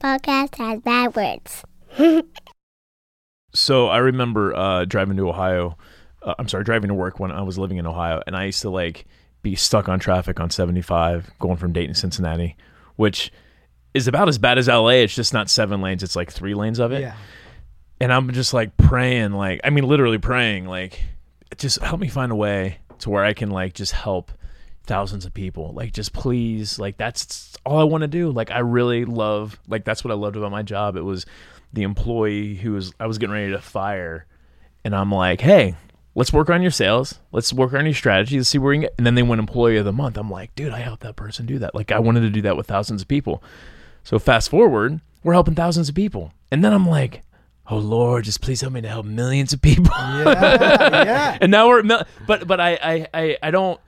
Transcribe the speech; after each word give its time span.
podcast 0.00 0.56
has 0.56 0.80
bad 0.80 1.14
words. 1.14 1.64
So 3.52 3.88
I 3.88 3.98
remember 3.98 4.54
uh, 4.54 4.84
driving 4.84 5.16
to 5.16 5.28
Ohio. 5.28 5.76
Uh, 6.22 6.34
I'm 6.38 6.48
sorry, 6.48 6.64
driving 6.64 6.88
to 6.88 6.94
work 6.94 7.18
when 7.18 7.32
I 7.32 7.42
was 7.42 7.58
living 7.58 7.78
in 7.78 7.86
Ohio, 7.86 8.22
and 8.26 8.36
I 8.36 8.44
used 8.44 8.62
to 8.62 8.70
like 8.70 9.06
be 9.42 9.54
stuck 9.54 9.88
on 9.88 9.98
traffic 9.98 10.38
on 10.38 10.50
75 10.50 11.30
going 11.38 11.56
from 11.56 11.72
Dayton 11.72 11.94
to 11.94 11.98
Cincinnati, 11.98 12.56
which 12.96 13.32
is 13.94 14.06
about 14.06 14.28
as 14.28 14.38
bad 14.38 14.58
as 14.58 14.68
LA. 14.68 14.88
It's 14.88 15.14
just 15.14 15.32
not 15.32 15.50
seven 15.50 15.80
lanes; 15.80 16.02
it's 16.02 16.16
like 16.16 16.30
three 16.30 16.54
lanes 16.54 16.78
of 16.78 16.92
it. 16.92 17.00
Yeah. 17.00 17.16
And 18.00 18.12
I'm 18.12 18.30
just 18.32 18.54
like 18.54 18.76
praying, 18.76 19.32
like 19.32 19.60
I 19.64 19.70
mean, 19.70 19.84
literally 19.84 20.18
praying, 20.18 20.66
like 20.66 21.02
just 21.56 21.80
help 21.80 22.00
me 22.00 22.08
find 22.08 22.30
a 22.30 22.36
way 22.36 22.78
to 23.00 23.10
where 23.10 23.24
I 23.24 23.32
can 23.34 23.50
like 23.50 23.74
just 23.74 23.92
help 23.92 24.30
thousands 24.84 25.24
of 25.24 25.34
people. 25.34 25.72
Like 25.72 25.92
just 25.92 26.12
please, 26.12 26.78
like 26.78 26.96
that's 26.96 27.56
all 27.64 27.78
I 27.78 27.84
want 27.84 28.02
to 28.02 28.08
do. 28.08 28.30
Like 28.30 28.50
I 28.50 28.60
really 28.60 29.04
love, 29.04 29.58
like 29.68 29.84
that's 29.84 30.04
what 30.04 30.10
I 30.10 30.14
loved 30.14 30.36
about 30.36 30.50
my 30.50 30.62
job. 30.62 30.96
It 30.96 31.02
was 31.02 31.26
the 31.72 31.82
employee 31.82 32.56
who 32.56 32.72
was 32.72 32.92
I 32.98 33.06
was 33.06 33.18
getting 33.18 33.32
ready 33.32 33.52
to 33.52 33.60
fire, 33.60 34.26
and 34.84 34.94
I'm 34.94 35.12
like, 35.12 35.40
hey, 35.40 35.76
let's 36.14 36.32
work 36.32 36.50
on 36.50 36.62
your 36.62 36.70
sales. 36.70 37.18
Let's 37.32 37.52
work 37.52 37.72
on 37.72 37.84
your 37.84 37.94
strategy. 37.94 38.36
Let's 38.36 38.48
see 38.48 38.58
where 38.58 38.70
we 38.70 38.76
can 38.76 38.82
get. 38.82 38.94
And 38.98 39.06
then 39.06 39.14
they 39.14 39.22
went 39.22 39.38
employee 39.38 39.76
of 39.76 39.84
the 39.84 39.92
month. 39.92 40.16
I'm 40.16 40.30
like, 40.30 40.54
dude, 40.54 40.72
I 40.72 40.80
helped 40.80 41.02
that 41.02 41.16
person 41.16 41.46
do 41.46 41.58
that. 41.60 41.74
Like 41.74 41.92
I 41.92 41.98
wanted 41.98 42.20
to 42.22 42.30
do 42.30 42.42
that 42.42 42.56
with 42.56 42.66
thousands 42.66 43.02
of 43.02 43.08
people. 43.08 43.42
So 44.02 44.18
fast 44.18 44.50
forward, 44.50 45.00
we're 45.22 45.34
helping 45.34 45.54
thousands 45.54 45.88
of 45.88 45.94
people, 45.94 46.32
and 46.50 46.64
then 46.64 46.72
I'm 46.72 46.86
like. 46.86 47.22
Oh 47.72 47.78
Lord, 47.78 48.24
just 48.24 48.40
please 48.40 48.60
help 48.60 48.72
me 48.72 48.80
to 48.80 48.88
help 48.88 49.06
millions 49.06 49.52
of 49.52 49.62
people. 49.62 49.92
Yeah. 49.96 50.24
yeah. 51.04 51.38
and 51.40 51.52
now 51.52 51.68
we're, 51.68 51.84
but 52.26 52.44
but 52.44 52.58
I, 52.58 52.72
I 52.82 53.06
I 53.14 53.38
I 53.44 53.50
don't 53.52 53.80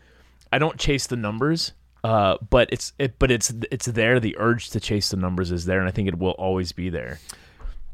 I 0.52 0.59
don't 0.59 0.79
chase 0.79 1.06
the 1.06 1.16
numbers. 1.16 1.73
Uh, 2.05 2.37
but 2.51 2.69
it's 2.73 2.93
it, 2.98 3.19
but 3.19 3.30
it's 3.30 3.52
it's 3.70 3.87
there. 3.87 4.19
The 4.19 4.37
urge 4.38 4.70
to 4.70 4.80
chase 4.80 5.10
the 5.10 5.16
numbers 5.16 5.52
is 5.52 5.66
there, 5.66 5.79
and 5.79 5.88
I 5.88 5.93
think 5.93 6.09
it 6.09 6.19
will 6.19 6.33
always 6.33 6.73
be 6.73 6.91
there. 6.91 7.20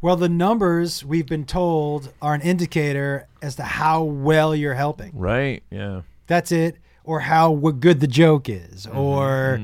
Well, 0.01 0.17
the 0.17 0.29
numbers 0.29 1.05
we've 1.05 1.27
been 1.27 1.45
told 1.45 2.13
are 2.23 2.33
an 2.33 2.41
indicator 2.41 3.27
as 3.43 3.57
to 3.57 3.65
how 3.65 4.05
well 4.05 4.55
you're 4.55 4.75
helping. 4.75 5.11
Right? 5.13 5.63
Yeah. 5.71 6.03
That's 6.27 6.53
it. 6.53 6.77
Or 7.03 7.21
how 7.21 7.55
good 7.57 8.01
the 8.01 8.07
joke 8.07 8.49
is. 8.49 8.87
Or, 8.87 9.55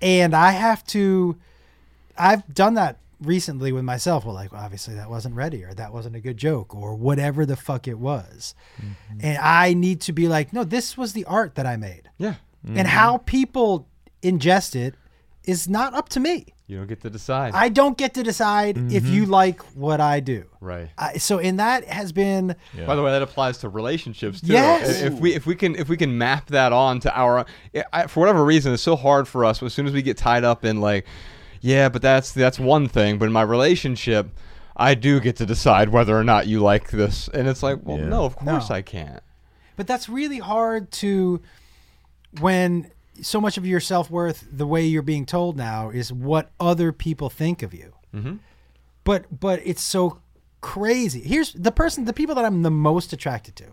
and 0.00 0.34
I 0.36 0.52
have 0.52 0.84
to, 0.88 1.36
I've 2.16 2.54
done 2.54 2.74
that 2.74 2.98
recently 3.20 3.72
with 3.72 3.84
myself. 3.84 4.24
Well, 4.24 4.34
like, 4.34 4.52
obviously 4.52 4.94
that 4.94 5.10
wasn't 5.10 5.34
ready 5.34 5.64
or 5.64 5.74
that 5.74 5.92
wasn't 5.92 6.16
a 6.16 6.20
good 6.20 6.36
joke 6.36 6.74
or 6.74 6.94
whatever 6.94 7.46
the 7.46 7.56
fuck 7.56 7.88
it 7.88 7.98
was. 7.98 8.54
Mm-hmm. 8.78 9.18
And 9.20 9.38
I 9.38 9.74
need 9.74 10.00
to 10.02 10.12
be 10.12 10.28
like, 10.28 10.52
no, 10.52 10.64
this 10.64 10.96
was 10.96 11.12
the 11.12 11.24
art 11.24 11.54
that 11.54 11.66
I 11.66 11.76
made. 11.76 12.10
Yeah. 12.18 12.34
And 12.64 12.78
mm-hmm. 12.78 12.86
how 12.86 13.18
people 13.18 13.88
ingest 14.22 14.74
it 14.74 14.94
is 15.44 15.68
not 15.68 15.94
up 15.94 16.08
to 16.10 16.20
me. 16.20 16.46
You 16.66 16.78
don't 16.78 16.88
get 16.88 17.00
to 17.02 17.10
decide. 17.10 17.54
I 17.54 17.68
don't 17.68 17.96
get 17.96 18.14
to 18.14 18.24
decide 18.24 18.92
if 18.92 19.06
you 19.06 19.22
mm-hmm. 19.22 19.30
like 19.30 19.62
what 19.76 20.00
I 20.00 20.18
do. 20.18 20.46
right. 20.60 20.88
I, 20.98 21.18
so, 21.18 21.38
and 21.38 21.60
that 21.60 21.84
has 21.84 22.10
been 22.10 22.56
By 22.86 22.96
the 22.96 23.02
way, 23.02 23.12
that 23.12 23.22
applies 23.22 23.58
to 23.58 23.68
relationships 23.68 24.40
too. 24.40 24.52
Yes. 24.52 25.00
If 25.00 25.14
we 25.14 25.32
if 25.32 25.46
we 25.46 25.54
can 25.54 25.76
if 25.76 25.88
we 25.88 25.96
can 25.96 26.18
map 26.18 26.48
that 26.48 26.72
on 26.72 26.98
to 27.00 27.16
our 27.16 27.46
I, 27.92 28.08
for 28.08 28.18
whatever 28.18 28.44
reason, 28.44 28.74
it's 28.74 28.82
so 28.82 28.96
hard 28.96 29.28
for 29.28 29.44
us. 29.44 29.62
As 29.62 29.74
soon 29.74 29.86
as 29.86 29.92
we 29.92 30.02
get 30.02 30.16
tied 30.16 30.42
up 30.42 30.64
in 30.64 30.80
like, 30.80 31.06
yeah, 31.66 31.88
but 31.88 32.00
that's 32.02 32.32
that's 32.32 32.58
one 32.58 32.86
thing. 32.88 33.18
But 33.18 33.26
in 33.26 33.32
my 33.32 33.42
relationship, 33.42 34.28
I 34.76 34.94
do 34.94 35.20
get 35.20 35.36
to 35.36 35.46
decide 35.46 35.88
whether 35.88 36.16
or 36.18 36.22
not 36.24 36.46
you 36.46 36.60
like 36.60 36.90
this, 36.90 37.28
and 37.34 37.48
it's 37.48 37.62
like, 37.62 37.78
well, 37.82 37.98
Yeah. 37.98 38.08
no, 38.08 38.24
of 38.24 38.36
course 38.36 38.70
No. 38.70 38.76
I 38.76 38.82
can't. 38.82 39.22
But 39.76 39.86
that's 39.86 40.08
really 40.08 40.38
hard 40.38 40.90
to 41.02 41.40
when 42.40 42.90
so 43.20 43.40
much 43.40 43.56
of 43.58 43.66
your 43.66 43.80
self 43.80 44.10
worth, 44.10 44.46
the 44.50 44.66
way 44.66 44.84
you're 44.86 45.02
being 45.02 45.26
told 45.26 45.56
now, 45.56 45.90
is 45.90 46.12
what 46.12 46.50
other 46.60 46.92
people 46.92 47.28
think 47.30 47.62
of 47.62 47.72
you. 47.74 47.92
Mhm. 48.14 48.38
But 49.04 49.40
but 49.40 49.60
it's 49.64 49.82
so 49.82 50.18
crazy. 50.60 51.20
Here's 51.20 51.52
the 51.52 51.72
person, 51.72 52.04
the 52.04 52.12
people 52.12 52.34
that 52.34 52.44
I'm 52.44 52.62
the 52.62 52.70
most 52.70 53.12
attracted 53.12 53.56
to, 53.56 53.64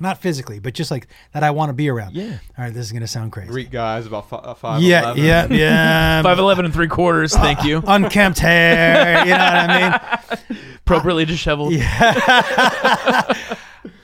not 0.00 0.18
physically, 0.18 0.58
but 0.58 0.74
just 0.74 0.90
like 0.90 1.06
that 1.32 1.42
I 1.42 1.50
want 1.50 1.70
to 1.70 1.72
be 1.72 1.88
around. 1.88 2.14
Yeah. 2.14 2.38
All 2.56 2.64
right, 2.64 2.72
this 2.74 2.86
is 2.86 2.92
gonna 2.92 3.06
sound 3.06 3.32
crazy. 3.32 3.48
Greek 3.50 3.70
guys 3.70 4.06
about 4.06 4.28
fi- 4.28 4.36
uh, 4.38 4.54
five. 4.54 4.82
yeah, 4.82 5.14
yeah, 5.14 5.46
yeah. 5.50 6.22
Five 6.28 6.38
eleven 6.38 6.64
and 6.64 6.72
three 6.74 6.88
quarters. 6.88 7.34
Thank 7.34 7.64
you. 7.64 7.82
Unkempt 7.86 8.38
hair. 8.38 9.20
You 9.24 9.30
know 9.30 9.38
what 9.38 9.70
I 9.70 10.20
mean? 10.48 10.58
Appropriately 10.86 11.24
disheveled. 11.24 11.72
Yeah. 11.72 13.34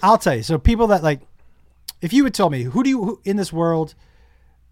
I'll 0.03 0.19
tell 0.19 0.37
you. 0.37 0.43
So 0.43 0.59
people 0.59 0.89
that 0.89 1.03
like, 1.03 1.21
if 2.03 2.13
you 2.13 2.23
would 2.25 2.35
tell 2.35 2.51
me 2.51 2.63
who 2.65 2.83
do 2.83 2.91
you 2.91 3.05
who, 3.05 3.21
in 3.25 3.37
this 3.37 3.53
world, 3.53 3.95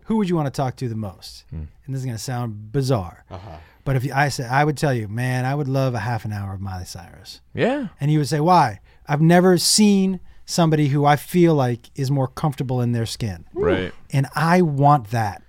who 0.04 0.16
would 0.16 0.28
you 0.28 0.36
want 0.36 0.46
to 0.46 0.50
talk 0.50 0.76
to 0.76 0.88
the 0.88 0.96
most? 0.96 1.44
And 1.50 1.68
this 1.88 2.00
is 2.00 2.04
gonna 2.06 2.18
sound 2.18 2.72
bizarre, 2.72 3.24
Uh-huh. 3.30 3.56
but 3.84 3.96
if 3.96 4.04
you, 4.04 4.12
I 4.12 4.28
said 4.28 4.50
I 4.50 4.64
would 4.64 4.76
tell 4.76 4.92
you, 4.94 5.08
man, 5.08 5.44
I 5.44 5.54
would 5.54 5.68
love 5.68 5.94
a 5.94 5.98
half 6.00 6.24
an 6.24 6.32
hour 6.32 6.52
of 6.54 6.60
Miley 6.60 6.84
Cyrus, 6.84 7.40
Yeah. 7.54 7.88
and 8.00 8.10
you 8.10 8.18
would 8.18 8.28
say 8.28 8.40
why? 8.40 8.80
I've 9.06 9.20
never 9.20 9.58
seen 9.58 10.20
somebody 10.44 10.88
who 10.88 11.04
I 11.04 11.16
feel 11.16 11.54
like 11.54 11.90
is 11.94 12.10
more 12.10 12.28
comfortable 12.28 12.80
in 12.80 12.92
their 12.92 13.06
skin, 13.06 13.46
Right. 13.54 13.92
and 14.12 14.26
I 14.34 14.62
want 14.62 15.10
that. 15.10 15.42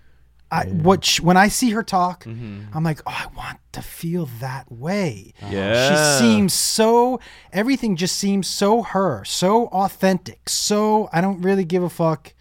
I 0.51 0.65
what 0.65 1.03
sh- 1.03 1.19
when 1.19 1.35
I 1.35 1.47
see 1.47 1.71
her 1.71 1.81
talk, 1.81 2.25
Mm-hmm. 2.25 2.75
I'm 2.77 2.83
like, 2.83 2.99
oh, 3.07 3.11
I 3.11 3.25
want 3.35 3.57
to 3.71 3.81
feel 3.81 4.27
that 4.39 4.71
way. 4.71 5.33
Yeah. 5.49 5.89
She 5.89 6.19
seems 6.23 6.53
so 6.53 7.19
everything 7.51 7.95
just 7.95 8.17
seems 8.17 8.47
so 8.47 8.83
her, 8.83 9.23
so 9.25 9.65
authentic. 9.69 10.47
So 10.49 11.09
I 11.11 11.21
don't 11.21 11.41
really 11.41 11.65
give 11.65 11.81
a 11.81 11.89
fuck. 11.89 12.33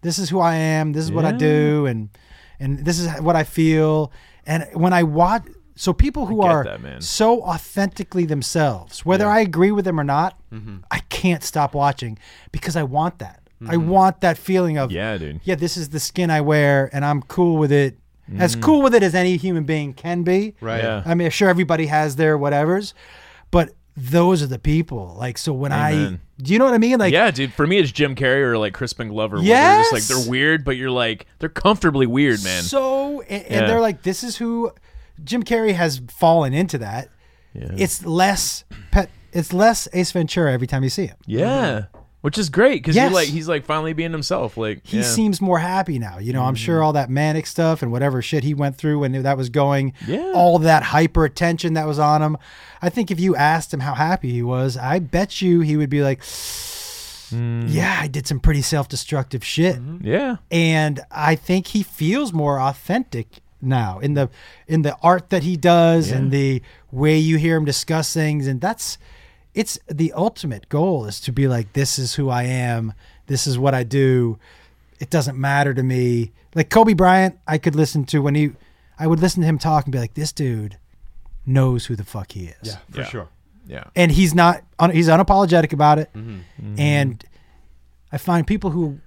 This 0.00 0.18
is 0.18 0.30
who 0.30 0.40
I 0.40 0.54
am. 0.54 0.92
This 0.94 1.04
is 1.04 1.12
what 1.12 1.26
I 1.26 1.32
do 1.32 1.84
and 1.84 2.08
and 2.58 2.84
this 2.86 2.98
is 2.98 3.08
what 3.20 3.36
I 3.36 3.44
feel. 3.44 4.12
And 4.46 4.66
when 4.72 4.94
I 4.94 5.02
watch 5.02 5.42
so 5.76 5.92
people 5.92 6.24
who 6.26 6.40
are 6.40 6.64
that, 6.64 7.02
so 7.04 7.42
authentically 7.42 8.24
themselves, 8.24 9.04
whether 9.04 9.26
I 9.28 9.40
agree 9.40 9.72
with 9.72 9.84
them 9.84 10.00
or 10.00 10.04
not, 10.04 10.38
Mm-hmm. 10.50 10.76
I 10.90 11.00
can't 11.18 11.42
stop 11.42 11.74
watching 11.74 12.18
because 12.52 12.76
I 12.76 12.84
want 12.84 13.18
that. 13.18 13.42
I 13.60 13.74
mm-hmm. 13.74 13.88
want 13.88 14.20
that 14.20 14.38
feeling 14.38 14.78
of 14.78 14.92
Yeah, 14.92 15.18
dude. 15.18 15.40
yeah, 15.42 15.56
this 15.56 15.76
is 15.76 15.88
the 15.88 15.98
skin 15.98 16.30
I 16.30 16.40
wear 16.40 16.88
and 16.92 17.04
I'm 17.04 17.22
cool 17.22 17.56
with 17.56 17.72
it. 17.72 17.98
As 18.36 18.54
mm. 18.54 18.62
cool 18.62 18.82
with 18.82 18.94
it 18.94 19.02
as 19.02 19.14
any 19.14 19.38
human 19.38 19.64
being 19.64 19.94
can 19.94 20.22
be. 20.22 20.54
Right. 20.60 20.82
Yeah. 20.82 21.02
I 21.04 21.14
mean, 21.14 21.30
sure, 21.30 21.48
everybody 21.48 21.86
has 21.86 22.16
their 22.16 22.38
whatevers, 22.38 22.92
but 23.50 23.72
those 23.96 24.42
are 24.42 24.46
the 24.46 24.58
people. 24.58 25.16
Like, 25.18 25.38
so 25.38 25.52
when 25.54 25.72
Amen. 25.72 26.20
I, 26.38 26.42
do 26.42 26.52
you 26.52 26.58
know 26.58 26.66
what 26.66 26.74
I 26.74 26.78
mean? 26.78 26.98
Like, 26.98 27.12
yeah, 27.12 27.30
dude. 27.30 27.54
For 27.54 27.66
me, 27.66 27.78
it's 27.78 27.90
Jim 27.90 28.14
Carrey 28.14 28.42
or 28.42 28.58
like 28.58 28.74
Crispin 28.74 29.08
Glover. 29.08 29.36
where 29.36 29.44
They're 29.44 29.78
just 29.78 29.92
like 29.92 30.02
they're 30.04 30.30
weird, 30.30 30.62
but 30.62 30.76
you're 30.76 30.90
like 30.90 31.26
they're 31.38 31.48
comfortably 31.48 32.06
weird, 32.06 32.44
man. 32.44 32.62
so, 32.62 33.22
and, 33.22 33.44
and 33.46 33.68
they're 33.68 33.80
like, 33.80 34.02
this 34.02 34.22
is 34.22 34.36
who 34.36 34.72
Jim 35.24 35.42
Carrey 35.42 35.72
has 35.72 36.00
fallen 36.08 36.52
into 36.52 36.78
that. 36.78 37.08
Yeah. 37.54 37.70
It's 37.76 38.04
less 38.04 38.64
pet, 38.90 39.10
it's 39.32 39.52
less 39.52 39.88
Ace 39.92 40.12
Ventura 40.12 40.52
every 40.52 40.66
time 40.66 40.82
you 40.82 40.90
see 40.90 41.06
him. 41.06 41.16
yeah. 41.26 41.70
Mm-hmm. 41.70 41.98
Which 42.20 42.36
is 42.36 42.50
great 42.50 42.82
because 42.82 42.96
Yes. 42.96 43.12
like 43.12 43.28
he's 43.28 43.48
like 43.48 43.64
finally 43.64 43.92
being 43.92 44.10
himself. 44.10 44.56
Like 44.56 44.84
He 44.84 44.98
yeah. 44.98 45.02
seems 45.04 45.40
more 45.40 45.60
happy 45.60 46.00
now. 46.00 46.18
You 46.18 46.32
know, 46.32 46.42
I'm 46.42 46.54
mm-hmm. 46.56 46.64
sure 46.64 46.82
all 46.82 46.92
that 46.94 47.08
manic 47.10 47.46
stuff 47.46 47.80
and 47.80 47.92
whatever 47.92 48.20
shit 48.22 48.42
he 48.42 48.54
went 48.54 48.76
through 48.76 48.98
when 48.98 49.22
that 49.22 49.36
was 49.36 49.50
going, 49.50 49.92
Yeah. 50.04 50.32
all 50.34 50.58
that 50.58 50.82
hyper 50.82 51.24
attention 51.24 51.74
that 51.74 51.86
was 51.86 52.00
on 52.00 52.20
him. 52.20 52.36
I 52.82 52.88
think 52.88 53.12
if 53.12 53.20
you 53.20 53.36
asked 53.36 53.72
him 53.72 53.80
how 53.80 53.94
happy 53.94 54.32
he 54.32 54.42
was, 54.42 54.76
I 54.76 54.98
bet 54.98 55.40
you 55.40 55.60
he 55.60 55.76
would 55.76 55.90
be 55.90 56.02
like, 56.02 56.20
mm. 56.22 57.66
yeah, 57.68 57.98
I 58.00 58.08
did 58.08 58.26
some 58.26 58.40
pretty 58.40 58.62
self 58.62 58.88
destructive 58.88 59.44
shit. 59.44 59.76
Mm-hmm. 59.76 60.04
yeah. 60.04 60.36
And 60.50 61.00
I 61.12 61.36
think 61.36 61.68
he 61.68 61.84
feels 61.84 62.32
more 62.32 62.60
authentic 62.60 63.28
now 63.60 64.00
in 64.00 64.14
the 64.14 64.28
in 64.66 64.82
the 64.82 64.96
art 65.02 65.30
that 65.30 65.42
he 65.44 65.56
does 65.56 66.10
and 66.10 66.30
the 66.30 66.62
way 66.92 67.18
you 67.18 67.38
hear 67.38 67.56
him 67.56 67.64
discuss 67.64 68.12
things 68.14 68.46
and 68.46 68.60
that's 68.60 68.98
it's 69.54 69.78
the 69.88 70.12
ultimate 70.12 70.68
goal 70.68 71.04
is 71.06 71.20
to 71.20 71.32
be 71.32 71.48
like 71.48 71.72
this 71.72 71.98
is 71.98 72.14
who 72.14 72.28
I 72.28 72.44
am 72.44 72.92
this 73.26 73.46
is 73.46 73.58
what 73.58 73.74
I 73.74 73.82
do 73.84 74.38
it 75.00 75.10
doesn't 75.10 75.38
matter 75.38 75.74
to 75.74 75.82
me 75.82 76.32
like 76.54 76.70
Kobe 76.70 76.94
Bryant 76.94 77.38
I 77.46 77.58
could 77.58 77.74
listen 77.74 78.04
to 78.06 78.20
when 78.20 78.34
he 78.34 78.50
I 78.98 79.06
would 79.06 79.20
listen 79.20 79.40
to 79.42 79.46
him 79.48 79.58
talk 79.58 79.84
and 79.84 79.92
be 79.92 79.98
like 79.98 80.14
this 80.14 80.32
dude 80.32 80.76
knows 81.46 81.86
who 81.86 81.96
the 81.96 82.04
fuck 82.04 82.32
he 82.32 82.46
is 82.46 82.56
Yeah, 82.62 82.76
for 82.90 83.00
Yeah. 83.00 83.06
sure. 83.06 83.28
Yeah. 83.66 83.84
and 83.94 84.10
he's 84.12 84.34
not 84.34 84.62
he's 84.92 85.08
unapologetic 85.08 85.72
about 85.72 85.98
it 85.98 86.10
Mm-hmm. 86.14 86.74
and 86.78 87.22
i 88.10 88.16
find 88.18 88.46
people 88.46 88.70
who 88.70 88.98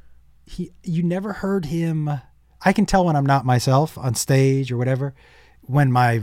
he 0.46 0.72
you 0.84 1.02
never 1.02 1.34
heard 1.34 1.66
him 1.66 2.10
i 2.64 2.72
can 2.74 2.86
tell 2.86 3.06
when 3.06 3.16
i'm 3.16 3.26
not 3.26 3.44
myself 3.44 3.98
on 3.98 4.14
stage 4.14 4.72
or 4.72 4.78
whatever 4.78 5.16
when 5.64 5.92
my 5.92 6.22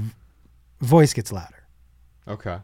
voice 0.80 1.12
gets 1.12 1.32
louder 1.32 1.64
Okay. 2.28 2.58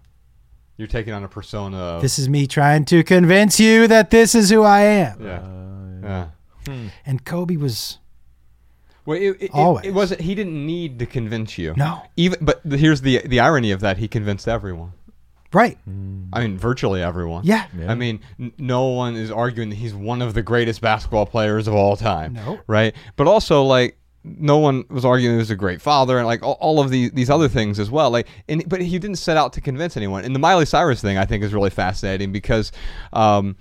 You're 0.76 0.88
taking 0.88 1.12
on 1.12 1.22
a 1.24 1.28
persona. 1.28 1.76
Of, 1.76 2.02
this 2.02 2.18
is 2.18 2.28
me 2.28 2.46
trying 2.46 2.84
to 2.86 3.02
convince 3.04 3.60
you 3.60 3.86
that 3.88 4.10
this 4.10 4.34
is 4.34 4.50
who 4.50 4.62
i 4.62 4.80
am 4.80 5.24
yeah. 5.24 5.38
Uh, 5.38 6.02
yeah. 6.02 6.28
Hmm. 6.66 6.86
and 7.06 7.24
kobe 7.24 7.56
was 7.56 7.98
Well, 9.06 9.18
it, 9.18 9.22
it, 9.22 9.36
it, 9.42 9.50
Always. 9.54 9.84
it 9.84 9.92
wasn't. 9.94 10.20
He 10.22 10.34
didn't 10.34 10.64
need 10.66 10.98
to 10.98 11.06
convince 11.06 11.58
you. 11.58 11.74
No. 11.76 12.02
Even, 12.16 12.38
but 12.44 12.60
here's 12.64 13.02
the 13.02 13.20
the 13.24 13.38
irony 13.40 13.70
of 13.70 13.80
that: 13.80 13.98
he 13.98 14.08
convinced 14.08 14.48
everyone. 14.48 14.92
right 15.52 15.76
hmm. 15.84 16.24
I 16.32 16.40
mean, 16.40 16.58
virtually 16.58 17.02
everyone. 17.02 17.44
yeah, 17.44 17.66
I 17.86 17.94
mean, 17.94 18.20
n- 18.40 18.52
no 18.58 18.86
one 18.88 19.14
is 19.14 19.30
arguing 19.30 19.68
that 19.70 19.76
he's 19.76 19.94
one 19.94 20.20
of 20.22 20.34
the 20.34 20.42
greatest 20.42 20.80
basketball 20.80 21.26
players 21.26 21.68
of 21.68 21.74
all 21.74 21.96
time. 21.96 22.32
No. 22.34 22.58
Right. 22.66 22.94
But 23.16 23.28
also, 23.28 23.62
like, 23.62 23.96
no 24.24 24.58
one 24.58 24.84
was 24.88 25.04
arguing 25.04 25.34
he 25.34 25.38
was 25.38 25.50
a 25.50 25.56
great 25.56 25.82
father 25.82 26.16
and 26.16 26.26
like 26.26 26.42
all, 26.42 26.56
all 26.60 26.80
of 26.80 26.90
these 26.90 27.10
these 27.12 27.28
other 27.30 27.48
things 27.48 27.78
as 27.78 27.90
well. 27.90 28.10
Like, 28.10 28.26
and 28.48 28.66
but 28.68 28.80
he 28.80 28.98
didn't 28.98 29.16
set 29.16 29.36
out 29.36 29.52
to 29.52 29.60
convince 29.60 29.96
anyone. 29.96 30.24
And 30.24 30.34
the 30.34 30.38
Miley 30.38 30.64
Cyrus 30.64 31.00
thing 31.00 31.18
I 31.18 31.26
think 31.26 31.44
is 31.44 31.52
really 31.52 31.70
fascinating 31.70 32.32
because. 32.32 32.72
Um, 33.12 33.56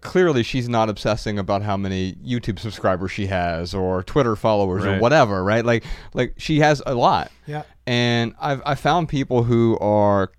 clearly 0.00 0.42
she's 0.42 0.68
not 0.68 0.88
obsessing 0.88 1.38
about 1.38 1.62
how 1.62 1.76
many 1.76 2.14
YouTube 2.14 2.58
subscribers 2.58 3.12
she 3.12 3.26
has 3.26 3.72
or 3.72 4.02
Twitter 4.02 4.34
followers 4.34 4.84
or 4.84 4.98
whatever, 4.98 5.44
right? 5.44 5.64
Like 5.64 5.84
like 6.14 6.34
she 6.36 6.58
has 6.58 6.82
a 6.84 6.96
lot. 6.96 7.30
Yeah. 7.46 7.62
And 7.86 8.34
I've 8.40 8.60
I 8.66 8.74
found 8.74 9.08
people 9.08 9.44
who 9.44 9.78
are 9.78 10.32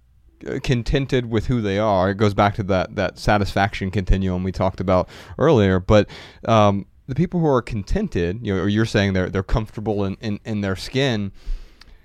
uh, 0.46 0.60
contented 0.62 1.30
with 1.30 1.46
who 1.46 1.62
they 1.62 1.80
are. 1.80 2.10
It 2.10 2.16
goes 2.16 2.34
back 2.34 2.56
to 2.56 2.64
that 2.64 2.96
that 2.96 3.18
satisfaction 3.18 3.92
continuum 3.92 4.44
we 4.44 4.52
talked 4.52 4.82
about 4.82 5.08
earlier, 5.38 5.80
but 5.80 6.10
um, 6.46 6.86
the 7.08 7.16
people 7.16 7.40
who 7.40 7.48
are 7.48 7.62
contented, 7.62 8.46
you 8.46 8.56
know, 8.56 8.62
or 8.64 8.68
you're 8.68 8.86
saying 8.86 9.14
they're 9.14 9.30
they're 9.30 9.44
comfortable 9.44 10.04
in, 10.06 10.18
in, 10.22 10.40
in 10.46 10.62
their 10.62 10.76
skin, 10.76 11.32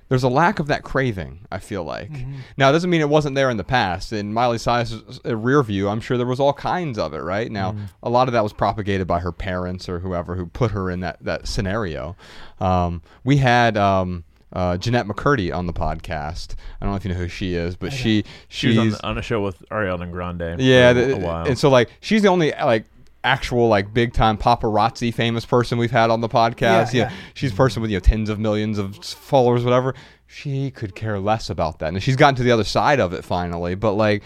there's 0.09 0.23
a 0.25 0.29
lack 0.29 0.59
of 0.59 0.67
that 0.67 0.83
craving. 0.83 1.47
I 1.53 1.59
feel 1.59 1.85
like 1.85 2.11
now 2.57 2.69
it 2.69 2.73
doesn't 2.73 2.91
mean 2.91 3.01
it 3.01 3.09
wasn't 3.09 3.37
there 3.37 3.49
in 3.49 3.57
the 3.57 3.65
past. 3.65 4.13
In 4.13 4.35
Miley 4.35 4.59
Cyrus's 4.59 5.21
uh, 5.25 5.37
rear 5.37 5.63
view, 5.63 5.89
I'm 5.89 6.01
sure 6.01 6.19
there 6.19 6.27
was 6.27 6.41
all 6.41 6.53
kinds 6.53 6.99
of 6.99 7.15
it. 7.15 7.21
Right 7.23 7.51
now, 7.51 7.77
a 8.03 8.11
lot 8.11 8.29
of 8.29 8.33
that 8.33 8.43
was 8.43 8.53
propagated 8.53 9.07
by 9.07 9.21
her 9.21 9.33
parents 9.33 9.89
or 9.89 10.01
whoever 10.01 10.35
who 10.35 10.47
put 10.47 10.73
her 10.73 10.91
in 10.91 11.01
that 11.01 11.19
that 11.25 11.47
scenario. 11.49 12.17
Um, 12.61 13.03
we 13.25 13.39
had. 13.39 13.77
Um, 13.77 14.25
uh, 14.53 14.77
Jennette 14.77 15.07
McCurdy 15.07 15.55
on 15.55 15.69
the 15.69 15.73
podcast. 15.73 16.57
I 16.81 16.85
don't 16.85 16.91
know 16.91 16.97
if 16.97 17.05
you 17.05 17.13
know 17.13 17.17
who 17.17 17.29
she 17.29 17.55
is, 17.55 17.77
but 17.77 17.93
she 17.93 18.25
She 18.49 18.67
was 18.67 18.79
on, 18.79 18.85
she's 18.85 18.99
the, 18.99 19.07
on 19.07 19.19
a 19.19 19.23
show 19.23 19.41
with 19.41 19.63
Ariana 19.69 20.11
Grande. 20.11 20.61
yeah, 20.61 20.93
for 20.93 20.99
a, 20.99 21.13
a 21.13 21.19
while. 21.19 21.47
and 21.47 21.57
so 21.57 21.71
like 21.71 21.89
she's 22.01 22.23
the 22.23 22.29
only 22.29 22.51
like 22.51 22.85
actual 23.23 23.69
like 23.69 23.93
big 23.93 24.13
time 24.13 24.39
paparazzi 24.39 25.13
famous 25.13 25.45
person 25.45 25.79
we've 25.79 25.91
had 25.91 26.11
on 26.11 26.21
the 26.21 26.29
podcast. 26.29 26.61
Yeah, 26.93 27.03
Yeah, 27.05 27.11
yeah. 27.11 27.17
she's 27.35 27.53
a 27.53 27.57
person 27.57 27.83
with 27.83 27.91
you 27.91 27.97
know 27.97 28.01
tens 28.01 28.29
of 28.31 28.39
millions 28.39 28.79
of 28.79 28.97
followers, 29.05 29.65
whatever. 29.65 29.95
She 30.27 30.71
could 30.71 30.95
care 30.95 31.19
less 31.19 31.51
about 31.51 31.81
that, 31.81 31.89
and 31.93 32.03
she's 32.03 32.17
gotten 32.17 32.37
to 32.37 32.43
the 32.43 32.53
other 32.53 32.65
side 32.65 33.01
of 33.01 33.13
it 33.13 33.25
finally. 33.25 33.75
But 33.75 33.93
like. 33.95 34.23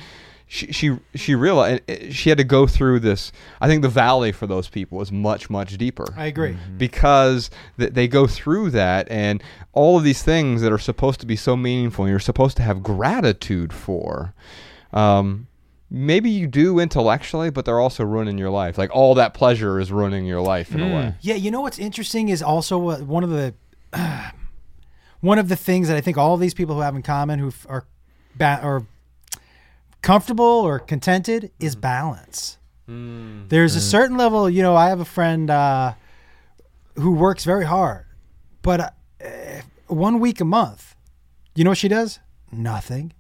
She, 0.46 0.70
she 0.72 0.98
she 1.14 1.34
realized 1.34 1.82
she 2.10 2.28
had 2.28 2.36
to 2.36 2.44
go 2.44 2.66
through 2.66 3.00
this. 3.00 3.32
I 3.62 3.66
think 3.66 3.80
the 3.80 3.88
valley 3.88 4.30
for 4.30 4.46
those 4.46 4.68
people 4.68 5.00
is 5.00 5.10
much 5.10 5.48
much 5.48 5.76
deeper 5.78 6.04
I 6.18 6.26
agree. 6.26 6.54
because 6.76 7.48
th- 7.78 7.94
they 7.94 8.06
go 8.06 8.26
through 8.26 8.70
that 8.72 9.10
and 9.10 9.42
all 9.72 9.96
of 9.96 10.04
these 10.04 10.22
things 10.22 10.60
that 10.60 10.70
are 10.70 10.78
supposed 10.78 11.18
to 11.20 11.26
be 11.26 11.34
so 11.34 11.56
meaningful 11.56 12.04
and 12.04 12.10
you're 12.10 12.20
supposed 12.20 12.58
to 12.58 12.62
have 12.62 12.82
gratitude 12.82 13.72
for 13.72 14.34
um, 14.92 15.46
maybe 15.96 16.28
you 16.28 16.46
do 16.46 16.78
intellectually 16.80 17.50
but 17.50 17.64
they're 17.64 17.78
also 17.80 18.04
ruining 18.04 18.36
your 18.38 18.50
life. 18.50 18.76
Like 18.76 18.90
all 18.94 19.14
that 19.14 19.32
pleasure 19.34 19.78
is 19.80 19.92
ruining 19.92 20.26
your 20.26 20.40
life 20.40 20.74
in 20.74 20.80
a 20.80 20.86
way. 20.94 21.14
Yeah, 21.20 21.34
you 21.36 21.50
know 21.50 21.60
what's 21.60 21.78
interesting 21.78 22.28
is 22.28 22.42
also 22.42 22.88
uh, 22.90 22.98
one 22.98 23.22
of 23.24 23.30
the 23.30 23.54
one 25.20 25.38
of 25.38 25.48
the 25.48 25.56
things 25.56 25.88
that 25.88 25.96
I 25.96 26.00
think 26.00 26.18
all 26.18 26.36
these 26.36 26.54
people 26.54 26.74
who 26.74 26.80
have 26.82 26.94
in 26.96 27.02
common 27.02 27.38
who 27.38 27.48
f- 27.48 27.66
are 27.68 27.86
ba- 28.36 28.60
are 28.62 28.86
comfortable 30.02 30.44
or 30.44 30.78
contented 30.78 31.50
is 31.58 31.74
balance. 31.76 32.58
There's 33.48 33.76
a 33.76 33.80
certain 33.80 34.16
level, 34.18 34.50
you 34.50 34.60
know, 34.62 34.76
I 34.76 34.88
have 34.90 35.00
a 35.00 35.06
friend 35.06 35.48
uh, 35.48 35.94
who 36.96 37.12
works 37.12 37.44
very 37.44 37.64
hard, 37.64 38.04
but 38.60 38.80
uh, 38.80 38.88
one 39.86 40.20
week 40.20 40.40
a 40.40 40.44
month, 40.44 40.94
you 41.54 41.64
know 41.64 41.70
what 41.70 41.78
she 41.78 41.88
does? 41.88 42.18
Nothing. 42.52 43.12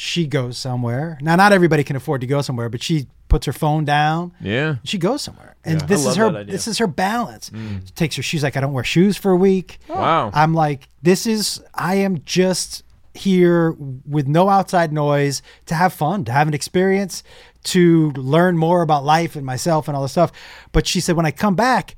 She 0.00 0.28
goes 0.28 0.56
somewhere. 0.56 1.18
Now, 1.20 1.34
not 1.34 1.52
everybody 1.52 1.82
can 1.82 1.96
afford 1.96 2.20
to 2.20 2.28
go 2.28 2.40
somewhere, 2.40 2.68
but 2.68 2.80
she 2.84 3.08
puts 3.26 3.46
her 3.46 3.52
phone 3.52 3.84
down. 3.84 4.32
Yeah. 4.40 4.76
she 4.84 4.96
goes 4.96 5.22
somewhere. 5.22 5.56
And 5.64 5.82
I 5.82 5.86
this 5.86 6.06
is 6.06 6.14
her 6.14 6.44
this 6.44 6.68
is 6.68 6.78
her 6.78 6.86
balance. 6.86 7.50
Takes 7.96 8.14
her 8.14 8.22
she's 8.22 8.44
like 8.44 8.56
i 8.56 8.60
don't 8.60 8.72
wear 8.72 8.84
shoes 8.84 9.16
for 9.16 9.32
a 9.32 9.36
week. 9.36 9.78
Wow. 9.88 10.30
i'm 10.32 10.54
like 10.54 10.88
this 11.02 11.26
is 11.26 11.60
i 11.74 11.96
am 11.96 12.22
just 12.24 12.84
here 13.12 13.72
with 14.06 14.28
no 14.28 14.48
outside 14.48 14.92
noise 14.92 15.42
to 15.66 15.74
have 15.74 15.92
fun 15.92 16.24
to 16.26 16.30
have 16.32 16.46
an 16.46 16.54
experience 16.54 17.24
to 17.64 18.12
learn 18.12 18.56
more 18.56 18.82
about 18.82 19.04
life 19.04 19.34
and 19.34 19.44
myself 19.44 19.88
and 19.88 19.96
all 19.96 20.02
this 20.02 20.12
stuff. 20.12 20.30
But 20.70 20.86
she 20.86 21.00
said 21.00 21.16
when 21.16 21.26
i 21.26 21.32
come 21.32 21.56
back 21.56 21.96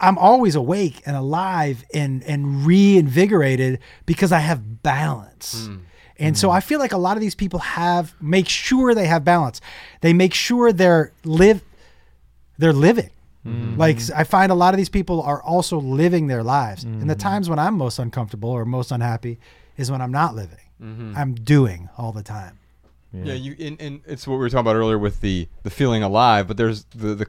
i'm 0.00 0.18
always 0.18 0.56
awake 0.56 1.00
and 1.06 1.14
alive 1.14 1.84
and 1.94 2.24
and 2.24 2.66
reinvigorated 2.66 3.78
because 4.04 4.32
i 4.32 4.40
have 4.40 4.82
balance 4.82 5.68
and 6.18 6.36
so 6.36 6.48
mm. 6.48 6.52
I 6.52 6.60
feel 6.60 6.78
like 6.78 6.92
a 6.92 6.98
lot 6.98 7.16
of 7.16 7.20
these 7.20 7.34
people 7.34 7.60
have 7.60 8.14
make 8.20 8.48
sure 8.48 8.94
they 8.94 9.06
have 9.06 9.24
balance. 9.24 9.60
They 10.00 10.12
make 10.12 10.34
sure 10.34 10.72
they're 10.72 11.12
live 11.24 11.62
they're 12.58 12.72
living. 12.72 13.10
Mm. 13.46 13.76
Like 13.76 13.98
I 14.14 14.24
find 14.24 14.52
a 14.52 14.54
lot 14.54 14.74
of 14.74 14.78
these 14.78 14.88
people 14.88 15.22
are 15.22 15.42
also 15.42 15.78
living 15.78 16.28
their 16.28 16.42
lives. 16.42 16.84
And 16.84 17.10
the 17.10 17.16
mm. 17.16 17.20
times 17.20 17.48
when 17.48 17.58
I'm 17.58 17.74
most 17.74 17.98
uncomfortable 17.98 18.50
or 18.50 18.64
most 18.64 18.92
unhappy 18.92 19.38
is 19.76 19.90
when 19.90 20.00
I'm 20.00 20.12
not 20.12 20.34
living. 20.34 20.58
Mm-hmm. 20.80 21.14
I'm 21.16 21.34
doing 21.34 21.88
all 21.96 22.12
the 22.12 22.22
time. 22.22 22.58
yeah, 23.12 23.34
you 23.34 23.54
and, 23.60 23.80
and 23.80 24.00
it's 24.06 24.26
what 24.26 24.34
we 24.34 24.40
were 24.40 24.48
talking 24.48 24.60
about 24.60 24.76
earlier 24.76 24.98
with 24.98 25.20
the 25.20 25.48
the 25.62 25.70
feeling 25.70 26.02
alive 26.02 26.48
but 26.48 26.56
there's 26.56 26.84
the 26.84 27.14
the 27.14 27.26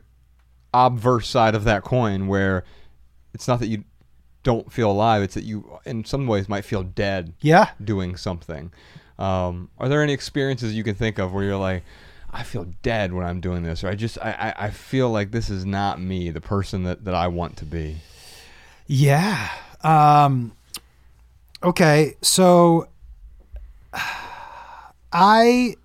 obverse 0.73 1.27
side 1.27 1.55
of 1.55 1.65
that 1.65 1.83
coin 1.83 2.27
where 2.27 2.63
it's 3.33 3.47
not 3.47 3.59
that 3.59 3.67
you 3.67 3.83
don't 4.43 4.71
feel 4.71 4.91
alive 4.91 5.23
it's 5.23 5.33
that 5.35 5.43
you 5.43 5.79
in 5.85 6.03
some 6.05 6.27
ways 6.27 6.47
might 6.49 6.65
feel 6.65 6.83
dead 6.83 7.33
Yeah. 7.41 7.69
doing 7.83 8.15
something. 8.17 8.71
Um, 9.17 9.69
are 9.77 9.87
there 9.89 10.01
any 10.03 10.11
experiences 10.13 10.73
you 10.73 10.83
can 10.83 10.95
think 10.95 11.17
of 11.19 11.33
where 11.33 11.43
you're 11.43 11.57
like, 11.57 11.83
I 12.31 12.43
feel 12.43 12.65
dead 12.81 13.13
when 13.13 13.25
I'm 13.25 13.39
doing 13.41 13.63
this, 13.63 13.83
or 13.83 13.89
I 13.89 13.95
just 13.95 14.17
I, 14.21 14.53
I, 14.57 14.65
I 14.65 14.69
feel 14.71 15.09
like 15.11 15.31
this 15.31 15.49
is 15.49 15.65
not 15.65 16.01
me, 16.01 16.31
the 16.31 16.41
person 16.41 16.83
that, 16.83 17.05
that 17.05 17.13
I 17.15 17.27
want 17.27 17.57
to 17.57 17.65
be. 17.65 17.97
Yeah. 18.87 19.49
Um, 19.83 20.53
okay. 21.61 22.15
So 22.21 22.87
I 25.13 25.75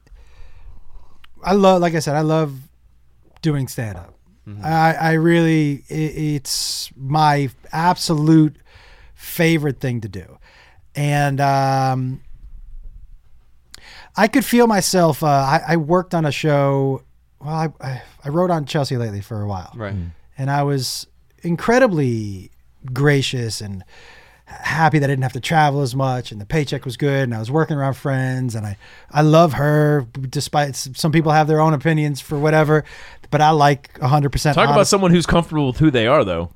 I 1.45 1.53
love 1.53 1.81
like 1.81 1.95
I 1.95 1.99
said 2.01 2.17
I 2.17 2.23
love 2.23 2.59
doing 3.43 3.69
stand 3.69 3.99
up. 3.99 4.15
I 4.65 4.95
I 4.95 5.13
really 5.13 5.85
i 5.91 5.95
it's 5.95 6.91
my 6.97 7.51
absolute 7.73 8.57
favorite 9.15 9.81
thing 9.81 10.01
to 10.03 10.09
do. 10.09 10.39
And 10.95 11.41
um 11.41 12.21
I 14.17 14.27
could 14.29 14.45
feel 14.45 14.67
myself 14.67 15.23
uh, 15.23 15.27
I, 15.27 15.61
I 15.69 15.77
worked 15.77 16.15
on 16.15 16.25
a 16.27 16.33
show 16.33 17.03
well 17.41 17.55
I, 17.55 17.69
I 17.81 18.03
I 18.25 18.29
wrote 18.31 18.51
on 18.51 18.65
Chelsea 18.65 18.97
lately 18.97 19.21
for 19.21 19.43
a 19.43 19.47
while 19.47 19.73
Right. 19.77 19.95
and 20.37 20.51
I 20.51 20.63
was 20.65 21.07
incredibly 21.43 22.51
gracious 22.93 23.61
and 23.61 23.85
happy 24.47 24.99
that 24.99 25.07
I 25.07 25.13
didn't 25.13 25.23
have 25.25 25.35
to 25.35 25.41
travel 25.41 25.83
as 25.83 25.95
much 25.95 26.33
and 26.33 26.41
the 26.41 26.47
paycheck 26.47 26.85
was 26.85 26.97
good 26.97 27.25
and 27.25 27.35
I 27.35 27.39
was 27.39 27.51
working 27.51 27.77
around 27.77 27.95
friends 27.95 28.55
and 28.55 28.67
I 28.67 28.77
I 29.11 29.23
love 29.23 29.53
her 29.55 30.07
despite 30.29 30.75
some 30.75 31.13
people 31.13 31.31
have 31.33 31.47
their 31.47 31.61
own 31.61 31.75
opinions 31.75 32.21
for 32.21 32.39
whatever 32.39 32.85
but 33.31 33.41
I 33.43 33.51
like 33.51 33.93
100% 34.01 34.55
Talk 34.55 34.71
about 34.71 34.87
someone 34.87 35.11
who's 35.11 35.27
comfortable 35.27 35.67
with 35.67 35.79
who 35.79 35.91
they 35.91 36.07
are, 36.07 36.25
though. 36.25 36.51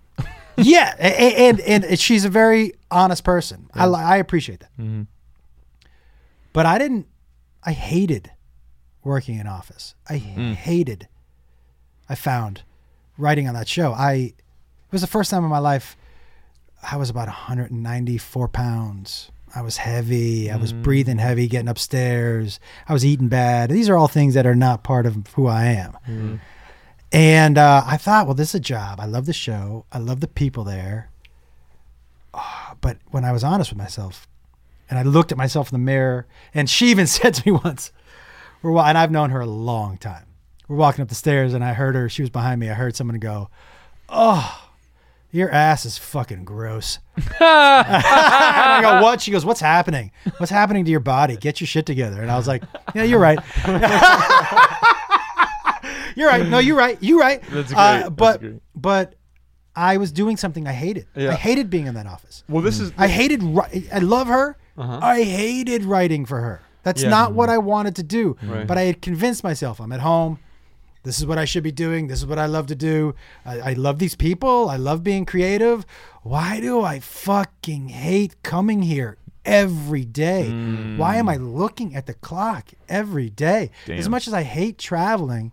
Yeah, 0.56 0.94
and, 0.98 1.60
and 1.60 1.84
and 1.84 1.98
she's 1.98 2.24
a 2.24 2.28
very 2.28 2.72
honest 2.90 3.24
person. 3.24 3.68
I 3.74 3.86
I 3.86 4.16
appreciate 4.18 4.60
that. 4.60 4.72
Mm-hmm. 4.78 5.02
But 6.52 6.66
I 6.66 6.78
didn't. 6.78 7.06
I 7.64 7.72
hated 7.72 8.30
working 9.04 9.38
in 9.38 9.46
office. 9.46 9.94
I 10.08 10.18
Mm. 10.18 10.54
hated. 10.54 11.08
I 12.08 12.14
found 12.14 12.62
writing 13.16 13.48
on 13.48 13.54
that 13.54 13.68
show. 13.68 13.92
I 13.92 14.12
it 14.12 14.92
was 14.92 15.00
the 15.00 15.06
first 15.06 15.30
time 15.30 15.44
in 15.44 15.50
my 15.50 15.58
life. 15.58 15.96
I 16.82 16.96
was 16.96 17.08
about 17.10 17.28
194 17.28 18.48
pounds. 18.48 19.30
I 19.54 19.62
was 19.62 19.76
heavy. 19.76 20.50
I 20.50 20.56
Mm. 20.56 20.60
was 20.60 20.72
breathing 20.72 21.18
heavy, 21.18 21.46
getting 21.48 21.68
upstairs. 21.68 22.58
I 22.88 22.92
was 22.92 23.04
eating 23.04 23.28
bad. 23.28 23.70
These 23.70 23.88
are 23.88 23.96
all 23.96 24.08
things 24.08 24.34
that 24.34 24.46
are 24.46 24.54
not 24.54 24.82
part 24.82 25.06
of 25.06 25.16
who 25.34 25.46
I 25.46 25.64
am. 25.66 25.92
Mm-hmm. 26.08 26.36
And 27.12 27.58
uh, 27.58 27.84
I 27.86 27.98
thought, 27.98 28.26
well, 28.26 28.34
this 28.34 28.50
is 28.50 28.54
a 28.56 28.60
job. 28.60 28.98
I 28.98 29.04
love 29.04 29.26
the 29.26 29.34
show. 29.34 29.84
I 29.92 29.98
love 29.98 30.20
the 30.20 30.28
people 30.28 30.64
there. 30.64 31.10
Ah, 32.32 32.74
but 32.80 32.96
when 33.10 33.24
I 33.24 33.32
was 33.32 33.44
honest 33.44 33.70
with 33.70 33.78
myself, 33.78 34.26
and 34.88 34.98
I 34.98 35.02
looked 35.02 35.30
at 35.30 35.38
myself 35.38 35.70
in 35.70 35.74
the 35.74 35.84
mirror, 35.84 36.26
and 36.54 36.68
she 36.68 36.88
even 36.88 37.06
said 37.18 37.34
to 37.34 37.42
me 37.52 37.60
once, 37.62 37.92
"We're 38.62 38.76
and 38.78 38.96
I've 38.96 39.10
known 39.10 39.30
her 39.30 39.40
a 39.40 39.46
long 39.46 39.98
time. 39.98 40.26
We're 40.68 40.76
walking 40.76 41.02
up 41.02 41.08
the 41.08 41.14
stairs, 41.14 41.52
and 41.52 41.62
I 41.62 41.74
heard 41.74 41.94
her. 41.94 42.08
She 42.08 42.22
was 42.22 42.30
behind 42.30 42.58
me. 42.60 42.70
I 42.70 42.74
heard 42.74 42.96
someone 42.96 43.18
go, 43.18 43.50
"Oh, 44.08 44.70
your 45.30 45.50
ass 45.50 45.84
is 45.84 45.98
fucking 45.98 46.44
gross." 46.44 46.98
I 47.40 48.78
go, 48.80 49.02
"What?" 49.02 49.20
She 49.20 49.30
goes, 49.30 49.44
"What's 49.44 49.60
happening? 49.60 50.12
What's 50.38 50.52
happening 50.52 50.86
to 50.86 50.90
your 50.90 51.00
body? 51.00 51.36
Get 51.36 51.60
your 51.60 51.68
shit 51.68 51.84
together." 51.84 52.22
And 52.22 52.30
I 52.30 52.38
was 52.38 52.48
like, 52.48 52.62
"Yeah, 52.94 53.02
you're 53.02 53.18
right." 53.18 53.38
you're 56.16 56.28
right. 56.28 56.46
No, 56.46 56.58
you're 56.58 56.76
right. 56.76 56.98
You're 57.00 57.20
right. 57.20 57.42
That's 57.50 57.72
Uh, 57.72 58.02
great. 58.02 58.16
but 58.16 58.32
That's 58.32 58.38
great. 58.42 58.62
but 58.74 59.14
I 59.74 59.96
was 59.96 60.12
doing 60.12 60.36
something 60.36 60.66
I 60.68 60.72
hated. 60.72 61.06
Yeah. 61.14 61.30
I 61.30 61.34
hated 61.34 61.70
being 61.70 61.86
in 61.86 61.94
that 61.94 62.06
office. 62.06 62.44
Well, 62.48 62.62
this 62.62 62.78
is 62.80 62.92
I 62.98 63.08
hated. 63.08 63.42
I 63.92 63.98
love 63.98 64.26
her. 64.28 64.56
Uh-huh. 64.76 64.98
I 65.02 65.22
hated 65.22 65.84
writing 65.84 66.24
for 66.26 66.40
her. 66.40 66.60
That's 66.82 67.02
Yeah. 67.02 67.10
not 67.10 67.32
what 67.34 67.48
I 67.48 67.58
wanted 67.58 67.94
to 67.96 68.02
do. 68.02 68.36
Right. 68.42 68.66
But 68.66 68.76
I 68.78 68.82
had 68.82 69.00
convinced 69.02 69.44
myself 69.44 69.80
I'm 69.80 69.92
at 69.92 70.00
home. 70.00 70.38
This 71.04 71.18
is 71.18 71.26
what 71.26 71.36
I 71.38 71.44
should 71.46 71.62
be 71.64 71.72
doing. 71.72 72.06
This 72.06 72.20
is 72.20 72.26
what 72.26 72.38
I 72.38 72.46
love 72.46 72.66
to 72.68 72.74
do. 72.76 73.14
I, 73.44 73.60
I 73.60 73.72
love 73.72 73.98
these 73.98 74.14
people. 74.14 74.68
I 74.68 74.76
love 74.76 75.02
being 75.02 75.24
creative. 75.26 75.84
Why 76.22 76.60
do 76.60 76.82
I 76.82 77.00
fucking 77.00 77.88
hate 77.88 78.40
coming 78.44 78.82
here 78.82 79.16
every 79.44 80.04
day? 80.04 80.48
Why 80.96 81.16
am 81.16 81.28
I 81.28 81.36
looking 81.36 81.96
at 81.96 82.06
the 82.06 82.14
clock 82.14 82.68
every 82.88 83.30
day? 83.30 83.70
As 83.88 84.08
much 84.08 84.28
as 84.28 84.32
I 84.34 84.42
hate 84.44 84.78
traveling, 84.78 85.50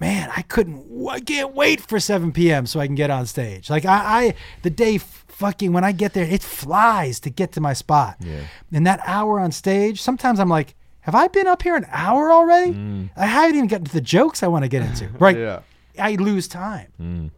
man, 0.00 0.30
I 0.34 0.42
couldn't, 0.42 1.06
I 1.08 1.20
can't 1.20 1.54
wait 1.54 1.80
for 1.80 2.00
7 2.00 2.32
p.m. 2.32 2.66
so 2.66 2.80
I 2.80 2.86
can 2.86 2.94
get 2.94 3.10
on 3.10 3.26
stage. 3.26 3.70
Like 3.70 3.84
I, 3.84 4.26
I 4.26 4.34
the 4.62 4.70
day 4.70 4.98
fucking 4.98 5.72
when 5.72 5.84
I 5.84 5.92
get 5.92 6.14
there, 6.14 6.24
it 6.24 6.42
flies 6.42 7.20
to 7.20 7.30
get 7.30 7.52
to 7.52 7.60
my 7.60 7.74
spot. 7.74 8.16
Yeah. 8.20 8.40
And 8.72 8.86
that 8.86 9.00
hour 9.04 9.38
on 9.38 9.52
stage, 9.52 10.00
sometimes 10.00 10.40
I'm 10.40 10.48
like, 10.48 10.74
have 11.00 11.14
I 11.14 11.28
been 11.28 11.46
up 11.46 11.62
here 11.62 11.76
an 11.76 11.86
hour 11.90 12.32
already? 12.32 13.08
I 13.16 13.26
haven't 13.26 13.56
even 13.56 13.68
gotten 13.68 13.86
to 13.86 13.92
the 13.92 14.00
jokes 14.00 14.42
I 14.42 14.48
want 14.48 14.64
to 14.64 14.68
get 14.68 14.82
into. 14.82 15.08
Right. 15.18 15.36
Yeah. 15.36 15.60
I 15.98 16.14
lose 16.14 16.48
time. 16.48 17.30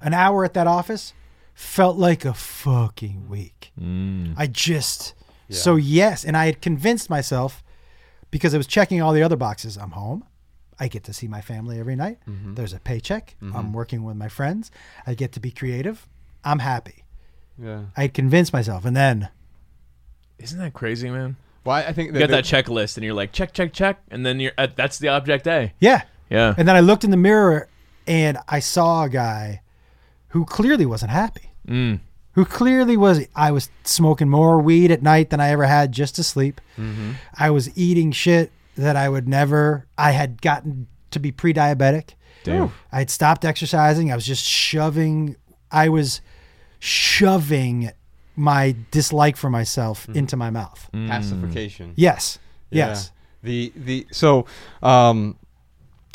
An 0.00 0.14
hour 0.14 0.44
at 0.44 0.54
that 0.54 0.66
office 0.66 1.14
felt 1.54 1.96
like 1.96 2.24
a 2.24 2.34
fucking 2.34 3.28
week. 3.28 3.72
Mm. 3.80 4.34
I 4.36 4.46
just 4.46 5.14
so 5.50 5.76
yes, 5.76 6.24
and 6.24 6.36
I 6.36 6.46
had 6.46 6.60
convinced 6.60 7.08
myself 7.08 7.62
because 8.30 8.54
I 8.54 8.58
was 8.58 8.66
checking 8.66 9.00
all 9.00 9.12
the 9.12 9.22
other 9.22 9.36
boxes. 9.36 9.78
I'm 9.78 9.92
home. 9.92 10.24
I 10.80 10.88
get 10.88 11.04
to 11.04 11.12
see 11.12 11.26
my 11.28 11.40
family 11.40 11.78
every 11.80 11.96
night. 11.96 12.18
There's 12.26 12.72
a 12.72 12.78
paycheck. 12.80 13.34
I'm 13.42 13.72
working 13.72 14.04
with 14.04 14.16
my 14.16 14.28
friends. 14.28 14.70
I 15.06 15.14
get 15.14 15.32
to 15.32 15.40
be 15.40 15.50
creative. 15.50 16.06
I'm 16.44 16.60
happy. 16.60 17.04
Yeah. 17.60 17.82
I 17.96 18.02
had 18.02 18.14
convinced 18.14 18.52
myself, 18.52 18.84
and 18.84 18.96
then 18.96 19.28
Isn't 20.38 20.58
that 20.60 20.72
crazy, 20.74 21.10
man? 21.10 21.36
Well, 21.64 21.76
I 21.76 21.86
I 21.88 21.92
think 21.92 22.12
You 22.12 22.20
got 22.20 22.30
that 22.30 22.44
checklist, 22.44 22.96
and 22.96 23.04
you're 23.04 23.14
like, 23.14 23.32
check, 23.32 23.52
check, 23.52 23.72
check, 23.72 24.00
and 24.10 24.24
then 24.24 24.38
you're 24.40 24.52
uh, 24.56 24.68
that's 24.74 24.98
the 24.98 25.08
object 25.08 25.46
A. 25.48 25.72
yeah, 25.80 26.02
Yeah. 26.30 26.54
and 26.56 26.68
then 26.68 26.76
I 26.76 26.80
looked 26.80 27.02
in 27.04 27.10
the 27.10 27.16
mirror 27.16 27.68
and 28.06 28.38
I 28.48 28.60
saw 28.60 29.04
a 29.04 29.08
guy 29.08 29.62
who 30.28 30.44
clearly 30.44 30.86
wasn't 30.86 31.10
happy. 31.10 31.50
Mm. 31.66 32.00
who 32.32 32.44
clearly 32.46 32.96
was 32.96 33.26
I 33.34 33.50
was 33.50 33.68
smoking 33.84 34.28
more 34.30 34.58
weed 34.60 34.90
at 34.92 35.02
night 35.02 35.28
than 35.30 35.40
I 35.40 35.50
ever 35.50 35.66
had 35.66 35.90
just 35.92 36.14
to 36.16 36.22
sleep. 36.22 36.60
Mm-hmm. 36.78 37.10
I 37.34 37.50
was 37.50 37.76
eating 37.76 38.12
shit 38.12 38.52
that 38.78 38.96
I 38.96 39.08
would 39.08 39.28
never 39.28 39.86
I 39.98 40.12
had 40.12 40.40
gotten 40.42 40.86
to 41.10 41.18
be 41.18 41.32
pre-diabetic. 41.32 42.10
Damn. 42.44 42.72
I 42.92 42.98
had 43.00 43.10
stopped 43.10 43.44
exercising. 43.44 44.10
I 44.10 44.14
was 44.14 44.24
just 44.26 44.44
shoving 44.44 45.36
I 45.70 45.88
was 45.88 46.20
shoving 46.78 47.90
my 48.36 48.76
dislike 48.90 49.36
for 49.36 49.50
myself 49.50 50.06
Mm. 50.06 50.16
into 50.16 50.36
my 50.36 50.50
mouth. 50.50 50.88
pacification. 50.92 51.92
Yes. 51.96 52.38
Yeah. 52.70 52.88
Yes. 52.88 53.12
The 53.42 53.72
the 53.76 54.06
so 54.12 54.46
um 54.82 55.36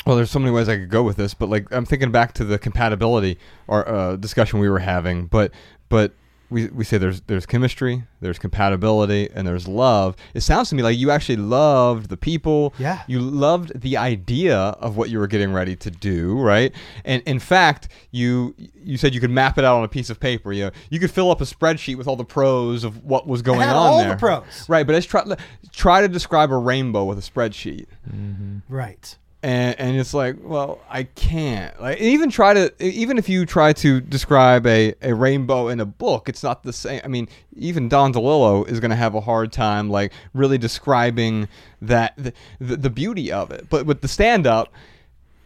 well 0.06 0.16
there's 0.16 0.30
so 0.30 0.38
many 0.38 0.50
ways 0.50 0.68
I 0.68 0.76
could 0.76 0.90
go 0.90 1.02
with 1.02 1.16
this, 1.16 1.34
but 1.34 1.48
like 1.48 1.66
I'm 1.72 1.84
thinking 1.84 2.10
back 2.10 2.32
to 2.34 2.44
the 2.44 2.58
compatibility 2.58 3.38
or 3.66 3.88
uh, 3.88 4.16
discussion 4.16 4.58
we 4.60 4.68
were 4.68 4.78
having, 4.80 5.26
but 5.26 5.52
but 5.88 6.12
we, 6.50 6.66
we 6.68 6.84
say 6.84 6.98
there's 6.98 7.20
there's 7.22 7.46
chemistry, 7.46 8.04
there's 8.20 8.38
compatibility, 8.38 9.28
and 9.34 9.46
there's 9.46 9.66
love. 9.66 10.16
It 10.34 10.42
sounds 10.42 10.68
to 10.70 10.74
me 10.74 10.82
like 10.82 10.96
you 10.96 11.10
actually 11.10 11.36
loved 11.36 12.08
the 12.08 12.16
people. 12.16 12.74
Yeah. 12.78 13.02
You 13.06 13.20
loved 13.20 13.80
the 13.80 13.96
idea 13.96 14.56
of 14.56 14.96
what 14.96 15.10
you 15.10 15.18
were 15.18 15.26
getting 15.26 15.52
ready 15.52 15.76
to 15.76 15.90
do, 15.90 16.38
right? 16.38 16.72
And 17.04 17.22
in 17.26 17.38
fact, 17.38 17.88
you 18.10 18.54
you 18.74 18.96
said 18.96 19.14
you 19.14 19.20
could 19.20 19.30
map 19.30 19.58
it 19.58 19.64
out 19.64 19.78
on 19.78 19.84
a 19.84 19.88
piece 19.88 20.10
of 20.10 20.20
paper. 20.20 20.52
You 20.52 20.66
know, 20.66 20.70
you 20.90 21.00
could 21.00 21.10
fill 21.10 21.30
up 21.30 21.40
a 21.40 21.44
spreadsheet 21.44 21.96
with 21.96 22.06
all 22.06 22.16
the 22.16 22.24
pros 22.24 22.84
of 22.84 23.04
what 23.04 23.26
was 23.26 23.42
going 23.42 23.60
had 23.60 23.70
on 23.70 23.76
all 23.76 23.98
there. 23.98 24.10
the 24.10 24.16
pros. 24.16 24.68
Right, 24.68 24.86
but 24.86 24.92
let's 24.92 25.06
try 25.06 25.24
try 25.72 26.00
to 26.02 26.08
describe 26.08 26.50
a 26.50 26.56
rainbow 26.56 27.04
with 27.04 27.18
a 27.18 27.22
spreadsheet. 27.22 27.86
Mm-hmm. 28.08 28.58
Right. 28.68 29.16
And, 29.44 29.78
and 29.78 30.00
it's 30.00 30.14
like, 30.14 30.36
well, 30.40 30.80
I 30.88 31.02
can't. 31.02 31.78
Like 31.78 32.00
even 32.00 32.30
try 32.30 32.54
to 32.54 32.72
even 32.82 33.18
if 33.18 33.28
you 33.28 33.44
try 33.44 33.74
to 33.74 34.00
describe 34.00 34.66
a, 34.66 34.94
a 35.02 35.14
rainbow 35.14 35.68
in 35.68 35.80
a 35.80 35.84
book, 35.84 36.30
it's 36.30 36.42
not 36.42 36.62
the 36.62 36.72
same. 36.72 37.02
I 37.04 37.08
mean, 37.08 37.28
even 37.54 37.90
Don 37.90 38.14
DeLillo 38.14 38.66
is 38.66 38.80
going 38.80 38.90
to 38.90 38.96
have 38.96 39.14
a 39.14 39.20
hard 39.20 39.52
time 39.52 39.90
like 39.90 40.14
really 40.32 40.56
describing 40.56 41.46
that 41.82 42.14
the, 42.16 42.32
the, 42.58 42.76
the 42.76 42.88
beauty 42.88 43.30
of 43.30 43.50
it. 43.50 43.68
But 43.68 43.84
with 43.84 44.00
the 44.00 44.08
stand 44.08 44.46
up, 44.46 44.72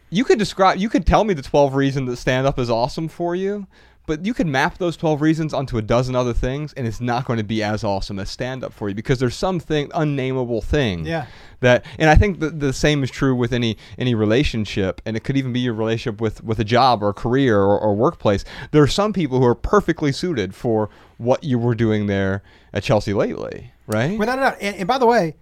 you 0.09 0.23
could 0.23 0.39
describe 0.39 0.77
you 0.77 0.87
could 0.87 1.05
tell 1.05 1.25
me 1.25 1.33
the 1.33 1.41
12 1.41 1.75
reasons 1.75 2.09
that 2.09 2.15
stand 2.15 2.47
up 2.47 2.57
is 2.57 2.69
awesome 2.69 3.09
for 3.09 3.35
you 3.35 3.67
but 4.09 4.25
you 4.25 4.33
could 4.33 4.47
map 4.47 4.77
those 4.77 4.97
12 4.97 5.21
reasons 5.21 5.53
onto 5.53 5.77
a 5.77 5.81
dozen 5.81 6.15
other 6.15 6.33
things 6.33 6.73
and 6.73 6.85
it's 6.85 6.99
not 6.99 7.23
going 7.25 7.37
to 7.37 7.43
be 7.45 7.63
as 7.63 7.83
awesome 7.83 8.19
as 8.19 8.29
stand 8.29 8.63
up 8.63 8.73
for 8.73 8.89
you 8.89 8.95
because 8.95 9.19
there's 9.19 9.35
something 9.35 9.89
unnameable 9.95 10.61
thing 10.61 11.05
Yeah. 11.05 11.27
that 11.61 11.85
and 11.97 12.09
i 12.09 12.15
think 12.15 12.39
the, 12.41 12.49
the 12.49 12.73
same 12.73 13.03
is 13.03 13.09
true 13.11 13.33
with 13.35 13.53
any 13.53 13.77
any 13.97 14.13
relationship 14.15 15.01
and 15.05 15.15
it 15.15 15.23
could 15.23 15.37
even 15.37 15.53
be 15.53 15.61
your 15.61 15.73
relationship 15.73 16.19
with 16.19 16.43
with 16.43 16.59
a 16.59 16.65
job 16.65 17.01
or 17.03 17.09
a 17.09 17.13
career 17.13 17.57
or, 17.59 17.79
or 17.79 17.95
workplace 17.95 18.43
there 18.71 18.83
are 18.83 18.87
some 18.87 19.13
people 19.13 19.39
who 19.39 19.45
are 19.45 19.55
perfectly 19.55 20.11
suited 20.11 20.53
for 20.53 20.89
what 21.17 21.43
you 21.43 21.57
were 21.59 21.75
doing 21.75 22.07
there 22.07 22.41
at 22.73 22.83
chelsea 22.83 23.13
lately 23.13 23.71
right 23.87 24.19
Without 24.19 24.37
a 24.39 24.41
doubt. 24.41 24.57
And, 24.61 24.75
and 24.75 24.87
by 24.87 24.97
the 24.97 25.05
way, 25.05 25.35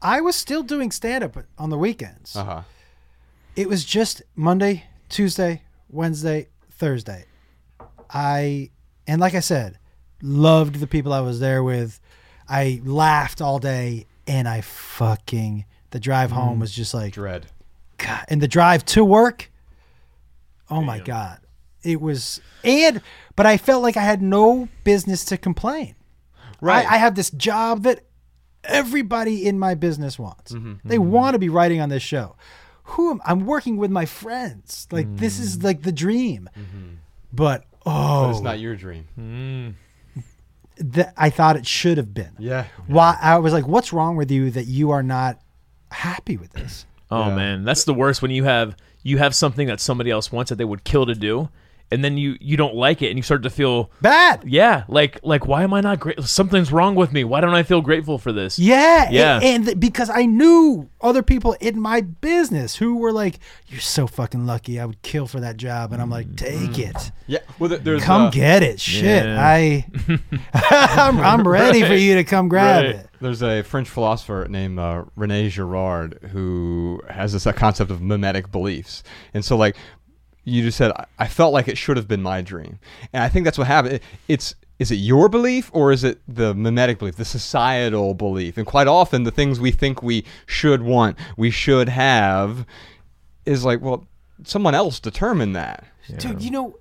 I 0.00 0.20
was 0.20 0.36
still 0.36 0.62
doing 0.62 0.90
stand 0.90 1.24
up 1.24 1.36
on 1.58 1.70
the 1.70 1.78
weekends. 1.78 2.36
uh-huh 2.36 2.62
it 3.56 3.68
was 3.68 3.84
just 3.84 4.20
Monday, 4.34 4.84
Tuesday, 5.08 5.62
Wednesday, 5.88 6.48
Thursday. 6.70 7.24
I 8.14 8.70
and 9.06 9.20
like 9.20 9.34
I 9.34 9.40
said, 9.40 9.78
loved 10.22 10.76
the 10.76 10.86
people 10.86 11.12
I 11.12 11.20
was 11.20 11.40
there 11.40 11.62
with. 11.62 12.00
I 12.48 12.80
laughed 12.84 13.42
all 13.42 13.58
day 13.58 14.06
and 14.26 14.48
I 14.48 14.60
fucking 14.60 15.64
the 15.90 16.00
drive 16.00 16.30
mm. 16.30 16.34
home 16.34 16.60
was 16.60 16.72
just 16.72 16.94
like 16.94 17.14
dread 17.14 17.46
God, 17.98 18.24
and 18.28 18.40
the 18.40 18.48
drive 18.48 18.84
to 18.86 19.04
work. 19.04 19.50
Oh 20.70 20.80
my 20.80 21.00
god. 21.00 21.40
It 21.82 22.00
was 22.00 22.40
and 22.62 23.02
but 23.36 23.46
I 23.46 23.58
felt 23.58 23.82
like 23.82 23.96
I 23.96 24.02
had 24.02 24.22
no 24.22 24.68
business 24.84 25.24
to 25.26 25.36
complain. 25.36 25.96
Right. 26.60 26.86
I, 26.86 26.94
I 26.94 26.98
have 26.98 27.14
this 27.14 27.30
job 27.30 27.82
that 27.82 28.04
everybody 28.62 29.46
in 29.46 29.58
my 29.58 29.74
business 29.74 30.18
wants. 30.18 30.52
Mm-hmm. 30.52 30.88
They 30.88 30.96
mm-hmm. 30.96 31.10
want 31.10 31.34
to 31.34 31.38
be 31.38 31.50
writing 31.50 31.80
on 31.80 31.90
this 31.90 32.02
show. 32.02 32.36
Who 32.84 33.10
am 33.10 33.20
I'm 33.24 33.46
working 33.46 33.76
with 33.76 33.90
my 33.90 34.06
friends. 34.06 34.86
Like 34.90 35.16
this 35.16 35.38
is 35.38 35.58
mm. 35.58 35.64
like 35.64 35.82
the 35.82 35.92
dream. 35.92 36.48
Mm-hmm. 36.56 36.94
But 37.32 37.64
but 37.84 37.90
oh, 37.92 38.30
it's 38.30 38.40
not 38.40 38.58
your 38.58 38.76
dream 38.76 39.04
hmm. 39.14 40.22
th- 40.92 41.08
I 41.16 41.30
thought 41.30 41.56
it 41.56 41.66
should 41.66 41.96
have 41.98 42.12
been. 42.14 42.32
yeah 42.38 42.64
Why 42.86 43.16
I 43.20 43.38
was 43.38 43.52
like, 43.52 43.66
what's 43.66 43.92
wrong 43.92 44.16
with 44.16 44.30
you 44.30 44.50
that 44.50 44.64
you 44.66 44.90
are 44.90 45.02
not 45.02 45.38
happy 45.90 46.36
with 46.36 46.52
this? 46.52 46.86
Oh 47.10 47.28
Yeah. 47.28 47.36
man, 47.36 47.64
that's 47.64 47.84
the 47.84 47.94
worst 47.94 48.22
when 48.22 48.30
you 48.30 48.44
have 48.44 48.74
you 49.02 49.18
have 49.18 49.34
something 49.34 49.66
that 49.68 49.78
somebody 49.78 50.10
else 50.10 50.32
wants 50.32 50.48
that 50.48 50.56
they 50.56 50.64
would 50.64 50.82
kill 50.84 51.04
to 51.06 51.14
do, 51.14 51.50
and 51.90 52.04
then 52.04 52.16
you 52.18 52.36
you 52.40 52.56
don't 52.56 52.74
like 52.74 53.02
it, 53.02 53.08
and 53.08 53.16
you 53.18 53.22
start 53.22 53.42
to 53.44 53.50
feel 53.50 53.90
Bad. 54.00 54.42
yeah, 54.46 54.84
like 54.88 55.20
like 55.22 55.46
why 55.46 55.62
am 55.62 55.72
I 55.74 55.80
not 55.80 56.00
great? 56.00 56.20
Something's 56.24 56.72
wrong 56.72 56.94
with 56.94 57.12
me. 57.12 57.24
Why 57.24 57.40
don't 57.40 57.54
I 57.54 57.62
feel 57.62 57.80
grateful 57.80 58.18
for 58.18 58.32
this? 58.32 58.58
Yeah, 58.58 59.08
Yeah. 59.10 59.36
And, 59.36 59.44
and 59.44 59.64
th- 59.66 59.80
because 59.80 60.10
I 60.10 60.26
knew 60.26 60.88
other 61.00 61.22
people 61.22 61.52
in 61.60 61.80
my 61.80 62.00
business 62.00 62.76
who 62.76 62.96
were 62.96 63.12
like, 63.12 63.38
"You're 63.68 63.80
so 63.80 64.06
fucking 64.06 64.46
lucky. 64.46 64.80
I 64.80 64.86
would 64.86 65.02
kill 65.02 65.26
for 65.26 65.40
that 65.40 65.56
job," 65.56 65.92
and 65.92 66.00
I'm 66.02 66.10
like, 66.10 66.34
"Take 66.36 66.78
it, 66.78 67.12
yeah 67.26 67.38
well 67.58 67.70
there's 67.70 68.02
come 68.02 68.22
uh, 68.22 68.30
get 68.30 68.62
it, 68.62 68.80
shit. 68.80 69.24
Yeah. 69.24 69.36
I, 69.40 69.86
I'm, 70.54 71.18
I'm 71.20 71.46
ready 71.48 71.82
for 71.82 71.94
you 71.94 72.16
to 72.16 72.24
come 72.24 72.48
grab 72.48 72.84
Right. 72.84 72.94
it." 72.96 73.08
There's 73.20 73.42
a 73.42 73.62
French 73.62 73.88
philosopher 73.88 74.46
named 74.50 74.78
uh, 74.78 75.04
Rene 75.16 75.48
Girard 75.48 76.18
who 76.32 77.00
has 77.08 77.32
this 77.32 77.46
uh, 77.46 77.52
concept 77.52 77.90
of 77.90 78.02
mimetic 78.02 78.50
beliefs. 78.52 79.02
And 79.32 79.42
so, 79.44 79.56
like 79.56 79.76
you 80.44 80.62
just 80.62 80.76
said, 80.78 80.92
I, 80.92 81.04
I 81.18 81.26
felt 81.28 81.52
like 81.52 81.68
it 81.68 81.78
should 81.78 81.96
have 81.96 82.06
been 82.08 82.22
my 82.22 82.42
dream. 82.42 82.78
And 83.12 83.22
I 83.22 83.28
think 83.28 83.44
that's 83.44 83.58
what 83.58 83.66
happened. 83.66 83.94
It- 83.94 84.02
it's 84.28 84.54
is 84.80 84.90
it 84.90 84.96
your 84.96 85.28
belief 85.28 85.70
or 85.72 85.92
is 85.92 86.02
it 86.02 86.20
the 86.26 86.52
mimetic 86.52 86.98
belief, 86.98 87.14
the 87.14 87.24
societal 87.24 88.12
belief? 88.12 88.56
And 88.58 88.66
quite 88.66 88.88
often, 88.88 89.22
the 89.22 89.30
things 89.30 89.60
we 89.60 89.70
think 89.70 90.02
we 90.02 90.24
should 90.46 90.82
want, 90.82 91.16
we 91.36 91.50
should 91.50 91.88
have, 91.88 92.66
is 93.46 93.64
like, 93.64 93.80
well, 93.80 94.04
someone 94.42 94.74
else 94.74 94.98
determined 94.98 95.54
that. 95.54 95.84
Dude, 96.18 96.42
you 96.42 96.50
know, 96.50 96.76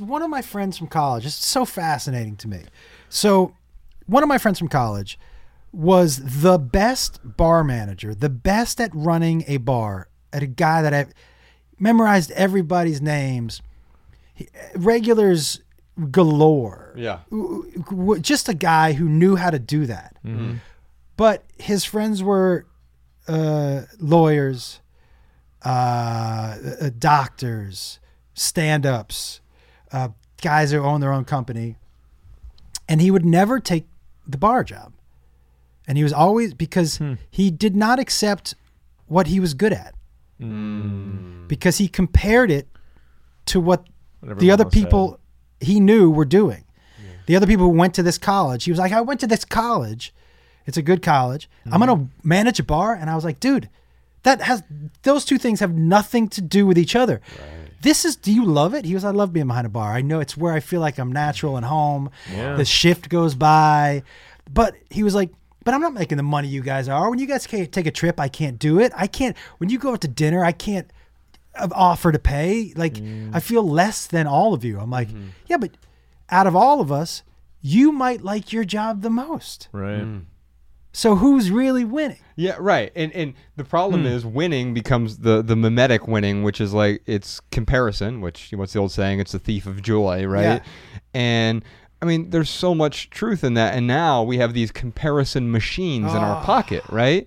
one 0.00 0.22
of 0.22 0.30
my 0.30 0.40
friends 0.40 0.78
from 0.78 0.86
college, 0.86 1.26
it's 1.26 1.34
so 1.34 1.66
fascinating 1.66 2.34
to 2.36 2.48
me. 2.48 2.62
So, 3.10 3.54
one 4.06 4.22
of 4.22 4.28
my 4.28 4.38
friends 4.38 4.58
from 4.58 4.68
college 4.68 5.18
was 5.70 6.40
the 6.40 6.58
best 6.58 7.20
bar 7.36 7.62
manager, 7.62 8.14
the 8.14 8.30
best 8.30 8.80
at 8.80 8.90
running 8.94 9.44
a 9.46 9.58
bar, 9.58 10.08
at 10.32 10.42
a 10.42 10.46
guy 10.46 10.80
that 10.80 10.94
I 10.94 11.06
memorized 11.78 12.30
everybody's 12.32 13.00
names, 13.00 13.62
He- 14.34 14.48
regulars 14.74 15.60
galore. 16.10 16.92
Yeah. 16.96 17.20
Just 18.20 18.48
a 18.48 18.54
guy 18.54 18.92
who 18.92 19.08
knew 19.08 19.36
how 19.36 19.50
to 19.50 19.58
do 19.58 19.86
that. 19.86 20.16
But 21.16 21.44
his 21.58 21.84
friends 21.84 22.22
were 22.22 22.66
uh, 23.26 23.82
lawyers, 23.98 24.80
uh, 25.64 25.68
uh, 26.80 26.90
doctors, 26.98 27.98
stand 28.34 28.86
ups, 28.86 29.40
uh, 29.92 30.08
guys 30.40 30.70
who 30.70 30.78
own 30.78 31.00
their 31.00 31.12
own 31.12 31.24
company. 31.24 31.76
And 32.88 33.00
he 33.00 33.10
would 33.10 33.24
never 33.26 33.58
take 33.60 33.86
the 34.26 34.38
bar 34.38 34.62
job. 34.64 34.92
And 35.86 35.98
he 35.98 36.04
was 36.04 36.12
always, 36.12 36.54
because 36.54 37.00
he 37.30 37.50
did 37.50 37.74
not 37.74 37.98
accept 37.98 38.54
what 39.06 39.26
he 39.26 39.40
was 39.40 39.54
good 39.54 39.72
at. 39.72 39.94
Because 40.38 41.78
he 41.78 41.88
compared 41.88 42.50
it 42.50 42.68
to 43.46 43.60
what 43.60 43.86
What 44.20 44.38
the 44.38 44.50
other 44.50 44.64
had. 44.64 44.72
people 44.72 45.18
he 45.60 45.80
knew 45.80 46.10
were 46.10 46.24
doing. 46.24 46.64
The 47.26 47.36
other 47.36 47.46
people 47.46 47.66
who 47.66 47.76
went 47.76 47.94
to 47.94 48.02
this 48.02 48.16
college, 48.16 48.64
he 48.64 48.70
was 48.70 48.78
like, 48.78 48.92
I 48.92 49.00
went 49.02 49.20
to 49.20 49.26
this 49.26 49.44
college. 49.44 50.14
It's 50.66 50.76
a 50.78 50.82
good 50.82 51.02
college. 51.02 51.48
I'm 51.70 51.80
going 51.80 51.94
to 51.98 52.08
manage 52.22 52.58
a 52.58 52.62
bar. 52.62 52.94
And 52.94 53.10
I 53.10 53.14
was 53.14 53.24
like, 53.24 53.38
dude, 53.40 53.68
that 54.22 54.40
has, 54.42 54.62
those 55.02 55.24
two 55.26 55.36
things 55.38 55.60
have 55.60 55.74
nothing 55.74 56.28
to 56.28 56.40
do 56.40 56.66
with 56.66 56.78
each 56.78 56.96
other. 56.96 57.20
This 57.82 58.04
is, 58.04 58.16
do 58.16 58.32
you 58.32 58.44
love 58.44 58.74
it? 58.74 58.84
He 58.86 58.94
was, 58.94 59.04
I 59.04 59.10
love 59.10 59.32
being 59.32 59.46
behind 59.46 59.66
a 59.66 59.70
bar. 59.70 59.92
I 59.92 60.00
know 60.00 60.20
it's 60.20 60.36
where 60.36 60.52
I 60.52 60.60
feel 60.60 60.80
like 60.80 60.98
I'm 60.98 61.12
natural 61.12 61.56
and 61.56 61.66
home. 61.66 62.10
Yeah. 62.32 62.56
The 62.56 62.64
shift 62.64 63.08
goes 63.08 63.34
by. 63.34 64.02
But 64.50 64.74
he 64.90 65.02
was 65.02 65.14
like, 65.14 65.30
but 65.68 65.74
I'm 65.74 65.82
not 65.82 65.92
making 65.92 66.16
the 66.16 66.22
money 66.22 66.48
you 66.48 66.62
guys 66.62 66.88
are. 66.88 67.10
When 67.10 67.18
you 67.18 67.26
guys 67.26 67.46
can't 67.46 67.70
take 67.70 67.84
a 67.86 67.90
trip, 67.90 68.18
I 68.18 68.28
can't 68.28 68.58
do 68.58 68.80
it. 68.80 68.90
I 68.96 69.06
can't, 69.06 69.36
when 69.58 69.68
you 69.68 69.78
go 69.78 69.92
out 69.92 70.00
to 70.00 70.08
dinner, 70.08 70.42
I 70.42 70.52
can't 70.52 70.90
offer 71.72 72.10
to 72.10 72.18
pay. 72.18 72.72
Like 72.74 72.94
Mm. 72.94 73.30
I 73.34 73.40
feel 73.40 73.68
less 73.68 74.06
than 74.06 74.26
all 74.26 74.54
of 74.54 74.64
you. 74.64 74.80
I'm 74.80 74.90
like, 74.90 75.08
Mm-hmm. 75.08 75.26
yeah, 75.46 75.58
but 75.58 75.72
out 76.30 76.46
of 76.46 76.56
all 76.56 76.80
of 76.80 76.90
us, 76.90 77.22
you 77.60 77.92
might 77.92 78.22
like 78.22 78.50
your 78.50 78.64
job 78.64 79.02
the 79.02 79.10
most. 79.10 79.68
Right. 79.72 80.06
So 80.94 81.16
who's 81.16 81.50
really 81.50 81.84
winning? 81.84 82.16
Yeah, 82.34 82.56
right. 82.58 82.90
And 82.96 83.12
and 83.12 83.34
the 83.56 83.64
problem 83.64 84.06
is 84.06 84.24
winning 84.24 84.72
becomes 84.72 85.18
the 85.18 85.42
the 85.42 85.54
mimetic 85.54 86.08
winning, 86.08 86.42
which 86.44 86.62
is 86.62 86.72
like 86.72 87.02
it's 87.04 87.40
comparison, 87.50 88.22
which 88.22 88.52
what's 88.56 88.72
the 88.72 88.78
old 88.78 88.90
saying? 88.92 89.20
It's 89.20 89.32
the 89.32 89.38
thief 89.38 89.66
of 89.66 89.82
joy, 89.82 90.24
right? 90.26 90.42
Yeah. 90.42 90.60
And 91.12 91.62
I 92.00 92.06
mean, 92.06 92.30
there's 92.30 92.50
so 92.50 92.74
much 92.74 93.10
truth 93.10 93.42
in 93.42 93.54
that. 93.54 93.74
And 93.74 93.86
now 93.86 94.22
we 94.22 94.38
have 94.38 94.54
these 94.54 94.70
comparison 94.70 95.50
machines 95.50 96.10
in 96.12 96.18
our 96.18 96.36
ah. 96.36 96.44
pocket, 96.44 96.84
right? 96.88 97.26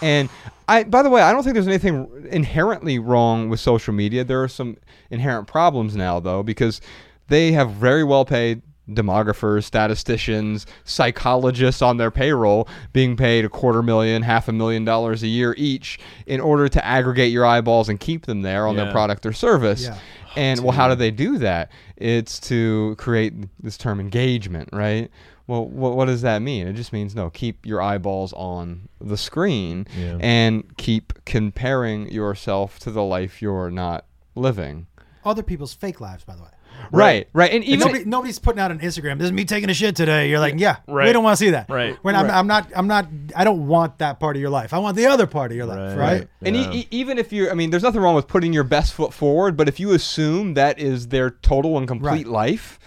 And 0.00 0.28
I, 0.68 0.84
by 0.84 1.02
the 1.02 1.10
way, 1.10 1.22
I 1.22 1.32
don't 1.32 1.42
think 1.42 1.54
there's 1.54 1.66
anything 1.66 2.28
inherently 2.30 2.98
wrong 2.98 3.48
with 3.48 3.58
social 3.58 3.92
media. 3.92 4.24
There 4.24 4.42
are 4.42 4.48
some 4.48 4.76
inherent 5.10 5.48
problems 5.48 5.96
now, 5.96 6.20
though, 6.20 6.42
because 6.42 6.80
they 7.28 7.52
have 7.52 7.72
very 7.72 8.04
well 8.04 8.24
paid 8.24 8.62
demographers, 8.88 9.64
statisticians, 9.64 10.66
psychologists 10.84 11.82
on 11.82 11.96
their 11.96 12.10
payroll 12.10 12.68
being 12.92 13.16
paid 13.16 13.44
a 13.44 13.48
quarter 13.48 13.82
million, 13.82 14.22
half 14.22 14.48
a 14.48 14.52
million 14.52 14.84
dollars 14.84 15.22
a 15.22 15.28
year 15.28 15.54
each 15.56 15.98
in 16.26 16.40
order 16.40 16.68
to 16.68 16.84
aggregate 16.84 17.32
your 17.32 17.46
eyeballs 17.46 17.88
and 17.88 18.00
keep 18.00 18.26
them 18.26 18.42
there 18.42 18.66
on 18.66 18.76
their 18.76 18.90
product 18.90 19.24
or 19.24 19.32
service. 19.32 19.84
Yeah. 19.84 19.98
Oh, 20.36 20.40
and 20.40 20.60
well, 20.60 20.72
how 20.72 20.88
do 20.88 20.94
they 20.94 21.10
do 21.10 21.38
that? 21.38 21.70
It's 21.96 22.40
to 22.40 22.94
create 22.98 23.34
this 23.62 23.76
term 23.76 24.00
engagement, 24.00 24.68
right? 24.72 25.10
Well, 25.46 25.66
what, 25.66 25.96
what 25.96 26.06
does 26.06 26.22
that 26.22 26.40
mean? 26.40 26.66
It 26.66 26.74
just 26.74 26.92
means 26.92 27.14
no, 27.14 27.28
keep 27.30 27.66
your 27.66 27.82
eyeballs 27.82 28.32
on 28.34 28.88
the 29.00 29.16
screen 29.16 29.86
Yeah. 29.98 30.18
and 30.20 30.76
keep 30.76 31.12
comparing 31.24 32.08
yourself 32.10 32.78
to 32.80 32.90
the 32.90 33.02
life 33.02 33.42
you're 33.42 33.70
not 33.70 34.04
living. 34.34 34.86
Other 35.24 35.42
people's 35.42 35.74
fake 35.74 36.00
lives, 36.00 36.24
by 36.24 36.34
the 36.36 36.42
way. 36.42 36.48
Right, 36.90 37.26
right. 37.32 37.50
And 37.50 37.62
And 37.62 37.64
even 37.64 37.78
nobody, 37.86 38.04
nobody's 38.04 38.38
putting 38.38 38.60
out 38.60 38.70
on 38.70 38.78
Instagram. 38.80 39.16
This 39.18 39.26
is 39.26 39.32
me 39.32 39.44
taking 39.46 39.70
a 39.70 39.74
shit 39.74 39.96
today. 39.96 40.28
You're 40.28 40.40
like, 40.40 40.54
yeah, 40.58 40.76
we 40.86 41.10
don't 41.12 41.24
want 41.24 41.38
to 41.38 41.44
see 41.44 41.50
that. 41.50 41.70
Right. 41.70 41.96
When 42.02 42.14
I'm, 42.14 42.26
Right. 42.26 42.34
I'm 42.34 42.46
not, 42.46 42.70
I'm 42.76 42.86
not, 42.86 43.06
I 43.34 43.44
don't 43.44 43.66
want 43.66 43.98
that 43.98 44.20
part 44.20 44.36
of 44.36 44.40
your 44.42 44.50
life. 44.50 44.74
I 44.74 44.78
want 44.78 44.96
the 44.96 45.06
other 45.06 45.26
part 45.26 45.50
of 45.52 45.56
your 45.56 45.64
life, 45.66 45.96
Right. 45.96 45.96
right? 45.96 46.12
Right. 46.20 46.28
And 46.42 46.54
e- 46.56 46.80
e- 46.80 46.88
even 46.90 47.16
if 47.18 47.32
you, 47.32 47.50
I 47.50 47.54
mean, 47.54 47.70
there's 47.70 47.82
nothing 47.82 48.02
wrong 48.02 48.14
with 48.14 48.28
putting 48.28 48.52
your 48.52 48.64
best 48.64 48.92
foot 48.92 49.14
forward, 49.14 49.56
but 49.56 49.68
if 49.68 49.80
you 49.80 49.92
assume 49.92 50.54
that 50.54 50.78
is 50.78 51.08
their 51.08 51.30
total 51.30 51.78
and 51.78 51.88
complete 51.88 52.26
Right. 52.26 52.26
life, 52.26 52.78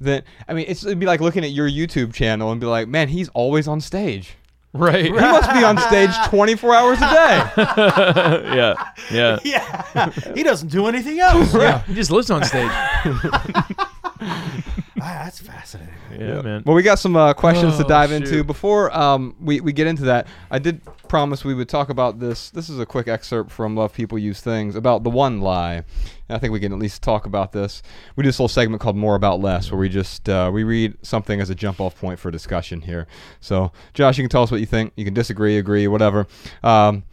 then 0.00 0.22
I 0.46 0.52
mean, 0.52 0.66
it's, 0.68 0.84
it'd 0.84 0.98
be 0.98 1.06
like 1.06 1.22
looking 1.22 1.42
at 1.42 1.52
your 1.52 1.68
YouTube 1.70 2.12
channel 2.12 2.50
and 2.52 2.60
be 2.60 2.66
like, 2.66 2.88
man, 2.88 3.08
he's 3.08 3.30
always 3.30 3.66
on 3.66 3.80
stage. 3.80 4.36
Right. 4.76 5.06
He 5.06 5.10
must 5.10 5.52
be 5.52 5.64
on 5.64 5.78
stage 5.78 6.10
24 6.28 6.74
hours 6.74 6.98
a 6.98 7.00
day. 7.00 7.52
yeah. 8.56 8.74
Yeah. 9.10 9.38
Yeah. 9.44 10.10
he 10.34 10.42
doesn't 10.42 10.68
do 10.68 10.86
anything 10.86 11.20
else. 11.20 11.54
Yeah. 11.54 11.82
He 11.82 11.94
just 11.94 12.10
lives 12.10 12.30
on 12.30 12.44
stage. 12.44 12.70
Ah, 15.00 15.22
that's 15.24 15.40
fascinating. 15.40 15.92
Yeah, 16.18 16.40
man. 16.40 16.62
Well, 16.64 16.74
we 16.74 16.82
got 16.82 16.98
some 16.98 17.16
uh, 17.16 17.34
questions 17.34 17.76
to 17.76 17.84
Oh, 17.84 17.88
dive 17.88 18.10
shoot. 18.10 18.16
into. 18.24 18.44
Before 18.44 18.96
um, 18.96 19.36
we, 19.40 19.60
we 19.60 19.72
get 19.72 19.86
into 19.86 20.04
that, 20.04 20.26
I 20.50 20.58
did 20.58 20.80
promise 21.08 21.44
we 21.44 21.54
would 21.54 21.68
talk 21.68 21.90
about 21.90 22.18
this. 22.18 22.50
This 22.50 22.68
is 22.70 22.78
a 22.80 22.86
quick 22.86 23.06
excerpt 23.06 23.50
from 23.50 23.76
Love 23.76 23.92
People 23.92 24.18
Use 24.18 24.40
Things 24.40 24.74
about 24.74 25.02
the 25.04 25.10
one 25.10 25.40
lie. 25.40 25.74
And 25.74 25.84
I 26.36 26.38
think 26.38 26.52
we 26.52 26.60
can 26.60 26.72
at 26.72 26.78
least 26.78 27.02
talk 27.02 27.26
about 27.26 27.52
this. 27.52 27.82
We 28.16 28.22
do 28.22 28.28
this 28.28 28.38
little 28.38 28.48
segment 28.48 28.80
called 28.80 28.96
More 28.96 29.14
About 29.16 29.40
Less, 29.40 29.70
where 29.70 29.78
we 29.78 29.88
just 29.88 30.28
uh, 30.28 30.50
we 30.52 30.64
read 30.64 30.96
something 31.02 31.40
as 31.40 31.50
a 31.50 31.54
jump 31.54 31.80
off 31.80 31.98
point 32.00 32.18
for 32.18 32.30
discussion 32.30 32.80
here. 32.80 33.06
So, 33.40 33.72
Josh, 33.92 34.16
you 34.18 34.24
can 34.24 34.30
tell 34.30 34.42
us 34.42 34.50
what 34.50 34.60
you 34.60 34.66
think. 34.66 34.92
You 34.96 35.04
can 35.04 35.14
disagree, 35.14 35.58
agree, 35.58 35.86
whatever. 35.88 36.26
Um, 36.62 37.04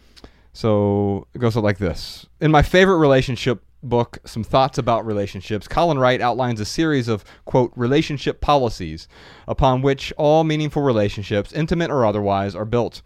so 0.53 1.27
it 1.33 1.39
goes 1.39 1.55
like 1.55 1.79
this. 1.79 2.25
In 2.39 2.51
my 2.51 2.61
favorite 2.61 2.97
relationship 2.97 3.63
book, 3.83 4.19
Some 4.25 4.43
Thoughts 4.43 4.77
About 4.77 5.05
Relationships, 5.05 5.67
Colin 5.67 5.99
Wright 5.99 6.21
outlines 6.21 6.59
a 6.59 6.65
series 6.65 7.07
of, 7.07 7.23
quote, 7.45 7.71
relationship 7.75 8.41
policies 8.41 9.07
upon 9.47 9.81
which 9.81 10.11
all 10.17 10.43
meaningful 10.43 10.81
relationships, 10.81 11.53
intimate 11.53 11.91
or 11.91 12.05
otherwise, 12.05 12.55
are 12.55 12.65
built. 12.65 13.01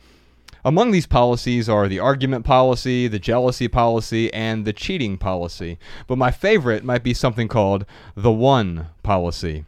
Among 0.63 0.91
these 0.91 1.07
policies 1.07 1.69
are 1.69 1.87
the 1.87 1.99
argument 1.99 2.45
policy, 2.45 3.07
the 3.07 3.19
jealousy 3.19 3.67
policy, 3.67 4.33
and 4.33 4.65
the 4.65 4.73
cheating 4.73 5.17
policy. 5.17 5.77
But 6.07 6.17
my 6.17 6.31
favorite 6.31 6.83
might 6.83 7.03
be 7.03 7.13
something 7.13 7.47
called 7.47 7.85
the 8.15 8.31
one 8.31 8.87
policy. 9.03 9.65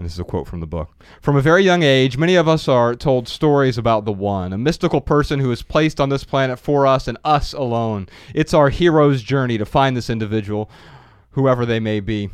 And 0.00 0.06
this 0.06 0.14
is 0.14 0.18
a 0.18 0.24
quote 0.24 0.48
from 0.48 0.60
the 0.60 0.66
book. 0.66 0.88
From 1.20 1.36
a 1.36 1.42
very 1.42 1.62
young 1.62 1.82
age, 1.82 2.16
many 2.16 2.34
of 2.34 2.48
us 2.48 2.68
are 2.68 2.94
told 2.94 3.28
stories 3.28 3.76
about 3.76 4.06
the 4.06 4.12
one, 4.12 4.50
a 4.50 4.56
mystical 4.56 5.02
person 5.02 5.40
who 5.40 5.52
is 5.52 5.60
placed 5.60 6.00
on 6.00 6.08
this 6.08 6.24
planet 6.24 6.58
for 6.58 6.86
us 6.86 7.06
and 7.06 7.18
us 7.22 7.52
alone. 7.52 8.08
It's 8.34 8.54
our 8.54 8.70
hero's 8.70 9.20
journey 9.20 9.58
to 9.58 9.66
find 9.66 9.94
this 9.94 10.08
individual, 10.08 10.70
whoever 11.32 11.66
they 11.66 11.80
may 11.80 12.00
be. 12.00 12.30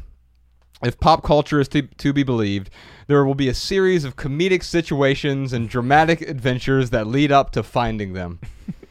If 0.84 1.00
pop 1.00 1.24
culture 1.24 1.58
is 1.58 1.66
to, 1.70 1.82
to 1.82 2.12
be 2.12 2.22
believed, 2.22 2.70
there 3.08 3.24
will 3.24 3.34
be 3.34 3.48
a 3.48 3.52
series 3.54 4.04
of 4.04 4.14
comedic 4.14 4.62
situations 4.62 5.52
and 5.52 5.68
dramatic 5.68 6.20
adventures 6.20 6.90
that 6.90 7.08
lead 7.08 7.32
up 7.32 7.50
to 7.50 7.64
finding 7.64 8.12
them. 8.12 8.38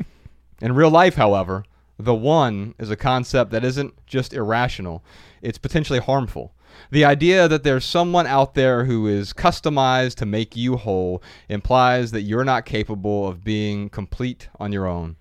In 0.61 0.75
real 0.75 0.91
life, 0.91 1.15
however, 1.15 1.63
the 1.97 2.13
one 2.13 2.75
is 2.77 2.91
a 2.91 2.97
concept 2.97 3.51
that 3.51 3.63
isn't 3.63 3.93
just 4.05 4.33
irrational, 4.33 5.01
it's 5.41 5.57
potentially 5.57 5.99
harmful. 5.99 6.51
The 6.91 7.05
idea 7.05 7.47
that 7.47 7.63
there's 7.63 7.85
someone 7.85 8.27
out 8.27 8.53
there 8.53 8.85
who 8.85 9.07
is 9.07 9.33
customized 9.33 10.15
to 10.15 10.25
make 10.25 10.55
you 10.55 10.77
whole 10.77 11.21
implies 11.49 12.11
that 12.11 12.21
you're 12.21 12.43
not 12.43 12.65
capable 12.65 13.27
of 13.27 13.43
being 13.43 13.89
complete 13.89 14.49
on 14.59 14.71
your 14.71 14.87
own. 14.87 15.15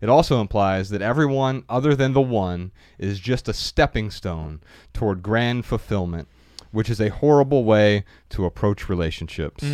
It 0.00 0.08
also 0.08 0.40
implies 0.40 0.90
that 0.90 1.02
everyone 1.02 1.64
other 1.68 1.94
than 1.94 2.12
the 2.12 2.20
one 2.20 2.70
is 2.98 3.18
just 3.18 3.48
a 3.48 3.52
stepping 3.52 4.10
stone 4.10 4.60
toward 4.92 5.22
grand 5.22 5.64
fulfillment, 5.64 6.28
which 6.70 6.88
is 6.88 7.00
a 7.00 7.08
horrible 7.10 7.64
way 7.64 8.04
to 8.30 8.44
approach 8.44 8.88
relationships. 8.88 9.64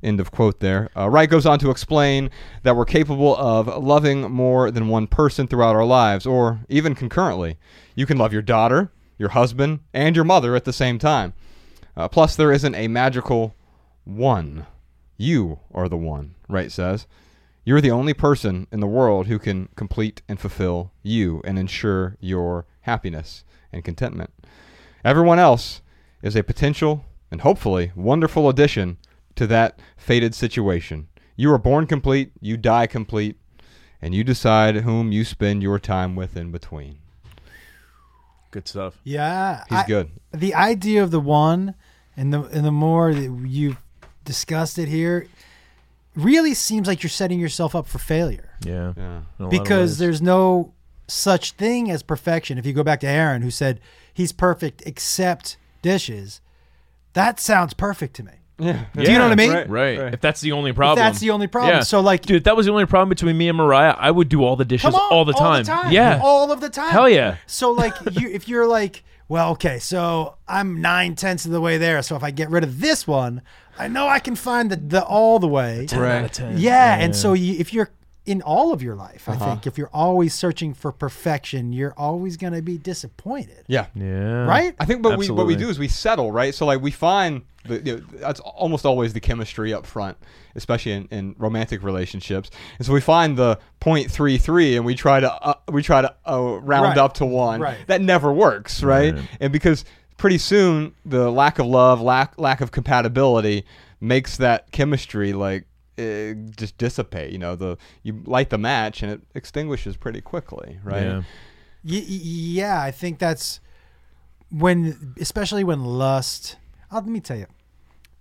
End 0.00 0.20
of 0.20 0.30
quote 0.30 0.60
there. 0.60 0.88
Uh, 0.96 1.10
Wright 1.10 1.28
goes 1.28 1.44
on 1.44 1.58
to 1.58 1.70
explain 1.70 2.30
that 2.62 2.76
we're 2.76 2.84
capable 2.84 3.36
of 3.36 3.66
loving 3.82 4.30
more 4.30 4.70
than 4.70 4.88
one 4.88 5.08
person 5.08 5.48
throughout 5.48 5.74
our 5.74 5.84
lives, 5.84 6.24
or 6.24 6.60
even 6.68 6.94
concurrently. 6.94 7.58
You 7.96 8.06
can 8.06 8.16
love 8.16 8.32
your 8.32 8.42
daughter, 8.42 8.92
your 9.18 9.30
husband, 9.30 9.80
and 9.92 10.16
your 10.16 10.24
mother 10.24 10.56
at 10.56 10.64
the 10.64 10.72
same 10.72 10.98
time. 10.98 11.34
Uh, 11.96 12.08
plus, 12.08 12.36
there 12.36 12.52
isn't 12.52 12.74
a 12.74 12.88
magical 12.88 13.54
one. 14.04 14.66
You 15.16 15.58
are 15.74 15.88
the 15.88 15.96
one, 15.96 16.36
Wright 16.48 16.70
says. 16.70 17.06
You're 17.64 17.80
the 17.80 17.90
only 17.90 18.14
person 18.14 18.66
in 18.72 18.80
the 18.80 18.86
world 18.86 19.26
who 19.26 19.38
can 19.38 19.68
complete 19.76 20.22
and 20.28 20.40
fulfill 20.40 20.92
you 21.02 21.42
and 21.44 21.58
ensure 21.58 22.16
your 22.20 22.66
happiness 22.82 23.44
and 23.72 23.84
contentment. 23.84 24.30
Everyone 25.04 25.38
else 25.38 25.82
is 26.22 26.34
a 26.34 26.42
potential 26.42 27.04
and 27.30 27.42
hopefully 27.42 27.92
wonderful 27.94 28.48
addition 28.48 28.96
to 29.34 29.46
that 29.48 29.80
fated 29.96 30.34
situation. 30.34 31.08
You 31.36 31.52
are 31.52 31.58
born 31.58 31.86
complete, 31.86 32.32
you 32.40 32.56
die 32.56 32.86
complete, 32.86 33.36
and 34.00 34.14
you 34.14 34.24
decide 34.24 34.76
whom 34.76 35.12
you 35.12 35.24
spend 35.24 35.62
your 35.62 35.78
time 35.78 36.16
with 36.16 36.36
in 36.36 36.50
between. 36.50 36.98
Good 38.50 38.68
stuff. 38.68 38.98
Yeah. 39.04 39.64
He's 39.68 39.78
I- 39.78 39.86
good. 39.86 40.10
The 40.32 40.54
idea 40.54 41.02
of 41.02 41.10
the 41.10 41.20
one 41.20 41.74
and 42.16 42.32
the 42.32 42.42
and 42.44 42.64
the 42.64 42.72
more 42.72 43.14
that 43.14 43.42
you've 43.46 43.78
discussed 44.24 44.78
it 44.78 44.88
here 44.88 45.26
really 46.14 46.54
seems 46.54 46.86
like 46.86 47.02
you're 47.02 47.10
setting 47.10 47.40
yourself 47.40 47.74
up 47.74 47.86
for 47.86 47.98
failure. 47.98 48.50
Yeah. 48.64 48.92
Yeah. 48.96 49.20
In 49.38 49.44
a 49.44 49.44
lot 49.44 49.46
of 49.46 49.50
because 49.50 49.98
there's 49.98 50.20
no 50.20 50.74
such 51.06 51.52
thing 51.52 51.90
as 51.90 52.02
perfection. 52.02 52.58
If 52.58 52.66
you 52.66 52.72
go 52.72 52.82
back 52.82 53.00
to 53.00 53.06
Aaron, 53.06 53.42
who 53.42 53.50
said 53.50 53.80
he's 54.12 54.32
perfect 54.32 54.82
except 54.84 55.56
dishes, 55.82 56.40
that 57.14 57.40
sounds 57.40 57.74
perfect 57.74 58.14
to 58.16 58.22
me. 58.22 58.32
Yeah. 58.58 58.84
Do 58.94 59.02
you 59.02 59.18
know 59.18 59.24
what 59.24 59.32
I 59.32 59.34
mean? 59.36 59.52
Right. 59.52 59.68
Right. 59.68 59.98
right. 59.98 60.14
If 60.14 60.20
that's 60.20 60.40
the 60.40 60.52
only 60.52 60.72
problem. 60.72 60.98
that's 60.98 61.20
the 61.20 61.30
only 61.30 61.46
problem. 61.46 61.74
Yeah. 61.76 61.80
So, 61.82 62.00
like- 62.00 62.22
dude, 62.22 62.38
if 62.38 62.44
that 62.44 62.56
was 62.56 62.66
the 62.66 62.72
only 62.72 62.86
problem 62.86 63.08
between 63.08 63.38
me 63.38 63.48
and 63.48 63.56
Mariah, 63.56 63.94
I 63.96 64.10
would 64.10 64.28
do 64.28 64.42
all 64.44 64.56
the 64.56 64.64
dishes 64.64 64.82
Come 64.90 64.94
on, 64.94 65.12
all 65.12 65.24
the 65.24 65.32
time. 65.32 65.64
Yeah. 65.92 66.20
all 66.22 66.50
of 66.50 66.60
the 66.60 66.68
time. 66.68 66.90
Hell 66.90 67.08
yeah. 67.08 67.36
So, 67.46 67.70
like, 67.70 67.94
you, 68.12 68.28
if 68.28 68.48
you're 68.48 68.66
like, 68.66 69.04
well, 69.28 69.50
okay, 69.52 69.78
so 69.78 70.36
I'm 70.48 70.80
nine 70.80 71.14
tenths 71.14 71.44
of 71.44 71.52
the 71.52 71.60
way 71.60 71.78
there. 71.78 72.02
So 72.02 72.16
if 72.16 72.24
I 72.24 72.30
get 72.30 72.50
rid 72.50 72.64
of 72.64 72.80
this 72.80 73.06
one, 73.06 73.42
I 73.78 73.86
know 73.86 74.08
I 74.08 74.18
can 74.18 74.34
find 74.34 74.70
the, 74.70 74.76
the 74.76 75.04
all 75.04 75.38
the 75.38 75.46
way. 75.48 75.86
10 75.86 76.00
Right. 76.00 76.16
out 76.18 76.24
of 76.24 76.32
10. 76.32 76.58
Yeah, 76.58 76.96
and 76.98 77.14
so 77.14 77.34
you, 77.34 77.54
if 77.58 77.72
you're 77.72 77.90
in 78.26 78.42
all 78.42 78.74
of 78.74 78.82
your 78.82 78.94
life. 78.94 79.26
I 79.26 79.32
Uh-huh. 79.32 79.44
think 79.46 79.66
if 79.66 79.78
you're 79.78 79.88
always 79.92 80.34
searching 80.34 80.74
for 80.74 80.92
perfection, 80.92 81.72
you're 81.72 81.94
always 81.96 82.36
going 82.36 82.52
to 82.52 82.60
be 82.60 82.76
disappointed. 82.76 83.64
Yeah. 83.68 83.86
Yeah. 83.94 84.44
Right? 84.44 84.74
I 84.78 84.84
think, 84.84 85.00
but 85.02 85.16
we 85.18 85.30
what 85.30 85.46
we 85.46 85.54
Absolutely. 85.54 85.56
do 85.56 85.70
is 85.70 85.78
we 85.78 85.88
settle, 85.88 86.30
right? 86.30 86.54
So 86.54 86.66
like 86.66 86.82
we 86.82 86.90
find 86.90 87.42
the, 87.68 87.80
you 87.84 87.96
know, 87.96 88.02
that's 88.14 88.40
almost 88.40 88.84
always 88.84 89.12
the 89.12 89.20
chemistry 89.20 89.72
up 89.72 89.86
front, 89.86 90.16
especially 90.56 90.92
in, 90.92 91.08
in 91.10 91.34
romantic 91.38 91.82
relationships. 91.82 92.50
And 92.78 92.86
so 92.86 92.92
we 92.92 93.00
find 93.00 93.36
the 93.36 93.58
point 93.80 94.10
three 94.10 94.38
three, 94.38 94.76
and 94.76 94.84
we 94.84 94.94
try 94.94 95.20
to 95.20 95.32
uh, 95.32 95.54
we 95.70 95.82
try 95.82 96.02
to 96.02 96.14
uh, 96.26 96.58
round 96.62 96.84
Right. 96.84 96.98
up 96.98 97.14
to 97.14 97.26
one. 97.26 97.60
Right. 97.60 97.78
That 97.86 98.00
never 98.00 98.32
works, 98.32 98.82
right? 98.82 99.14
Right. 99.14 99.24
And 99.40 99.52
because 99.52 99.84
pretty 100.16 100.38
soon 100.38 100.94
the 101.06 101.30
lack 101.30 101.58
of 101.58 101.66
love, 101.66 102.00
lack 102.00 102.38
lack 102.38 102.60
of 102.60 102.72
compatibility 102.72 103.64
makes 104.00 104.36
that 104.38 104.70
chemistry 104.72 105.32
like. 105.32 105.64
Uh, 106.00 106.32
just 106.56 106.78
dissipate, 106.78 107.32
you 107.32 107.38
know. 107.38 107.56
The 107.56 107.76
you 108.04 108.22
light 108.24 108.50
the 108.50 108.58
match 108.58 109.02
and 109.02 109.10
it 109.10 109.20
extinguishes 109.34 109.96
pretty 109.96 110.20
quickly, 110.20 110.78
right? 110.84 111.02
Yeah. 111.02 111.16
Y- 111.84 112.04
y- 112.08 112.20
yeah, 112.60 112.80
I 112.80 112.92
think 112.92 113.18
that's 113.18 113.58
when, 114.50 115.14
especially 115.20 115.64
when 115.64 115.84
lust. 115.84 116.54
Uh, 116.90 116.96
let 116.96 117.06
me 117.06 117.18
tell 117.18 117.36
you, 117.36 117.46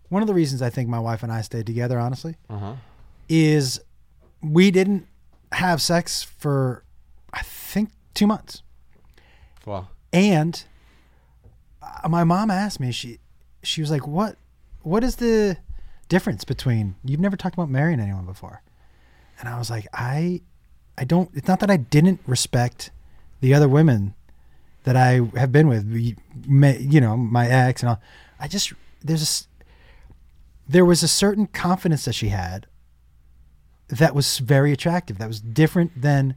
one 0.09 0.21
of 0.21 0.27
the 0.27 0.33
reasons 0.33 0.61
I 0.61 0.69
think 0.69 0.87
my 0.89 0.99
wife 0.99 1.23
and 1.23 1.31
I 1.31 1.41
stayed 1.41 1.65
together, 1.65 1.99
honestly, 1.99 2.35
Uh 2.49 2.57
huh. 2.57 2.73
is 3.29 3.79
we 4.41 4.71
didn't 4.71 5.07
have 5.51 5.81
sex 5.81 6.23
for, 6.23 6.83
I 7.33 7.41
think, 7.41 7.89
two 8.13 8.27
months. 8.27 8.61
Wow. 9.65 9.87
And 10.13 10.63
uh, 11.81 12.07
my 12.09 12.23
mom 12.23 12.49
asked 12.51 12.79
me, 12.79 12.91
she, 12.91 13.19
she 13.63 13.81
was 13.81 13.91
like, 13.91 14.07
"What, 14.07 14.37
what 14.81 15.03
is 15.03 15.17
the 15.17 15.57
difference 16.09 16.43
between 16.45 16.95
you've 17.03 17.19
never 17.19 17.35
talked 17.35 17.55
about 17.55 17.69
marrying 17.69 17.99
anyone 17.99 18.25
before?" 18.25 18.61
And 19.39 19.49
I 19.49 19.57
was 19.59 19.69
like, 19.69 19.87
"I, 19.93 20.41
I 20.97 21.03
don't. 21.03 21.29
It's 21.33 21.47
not 21.47 21.59
that 21.59 21.69
I 21.69 21.77
didn't 21.77 22.21
respect 22.25 22.91
the 23.41 23.53
other 23.53 23.67
women 23.67 24.15
that 24.83 24.95
I 24.95 25.21
have 25.35 25.51
been 25.51 25.67
with, 25.67 25.85
you 25.91 27.01
know, 27.01 27.17
my 27.17 27.47
ex 27.47 27.81
and 27.83 27.89
all. 27.89 28.01
I 28.39 28.47
just 28.47 28.71
there's 29.03 29.46
there 30.67 30.85
was 30.85 31.03
a 31.03 31.07
certain 31.07 31.47
confidence 31.47 32.05
that 32.05 32.13
she 32.13 32.29
had 32.29 32.67
that 33.89 34.13
was 34.13 34.39
very 34.39 34.71
attractive. 34.73 35.17
That 35.17 35.27
was 35.27 35.39
different 35.39 36.01
than 36.01 36.35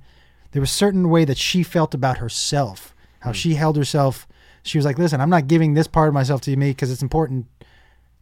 there 0.53 0.61
was 0.61 0.71
a 0.71 0.75
certain 0.75 1.11
way 1.11 1.25
that 1.25 1.37
she 1.39 1.63
felt 1.63 1.95
about 1.95 2.19
herself, 2.19 2.95
how 3.21 3.33
she 3.33 3.55
held 3.55 3.77
herself. 3.77 4.27
She 4.63 4.79
was 4.79 4.85
like, 4.85 4.99
"Listen, 4.99 5.21
I'm 5.21 5.31
not 5.31 5.47
giving 5.49 5.75
this 5.75 5.87
part 5.87 6.09
of 6.09 6.15
myself 6.15 6.41
to 6.43 6.57
me 6.57 6.71
because 6.71 6.91
it's 6.91 7.03
important 7.03 7.47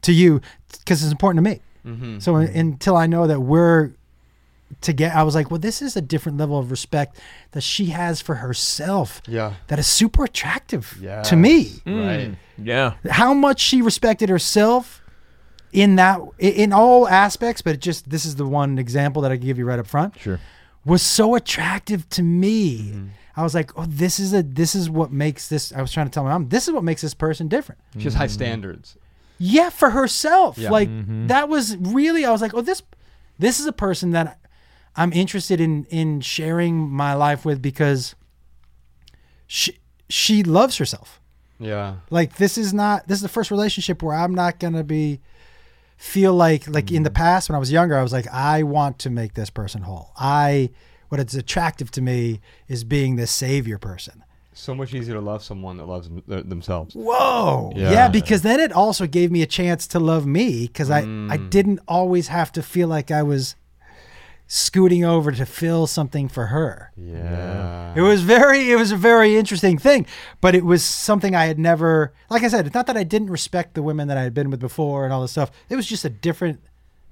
to 0.02 0.12
you, 0.12 0.40
because 0.78 1.02
it's 1.02 1.12
important 1.12 1.44
to 1.44 1.50
me." 1.50 1.60
Mm-hmm. 1.86 2.18
So 2.20 2.36
until 2.36 2.96
I 2.96 3.06
know 3.06 3.26
that 3.26 3.40
we're 3.40 3.92
together, 4.80 5.14
I 5.16 5.22
was 5.24 5.34
like, 5.34 5.50
"Well, 5.50 5.58
this 5.60 5.82
is 5.82 5.96
a 5.96 6.00
different 6.00 6.38
level 6.38 6.58
of 6.58 6.70
respect 6.70 7.18
that 7.52 7.62
she 7.62 7.86
has 7.86 8.20
for 8.20 8.36
herself 8.36 9.20
Yeah. 9.26 9.54
that 9.68 9.78
is 9.78 9.86
super 9.86 10.24
attractive 10.24 10.96
Yeah. 11.00 11.22
to 11.22 11.36
me." 11.36 11.80
Right. 11.86 12.36
Yeah. 12.56 12.94
How 13.10 13.34
much 13.34 13.60
she 13.60 13.82
respected 13.82 14.28
herself 14.28 15.02
in 15.72 15.96
that 15.96 16.20
in 16.38 16.72
all 16.72 17.08
aspects, 17.08 17.62
but 17.62 17.74
it 17.74 17.80
just 17.80 18.08
this 18.08 18.24
is 18.24 18.36
the 18.36 18.46
one 18.46 18.78
example 18.78 19.22
that 19.22 19.32
I 19.32 19.36
can 19.36 19.46
give 19.46 19.58
you 19.58 19.64
right 19.64 19.78
up 19.78 19.86
front 19.86 20.18
Sure. 20.18 20.40
was 20.84 21.02
so 21.02 21.34
attractive 21.34 22.08
to 22.10 22.22
me. 22.22 22.78
Mm-hmm. 22.78 23.06
I 23.36 23.42
was 23.42 23.54
like, 23.54 23.70
oh, 23.78 23.84
this 23.86 24.18
is 24.18 24.34
a 24.34 24.42
this 24.42 24.74
is 24.74 24.90
what 24.90 25.12
makes 25.12 25.48
this. 25.48 25.72
I 25.72 25.80
was 25.80 25.92
trying 25.92 26.06
to 26.06 26.10
tell 26.10 26.24
my 26.24 26.30
mom, 26.30 26.48
this 26.48 26.66
is 26.66 26.74
what 26.74 26.84
makes 26.84 27.02
this 27.02 27.14
person 27.14 27.48
different. 27.48 27.80
She 27.96 28.04
has 28.04 28.14
high 28.14 28.26
mm-hmm. 28.26 28.32
standards. 28.32 28.96
Yeah, 29.38 29.70
for 29.70 29.90
herself. 29.90 30.58
Yeah. 30.58 30.70
Like 30.70 30.88
mm-hmm. 30.88 31.28
that 31.28 31.48
was 31.48 31.76
really. 31.76 32.24
I 32.24 32.32
was 32.32 32.42
like, 32.42 32.54
oh, 32.54 32.60
this 32.60 32.82
this 33.38 33.60
is 33.60 33.66
a 33.66 33.72
person 33.72 34.10
that 34.10 34.40
I'm 34.96 35.12
interested 35.12 35.60
in 35.60 35.84
in 35.84 36.20
sharing 36.20 36.90
my 36.90 37.14
life 37.14 37.44
with 37.44 37.62
because 37.62 38.16
she 39.46 39.78
she 40.08 40.42
loves 40.42 40.78
herself. 40.78 41.20
Yeah. 41.60 41.96
Like 42.10 42.36
this 42.36 42.58
is 42.58 42.74
not 42.74 43.06
this 43.06 43.18
is 43.18 43.22
the 43.22 43.28
first 43.28 43.50
relationship 43.50 44.02
where 44.02 44.16
I'm 44.16 44.34
not 44.34 44.58
gonna 44.58 44.84
be 44.84 45.20
feel 45.98 46.32
like 46.32 46.66
like 46.68 46.90
in 46.90 47.02
the 47.02 47.10
mm-hmm. 47.10 47.16
past 47.16 47.50
when 47.50 47.56
I 47.56 47.58
was 47.58 47.70
younger, 47.70 47.98
I 47.98 48.02
was 48.02 48.12
like, 48.12 48.28
I 48.28 48.62
want 48.62 48.98
to 49.00 49.10
make 49.10 49.34
this 49.34 49.50
person 49.50 49.82
whole. 49.82 50.12
I 50.16 50.70
what 51.08 51.20
is 51.20 51.34
attractive 51.34 51.90
to 51.92 52.00
me 52.00 52.40
is 52.68 52.84
being 52.84 53.16
this 53.16 53.30
savior 53.30 53.78
person. 53.78 54.24
So 54.52 54.74
much 54.74 54.92
easier 54.92 55.14
to 55.14 55.20
love 55.20 55.42
someone 55.42 55.76
that 55.76 55.86
loves 55.86 56.08
them, 56.08 56.22
themselves. 56.26 56.94
Whoa. 56.94 57.72
Yeah. 57.76 57.92
Yeah. 57.92 58.08
because 58.08 58.42
then 58.42 58.58
it 58.58 58.72
also 58.72 59.06
gave 59.06 59.30
me 59.30 59.42
a 59.42 59.46
chance 59.46 59.86
to 59.88 60.00
love 60.00 60.26
me 60.26 60.66
because 60.66 60.90
I, 60.90 61.00
I 61.00 61.02
mm. 61.02 61.50
didn't 61.50 61.78
always 61.86 62.28
have 62.28 62.50
to 62.52 62.62
feel 62.62 62.88
like 62.88 63.12
I 63.12 63.22
was 63.22 63.54
scooting 64.50 65.04
over 65.04 65.30
to 65.30 65.44
fill 65.44 65.86
something 65.86 66.26
for 66.26 66.46
her. 66.46 66.90
Yeah. 66.96 67.92
It 67.94 68.00
was 68.00 68.22
very 68.22 68.70
it 68.72 68.76
was 68.76 68.90
a 68.90 68.96
very 68.96 69.36
interesting 69.36 69.76
thing, 69.78 70.06
but 70.40 70.54
it 70.54 70.64
was 70.64 70.82
something 70.82 71.36
I 71.36 71.44
had 71.44 71.58
never 71.58 72.14
like 72.30 72.42
I 72.42 72.48
said, 72.48 72.66
it's 72.66 72.74
not 72.74 72.86
that 72.86 72.96
I 72.96 73.04
didn't 73.04 73.30
respect 73.30 73.74
the 73.74 73.82
women 73.82 74.08
that 74.08 74.16
I 74.16 74.22
had 74.22 74.32
been 74.32 74.50
with 74.50 74.58
before 74.58 75.04
and 75.04 75.12
all 75.12 75.20
this 75.20 75.32
stuff. 75.32 75.50
It 75.68 75.76
was 75.76 75.86
just 75.86 76.04
a 76.04 76.10
different 76.10 76.60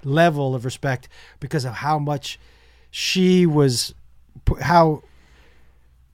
level 0.03 0.55
of 0.55 0.65
respect 0.65 1.09
because 1.39 1.67
of 1.67 1.75
how 1.75 1.99
much 1.99 2.41
she 2.91 3.45
was 3.45 3.95
how 4.63 5.03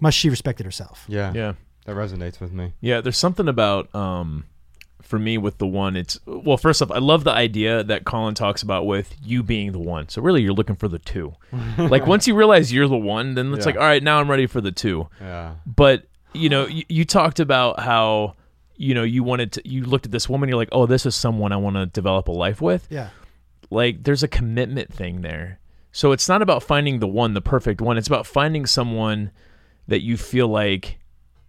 much 0.01 0.15
she 0.15 0.29
respected 0.29 0.67
herself. 0.67 1.05
Yeah. 1.09 1.33
Yeah. 1.35 1.53
That 1.85 1.95
resonates 1.97 2.41
with 2.41 2.53
me. 2.53 2.73
Yeah, 2.81 3.01
there's 3.01 3.19
something 3.19 3.47
about 3.49 3.95
um 3.95 4.45
for 5.13 5.19
me 5.19 5.37
with 5.37 5.59
the 5.59 5.67
one 5.67 5.95
it's 5.95 6.19
well 6.27 6.57
first 6.57 6.81
off 6.81 6.91
I 6.91 6.99
love 6.99 7.25
the 7.25 7.33
idea 7.33 7.85
that 7.85 8.05
Colin 8.07 8.35
talks 8.35 8.63
about 8.63 8.87
with 8.87 9.15
you 9.23 9.43
being 9.43 9.73
the 9.73 9.79
one. 9.79 10.09
So 10.09 10.23
really 10.23 10.41
you're 10.43 10.55
looking 10.55 10.75
for 10.77 10.89
the 10.89 10.99
two. 10.99 11.35
like 11.79 12.07
once 12.07 12.27
you 12.27 12.35
realize 12.35 12.73
you're 12.73 12.89
the 12.89 12.97
one 12.97 13.35
then 13.35 13.53
it's 13.53 13.61
Yeah. 13.67 13.73
like 13.73 13.77
all 13.77 13.83
right, 13.87 14.03
now 14.03 14.19
I'm 14.21 14.31
ready 14.31 14.47
for 14.47 14.63
the 14.63 14.73
two. 14.73 15.09
Yeah. 15.21 15.57
But 15.67 16.05
you 16.33 16.49
know, 16.49 16.67
you, 16.67 16.85
you 16.89 17.05
talked 17.05 17.41
about 17.41 17.79
how 17.81 18.37
you 18.77 18.95
know 18.95 19.03
you 19.03 19.23
wanted 19.23 19.53
to 19.53 19.69
you 19.69 19.85
looked 19.85 20.07
at 20.07 20.13
this 20.13 20.29
woman 20.31 20.49
you're 20.49 20.57
like, 20.57 20.71
"Oh, 20.73 20.87
this 20.87 21.05
is 21.05 21.15
someone 21.15 21.53
I 21.53 21.57
want 21.59 21.77
to 21.77 21.85
develop 21.85 22.29
a 22.29 22.33
life 22.33 22.63
with." 22.63 22.87
Yeah. 22.91 23.11
like 23.71 24.03
there's 24.05 24.23
a 24.23 24.29
commitment 24.29 24.93
thing 24.93 25.21
there. 25.21 25.61
So 25.93 26.13
it's 26.13 26.27
not 26.29 26.41
about 26.41 26.63
finding 26.63 27.01
the 27.01 27.07
one, 27.07 27.35
the 27.35 27.43
perfect 27.43 27.83
one. 27.83 27.99
It's 27.99 28.09
about 28.09 28.27
finding 28.27 28.65
someone 28.65 29.31
that 29.89 30.01
you 30.01 30.17
feel 30.17 30.49
like 30.49 30.99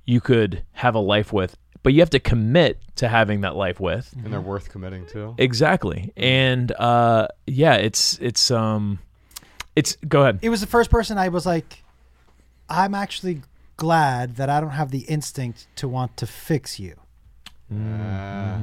you 0.05 0.19
could 0.19 0.63
have 0.73 0.95
a 0.95 0.99
life 0.99 1.31
with, 1.31 1.55
but 1.83 1.93
you 1.93 1.99
have 1.99 2.09
to 2.11 2.19
commit 2.19 2.79
to 2.95 3.07
having 3.07 3.41
that 3.41 3.55
life 3.55 3.79
with. 3.79 4.13
And 4.23 4.31
they're 4.33 4.41
worth 4.41 4.69
committing 4.69 5.05
to. 5.07 5.35
Exactly. 5.37 6.11
And 6.17 6.71
uh 6.71 7.27
yeah, 7.45 7.75
it's 7.75 8.17
it's 8.21 8.49
um 8.49 8.99
it's 9.75 9.95
go 10.07 10.21
ahead. 10.21 10.39
it 10.41 10.49
was 10.49 10.61
the 10.61 10.67
first 10.67 10.89
person 10.89 11.17
I 11.17 11.29
was 11.29 11.45
like, 11.45 11.83
I'm 12.69 12.95
actually 12.95 13.41
glad 13.77 14.37
that 14.37 14.49
I 14.49 14.61
don't 14.61 14.71
have 14.71 14.91
the 14.91 14.99
instinct 15.01 15.67
to 15.77 15.87
want 15.87 16.15
to 16.17 16.27
fix 16.27 16.79
you. 16.79 16.95
Yeah. 17.69 18.61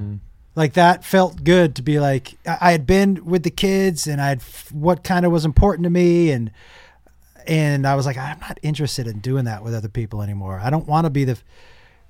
Like 0.55 0.75
that 0.75 1.05
felt 1.05 1.43
good 1.45 1.77
to 1.77 1.83
be 1.83 2.01
like 2.01 2.35
I 2.47 2.59
I 2.61 2.73
had 2.73 2.87
been 2.87 3.25
with 3.25 3.43
the 3.43 3.51
kids 3.51 4.07
and 4.07 4.21
I'd 4.21 4.39
f- 4.41 4.73
what 4.73 5.05
kind 5.05 5.25
of 5.27 5.33
was 5.33 5.45
important 5.45 5.85
to 5.85 5.91
me 5.91 6.31
and 6.31 6.51
and 7.47 7.87
I 7.87 7.95
was 7.95 8.07
like 8.07 8.17
I'm 8.17 8.41
not 8.41 8.59
interested 8.63 9.07
in 9.07 9.21
doing 9.21 9.45
that 9.45 9.63
with 9.65 9.75
other 9.75 9.89
people 9.89 10.23
anymore. 10.23 10.61
I 10.63 10.71
don't 10.71 10.87
want 10.87 11.07
to 11.07 11.11
be 11.11 11.25
the 11.25 11.33
f- 11.33 11.45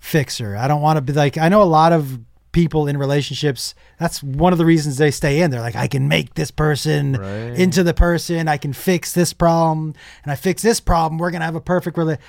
fixer. 0.00 0.56
I 0.56 0.66
don't 0.66 0.80
want 0.80 0.96
to 0.96 1.00
be 1.00 1.12
like 1.12 1.38
I 1.38 1.48
know 1.48 1.62
a 1.62 1.64
lot 1.64 1.92
of 1.92 2.18
people 2.52 2.88
in 2.88 2.96
relationships 2.96 3.76
that's 3.98 4.22
one 4.24 4.52
of 4.52 4.58
the 4.58 4.64
reasons 4.64 4.96
they 4.96 5.10
stay 5.12 5.40
in. 5.40 5.50
They're 5.50 5.60
like 5.60 5.76
I 5.76 5.86
can 5.86 6.08
make 6.08 6.34
this 6.34 6.50
person 6.50 7.12
Right. 7.12 7.58
into 7.58 7.84
the 7.84 7.94
person. 7.94 8.48
I 8.48 8.56
can 8.56 8.72
fix 8.72 9.12
this 9.12 9.32
problem 9.32 9.94
and 10.24 10.32
I 10.32 10.34
fix 10.34 10.62
this 10.62 10.80
problem. 10.80 11.18
We're 11.18 11.30
going 11.30 11.42
to 11.42 11.46
have 11.46 11.54
a 11.54 11.60
perfect 11.60 11.96
relationship. 11.96 12.26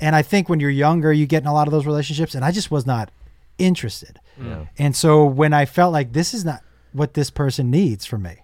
And 0.00 0.16
I 0.16 0.22
think 0.22 0.48
when 0.48 0.58
you're 0.60 0.70
younger, 0.70 1.12
you 1.12 1.26
get 1.26 1.42
in 1.42 1.46
a 1.46 1.54
lot 1.54 1.68
of 1.68 1.72
those 1.72 1.86
relationships 1.86 2.34
and 2.34 2.44
I 2.44 2.50
just 2.50 2.70
was 2.70 2.84
not 2.84 3.10
interested. 3.56 4.20
Yeah. 4.38 4.66
And 4.76 4.96
so 4.96 5.24
when 5.24 5.52
I 5.52 5.64
felt 5.64 5.92
like 5.92 6.12
this 6.12 6.34
is 6.34 6.44
not 6.44 6.60
what 6.92 7.14
this 7.14 7.30
person 7.30 7.70
needs 7.70 8.04
from 8.04 8.22
me, 8.22 8.36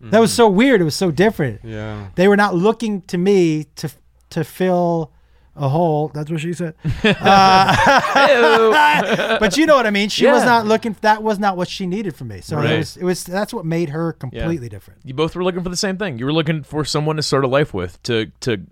that 0.00 0.20
was 0.20 0.32
mm. 0.32 0.36
so 0.36 0.48
weird. 0.48 0.80
It 0.80 0.84
was 0.84 0.96
so 0.96 1.10
different. 1.10 1.60
Yeah. 1.64 2.08
They 2.14 2.28
were 2.28 2.36
not 2.36 2.54
looking 2.54 3.02
to 3.02 3.18
me 3.18 3.64
to 3.76 3.90
to 4.30 4.44
fill 4.44 5.12
a 5.56 5.68
hole. 5.68 6.08
That's 6.14 6.30
what 6.30 6.40
she 6.40 6.52
said. 6.52 6.74
Uh, 7.04 9.36
but 9.40 9.56
you 9.56 9.66
know 9.66 9.76
what 9.76 9.86
I 9.86 9.90
mean. 9.90 10.08
She 10.08 10.26
was 10.26 10.44
not 10.44 10.66
looking. 10.66 10.96
That 11.00 11.22
was 11.22 11.38
not 11.38 11.56
what 11.56 11.68
she 11.68 11.86
needed 11.86 12.16
from 12.16 12.28
me. 12.28 12.40
So 12.40 12.56
Right. 12.56 12.70
it 12.70 12.78
was. 12.78 12.96
It 12.96 13.04
was. 13.04 13.24
That's 13.24 13.52
what 13.52 13.64
made 13.64 13.90
her 13.90 14.12
completely 14.12 14.68
different. 14.68 15.00
You 15.04 15.14
both 15.14 15.36
were 15.36 15.44
looking 15.44 15.62
for 15.62 15.68
the 15.68 15.76
same 15.76 15.98
thing. 15.98 16.18
You 16.18 16.26
were 16.26 16.32
looking 16.32 16.62
for 16.62 16.84
someone 16.84 17.16
to 17.16 17.22
start 17.22 17.44
a 17.44 17.48
life 17.48 17.74
with, 17.74 18.02
to 18.04 18.26
to 18.40 18.62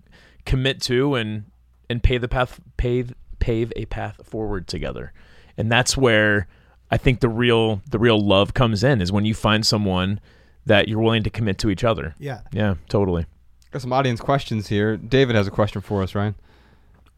commit 0.45 0.81
to 0.81 1.15
and 1.15 1.45
and 1.89 2.01
pave 2.01 2.21
the 2.21 2.27
path 2.27 2.59
pave 2.77 3.13
pave 3.39 3.71
a 3.75 3.85
path 3.85 4.19
forward 4.25 4.67
together. 4.67 5.13
And 5.57 5.71
that's 5.71 5.97
where 5.97 6.47
I 6.89 6.97
think 6.97 7.19
the 7.19 7.29
real 7.29 7.81
the 7.89 7.99
real 7.99 8.19
love 8.19 8.53
comes 8.53 8.83
in 8.83 9.01
is 9.01 9.11
when 9.11 9.25
you 9.25 9.33
find 9.33 9.65
someone 9.65 10.19
that 10.65 10.87
you're 10.87 11.01
willing 11.01 11.23
to 11.23 11.29
commit 11.29 11.57
to 11.59 11.69
each 11.69 11.83
other. 11.83 12.15
Yeah. 12.19 12.41
Yeah, 12.51 12.75
totally. 12.87 13.25
Got 13.71 13.81
some 13.81 13.93
audience 13.93 14.19
questions 14.19 14.67
here. 14.67 14.97
David 14.97 15.35
has 15.35 15.47
a 15.47 15.51
question 15.51 15.81
for 15.81 16.03
us, 16.03 16.13
Ryan. 16.13 16.35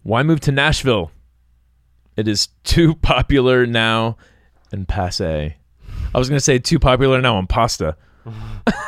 Why 0.03 0.23
move 0.23 0.39
to 0.41 0.51
Nashville? 0.51 1.11
It 2.15 2.27
is 2.27 2.49
too 2.63 2.95
popular 3.01 3.65
now 3.65 4.17
and 4.71 4.87
passe. 4.87 5.55
I 6.15 6.17
was 6.19 6.29
going 6.29 6.37
to 6.37 6.43
say 6.43 6.59
too 6.59 6.77
popular 6.79 7.19
now 7.21 7.35
on 7.37 7.47
pasta. 7.47 7.95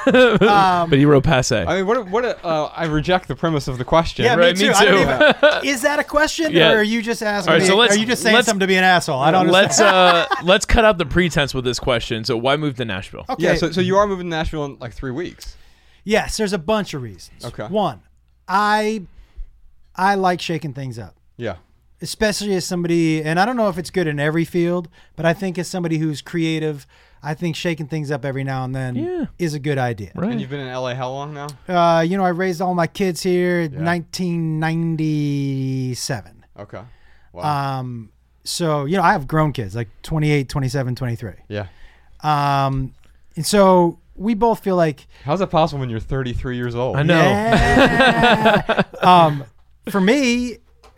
Um, 0.08 0.90
but 0.90 1.00
he 1.00 1.06
wrote 1.06 1.24
passe. 1.24 1.52
I 1.66 1.78
mean, 1.78 1.88
what? 1.88 2.08
What? 2.10 2.46
Uh, 2.46 2.66
I 2.76 2.86
reject 2.86 3.28
the 3.28 3.36
premise 3.36 3.68
of 3.68 3.80
the 3.80 3.84
question. 3.84 4.24
yeah, 4.24 4.36
Right, 4.36 4.56
me 4.56 4.68
me 4.68 4.70
too. 4.70 4.76
I 4.76 4.86
don't 4.86 4.94
too. 5.42 5.48
even- 5.58 5.68
is 5.74 5.82
that 5.82 5.98
a 5.98 6.04
question, 6.04 6.52
Yeah. 6.52 6.74
or 6.74 6.78
are 6.78 6.84
you 6.84 7.02
just 7.02 7.24
asking? 7.24 7.50
All 7.52 7.56
right, 7.58 7.62
me, 7.64 7.68
so 7.68 7.76
let's- 7.76 7.96
are 7.96 8.00
you 8.00 8.06
just 8.06 8.22
saying 8.22 8.36
something 8.44 8.60
to 8.60 8.68
be 8.68 8.76
an 8.76 8.84
asshole? 8.84 9.20
I 9.20 9.32
don't 9.32 9.48
let's 9.48 9.82
uh 9.82 10.28
let's 10.44 10.66
cut 10.66 10.86
out 10.86 11.00
the 11.00 11.08
pretense 11.08 11.56
with 11.56 11.66
this 11.66 11.80
question. 11.80 12.24
So 12.24 12.38
why 12.38 12.56
move 12.56 12.76
to 12.76 12.86
Nashville? 12.86 13.26
okay. 13.28 13.44
Yeah. 13.44 13.56
So, 13.56 13.72
so 13.72 13.82
you 13.82 13.98
are 13.98 14.06
moving 14.06 14.28
to 14.28 14.30
Nashville 14.30 14.66
in 14.66 14.78
like 14.78 14.94
three 14.94 15.12
weeks. 15.12 15.58
yes, 16.04 16.38
there's 16.38 16.54
a 16.54 16.60
bunch 16.60 16.94
of 16.94 17.02
reasons. 17.02 17.44
Okay. 17.44 17.66
One, 17.66 18.02
I 18.48 19.02
I 19.98 20.16
like 20.16 20.42
shaking 20.42 20.74
things 20.74 21.00
up. 21.00 21.16
Yeah. 21.38 21.56
especially 22.02 22.54
as 22.56 22.66
somebody, 22.66 23.24
and 23.24 23.40
I 23.40 23.46
don't 23.46 23.56
know 23.58 23.70
if 23.70 23.78
it's 23.78 23.90
good 23.90 24.06
in 24.06 24.20
every 24.20 24.44
field, 24.46 24.90
but 25.16 25.26
I 25.26 25.34
think 25.34 25.58
as 25.58 25.68
somebody 25.68 25.98
who's 25.98 26.22
creative, 26.22 26.86
I 27.24 27.34
think 27.34 27.56
shaking 27.56 27.88
things 27.88 28.12
up 28.12 28.24
every 28.26 28.44
now 28.44 28.64
and 28.66 28.76
then 28.76 28.96
Yeah. 28.96 29.26
is 29.40 29.54
a 29.56 29.60
good 29.60 29.78
idea. 29.80 30.12
And 30.14 30.40
you've 30.40 30.50
been 30.50 30.60
in 30.60 30.68
LA 30.72 30.94
how 30.94 31.10
long 31.10 31.34
now? 31.34 31.48
Uh, 31.68 32.02
you 32.02 32.18
know, 32.18 32.24
I 32.26 32.30
raised 32.30 32.62
all 32.62 32.76
my 32.76 32.86
kids 32.88 33.24
here 33.24 33.62
in 33.62 33.84
1997. 33.84 36.46
Okay. 36.60 36.82
Wow. 37.34 37.80
Um, 37.80 38.12
so, 38.44 38.86
you 38.86 38.98
know, 38.98 39.04
I 39.04 39.14
have 39.14 39.28
grown 39.28 39.52
kids 39.54 39.76
like 39.76 39.90
28, 40.04 40.48
27, 40.50 40.96
23. 40.96 41.32
yeah. 41.48 41.68
Um, 42.22 42.94
and 43.36 43.46
so 43.46 44.00
we 44.16 44.34
both 44.34 44.64
feel 44.64 44.76
like, 44.76 45.08
How's 45.24 45.40
that 45.40 45.48
possible 45.48 45.80
when 45.80 45.90
you're 45.90 46.00
33 46.00 46.56
years 46.56 46.76
old? 46.76 46.96
I 46.98 47.04
know. 47.04 47.16
Yeah. 47.16 48.84
um, 49.02 49.44
for 49.90 50.02
me, 50.02 50.58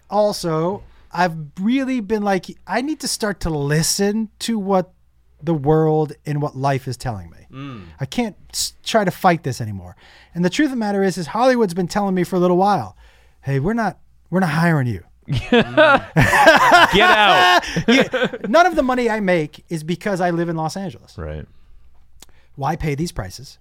also, 0.10 0.84
I've 1.12 1.36
really 1.60 2.00
been 2.02 2.24
like, 2.24 2.46
I 2.66 2.82
need 2.82 3.00
to 3.02 3.08
start 3.08 3.40
to 3.42 3.50
listen 3.50 4.30
to 4.40 4.58
what 4.60 4.92
the 5.42 5.54
world 5.54 6.14
and 6.26 6.42
what 6.42 6.56
life 6.58 6.88
is 6.88 6.98
telling 6.98 7.30
me. 7.30 7.38
Mm. 7.52 7.84
I 8.00 8.06
can't 8.06 8.74
try 8.84 9.04
to 9.06 9.12
fight 9.12 9.44
this 9.44 9.62
anymore. 9.62 9.96
And 10.34 10.44
the 10.44 10.50
truth 10.50 10.68
of 10.68 10.72
the 10.72 10.78
matter 10.78 11.04
is, 11.04 11.18
is 11.18 11.28
Hollywood's 11.28 11.74
been 11.74 11.88
telling 11.88 12.16
me 12.16 12.24
for 12.24 12.36
a 12.36 12.40
little 12.40 12.58
while, 12.58 12.98
hey, 13.42 13.60
we're 13.60 13.74
not, 13.74 14.00
we're 14.30 14.40
not 14.40 14.50
hiring 14.50 14.88
you. 14.88 15.04
Get 15.52 15.66
out. 17.00 17.64
You- 17.88 18.04
None 18.48 18.66
of 18.66 18.76
the 18.76 18.84
money 18.84 19.10
I 19.10 19.20
make 19.20 19.64
is 19.70 19.84
because 19.84 20.22
I 20.22 20.32
live 20.32 20.50
in 20.50 20.56
Los 20.56 20.78
Angeles. 20.78 21.18
right. 21.18 21.46
Why 22.56 22.76
pay 22.76 22.96
these 22.96 23.12
prices? 23.12 23.60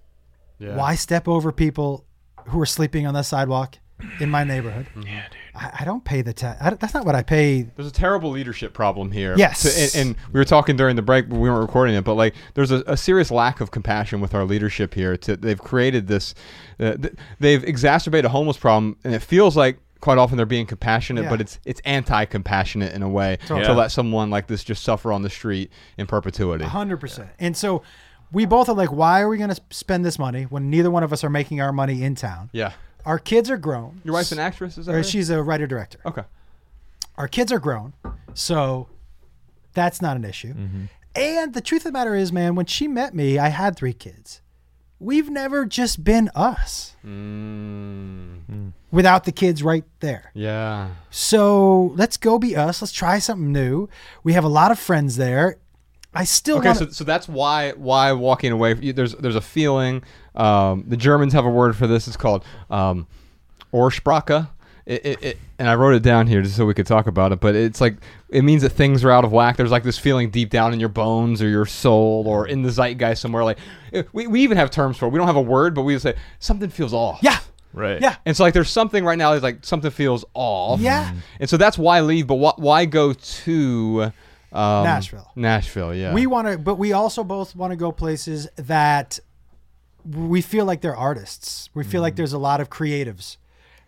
Yeah. 0.59 0.75
Why 0.75 0.95
step 0.95 1.27
over 1.27 1.51
people 1.51 2.03
who 2.47 2.59
are 2.59 2.65
sleeping 2.65 3.05
on 3.05 3.13
the 3.13 3.21
sidewalk 3.21 3.77
in 4.19 4.29
my 4.29 4.43
neighborhood? 4.43 4.87
Yeah, 4.95 5.23
dude. 5.29 5.37
I, 5.55 5.77
I 5.79 5.85
don't 5.85 6.03
pay 6.03 6.21
the 6.21 6.33
tax. 6.33 6.59
That's 6.79 6.93
not 6.93 7.05
what 7.05 7.15
I 7.15 7.23
pay. 7.23 7.63
There's 7.75 7.87
a 7.87 7.91
terrible 7.91 8.29
leadership 8.31 8.73
problem 8.73 9.11
here. 9.11 9.35
Yes. 9.37 9.59
So- 9.59 9.99
and, 9.99 10.09
and 10.09 10.17
we 10.31 10.39
were 10.39 10.45
talking 10.45 10.75
during 10.75 10.95
the 10.95 11.01
break, 11.01 11.29
but 11.29 11.37
we 11.37 11.49
weren't 11.49 11.61
recording 11.61 11.95
it. 11.95 12.03
But 12.03 12.13
like, 12.15 12.35
there's 12.53 12.71
a, 12.71 12.83
a 12.87 12.95
serious 12.97 13.31
lack 13.31 13.59
of 13.61 13.71
compassion 13.71 14.21
with 14.21 14.33
our 14.35 14.45
leadership 14.45 14.93
here. 14.93 15.17
To 15.17 15.35
they've 15.37 15.59
created 15.61 16.07
this, 16.07 16.35
uh, 16.79 16.95
th- 16.97 17.13
they've 17.39 17.63
exacerbated 17.63 18.25
a 18.25 18.29
homeless 18.29 18.57
problem, 18.57 18.97
and 19.03 19.13
it 19.15 19.21
feels 19.23 19.57
like 19.57 19.79
quite 19.99 20.19
often 20.19 20.37
they're 20.37 20.45
being 20.45 20.67
compassionate, 20.67 21.23
Yeah. 21.23 21.29
but 21.31 21.41
it's 21.41 21.59
it's 21.65 21.81
anti-compassionate 21.83 22.93
in 22.93 23.01
a 23.01 23.09
way 23.09 23.37
Totally. 23.41 23.61
to 23.61 23.69
Yeah. 23.71 23.75
let 23.75 23.91
someone 23.91 24.29
like 24.29 24.45
this 24.47 24.63
just 24.63 24.83
suffer 24.83 25.11
on 25.11 25.21
the 25.23 25.29
street 25.29 25.71
in 25.97 26.05
perpetuity. 26.07 26.65
hundred 26.65 26.97
percent. 26.97 27.29
And 27.39 27.57
so 27.57 27.81
we 28.31 28.45
both 28.45 28.69
are 28.69 28.75
like, 28.75 28.91
why 28.91 29.21
are 29.21 29.29
we 29.29 29.37
going 29.37 29.49
to 29.49 29.59
spend 29.69 30.05
this 30.05 30.19
money 30.19 30.43
when 30.43 30.69
neither 30.69 30.91
one 30.91 31.01
of 31.01 31.13
us 31.13 31.23
are 31.23 31.29
making 31.29 31.61
our 31.61 31.71
money 31.71 32.03
in 32.03 32.13
town? 32.13 32.49
Yeah. 32.51 32.73
Our 33.07 33.17
kids 33.19 33.49
are 33.49 33.57
grown. 33.57 34.01
Your 34.03 34.13
wife's 34.13 34.31
an 34.33 34.39
actress, 34.39 34.77
is 34.77 34.85
that 34.85 34.91
Or 34.91 34.97
right? 34.97 35.05
she's 35.05 35.29
a 35.29 35.41
writer 35.41 35.65
director. 35.65 35.99
okay. 36.05 36.23
Our 37.17 37.27
kids 37.27 37.51
are 37.51 37.59
grown, 37.59 37.93
so 38.35 38.89
that's 39.73 40.01
not 40.01 40.17
an 40.17 40.25
issue. 40.25 40.53
And 41.15 41.53
the 41.55 41.61
truth 41.61 41.81
of 41.85 41.93
the 41.93 41.97
matter 41.97 42.13
is, 42.13 42.31
man, 42.31 42.53
when 42.53 42.65
she 42.67 42.87
met 42.87 43.15
me, 43.15 43.39
I 43.39 43.47
had 43.47 43.75
three 43.75 43.93
kids. 43.93 44.41
We've 44.99 45.29
never 45.29 45.65
just 45.65 46.03
been 46.03 46.29
us 46.35 46.95
Mm, 47.05 48.73
without 48.91 49.23
the 49.23 49.31
kids 49.31 49.63
right 49.63 49.85
there. 49.99 50.31
yeah. 50.33 50.89
So 51.09 51.93
let's 51.95 52.17
go 52.17 52.37
be 52.39 52.55
us. 52.55 52.81
Let's 52.81 52.91
try 52.91 53.19
something 53.19 53.51
new. 53.51 53.89
We 54.23 54.33
have 54.33 54.43
a 54.43 54.47
lot 54.49 54.71
of 54.71 54.79
friends 54.79 55.15
there. 55.17 55.57
I 56.19 56.23
still 56.23 56.57
Okay, 56.57 56.67
want 56.69 56.79
so, 56.79 56.89
so 56.89 57.03
that's 57.03 57.27
why 57.27 57.71
why 57.71 58.11
walking 58.13 58.51
away. 58.51 58.73
There's 58.73 59.13
there's 59.15 59.35
a 59.35 59.41
feeling. 59.41 60.03
Um, 60.35 60.83
the 60.87 60.97
Germans 60.97 61.33
have 61.33 61.45
a 61.45 61.49
word 61.49 61.75
for 61.75 61.87
this. 61.87 62.07
It's 62.07 62.17
called 62.17 62.43
um, 62.69 63.07
Ohrsprache. 63.73 64.49
It, 64.85 65.05
it, 65.05 65.23
it, 65.23 65.37
and 65.59 65.67
I 65.67 65.75
wrote 65.75 65.95
it 65.95 66.01
down 66.03 66.27
here 66.27 66.41
just 66.41 66.55
so 66.55 66.65
we 66.65 66.73
could 66.73 66.87
talk 66.87 67.07
about 67.07 67.33
it. 67.33 67.41
But 67.41 67.55
it's 67.55 67.81
like 67.81 67.97
it 68.29 68.43
means 68.43 68.61
that 68.61 68.69
things 68.69 69.03
are 69.03 69.11
out 69.11 69.25
of 69.25 69.33
whack. 69.33 69.57
There's 69.57 69.71
like 69.71 69.83
this 69.83 69.97
feeling 69.99 70.29
deep 70.29 70.49
down 70.49 70.71
in 70.73 70.79
your 70.79 70.87
bones 70.89 71.41
or 71.41 71.49
your 71.49 71.65
soul 71.65 72.23
or 72.25 72.47
in 72.47 72.61
the 72.61 72.69
zeitgeist 72.69 73.21
somewhere. 73.21 73.43
Like 73.43 73.57
eh, 73.91 74.03
we, 74.13 74.27
we 74.27 74.41
even 74.41 74.57
have 74.57 74.71
terms 74.71 74.95
for 74.97 75.07
it. 75.07 75.09
We 75.09 75.17
don't 75.17 75.27
have 75.27 75.35
a 75.35 75.41
word, 75.41 75.75
but 75.75 75.81
we 75.83 75.93
just 75.93 76.03
say 76.03 76.15
something 76.39 76.69
feels 76.69 76.93
off. 76.93 77.19
yeah, 77.21 77.39
Right. 77.73 77.99
yeah. 78.01 78.15
And 78.25 78.37
so 78.37 78.43
like 78.45 78.53
there's 78.53 78.69
something 78.69 79.03
right 79.03 79.17
now 79.17 79.31
that's 79.31 79.43
like 79.43 79.65
something 79.65 79.91
feels 79.91 80.23
off. 80.33 80.79
Yeah. 80.79 81.13
And 81.41 81.49
so 81.49 81.57
that's 81.57 81.77
why 81.77 81.99
leave. 81.99 82.27
But 82.27 82.37
wh- 82.37 82.57
why 82.59 82.85
go 82.85 83.11
to 83.11 84.13
um, 84.57 84.83
Nashville. 84.83 85.31
Nashville. 85.35 85.93
Yeah. 85.93 86.13
We 86.13 86.25
want 86.25 86.47
to, 86.47 86.57
but 86.57 86.75
we 86.75 86.93
also 86.93 87.23
both 87.23 87.55
want 87.55 87.71
to 87.71 87.77
go 87.77 87.91
places 87.91 88.47
that 88.55 89.19
we 90.03 90.41
feel 90.41 90.65
like 90.65 90.81
they're 90.81 90.95
artists. 90.95 91.69
We 91.73 91.83
feel 91.83 92.01
like 92.01 92.15
there's 92.15 92.33
a 92.33 92.37
lot 92.37 92.61
of 92.61 92.69
creatives. 92.69 93.37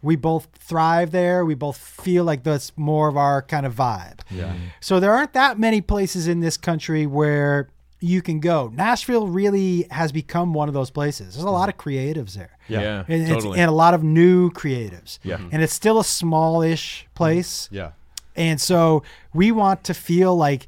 We 0.02 0.16
both 0.16 0.48
thrive 0.58 1.12
there. 1.12 1.44
We 1.44 1.56
both 1.56 1.78
feel 1.78 2.24
like 2.24 2.44
that's 2.44 2.72
more 2.78 3.08
of 3.08 3.18
our 3.18 3.42
kind 3.42 3.66
of 3.66 3.76
vibe. 3.76 4.20
Yeah. 4.30 4.54
So 4.80 5.00
there 5.00 5.14
aren't 5.14 5.34
that 5.34 5.60
many 5.60 5.82
places 5.82 6.28
in 6.28 6.40
this 6.40 6.56
country 6.56 7.06
where 7.06 7.70
you 8.00 8.22
can 8.22 8.40
go. 8.40 8.72
Nashville 8.74 9.28
really 9.28 9.88
has 9.92 10.12
become 10.12 10.54
one 10.54 10.70
of 10.70 10.74
those 10.74 10.90
places. 10.90 11.36
There's 11.36 11.44
a 11.44 11.50
lot 11.50 11.68
of 11.68 11.78
creatives 11.78 12.34
there. 12.34 12.58
Yeah. 12.70 12.82
Yeah. 12.82 13.04
And, 13.08 13.28
totally. 13.28 13.60
and 13.60 13.70
a 13.70 13.74
lot 13.74 13.94
of 13.94 14.04
new 14.04 14.52
creatives. 14.52 15.20
Yeah. 15.24 15.40
And 15.52 15.62
it's 15.62 15.74
still 15.74 16.00
a 16.00 16.06
smallish 16.06 17.08
place. 17.14 17.68
Yeah. 17.72 17.92
And 18.40 18.60
so 18.60 19.04
we 19.34 19.52
want 19.52 19.84
to 19.84 19.94
feel 19.94 20.36
like 20.36 20.68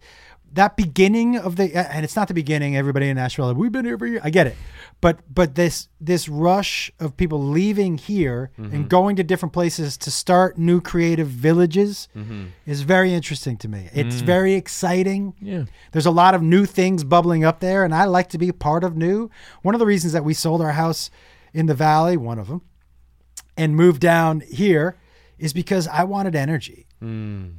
that 0.53 0.75
beginning 0.75 1.37
of 1.37 1.55
the 1.55 1.73
and 1.73 2.03
it's 2.03 2.17
not 2.17 2.27
the 2.27 2.33
beginning 2.33 2.75
everybody 2.75 3.07
in 3.07 3.15
Nashville 3.15 3.53
we've 3.53 3.71
been 3.71 3.85
here 3.85 3.97
for 3.97 4.05
years 4.05 4.21
I 4.23 4.29
get 4.29 4.47
it. 4.47 4.57
But 4.99 5.19
but 5.33 5.55
this 5.55 5.87
this 6.01 6.27
rush 6.27 6.91
of 6.99 7.15
people 7.15 7.41
leaving 7.41 7.97
here 7.97 8.51
and 8.57 8.71
mm-hmm. 8.71 8.87
going 8.87 9.15
to 9.15 9.23
different 9.23 9.53
places 9.53 9.97
to 9.99 10.11
start 10.11 10.57
new 10.57 10.81
creative 10.81 11.27
villages 11.27 12.09
mm-hmm. 12.15 12.47
is 12.65 12.81
very 12.81 13.13
interesting 13.13 13.55
to 13.57 13.69
me. 13.69 13.89
It's 13.93 14.21
mm. 14.21 14.25
very 14.25 14.55
exciting. 14.55 15.33
Yeah. 15.39 15.65
there's 15.93 16.05
a 16.05 16.11
lot 16.11 16.35
of 16.35 16.41
new 16.41 16.65
things 16.65 17.05
bubbling 17.05 17.45
up 17.45 17.61
there 17.61 17.85
and 17.85 17.95
I 17.95 18.03
like 18.05 18.27
to 18.29 18.37
be 18.37 18.51
part 18.51 18.83
of 18.83 18.97
new. 18.97 19.29
One 19.61 19.73
of 19.73 19.79
the 19.79 19.85
reasons 19.85 20.11
that 20.11 20.25
we 20.25 20.33
sold 20.33 20.61
our 20.61 20.73
house 20.73 21.09
in 21.53 21.67
the 21.67 21.73
valley 21.73 22.17
one 22.17 22.39
of 22.39 22.49
them 22.49 22.61
and 23.55 23.75
moved 23.75 24.01
down 24.01 24.41
here 24.41 24.97
is 25.39 25.53
because 25.53 25.87
I 25.87 26.03
wanted 26.03 26.35
energy 26.35 26.87
mm. 27.01 27.53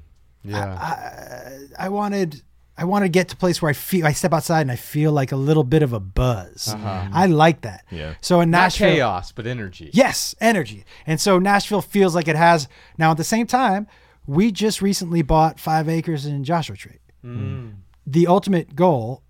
Yeah. 0.44 1.58
I 1.78 1.88
wanted 1.88 2.42
I 2.76 2.84
want 2.84 3.04
to 3.04 3.08
get 3.08 3.28
to 3.28 3.34
a 3.34 3.38
place 3.38 3.60
where 3.60 3.68
I 3.68 3.74
feel 3.74 4.06
I 4.06 4.12
step 4.12 4.32
outside 4.32 4.62
and 4.62 4.72
I 4.72 4.76
feel 4.76 5.12
like 5.12 5.30
a 5.30 5.36
little 5.36 5.62
bit 5.64 5.82
of 5.82 5.92
a 5.92 6.00
buzz. 6.00 6.68
Uh-huh. 6.72 7.08
I 7.12 7.26
like 7.26 7.60
that. 7.62 7.84
Yeah. 7.90 8.14
So 8.22 8.40
in 8.40 8.50
Not 8.50 8.58
Nashville, 8.62 8.90
chaos, 8.94 9.30
but 9.30 9.46
energy. 9.46 9.90
yes, 9.92 10.34
energy. 10.40 10.84
And 11.06 11.20
so 11.20 11.38
Nashville 11.38 11.82
feels 11.82 12.14
like 12.14 12.28
it 12.28 12.36
has 12.36 12.68
now. 12.98 13.10
At 13.10 13.18
the 13.18 13.24
same 13.24 13.46
time, 13.46 13.86
we 14.26 14.50
just 14.52 14.80
recently 14.80 15.22
bought 15.22 15.60
five 15.60 15.88
acres 15.88 16.24
in 16.26 16.44
Joshua 16.44 16.76
Tree. 16.76 16.98
Hmm. 17.22 17.68
The 18.06 18.26
ultimate 18.26 18.74
goal 18.74 19.22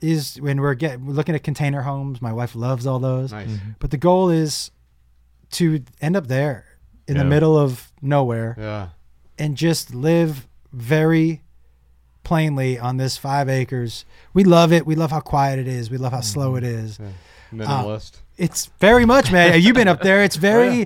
is 0.00 0.36
when 0.40 0.60
we're 0.60 0.74
get 0.74 1.00
we're 1.00 1.12
looking 1.14 1.34
at 1.34 1.42
container 1.44 1.82
homes. 1.82 2.20
My 2.20 2.32
wife 2.32 2.54
loves 2.56 2.86
all 2.86 2.98
those. 2.98 3.32
Nice. 3.32 3.48
Mm-hmm. 3.48 3.70
But 3.78 3.92
the 3.92 3.96
goal 3.98 4.28
is 4.30 4.70
to 5.52 5.82
end 6.00 6.16
up 6.16 6.26
there 6.26 6.66
in 7.06 7.16
the 7.16 7.24
middle 7.24 7.56
of 7.56 7.92
nowhere 8.02 8.56
Yeah. 8.58 8.88
And 9.38 9.56
just 9.56 9.94
live 9.94 10.46
very 10.72 11.42
plainly 12.22 12.78
on 12.78 12.96
this 12.96 13.16
five 13.16 13.48
acres. 13.48 14.04
We 14.32 14.44
love 14.44 14.72
it. 14.72 14.86
We 14.86 14.94
love 14.94 15.10
how 15.10 15.20
quiet 15.20 15.58
it 15.58 15.68
is. 15.68 15.90
We 15.90 15.98
love 15.98 16.12
how 16.12 16.20
slow 16.22 16.56
it 16.56 16.64
is. 16.64 16.98
Minimalist. 17.52 18.20
It's 18.36 18.66
very 18.80 19.04
much, 19.04 19.30
man. 19.30 19.60
You've 19.60 19.76
been 19.76 19.88
up 19.88 20.00
there. 20.00 20.24
It's 20.24 20.36
very 20.36 20.68
Oh, 20.68 20.78
yeah. 20.78 20.84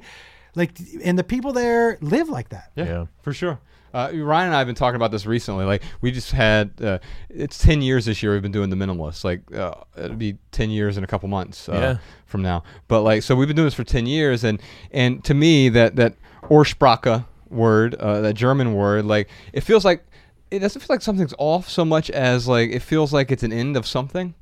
like, 0.54 0.72
and 1.02 1.18
the 1.18 1.24
people 1.24 1.52
there 1.52 1.96
live 2.00 2.28
like 2.28 2.50
that. 2.50 2.72
yeah, 2.74 2.84
Yeah. 2.84 3.04
for 3.22 3.32
sure. 3.32 3.60
Uh, 3.94 4.10
Ryan 4.12 4.48
and 4.48 4.54
I 4.54 4.58
have 4.58 4.66
been 4.66 4.76
talking 4.76 4.96
about 4.96 5.10
this 5.12 5.24
recently. 5.24 5.64
Like 5.64 5.82
we 6.02 6.10
just 6.10 6.32
had, 6.32 6.72
uh, 6.82 6.98
it's 7.30 7.56
ten 7.56 7.80
years 7.80 8.04
this 8.04 8.22
year. 8.22 8.32
We've 8.32 8.42
been 8.42 8.52
doing 8.52 8.68
the 8.68 8.76
minimalist. 8.76 9.24
Like 9.24 9.50
uh, 9.54 9.72
it'll 9.96 10.14
be 10.16 10.36
ten 10.52 10.68
years 10.68 10.98
in 10.98 11.04
a 11.04 11.06
couple 11.06 11.26
months 11.30 11.70
uh, 11.70 11.72
Yeah. 11.72 11.96
from 12.26 12.42
now. 12.42 12.64
But 12.86 13.00
like, 13.00 13.22
so 13.22 13.34
we've 13.34 13.48
been 13.48 13.56
doing 13.56 13.66
this 13.66 13.72
for 13.74 13.84
ten 13.84 14.04
years, 14.04 14.44
and 14.44 14.60
and 14.90 15.24
to 15.24 15.32
me 15.32 15.70
that 15.70 15.96
that 15.96 16.16
Ohrsprache 16.42 17.24
word, 17.50 17.94
uh, 17.94 18.20
that 18.20 18.34
German 18.34 18.74
word, 18.74 19.04
like 19.04 19.28
it 19.52 19.60
feels 19.60 19.84
like 19.84 20.04
it 20.50 20.60
doesn't 20.60 20.80
feel 20.80 20.94
like 20.94 21.02
something's 21.02 21.34
off 21.38 21.68
so 21.68 21.84
much 21.84 22.10
as 22.10 22.48
like 22.48 22.70
it 22.70 22.80
feels 22.80 23.12
like 23.12 23.30
it's 23.30 23.42
an 23.42 23.52
end 23.52 23.76
of 23.76 23.86
something. 23.86 24.34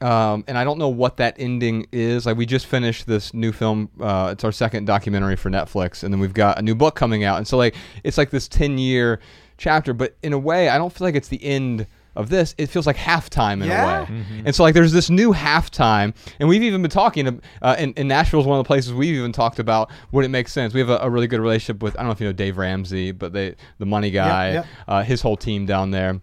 Um, 0.00 0.42
and 0.48 0.58
I 0.58 0.64
don't 0.64 0.78
know 0.78 0.88
what 0.88 1.18
that 1.18 1.36
ending 1.38 1.86
is. 1.92 2.26
Like 2.26 2.36
we 2.36 2.44
just 2.44 2.66
finished 2.66 3.06
this 3.06 3.32
new 3.32 3.52
film. 3.52 3.88
Uh, 4.00 4.30
it's 4.32 4.42
our 4.42 4.50
second 4.50 4.84
documentary 4.84 5.36
for 5.36 5.48
Netflix, 5.48 6.02
and 6.02 6.12
then 6.12 6.20
we've 6.20 6.34
got 6.34 6.58
a 6.58 6.62
new 6.62 6.74
book 6.74 6.96
coming 6.96 7.22
out. 7.22 7.38
And 7.38 7.46
so 7.46 7.56
like 7.56 7.76
it's 8.02 8.18
like 8.18 8.30
this 8.30 8.48
ten 8.48 8.78
year 8.78 9.20
chapter, 9.58 9.92
but 9.92 10.16
in 10.22 10.32
a 10.32 10.38
way, 10.38 10.68
I 10.68 10.78
don't 10.78 10.92
feel 10.92 11.06
like 11.06 11.14
it's 11.14 11.28
the 11.28 11.42
end 11.44 11.86
of 12.14 12.28
this, 12.28 12.54
it 12.58 12.66
feels 12.66 12.86
like 12.86 12.96
halftime 12.96 13.62
in 13.62 13.68
Yeah. 13.68 14.02
a 14.02 14.10
way. 14.12 14.24
And 14.44 14.54
so 14.54 14.62
like 14.62 14.74
there's 14.74 14.92
this 14.92 15.08
new 15.10 15.32
halftime, 15.32 16.14
and 16.38 16.48
we've 16.48 16.62
even 16.62 16.82
been 16.82 16.90
talking. 16.90 17.40
Uh, 17.62 17.76
in, 17.78 17.92
in 17.94 18.08
Nashville 18.08 18.40
is 18.40 18.46
one 18.46 18.58
of 18.58 18.64
the 18.64 18.66
places 18.68 18.92
we've 18.92 19.14
even 19.16 19.32
talked 19.32 19.58
about 19.58 19.90
would 20.12 20.24
it 20.24 20.28
make 20.28 20.48
sense. 20.48 20.74
We 20.74 20.80
have 20.80 20.90
a, 20.90 20.98
a 20.98 21.08
really 21.10 21.26
good 21.26 21.40
relationship 21.40 21.82
with 21.82 21.94
I 21.96 22.00
don't 22.00 22.06
know 22.06 22.12
if 22.12 22.20
you 22.20 22.26
know 22.26 22.32
Dave 22.32 22.58
Ramsey, 22.58 23.12
but 23.12 23.32
they 23.32 23.54
the 23.78 23.86
money 23.86 24.10
guy, 24.10 24.52
yeah. 24.52 24.64
Uh, 24.86 25.02
his 25.02 25.22
whole 25.22 25.36
team 25.36 25.66
down 25.66 25.90
there. 25.90 26.20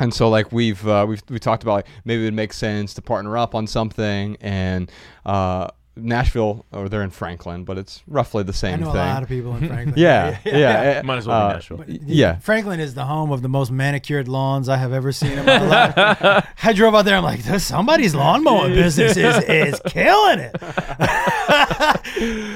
And 0.00 0.12
so, 0.12 0.28
like 0.28 0.50
we've 0.50 0.86
uh, 0.88 1.06
we've 1.08 1.22
we 1.28 1.38
talked 1.38 1.62
about, 1.62 1.74
like, 1.74 1.86
maybe 2.04 2.22
it 2.22 2.26
would 2.26 2.34
make 2.34 2.52
sense 2.52 2.94
to 2.94 3.02
partner 3.02 3.38
up 3.38 3.54
on 3.54 3.66
something. 3.68 4.36
And 4.40 4.90
uh, 5.24 5.68
Nashville, 5.96 6.66
or 6.72 6.88
they're 6.88 7.02
in 7.02 7.10
Franklin, 7.10 7.64
but 7.64 7.78
it's 7.78 8.02
roughly 8.08 8.42
the 8.42 8.52
I 8.52 8.54
same 8.56 8.80
know 8.80 8.86
thing. 8.86 8.96
a 8.96 9.04
lot 9.06 9.22
of 9.22 9.28
people 9.28 9.54
in 9.56 9.68
Franklin. 9.68 9.94
yeah, 9.96 10.38
yeah, 10.44 11.02
Might 11.04 11.18
as 11.18 11.26
well 11.26 11.48
be 11.48 11.52
uh, 11.52 11.54
Nashville. 11.54 11.76
But 11.78 11.86
the- 11.86 12.00
Yeah. 12.04 12.38
Franklin 12.40 12.80
is 12.80 12.94
the 12.94 13.04
home 13.04 13.30
of 13.30 13.42
the 13.42 13.48
most 13.48 13.70
manicured 13.70 14.26
lawns 14.28 14.68
I 14.68 14.76
have 14.76 14.92
ever 14.92 15.12
seen 15.12 15.32
in 15.38 15.46
my 15.46 15.58
life. 15.94 16.46
I 16.62 16.72
drove 16.72 16.94
out 16.94 17.04
there. 17.04 17.16
I'm 17.16 17.22
like, 17.22 17.40
somebody's 17.60 18.14
lawn 18.14 18.42
mowing 18.42 18.72
business 18.74 19.16
is, 19.16 19.36
is 19.44 19.80
killing 19.86 20.40
it. 20.40 20.56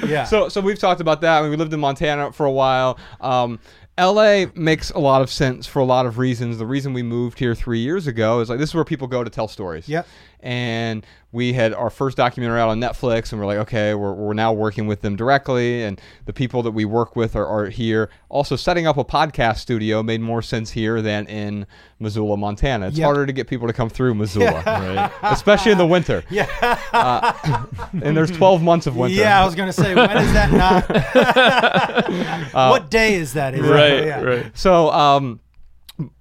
yeah. 0.09 0.25
So, 0.25 0.49
so 0.49 0.61
we've 0.61 0.79
talked 0.79 1.01
about 1.01 1.21
that. 1.23 1.39
I 1.39 1.43
mean, 1.43 1.51
we 1.51 1.57
lived 1.57 1.73
in 1.73 1.81
Montana 1.81 2.33
for 2.33 2.47
a 2.47 2.53
while. 2.53 2.99
Um, 3.21 3.59
LA 3.99 4.45
makes 4.55 4.91
a 4.91 4.99
lot 5.01 5.23
of 5.23 5.31
sense 5.31 5.67
for 5.67 5.81
a 5.81 5.85
lot 5.85 6.07
of 6.07 6.19
reasons. 6.19 6.59
The 6.59 6.67
reason 6.67 6.93
we 6.93 7.03
moved 7.03 7.39
here 7.39 7.55
three 7.55 7.81
years 7.81 8.07
ago 8.07 8.39
is 8.41 8.49
like 8.49 8.59
this 8.61 8.71
is 8.71 8.75
where 8.75 8.85
people 8.85 9.09
go 9.09 9.25
to 9.25 9.31
tell 9.31 9.49
stories. 9.49 9.89
Yep. 9.89 10.07
And 10.41 11.05
we 11.33 11.53
had 11.53 11.75
our 11.75 11.91
first 11.91 12.17
documentary 12.17 12.61
out 12.61 12.69
on 12.69 12.81
Netflix, 12.81 13.33
and 13.33 13.41
we're 13.41 13.47
like, 13.47 13.59
okay, 13.59 13.95
we're, 13.95 14.15
we're 14.15 14.35
now 14.35 14.53
working 14.53 14.87
with 14.87 15.03
them 15.03 15.17
directly, 15.17 15.83
and 15.83 16.01
the 16.25 16.33
people 16.33 16.63
that 16.63 16.71
we 16.71 16.85
work 16.87 17.17
with 17.17 17.37
are, 17.37 17.47
are 17.47 17.67
here. 17.69 18.09
Also, 18.29 18.57
setting 18.57 18.87
up 18.87 18.97
a 18.97 19.05
podcast 19.05 19.59
studio 19.59 20.03
made 20.03 20.21
more 20.21 20.41
sense 20.41 20.71
here 20.71 21.03
than 21.03 21.27
in 21.27 21.67
Missoula, 21.99 22.37
Montana. 22.37 22.87
It's 22.89 22.99
Yep. 22.99 23.05
harder 23.05 23.27
to 23.27 23.33
get 23.33 23.49
people 23.49 23.67
to 23.67 23.73
come 23.73 23.89
through 23.91 24.15
Missoula, 24.15 24.63
right? 24.67 25.11
especially 25.23 25.73
in 25.73 25.79
the 25.79 25.87
winter. 25.87 26.23
yeah. 26.31 26.47
And 28.03 28.17
there's 28.17 28.31
12 28.31 28.63
months 28.63 28.87
of 28.87 28.97
winter. 28.97 29.17
Yeah, 29.17 29.43
I 29.43 29.45
was 29.45 29.55
gonna 29.55 29.73
say, 29.73 29.95
when 29.95 30.17
is 30.19 30.33
that 30.33 30.53
not? 30.53 30.89
what 32.71 32.91
day 32.91 33.15
is 33.15 33.33
that? 33.35 33.55
Exactly? 33.55 33.77
Right, 33.77 34.07
yeah. 34.07 34.23
right. 34.23 34.51
So, 34.57 34.91
um, 34.91 35.41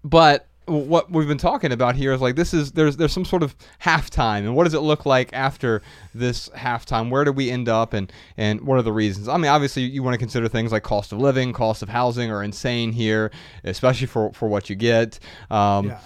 but 0.03 0.47
what 0.67 1.09
we've 1.11 1.27
been 1.27 1.37
talking 1.37 1.71
about 1.71 1.95
here 1.95 2.13
is 2.13 2.21
like 2.21 2.35
this 2.35 2.53
is 2.53 2.73
there's 2.73 2.97
there's 2.97 3.13
some 3.13 3.25
sort 3.25 3.43
of 3.43 3.55
halftime, 3.81 4.39
and 4.39 4.55
what 4.55 4.65
does 4.65 4.73
it 4.73 4.79
look 4.81 5.05
like 5.05 5.31
after 5.33 5.81
this 6.13 6.49
halftime? 6.49 7.09
Where 7.09 7.23
do 7.23 7.31
we 7.31 7.49
end 7.49 7.69
up, 7.69 7.93
and 7.93 8.11
and 8.35 8.61
what 8.61 8.77
are 8.77 8.81
the 8.81 8.91
reasons? 8.93 9.27
I 9.27 9.37
mean, 9.37 9.49
obviously 9.49 9.83
you 9.83 10.03
want 10.03 10.13
to 10.13 10.19
consider 10.19 10.47
things 10.47 10.71
like 10.71 10.83
cost 10.83 11.11
of 11.11 11.19
living, 11.19 11.53
cost 11.53 11.81
of 11.81 11.89
housing 11.89 12.31
are 12.31 12.43
insane 12.43 12.91
here, 12.91 13.31
especially 13.63 14.07
for 14.07 14.31
for 14.33 14.47
what 14.47 14.69
you 14.69 14.75
get. 14.75 15.19
Um, 15.49 15.87
Yeah. 15.87 15.99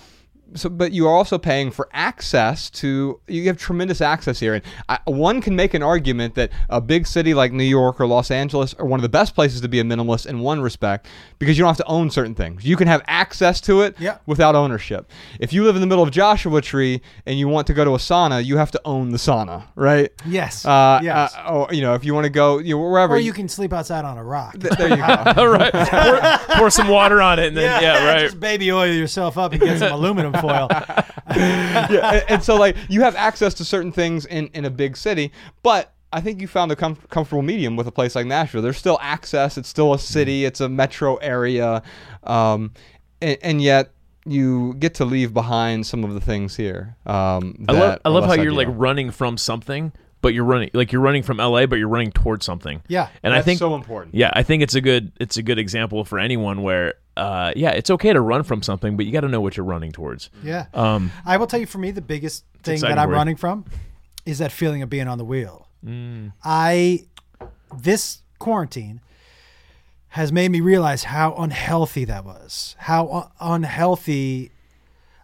So 0.54 0.70
but 0.70 0.92
you 0.92 1.08
are 1.08 1.14
also 1.16 1.38
paying 1.38 1.72
for 1.72 1.88
access 1.94 2.70
to 2.70 3.20
you 3.28 3.48
have 3.48 3.58
tremendous 3.58 4.02
access 4.02 4.40
here 4.40 4.54
and 4.56 4.64
I, 4.90 5.00
one 5.06 5.42
can 5.42 5.56
make 5.56 5.74
an 5.74 5.82
argument 5.84 6.36
that 6.36 6.52
a 6.70 6.82
big 6.82 7.08
city 7.08 7.34
like 7.34 7.52
new 7.54 7.64
york 7.64 8.00
or 8.02 8.06
los 8.08 8.30
angeles 8.32 8.74
are 8.76 8.86
one 8.86 9.00
of 9.00 9.02
the 9.02 9.10
best 9.10 9.34
places 9.34 9.62
to 9.62 9.68
be 9.70 9.80
a 9.80 9.84
minimalist 9.84 10.26
in 10.26 10.40
one 10.40 10.60
respect 10.62 11.08
because 11.40 11.58
you 11.58 11.64
don't 11.64 11.70
have 11.70 11.78
to 11.78 11.86
own 11.92 12.10
certain 12.10 12.36
things 12.36 12.66
you 12.66 12.76
can 12.76 12.88
have 12.88 13.02
access 13.08 13.62
to 13.62 13.82
it 13.82 13.96
Yeah. 14.00 14.18
without 14.26 14.56
ownership 14.56 15.10
if 15.40 15.54
you 15.54 15.64
live 15.64 15.76
in 15.76 15.82
the 15.82 15.88
middle 15.88 16.04
of 16.04 16.12
joshua 16.12 16.62
tree 16.62 17.02
and 17.26 17.40
you 17.40 17.48
want 17.48 17.68
to 17.68 17.74
go 17.74 17.86
to 17.86 17.92
a 17.92 17.98
sauna 17.98 18.44
you 18.44 18.58
have 18.58 18.72
to 18.72 18.82
own 18.86 19.12
the 19.12 19.18
sauna 19.18 19.64
right 19.76 20.12
Yes. 20.26 20.66
uh, 20.66 21.00
yes. 21.02 21.34
uh, 21.38 21.50
or 21.68 21.74
you 21.74 21.82
know 21.82 21.94
if 21.94 22.04
you 22.04 22.14
want 22.14 22.26
to 22.26 22.30
go 22.30 22.58
you 22.58 22.76
know, 22.76 22.82
wherever 22.90 23.16
or 23.16 23.20
you 23.20 23.32
can 23.34 23.48
sleep 23.48 23.72
outside 23.74 24.06
on 24.06 24.18
a 24.18 24.24
rock. 24.24 24.60
th- 24.60 24.74
there 24.78 24.90
you 24.90 24.98
go 24.98 25.24
All 25.38 25.48
right. 25.58 25.72
pour, 25.74 26.58
pour 26.58 26.70
some 26.70 26.88
water 26.90 27.22
on 27.22 27.40
it, 27.40 27.48
and 27.48 27.58
then 27.58 27.82
yeah, 27.82 28.06
right. 28.08 28.22
Just 28.26 28.40
baby 28.40 28.72
oil 28.72 28.92
yourself 28.92 29.38
up 29.38 29.52
and 29.54 29.62
get 29.62 29.80
some 29.80 29.92
aluminum 30.00 30.34
foil. 30.42 30.68
yeah, 31.36 32.14
and, 32.14 32.24
and 32.30 32.44
so 32.44 32.56
like 32.56 32.76
you 32.90 33.02
have 33.02 33.16
access 33.16 33.54
to 33.56 33.66
certain 33.66 33.92
things 33.92 34.26
in 34.26 34.48
in 34.54 34.66
a 34.66 34.70
big 34.70 34.98
city, 34.98 35.32
but 35.64 35.94
I 36.14 36.22
think 36.22 36.42
you 36.42 36.48
found 36.48 36.72
a 36.72 36.76
com- 36.76 36.98
comfortable 37.10 37.42
medium 37.42 37.76
with 37.76 37.88
a 37.88 37.92
place 37.92 38.16
like 38.16 38.26
Nashville. 38.26 38.62
There's 38.62 38.78
still 38.78 39.00
access. 39.02 39.58
It's 39.58 39.70
still 39.70 39.94
a 39.94 40.00
city. 40.00 40.46
It's 40.46 40.60
a 40.60 40.68
metro 40.68 41.16
area, 41.18 41.84
um, 42.24 42.74
and, 43.22 43.38
and 43.42 43.62
yet 43.62 43.92
you 44.26 44.76
get 44.76 44.96
to 44.96 45.06
leave 45.06 45.34
behind 45.34 45.86
some 45.88 46.04
of 46.04 46.14
the 46.14 46.22
things 46.22 46.56
here. 46.56 46.96
Um, 47.06 47.66
I 47.68 47.72
love 47.74 48.00
I 48.06 48.10
love 48.10 48.24
less 48.26 48.36
how 48.36 48.42
you're 48.42 48.54
like 48.54 48.68
running 48.70 49.12
from 49.12 49.38
something, 49.38 49.94
but 50.22 50.34
you're 50.34 50.44
running 50.44 50.70
like 50.74 50.92
you're 50.92 51.02
running 51.02 51.24
from 51.24 51.38
LA, 51.38 51.66
but 51.66 51.80
you're 51.80 51.88
running 51.88 52.12
towards 52.12 52.46
something. 52.46 52.84
Yeah. 52.88 53.10
and 53.24 53.34
I 53.34 53.38
That's 53.38 53.46
think 53.46 53.60
so 53.60 53.76
important. 53.76 54.16
Yeah, 54.16 54.32
I 54.34 54.44
think 54.44 54.64
it's 54.64 54.76
a 54.76 54.82
good 54.82 55.12
it's 55.20 55.38
a 55.38 55.44
good 55.44 55.60
example 55.60 56.04
for 56.06 56.20
anyone 56.20 56.62
where 56.62 56.96
uh 57.18 57.54
yeah, 57.56 57.72
it's 57.72 57.90
okay 57.90 58.14
to 58.14 58.22
run 58.22 58.44
from 58.44 58.62
something, 58.62 58.96
but 58.98 59.06
you 59.06 59.12
got 59.12 59.22
to 59.22 59.28
know 59.28 59.42
what 59.42 59.58
you're 59.58 59.66
running 59.66 59.92
towards. 59.92 60.30
Yeah. 60.44 60.66
Um 60.74 61.12
I 61.26 61.38
will 61.38 61.48
tell 61.48 61.60
you, 61.60 61.66
for 61.66 61.78
me, 61.78 61.92
the 61.92 62.02
biggest 62.02 62.46
thing 62.64 62.80
that 62.82 62.98
I'm 62.98 63.08
for 63.08 63.12
you. 63.12 63.18
running 63.18 63.36
from 63.36 63.66
is 64.26 64.40
that 64.40 64.52
feeling 64.52 64.82
of 64.82 64.90
being 64.90 65.08
on 65.08 65.18
the 65.18 65.26
wheel. 65.26 65.68
Mm. 65.86 66.34
I 66.44 67.06
this 67.76 68.22
quarantine 68.40 69.02
has 70.10 70.32
made 70.32 70.52
me 70.52 70.60
realize 70.60 71.06
how 71.06 71.34
unhealthy 71.36 72.06
that 72.06 72.26
was. 72.26 72.76
How 72.80 73.08
un- 73.10 73.30
unhealthy 73.40 74.52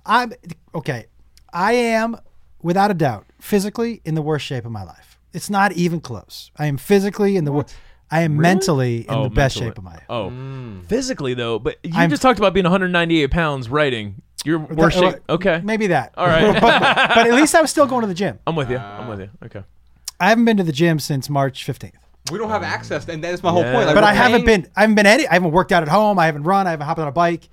I'm. 0.06 0.34
Okay, 0.74 1.08
I 1.52 1.74
am 1.74 2.18
without 2.62 2.90
a 2.92 2.94
doubt 2.94 3.26
physically 3.40 4.02
in 4.06 4.16
the 4.16 4.22
worst 4.22 4.46
shape 4.46 4.66
of 4.66 4.72
my 4.72 4.84
life. 4.84 5.20
It's 5.34 5.50
not 5.50 5.74
even 5.74 6.00
close. 6.00 6.52
I 6.58 6.68
am 6.68 6.78
physically 6.78 7.36
in 7.36 7.44
the 7.44 7.52
worst. 7.52 7.76
I 8.10 8.22
am 8.22 8.38
mentally 8.38 9.00
in 9.00 9.14
oh, 9.14 9.24
the 9.24 9.30
best 9.30 9.56
mentally. 9.58 9.70
shape 9.72 9.78
of 9.78 9.84
my 9.84 9.92
life. 9.94 10.04
Oh, 10.10 10.82
physically 10.88 11.34
though, 11.34 11.60
but 11.60 11.78
you 11.84 11.92
I'm- 11.96 12.10
just 12.10 12.22
talked 12.22 12.40
about 12.40 12.54
being 12.54 12.64
198 12.64 13.32
pounds 13.32 13.70
writing. 13.70 14.22
You're 14.46 14.60
worse 14.60 14.96
That- 14.96 15.14
shape. 15.14 15.24
Okay, 15.30 15.62
Maybe 15.64 15.88
that. 15.88 16.14
all 16.16 16.28
right. 16.28 16.54
but, 16.62 16.62
but 16.62 17.28
at 17.28 17.34
least 17.34 17.54
I 17.56 17.62
was 17.62 17.70
still 17.70 17.88
going 17.88 18.02
to 18.02 18.08
the 18.08 18.14
gym. 18.14 18.40
I'm 18.48 18.56
with 18.56 18.70
you. 18.70 18.78
I'm 18.78 19.08
with 19.10 19.20
you. 19.20 19.30
Okay. 19.44 19.64
I 20.20 20.30
haven't 20.30 20.46
been 20.46 20.58
to 20.58 20.64
the 20.64 20.72
gym 20.72 21.00
since 21.00 21.30
March 21.30 21.66
15th. 21.66 21.92
We 22.32 22.38
don't 22.38 22.50
have 22.50 22.64
access, 22.64 23.08
and 23.08 23.24
that's 23.24 23.42
my 23.44 23.52
whole 23.52 23.64
point. 23.64 23.86
Like, 23.86 23.96
but 23.96 24.04
we're 24.04 24.10
I 24.10 24.14
haven't 24.14 24.46
been. 24.46 24.68
I 24.76 24.82
haven't 24.82 24.96
been 24.96 25.06
any. 25.06 25.28
I 25.28 25.34
haven't 25.34 25.52
worked 25.52 25.72
out 25.72 25.84
at 25.84 25.90
home. 25.90 26.20
I 26.20 26.26
haven't 26.26 26.44
run. 26.44 26.68
I 26.68 26.72
haven't 26.72 26.86
hopped 26.86 27.00
on 27.00 27.08
a 27.08 27.12
bike. 27.12 27.48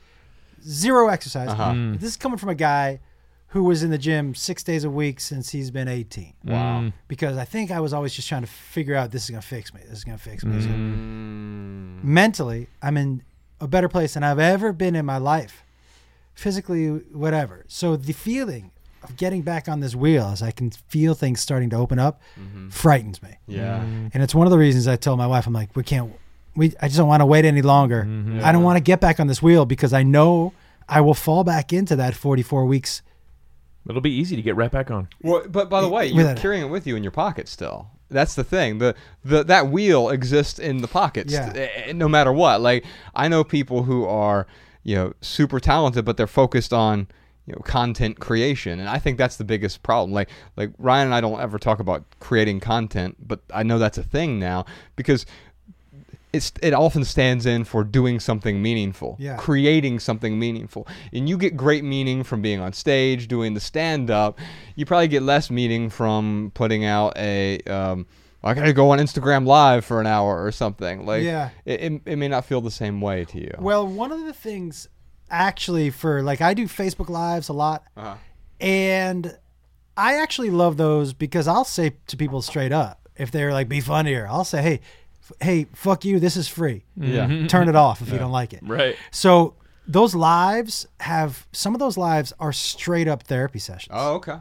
Zero 0.66 1.08
exercise. 1.08 1.48
Uh-huh. 1.50 1.72
Mm. 1.72 2.00
This 2.00 2.10
is 2.10 2.16
coming 2.16 2.38
from 2.38 2.48
a 2.48 2.54
guy 2.54 3.00
who 3.54 3.62
was 3.64 3.82
in 3.84 3.90
the 3.90 3.98
gym 3.98 4.34
six 4.34 4.62
days 4.64 4.82
a 4.84 4.90
week 4.90 5.20
since 5.20 5.50
he's 5.50 5.70
been 5.70 5.86
18. 5.88 6.34
Wow. 6.44 6.92
Because 7.08 7.36
I 7.38 7.44
think 7.44 7.70
I 7.70 7.78
was 7.78 7.92
always 7.92 8.12
just 8.12 8.28
trying 8.28 8.42
to 8.42 8.48
figure 8.48 8.96
out 8.96 9.12
this 9.12 9.24
is 9.24 9.30
gonna 9.30 9.42
fix 9.42 9.72
me. 9.72 9.80
This 9.88 9.98
is 9.98 10.04
gonna 10.04 10.18
fix 10.18 10.44
me. 10.44 10.56
This 10.56 10.66
gonna- 10.66 10.78
Mm. 10.78 12.02
Mentally, 12.04 12.66
I'm 12.82 12.96
in 12.96 13.22
a 13.60 13.68
better 13.68 13.88
place 13.88 14.14
than 14.14 14.24
I've 14.24 14.40
ever 14.40 14.72
been 14.72 14.94
in 14.96 15.06
my 15.06 15.18
life. 15.18 15.62
Physically, 16.34 16.88
whatever. 16.88 17.64
So 17.68 17.96
the 17.96 18.12
feeling 18.12 18.72
of 19.04 19.16
getting 19.16 19.42
back 19.42 19.68
on 19.68 19.78
this 19.80 19.94
wheel 19.94 20.24
as 20.32 20.42
I 20.42 20.50
can 20.50 20.70
feel 20.88 21.14
things 21.14 21.40
starting 21.40 21.70
to 21.70 21.76
open 21.76 21.98
up 22.00 22.20
frightens 22.70 23.22
me. 23.22 23.36
Yeah. 23.46 23.82
And 23.82 24.16
it's 24.22 24.34
one 24.34 24.46
of 24.46 24.50
the 24.50 24.58
reasons 24.58 24.88
I 24.88 24.96
told 24.96 25.18
my 25.18 25.26
wife, 25.28 25.46
I'm 25.46 25.52
like, 25.52 25.76
we 25.76 25.84
can't, 25.84 26.12
we, 26.56 26.72
I 26.82 26.88
just 26.88 26.96
don't 26.96 27.06
want 27.06 27.20
to 27.20 27.26
wait 27.26 27.44
any 27.44 27.62
longer. 27.62 28.02
Mm-hmm. 28.02 28.40
I 28.42 28.50
don't 28.50 28.64
want 28.64 28.78
to 28.78 28.82
get 28.82 29.00
back 29.00 29.20
on 29.20 29.28
this 29.28 29.40
wheel 29.40 29.64
because 29.64 29.92
I 29.92 30.02
know 30.02 30.52
I 30.88 31.00
will 31.02 31.14
fall 31.14 31.44
back 31.44 31.72
into 31.72 31.94
that 31.96 32.14
44 32.14 32.66
weeks. 32.66 33.00
It'll 33.88 34.00
be 34.00 34.10
easy 34.14 34.34
to 34.36 34.42
get 34.42 34.56
right 34.56 34.70
back 34.70 34.90
on. 34.90 35.08
Well, 35.22 35.42
but 35.48 35.68
by 35.68 35.80
the 35.82 35.88
way, 35.88 36.06
you're 36.06 36.24
that- 36.24 36.38
carrying 36.38 36.62
it 36.62 36.68
with 36.70 36.86
you 36.86 36.96
in 36.96 37.02
your 37.02 37.12
pocket 37.12 37.48
still. 37.48 37.88
That's 38.10 38.34
the 38.34 38.44
thing. 38.44 38.78
The 38.78 38.94
the 39.24 39.42
that 39.44 39.68
wheel 39.68 40.08
exists 40.10 40.58
in 40.58 40.78
the 40.78 40.88
pockets, 40.88 41.32
Yeah. 41.32 41.52
eh, 41.54 41.92
no 41.92 42.08
matter 42.08 42.32
what. 42.32 42.60
Like 42.60 42.84
I 43.14 43.28
know 43.28 43.42
people 43.44 43.82
who 43.84 44.04
are 44.06 44.46
you 44.84 44.94
know 44.94 45.12
super 45.20 45.58
talented, 45.60 46.04
but 46.04 46.16
they're 46.16 46.26
focused 46.26 46.72
on 46.72 47.08
you 47.46 47.54
know 47.54 47.60
content 47.64 48.20
creation, 48.20 48.78
and 48.78 48.88
I 48.88 48.98
think 48.98 49.18
that's 49.18 49.36
the 49.36 49.44
biggest 49.44 49.82
problem. 49.82 50.12
Like 50.12 50.28
like 50.56 50.70
Ryan 50.78 51.06
and 51.08 51.14
I 51.14 51.20
don't 51.20 51.40
ever 51.40 51.58
talk 51.58 51.80
about 51.80 52.04
creating 52.20 52.60
content, 52.60 53.16
but 53.26 53.40
I 53.52 53.62
know 53.64 53.78
that's 53.78 53.98
a 53.98 54.02
thing 54.04 54.38
now 54.38 54.64
because. 54.96 55.26
It's, 56.34 56.52
it 56.62 56.72
often 56.74 57.04
stands 57.04 57.46
in 57.46 57.64
for 57.64 57.84
doing 57.84 58.20
something 58.20 58.60
meaningful, 58.62 59.16
Yeah. 59.18 59.36
creating 59.36 60.00
something 60.00 60.38
meaningful. 60.38 60.86
And 61.12 61.28
you 61.28 61.38
get 61.38 61.56
great 61.56 61.84
meaning 61.84 62.24
from 62.24 62.42
being 62.42 62.60
on 62.60 62.72
stage, 62.72 63.28
doing 63.28 63.54
the 63.54 63.60
stand 63.60 64.10
up. 64.10 64.38
You 64.74 64.84
probably 64.86 65.08
get 65.08 65.22
less 65.22 65.50
meaning 65.50 65.90
from 65.90 66.50
putting 66.54 66.84
out 66.84 67.16
a, 67.16 67.60
um, 67.62 68.06
I 68.42 68.52
gotta 68.54 68.72
go 68.74 68.90
on 68.90 68.98
Instagram 68.98 69.46
live 69.46 69.84
for 69.84 70.00
an 70.00 70.06
hour 70.06 70.44
or 70.44 70.52
something. 70.52 71.06
Like, 71.06 71.22
Yeah. 71.22 71.50
it, 71.64 71.80
it, 71.80 72.02
it 72.04 72.16
may 72.16 72.28
not 72.28 72.44
feel 72.44 72.60
the 72.60 72.70
same 72.70 73.00
way 73.00 73.24
to 73.26 73.40
you. 73.40 73.52
Well, 73.58 73.86
one 73.86 74.12
of 74.12 74.24
the 74.24 74.32
things 74.34 74.88
actually 75.30 75.90
for 75.90 76.22
like, 76.22 76.40
I 76.42 76.52
do 76.54 76.66
Facebook 76.66 77.08
Lives 77.08 77.48
a 77.48 77.52
lot. 77.54 77.84
Uh-huh. 77.96 78.16
And 78.60 79.36
I 79.96 80.14
actually 80.20 80.50
love 80.50 80.76
those 80.76 81.12
because 81.12 81.46
I'll 81.48 81.64
say 81.64 81.94
to 82.08 82.16
people 82.16 82.42
straight 82.42 82.72
up, 82.72 83.08
if 83.16 83.30
they're 83.30 83.52
like, 83.52 83.68
be 83.68 83.80
funnier, 83.80 84.26
I'll 84.28 84.44
say, 84.44 84.60
hey, 84.62 84.80
hey, 85.40 85.66
fuck 85.74 86.04
you. 86.04 86.20
This 86.20 86.36
is 86.36 86.48
free. 86.48 86.84
Yeah. 86.96 87.26
Mm-hmm. 87.26 87.46
Turn 87.46 87.68
it 87.68 87.76
off 87.76 88.00
if 88.00 88.10
you 88.10 88.18
don't 88.18 88.32
like 88.32 88.52
it. 88.52 88.60
Right. 88.62 88.96
So 89.10 89.54
those 89.86 90.14
lives 90.14 90.86
have 91.00 91.46
some 91.52 91.74
of 91.74 91.78
those 91.78 91.96
lives 91.96 92.32
are 92.40 92.52
straight 92.52 93.08
up 93.08 93.24
therapy 93.24 93.58
sessions. 93.58 93.92
Oh, 93.94 94.14
okay. 94.14 94.38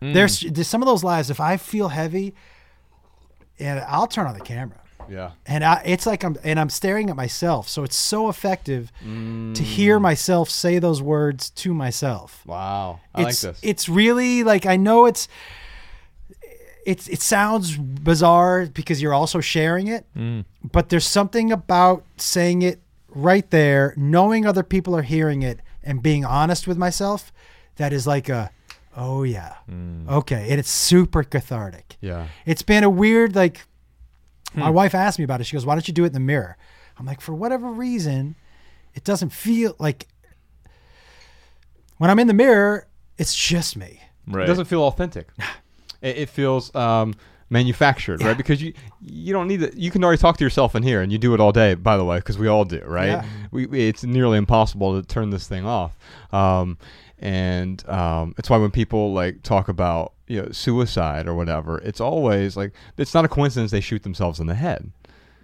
There's, 0.00 0.40
mm. 0.40 0.54
there's 0.54 0.68
some 0.68 0.82
of 0.82 0.86
those 0.86 1.02
lives. 1.02 1.30
If 1.30 1.40
I 1.40 1.56
feel 1.56 1.88
heavy, 1.88 2.34
and 3.58 3.80
I'll 3.80 4.06
turn 4.06 4.26
on 4.26 4.34
the 4.34 4.44
camera. 4.44 4.80
Yeah. 5.08 5.32
and 5.46 5.64
I, 5.64 5.82
it's 5.84 6.06
like 6.06 6.24
I'm 6.24 6.36
and 6.44 6.58
I'm 6.58 6.70
staring 6.70 7.10
at 7.10 7.16
myself. 7.16 7.68
So 7.68 7.84
it's 7.84 7.96
so 7.96 8.28
effective 8.28 8.90
to 9.00 9.06
mm. 9.06 9.56
hear 9.58 10.00
myself 10.00 10.48
say 10.48 10.78
those 10.78 11.02
words 11.02 11.50
to 11.50 11.74
myself. 11.74 12.42
Wow. 12.46 13.00
I 13.14 13.22
it's 13.22 13.44
like 13.44 13.54
this. 13.54 13.60
it's 13.62 13.88
really 13.88 14.44
like 14.44 14.66
I 14.66 14.76
know 14.76 15.06
it's 15.06 15.28
it's 16.84 17.08
it 17.08 17.20
sounds 17.22 17.76
bizarre 17.76 18.66
because 18.66 19.00
you're 19.00 19.14
also 19.14 19.40
sharing 19.40 19.86
it, 19.88 20.06
mm. 20.16 20.44
but 20.72 20.88
there's 20.88 21.06
something 21.06 21.52
about 21.52 22.04
saying 22.16 22.62
it 22.62 22.80
right 23.08 23.48
there, 23.50 23.94
knowing 23.96 24.46
other 24.46 24.62
people 24.62 24.96
are 24.96 25.02
hearing 25.02 25.42
it, 25.42 25.60
and 25.82 26.02
being 26.02 26.24
honest 26.24 26.66
with 26.66 26.76
myself 26.76 27.32
that 27.76 27.92
is 27.92 28.06
like 28.06 28.28
a 28.28 28.50
oh 28.96 29.22
yeah 29.22 29.54
mm. 29.70 30.08
okay, 30.08 30.48
and 30.50 30.58
it's 30.58 30.70
super 30.70 31.22
cathartic. 31.22 31.96
yeah. 32.00 32.28
It's 32.46 32.62
been 32.62 32.84
a 32.84 32.90
weird 32.90 33.34
like. 33.34 33.66
My 34.56 34.68
hmm. 34.68 34.74
wife 34.74 34.94
asked 34.94 35.18
me 35.18 35.24
about 35.24 35.40
it. 35.40 35.44
She 35.44 35.56
goes, 35.56 35.66
"Why 35.66 35.74
don't 35.74 35.88
you 35.88 35.94
do 35.94 36.04
it 36.04 36.08
in 36.08 36.12
the 36.12 36.20
mirror?" 36.20 36.56
I'm 36.96 37.06
like, 37.06 37.20
for 37.20 37.34
whatever 37.34 37.68
reason, 37.70 38.36
it 38.94 39.04
doesn't 39.04 39.30
feel 39.30 39.74
like 39.78 40.06
when 41.98 42.10
I'm 42.10 42.18
in 42.18 42.26
the 42.26 42.34
mirror, 42.34 42.86
it's 43.18 43.34
just 43.34 43.76
me. 43.76 44.00
Right. 44.26 44.44
It 44.44 44.46
doesn't 44.46 44.66
feel 44.66 44.82
authentic. 44.82 45.28
it, 46.04 46.16
it 46.18 46.28
feels 46.28 46.74
um, 46.74 47.14
manufactured, 47.50 48.20
Yeah. 48.20 48.28
right? 48.28 48.36
Because 48.36 48.62
you 48.62 48.72
you 49.00 49.32
don't 49.32 49.48
need 49.48 49.60
to. 49.60 49.72
You 49.78 49.90
can 49.90 50.04
already 50.04 50.20
talk 50.20 50.36
to 50.38 50.44
yourself 50.44 50.74
in 50.74 50.82
here, 50.82 51.00
and 51.02 51.10
you 51.12 51.18
do 51.18 51.34
it 51.34 51.40
all 51.40 51.52
day, 51.52 51.74
by 51.74 51.96
the 51.96 52.04
way, 52.04 52.18
because 52.18 52.38
we 52.38 52.48
all 52.48 52.64
do, 52.64 52.80
right? 52.86 53.06
Yeah. 53.08 53.24
We, 53.50 53.66
we 53.66 53.88
it's 53.88 54.04
nearly 54.04 54.38
impossible 54.38 55.00
to 55.00 55.06
turn 55.06 55.30
this 55.30 55.46
thing 55.48 55.66
off. 55.66 55.96
Um, 56.32 56.78
and 57.18 57.86
um, 57.88 58.34
it's 58.38 58.50
why 58.50 58.58
when 58.58 58.70
people 58.70 59.12
like 59.12 59.42
talk 59.42 59.68
about 59.68 60.12
you 60.26 60.42
know 60.42 60.48
suicide 60.52 61.26
or 61.26 61.34
whatever, 61.34 61.78
it's 61.78 62.00
always 62.00 62.56
like 62.56 62.72
it's 62.96 63.14
not 63.14 63.24
a 63.24 63.28
coincidence 63.28 63.70
they 63.70 63.80
shoot 63.80 64.02
themselves 64.02 64.40
in 64.40 64.46
the 64.46 64.54
head 64.54 64.90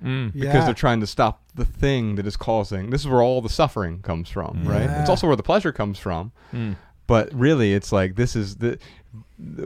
Mm. 0.02 0.32
because 0.32 0.54
Yeah. 0.54 0.64
they're 0.64 0.72
trying 0.72 1.00
to 1.00 1.06
stop 1.06 1.42
the 1.54 1.66
thing 1.66 2.14
that 2.14 2.26
is 2.26 2.34
causing. 2.34 2.88
This 2.88 3.02
is 3.02 3.06
where 3.06 3.20
all 3.20 3.42
the 3.42 3.50
suffering 3.50 4.00
comes 4.00 4.30
from, 4.30 4.64
right? 4.64 4.84
Yeah. 4.84 5.00
It's 5.02 5.10
also 5.10 5.26
where 5.26 5.36
the 5.36 5.42
pleasure 5.42 5.72
comes 5.72 5.98
from. 5.98 6.32
Mm. 6.54 6.76
But 7.06 7.28
really, 7.34 7.74
it's 7.74 7.92
like 7.92 8.14
this 8.16 8.34
is 8.34 8.56
the, 8.56 8.70
the 8.70 8.78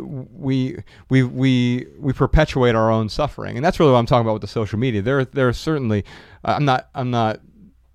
we 0.01 0.79
we 1.09 1.23
we 1.23 1.87
we 1.99 2.13
perpetuate 2.13 2.75
our 2.75 2.91
own 2.91 3.09
suffering, 3.09 3.57
and 3.57 3.65
that's 3.65 3.81
really 3.81 3.93
what 3.93 3.99
I'm 3.99 4.07
talking 4.07 4.27
about 4.27 4.35
with 4.35 4.43
the 4.43 4.49
social 4.49 4.79
media. 4.79 5.03
There 5.03 5.25
there 5.25 5.49
are 5.49 5.53
certainly 5.53 6.05
uh, 6.45 6.55
I'm 6.57 6.65
not 6.65 6.89
I'm 6.95 7.11
not 7.11 7.41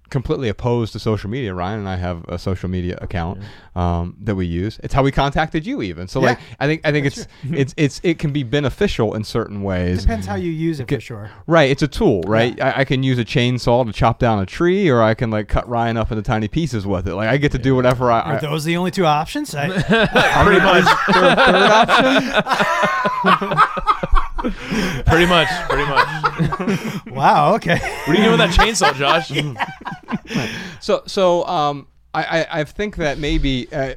completely 0.10 0.50
opposed 0.50 0.94
to 0.94 1.00
social 1.00 1.30
media. 1.30 1.54
Ryan 1.54 1.80
and 1.80 1.90
I 1.90 1.96
have 1.98 2.26
a 2.28 2.38
social 2.38 2.70
media 2.70 2.98
account 3.02 3.40
um, 3.76 4.16
that 4.22 4.36
we 4.36 4.46
use. 4.46 4.80
It's 4.84 4.94
how 4.94 5.04
we 5.04 5.12
contacted 5.12 5.66
you, 5.66 5.82
even. 5.82 6.08
So 6.08 6.20
like, 6.20 6.40
I 6.60 6.68
think 6.68 6.82
I 6.84 6.92
think 6.92 7.06
it's 7.06 7.28
it's 7.44 7.74
it's 7.78 8.02
it 8.04 8.20
can 8.20 8.32
be 8.32 8.44
beneficial 8.44 9.16
in 9.16 9.24
certain 9.24 9.64
ways. 9.64 10.00
It 10.00 10.02
Depends 10.02 10.28
how 10.28 10.36
you 10.36 10.52
use 10.52 10.80
it 10.80 10.90
for 10.90 11.00
sure. 11.00 11.32
Right, 11.48 11.70
it's 11.70 11.82
a 11.82 11.88
tool, 11.88 12.22
right? 12.24 12.60
I, 12.62 12.82
I 12.82 12.86
can 12.86 13.04
use 13.04 13.18
a 13.20 13.26
chainsaw 13.26 13.86
to 13.86 13.94
chop 13.94 14.20
down 14.20 14.40
a 14.40 14.46
tree, 14.46 14.90
or 14.90 15.02
I 15.02 15.14
can 15.14 15.30
like 15.32 15.48
cut 15.48 15.68
Ryan 15.68 15.98
up 15.98 16.12
into 16.12 16.22
tiny 16.24 16.48
pieces 16.48 16.86
with 16.86 17.08
it. 17.08 17.16
Like 17.16 17.30
I 17.30 17.38
get 17.38 17.52
to 17.54 17.60
do 17.60 17.76
whatever 17.76 18.12
I. 18.12 18.20
Are 18.22 18.34
I 18.34 18.40
those 18.40 18.64
the 18.64 18.78
only 18.78 18.92
two 18.92 19.06
options? 19.06 19.56
I, 19.56 19.70
Pretty 20.44 20.62
much. 20.62 20.86
pretty 25.06 25.26
much. 25.26 25.48
Pretty 25.70 25.86
much. 25.86 27.06
wow. 27.08 27.56
Okay. 27.56 27.78
What 27.78 28.10
are 28.10 28.14
you 28.16 28.24
doing 28.26 28.40
with 28.40 28.40
that 28.40 28.50
chainsaw, 28.52 28.94
Josh? 28.96 29.32
so 30.80 31.04
so 31.06 31.46
um, 31.46 31.88
I, 32.14 32.24
I 32.24 32.60
I 32.60 32.64
think 32.64 32.98
that 32.98 33.18
maybe. 33.18 33.72
Uh, 33.72 33.96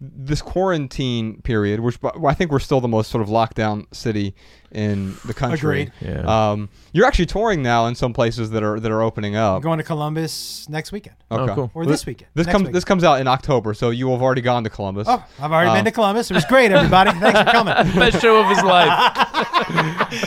this 0.00 0.40
quarantine 0.40 1.42
period, 1.42 1.80
which 1.80 1.98
I 2.26 2.32
think 2.34 2.50
we're 2.50 2.58
still 2.58 2.80
the 2.80 2.88
most 2.88 3.10
sort 3.10 3.22
of 3.22 3.28
lockdown 3.28 3.84
city 3.94 4.34
in 4.72 5.14
the 5.26 5.34
country. 5.34 5.82
Agreed. 5.82 5.92
Yeah. 6.00 6.50
Um, 6.52 6.68
you're 6.92 7.04
actually 7.04 7.26
touring 7.26 7.60
now 7.62 7.86
in 7.86 7.94
some 7.94 8.12
places 8.14 8.50
that 8.50 8.62
are 8.62 8.80
that 8.80 8.90
are 8.90 9.02
opening 9.02 9.36
up. 9.36 9.56
I'm 9.56 9.62
going 9.62 9.76
to 9.78 9.84
Columbus 9.84 10.66
next 10.70 10.90
weekend 10.92 11.16
Okay. 11.30 11.52
Oh, 11.52 11.54
cool. 11.54 11.70
or 11.74 11.84
this 11.84 12.06
weekend. 12.06 12.30
This 12.34 12.46
comes 12.46 12.62
weekend. 12.62 12.74
this 12.76 12.84
comes 12.84 13.04
out 13.04 13.20
in 13.20 13.28
October, 13.28 13.74
so 13.74 13.90
you 13.90 14.10
have 14.10 14.22
already 14.22 14.40
gone 14.40 14.64
to 14.64 14.70
Columbus. 14.70 15.06
Oh, 15.10 15.22
I've 15.38 15.52
already 15.52 15.70
Um, 15.70 15.76
been 15.76 15.84
to 15.86 15.90
Columbus. 15.90 16.30
It 16.30 16.34
was 16.34 16.44
great, 16.46 16.72
everybody. 16.72 17.10
Thanks 17.18 17.38
for 17.40 17.50
coming. 17.50 17.74
Best 17.98 18.22
show 18.22 18.40
of 18.40 18.46
his 18.48 18.62
life. 18.64 19.26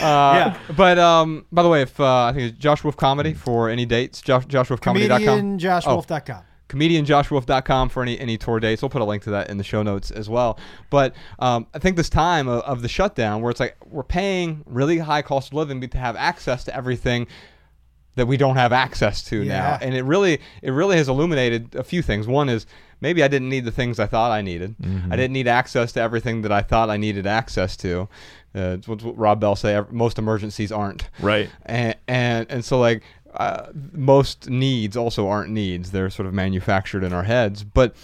Uh, 0.02 0.56
But 0.78 0.98
um, 0.98 1.46
by 1.52 1.64
the 1.64 1.70
way, 1.70 1.82
if 1.82 2.00
uh, 2.00 2.26
I 2.26 2.34
think 2.34 2.52
it's 2.54 2.58
Josh 2.58 2.84
Wolf 2.84 2.96
Comedy 2.96 3.34
for 3.34 3.70
any 3.70 3.86
dates, 3.86 4.22
Josh, 4.22 4.46
joshwolfcomedy.com. 4.46 5.58
ComedianJoshWolf.com. 5.60 6.44
ComedianJoshWolf.com 6.74 7.90
for 7.90 8.04
any 8.04 8.20
any 8.20 8.38
tour 8.38 8.60
dates. 8.60 8.82
We'll 8.82 8.90
put 8.90 9.02
a 9.02 9.06
link 9.06 9.24
to 9.24 9.32
that 9.32 9.50
in 9.50 9.58
the 9.58 9.64
show 9.64 9.84
notes 9.84 10.12
as 10.12 10.30
well. 10.30 10.60
But 10.90 11.14
um, 11.40 11.68
I 11.74 11.80
think 11.80 11.98
this 11.98 12.10
time 12.10 12.48
of, 12.48 12.62
of 12.64 12.82
the 12.82 12.90
shutdown, 12.90 13.42
where 13.42 13.52
it's 13.52 13.60
like 13.60 13.76
we're 13.86 14.04
paying 14.04 14.64
really 14.66 14.98
high 15.00 15.22
cost 15.22 15.50
of 15.50 15.54
living 15.54 15.82
to 15.88 15.98
have 15.98 16.16
access 16.16 16.64
to 16.66 16.76
everything 16.76 17.28
that 18.16 18.28
we 18.28 18.38
don't 18.38 18.58
have 18.58 18.72
access 18.72 19.24
to 19.24 19.44
now, 19.44 19.78
and 19.82 19.96
it 19.96 20.04
really 20.04 20.40
it 20.62 20.72
really 20.72 20.98
has 20.98 21.10
illuminated 21.10 21.76
a 21.76 21.84
few 21.84 22.02
things. 22.02 22.28
One 22.28 22.48
is 22.48 22.66
maybe 23.02 23.24
I 23.24 23.28
didn't 23.28 23.50
need 23.50 23.66
the 23.66 23.72
things 23.72 24.00
I 24.00 24.06
thought 24.06 24.32
I 24.32 24.42
needed. 24.42 24.76
I 25.12 25.16
didn't 25.16 25.34
need 25.34 25.48
access 25.48 25.92
to 25.94 26.02
everything 26.02 26.44
that 26.44 26.52
I 26.52 26.62
thought 26.62 26.90
I 26.92 26.98
needed 26.98 27.26
access 27.26 27.76
to. 27.78 28.08
Uh, 28.56 28.78
what 28.86 29.18
Rob 29.18 29.40
Bell 29.40 29.56
say. 29.56 29.82
Most 29.90 30.20
emergencies 30.20 30.72
aren't 30.72 31.10
Right. 31.20 31.50
and 31.66 31.96
and 32.08 32.46
and 32.52 32.64
so 32.64 32.80
like 32.80 33.02
uh, 33.36 33.68
most 33.92 34.50
needs 34.50 34.96
also 34.96 35.28
aren't 35.28 35.50
needs. 35.50 35.92
They're 35.92 36.10
sort 36.10 36.28
of 36.28 36.34
manufactured 36.34 37.04
in 37.04 37.14
our 37.14 37.24
heads. 37.24 37.64
But 37.64 37.96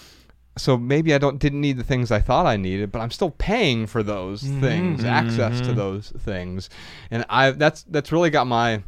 so 0.57 0.77
maybe 0.77 1.13
i 1.13 1.17
don't 1.17 1.39
didn't 1.39 1.61
need 1.61 1.77
the 1.77 1.83
things 1.83 2.11
i 2.11 2.19
thought 2.19 2.45
i 2.45 2.57
needed 2.57 2.91
but 2.91 2.99
i'm 2.99 3.11
still 3.11 3.31
paying 3.31 3.87
for 3.87 4.03
those 4.03 4.41
things 4.41 5.05
access 5.05 5.61
to 5.61 5.73
those 5.73 6.11
things. 6.19 6.69
And 7.11 7.23
i 7.29 7.51
that's 7.51 7.83
that's 7.83 8.11
really 8.11 8.29
got 8.29 8.45
my 8.45 8.83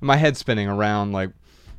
my 0.00 0.16
head 0.16 0.36
spinning 0.36 0.68
around 0.68 1.12
like 1.12 1.30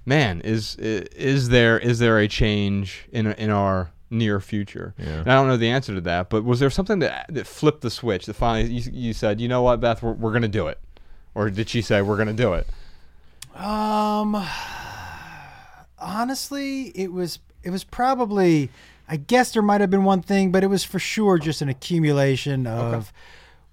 man 0.05 0.41
is 0.41 0.75
is 0.75 1.49
there 1.49 1.79
is 1.79 1.99
there 1.99 2.19
a 2.19 2.27
change 2.27 3.07
in 3.11 3.27
in 3.33 3.49
our 3.49 3.91
near 4.09 4.39
future? 4.41 4.93
Yeah. 4.97 5.21
and 5.21 5.31
i 5.31 5.35
don't 5.35 5.47
know 5.47 5.57
the 5.57 5.69
answer 5.69 5.93
to 5.95 6.01
that 6.01 6.29
but 6.29 6.43
was 6.43 6.59
there 6.59 6.69
something 6.69 6.99
that 6.99 7.25
that 7.29 7.47
flipped 7.47 7.81
the 7.81 7.89
switch 7.89 8.25
that 8.25 8.33
finally 8.33 8.73
you, 8.73 8.91
you 8.91 9.13
said 9.13 9.39
you 9.39 9.47
know 9.47 9.61
what 9.61 9.79
beth 9.79 10.03
we're, 10.03 10.13
we're 10.13 10.33
gonna 10.33 10.47
do 10.49 10.67
it. 10.67 10.79
Or 11.35 11.49
did 11.49 11.69
she 11.69 11.81
say 11.81 12.01
we're 12.01 12.17
gonna 12.17 12.33
do 12.33 12.53
it 12.53 12.67
Um, 13.55 14.35
honestly, 15.99 16.87
it 16.89 17.11
was 17.11 17.39
it 17.63 17.69
was 17.69 17.83
probably. 17.83 18.69
I 19.07 19.17
guess 19.17 19.51
there 19.51 19.61
might 19.61 19.81
have 19.81 19.89
been 19.89 20.05
one 20.05 20.21
thing, 20.21 20.51
but 20.51 20.63
it 20.63 20.67
was 20.67 20.83
for 20.85 20.97
sure 20.97 21.37
just 21.37 21.61
an 21.61 21.67
accumulation 21.67 22.65
of 22.65 23.11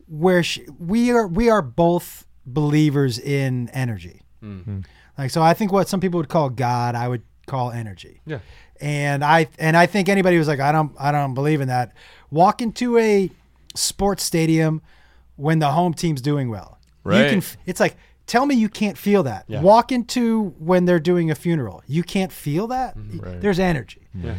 where 0.08 0.42
she, 0.42 0.66
we 0.78 1.12
are. 1.12 1.26
We 1.26 1.48
are 1.48 1.62
both 1.62 2.26
believers 2.44 3.18
in 3.18 3.68
energy. 3.70 4.22
Like 5.16 5.30
so, 5.30 5.40
I 5.42 5.54
think 5.54 5.70
what 5.70 5.88
some 5.88 6.00
people 6.00 6.18
would 6.18 6.28
call 6.28 6.50
God, 6.50 6.94
I 6.94 7.06
would 7.06 7.22
call 7.46 7.70
energy. 7.70 8.20
Yeah. 8.26 8.40
And 8.80 9.22
I 9.24 9.48
and 9.58 9.76
I 9.76 9.86
think 9.86 10.08
anybody 10.08 10.36
who's 10.36 10.48
like, 10.48 10.60
I 10.60 10.72
don't 10.72 10.92
I 10.98 11.12
don't 11.12 11.34
believe 11.34 11.60
in 11.60 11.68
that. 11.68 11.92
Walk 12.30 12.60
into 12.60 12.98
a 12.98 13.30
sports 13.76 14.24
stadium 14.24 14.82
when 15.36 15.58
the 15.60 15.70
home 15.70 15.94
team's 15.94 16.20
doing 16.22 16.48
well. 16.50 16.78
You 17.04 17.10
Right. 17.12 17.30
can. 17.30 17.42
It's 17.66 17.80
like 17.80 17.96
tell 18.30 18.46
me 18.46 18.54
you 18.54 18.68
can't 18.68 18.96
feel 18.96 19.24
that. 19.24 19.44
Yeah. 19.48 19.60
Walk 19.60 19.90
into 19.90 20.54
when 20.60 20.84
they're 20.84 21.00
doing 21.00 21.32
a 21.32 21.34
funeral. 21.34 21.82
You 21.88 22.04
can't 22.04 22.30
feel 22.30 22.68
that. 22.68 22.96
Mm-hmm. 22.96 23.18
Right. 23.18 23.40
There's 23.40 23.58
energy. 23.58 24.06
Yeah. 24.14 24.36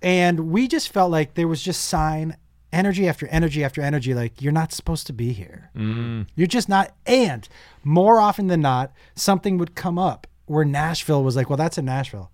And 0.00 0.50
we 0.50 0.66
just 0.66 0.88
felt 0.90 1.10
like 1.10 1.34
there 1.34 1.46
was 1.46 1.62
just 1.62 1.84
sign 1.84 2.38
energy 2.72 3.06
after 3.06 3.26
energy 3.28 3.62
after 3.62 3.82
energy 3.82 4.14
like 4.14 4.40
you're 4.40 4.52
not 4.52 4.72
supposed 4.72 5.06
to 5.08 5.12
be 5.12 5.34
here. 5.34 5.70
Mm. 5.76 6.26
You're 6.36 6.46
just 6.46 6.70
not 6.70 6.94
and 7.06 7.46
more 7.84 8.18
often 8.18 8.46
than 8.46 8.62
not 8.62 8.92
something 9.14 9.58
would 9.58 9.74
come 9.74 9.98
up 9.98 10.26
where 10.46 10.64
Nashville 10.64 11.22
was 11.22 11.36
like, 11.36 11.50
"Well, 11.50 11.58
that's 11.58 11.76
in 11.76 11.84
Nashville." 11.84 12.30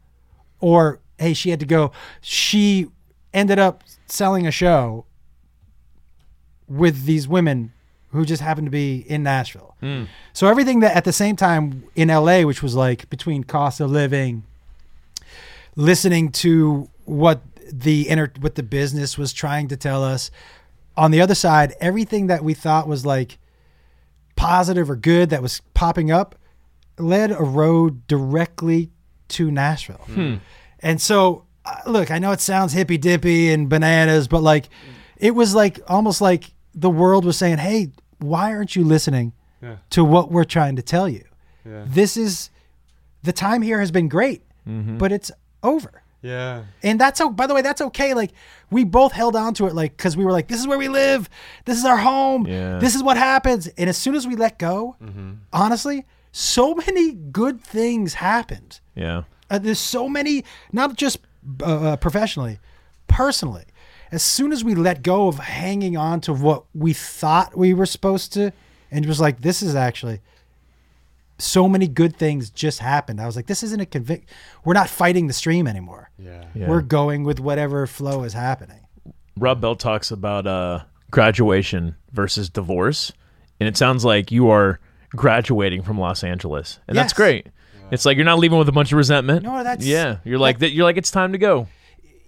Or, 0.61 1.01
"Hey, 1.19 1.35
she 1.35 1.51
had 1.51 1.59
to 1.59 1.67
go. 1.67 1.91
She 2.21 2.87
ended 3.33 3.59
up 3.59 3.83
selling 4.07 4.47
a 4.47 4.53
show 4.53 5.07
with 6.69 7.05
these 7.05 7.27
women 7.27 7.73
who 8.15 8.25
just 8.25 8.43
happened 8.43 8.67
to 8.67 8.71
be 8.71 9.05
in 9.09 9.23
Nashville." 9.23 9.75
Hmm. 9.81 10.05
So 10.33 10.47
everything 10.49 10.81
that 10.81 10.97
at 10.97 11.05
the 11.05 11.13
same 11.13 11.37
time 11.37 11.85
in 11.95 12.09
LA, 12.09 12.43
which 12.43 12.63
was 12.63 12.75
like 12.75 13.09
between 13.11 13.45
cost 13.45 13.81
of 13.81 13.91
living, 13.91 14.45
listening 15.77 16.31
to 16.33 16.89
what 17.05 17.43
the 17.71 18.09
inner 18.09 18.33
what 18.41 18.55
the 18.55 18.63
business 18.63 19.19
was 19.19 19.33
trying 19.33 19.69
to 19.69 19.77
tell 19.77 20.03
us. 20.03 20.31
On 20.97 21.11
the 21.11 21.21
other 21.21 21.35
side, 21.35 21.75
everything 21.81 22.29
that 22.29 22.45
we 22.45 22.55
thought 22.55 22.87
was 22.87 23.05
like 23.05 23.39
positive 24.37 24.91
or 24.91 24.97
good 24.97 25.31
that 25.31 25.43
was 25.43 25.61
popping 25.75 26.11
up 26.11 26.37
led 26.99 27.33
a 27.33 27.43
road 27.43 28.07
directly 28.07 28.91
to 29.29 29.51
Nashville. 29.51 29.97
Hmm. 30.07 30.15
Hmm. 30.15 30.35
And 30.81 31.01
so, 31.01 31.47
uh, 31.65 31.77
look, 31.87 32.11
I 32.11 32.19
know 32.19 32.33
it 32.33 32.41
sounds 32.41 32.73
hippy 32.73 32.99
dippy 32.99 33.51
and 33.53 33.69
bananas, 33.69 34.29
but 34.29 34.43
like, 34.43 34.69
it 35.17 35.35
was 35.35 35.55
like 35.55 35.81
almost 35.89 36.21
like 36.21 36.53
the 36.75 36.91
world 36.91 37.25
was 37.25 37.37
saying, 37.37 37.59
"Hey, 37.59 37.91
why 38.19 38.53
aren't 38.53 38.75
you 38.77 38.85
listening 38.85 39.33
Yeah. 39.63 39.77
to 39.91 40.05
what 40.05 40.31
we're 40.31 40.45
trying 40.45 40.77
to 40.77 40.83
tell 40.83 41.09
you? 41.09 41.25
Yeah. 41.65 41.85
This 41.87 42.17
is 42.17 42.51
the 43.23 43.33
time 43.33 43.63
here 43.63 43.81
has 43.81 43.91
been 43.91 44.09
great, 44.09 44.43
but 44.67 45.13
it's 45.13 45.31
over." 45.63 46.03
Yeah. 46.23 46.63
And 46.83 46.99
that's 46.99 47.21
oh, 47.21 47.29
by 47.31 47.47
the 47.47 47.55
way, 47.55 47.61
that's 47.63 47.81
okay. 47.83 48.15
Like 48.15 48.33
we 48.71 48.85
both 48.85 49.13
held 49.13 49.37
on 49.37 49.53
to 49.55 49.67
it, 49.67 49.75
like 49.75 49.97
because 49.97 50.17
we 50.17 50.25
were 50.25 50.33
like, 50.33 50.49
"This 50.49 50.59
is 50.61 50.67
where 50.67 50.79
we 50.79 50.89
live. 50.89 51.29
This 51.67 51.77
is 51.79 51.85
our 51.85 51.99
home. 51.99 52.47
Yeah. 52.47 52.79
This 52.79 52.95
is 52.95 53.03
what 53.03 53.17
happens." 53.19 53.67
And 53.79 53.91
as 53.91 53.97
soon 53.99 54.15
as 54.15 54.27
we 54.27 54.35
let 54.37 54.59
go, 54.59 54.97
honestly, 55.53 56.07
so 56.33 56.75
many 56.75 57.13
good 57.13 57.61
things 57.63 58.15
happened. 58.15 58.81
Yeah. 58.95 59.23
Uh, 59.51 59.59
there's 59.59 59.79
so 59.79 60.09
many, 60.09 60.45
not 60.73 60.97
just 60.97 61.19
uh, 61.63 61.65
uh, 61.93 61.97
professionally, 61.97 62.59
personally. 63.07 63.65
As 64.15 64.23
soon 64.23 64.53
as 64.53 64.63
we 64.63 64.75
let 64.77 65.03
go 65.03 65.27
of 65.27 65.39
hanging 65.39 65.97
on 65.97 66.21
to 66.23 66.33
what 66.33 66.65
we 66.73 66.93
thought 66.93 67.57
we 67.57 67.75
were 67.75 67.85
supposed 67.87 68.33
to, 68.35 68.53
and 68.93 69.05
it 69.05 69.09
was 69.09 69.21
like, 69.21 69.41
this 69.41 69.61
is 69.61 69.75
actually 69.75 70.21
so 71.39 71.69
many 71.69 71.89
good 71.89 72.15
things 72.17 72.49
just 72.49 72.79
happened. 72.79 73.21
I 73.21 73.27
was 73.27 73.35
like, 73.35 73.47
this 73.47 73.65
isn't 73.65 73.81
a 73.81 73.87
convict. 73.87 74.29
We're 74.65 74.75
not 74.75 74.89
fighting 74.89 75.27
the 75.27 75.33
stream 75.33 75.67
anymore. 75.67 76.11
Yeah. 76.17 76.45
Yeah. 76.55 76.69
We're 76.69 76.81
going 76.81 77.25
with 77.25 77.41
whatever 77.41 77.87
flow 77.89 78.23
is 78.23 78.33
happening. 78.35 78.81
Rob 79.37 79.61
Bell 79.61 79.75
talks 79.75 80.13
about 80.13 80.47
uh, 80.47 80.85
graduation 81.11 81.97
versus 82.13 82.49
divorce, 82.49 83.13
and 83.59 83.69
it 83.69 83.77
sounds 83.77 84.05
like 84.05 84.31
you 84.31 84.49
are 84.49 84.79
graduating 85.11 85.83
from 85.83 85.99
Los 85.99 86.23
Angeles, 86.23 86.79
and 86.87 86.97
that's 86.97 87.11
Yes. 87.11 87.17
great. 87.17 87.49
It's 87.91 88.05
like 88.07 88.17
you're 88.17 88.25
not 88.25 88.39
leaving 88.39 88.59
with 88.59 88.69
a 88.69 88.73
bunch 88.73 88.93
of 88.93 88.97
resentment. 88.97 89.43
No, 89.43 89.63
that's- 89.65 89.85
yeah. 89.87 90.19
You're 90.25 90.39
like 90.39 90.61
that. 90.61 90.71
You're 90.71 90.85
like 90.85 90.97
it's 90.97 91.11
time 91.11 91.33
to 91.33 91.39
go. 91.39 91.67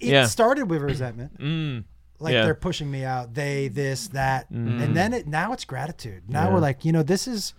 It 0.01 0.09
Yeah. 0.11 0.27
started 0.27 0.71
with 0.71 0.83
resentment. 0.83 1.39
Mm. 1.41 1.85
like 2.19 2.33
Yeah. 2.33 2.45
they're 2.45 2.55
pushing 2.55 2.91
me 2.91 3.05
out 3.05 3.35
they 3.35 3.69
this 3.69 4.09
that 4.09 4.51
Mm-hmm. 4.53 4.81
and 4.83 4.97
then 4.97 5.13
it 5.13 5.27
now 5.27 5.53
it's 5.53 5.65
gratitude 5.67 6.23
now 6.29 6.51
we're 6.53 6.61
like 6.61 6.85
you 6.85 6.93
know 6.93 7.03
this 7.03 7.29
is 7.29 7.53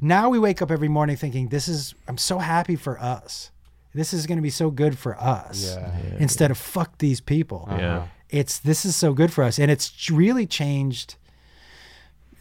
now 0.00 0.28
we 0.28 0.38
wake 0.38 0.60
up 0.60 0.70
every 0.70 0.88
morning 0.88 1.16
thinking 1.16 1.48
this 1.48 1.68
is 1.68 1.94
i'm 2.08 2.18
so 2.18 2.38
happy 2.38 2.74
for 2.76 2.98
us 3.00 3.50
this 3.94 4.12
is 4.12 4.26
going 4.26 4.36
to 4.38 4.42
be 4.42 4.50
so 4.50 4.70
good 4.70 4.98
for 4.98 5.16
us 5.20 5.74
Yeah. 5.76 5.92
instead 6.18 6.50
of 6.50 6.58
fuck 6.58 6.98
these 6.98 7.20
people 7.20 7.66
Yeah. 7.70 8.06
it's 8.30 8.58
this 8.58 8.84
is 8.84 8.96
so 8.96 9.12
good 9.14 9.32
for 9.32 9.44
us 9.44 9.58
and 9.60 9.70
it's 9.70 10.10
really 10.10 10.46
changed 10.46 11.14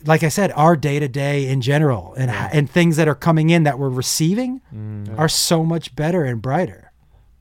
like 0.05 0.23
i 0.23 0.29
said 0.29 0.51
our 0.55 0.75
day 0.75 0.99
to 0.99 1.07
day 1.07 1.47
in 1.47 1.61
general 1.61 2.13
and 2.17 2.29
h- 2.31 2.49
and 2.51 2.69
things 2.69 2.95
that 2.97 3.07
are 3.07 3.15
coming 3.15 3.49
in 3.51 3.63
that 3.63 3.77
we're 3.79 3.89
receiving 3.89 4.61
Mm. 4.73 5.17
are 5.19 5.29
so 5.29 5.63
much 5.63 5.95
better 5.95 6.23
and 6.23 6.41
brighter 6.41 6.84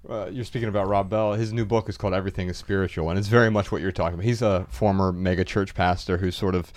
Uh, 0.08 0.26
you're 0.30 0.44
speaking 0.44 0.68
about 0.68 0.86
Rob 0.86 1.08
Bell. 1.08 1.32
His 1.32 1.52
new 1.52 1.64
book 1.64 1.88
is 1.88 1.96
called 1.96 2.12
Everything 2.14 2.48
is 2.48 2.56
Spiritual, 2.58 3.08
and 3.10 3.18
it's 3.18 3.28
very 3.28 3.50
much 3.50 3.72
what 3.72 3.80
you're 3.80 3.92
talking 3.92 4.14
about. 4.14 4.24
He's 4.24 4.42
a 4.42 4.66
former 4.68 5.12
mega 5.12 5.44
church 5.44 5.74
pastor 5.74 6.18
who's 6.18 6.36
sort 6.36 6.54
of 6.54 6.72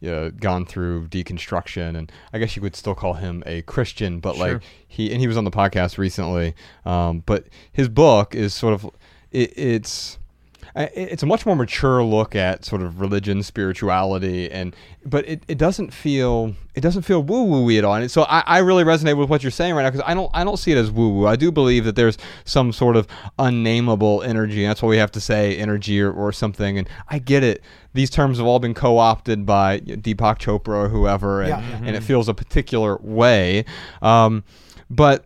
you 0.00 0.10
know, 0.10 0.30
gone 0.30 0.64
through 0.64 1.06
deconstruction, 1.08 1.94
and 1.96 2.10
I 2.32 2.38
guess 2.38 2.56
you 2.56 2.62
would 2.62 2.74
still 2.74 2.94
call 2.94 3.14
him 3.14 3.42
a 3.44 3.60
Christian, 3.62 4.18
but 4.20 4.36
Sure. 4.36 4.54
like 4.54 4.62
he 4.88 5.12
and 5.12 5.20
he 5.20 5.26
was 5.26 5.36
on 5.36 5.44
the 5.44 5.50
podcast 5.50 5.98
recently. 5.98 6.54
Um, 6.86 7.22
but 7.26 7.44
his 7.72 7.88
book 7.90 8.34
is 8.34 8.54
sort 8.54 8.72
of 8.72 8.88
it, 9.30 9.52
it's 9.58 10.18
it's 10.76 11.22
a 11.22 11.26
much 11.26 11.46
more 11.46 11.56
mature 11.56 12.02
look 12.02 12.34
at 12.36 12.64
sort 12.64 12.82
of 12.82 13.00
religion, 13.00 13.42
spirituality, 13.42 14.50
and 14.50 14.74
but 15.04 15.26
it, 15.28 15.42
it 15.48 15.58
doesn't 15.58 15.92
feel 15.92 16.54
it 16.74 16.80
doesn't 16.80 17.02
feel 17.02 17.22
woo 17.22 17.42
woo 17.44 17.76
at 17.76 17.84
all. 17.84 17.94
And 17.94 18.10
so 18.10 18.22
I, 18.22 18.42
I 18.46 18.58
really 18.58 18.84
resonate 18.84 19.16
with 19.16 19.28
what 19.28 19.42
you're 19.42 19.50
saying 19.50 19.74
right 19.74 19.82
now 19.82 19.90
because 19.90 20.04
I 20.06 20.14
don't 20.14 20.30
I 20.34 20.44
don't 20.44 20.56
see 20.58 20.72
it 20.72 20.78
as 20.78 20.90
woo 20.90 21.08
woo. 21.10 21.26
I 21.26 21.36
do 21.36 21.50
believe 21.50 21.84
that 21.84 21.96
there's 21.96 22.18
some 22.44 22.72
sort 22.72 22.96
of 22.96 23.06
unnameable 23.38 24.22
energy. 24.22 24.64
That's 24.66 24.82
why 24.82 24.88
we 24.88 24.96
have 24.98 25.12
to 25.12 25.20
say 25.20 25.56
energy 25.56 26.00
or, 26.00 26.12
or 26.12 26.32
something. 26.32 26.78
And 26.78 26.88
I 27.08 27.18
get 27.18 27.42
it. 27.42 27.62
These 27.92 28.10
terms 28.10 28.38
have 28.38 28.46
all 28.46 28.60
been 28.60 28.74
co-opted 28.74 29.44
by 29.44 29.80
Deepak 29.80 30.38
Chopra 30.38 30.84
or 30.84 30.88
whoever, 30.88 31.40
and, 31.40 31.48
Yeah, 31.48 31.60
yeah. 31.60 31.76
and 31.86 31.96
it 31.96 32.02
feels 32.04 32.28
a 32.28 32.34
particular 32.34 32.96
way. 32.98 33.64
Um, 34.00 34.44
but 34.88 35.24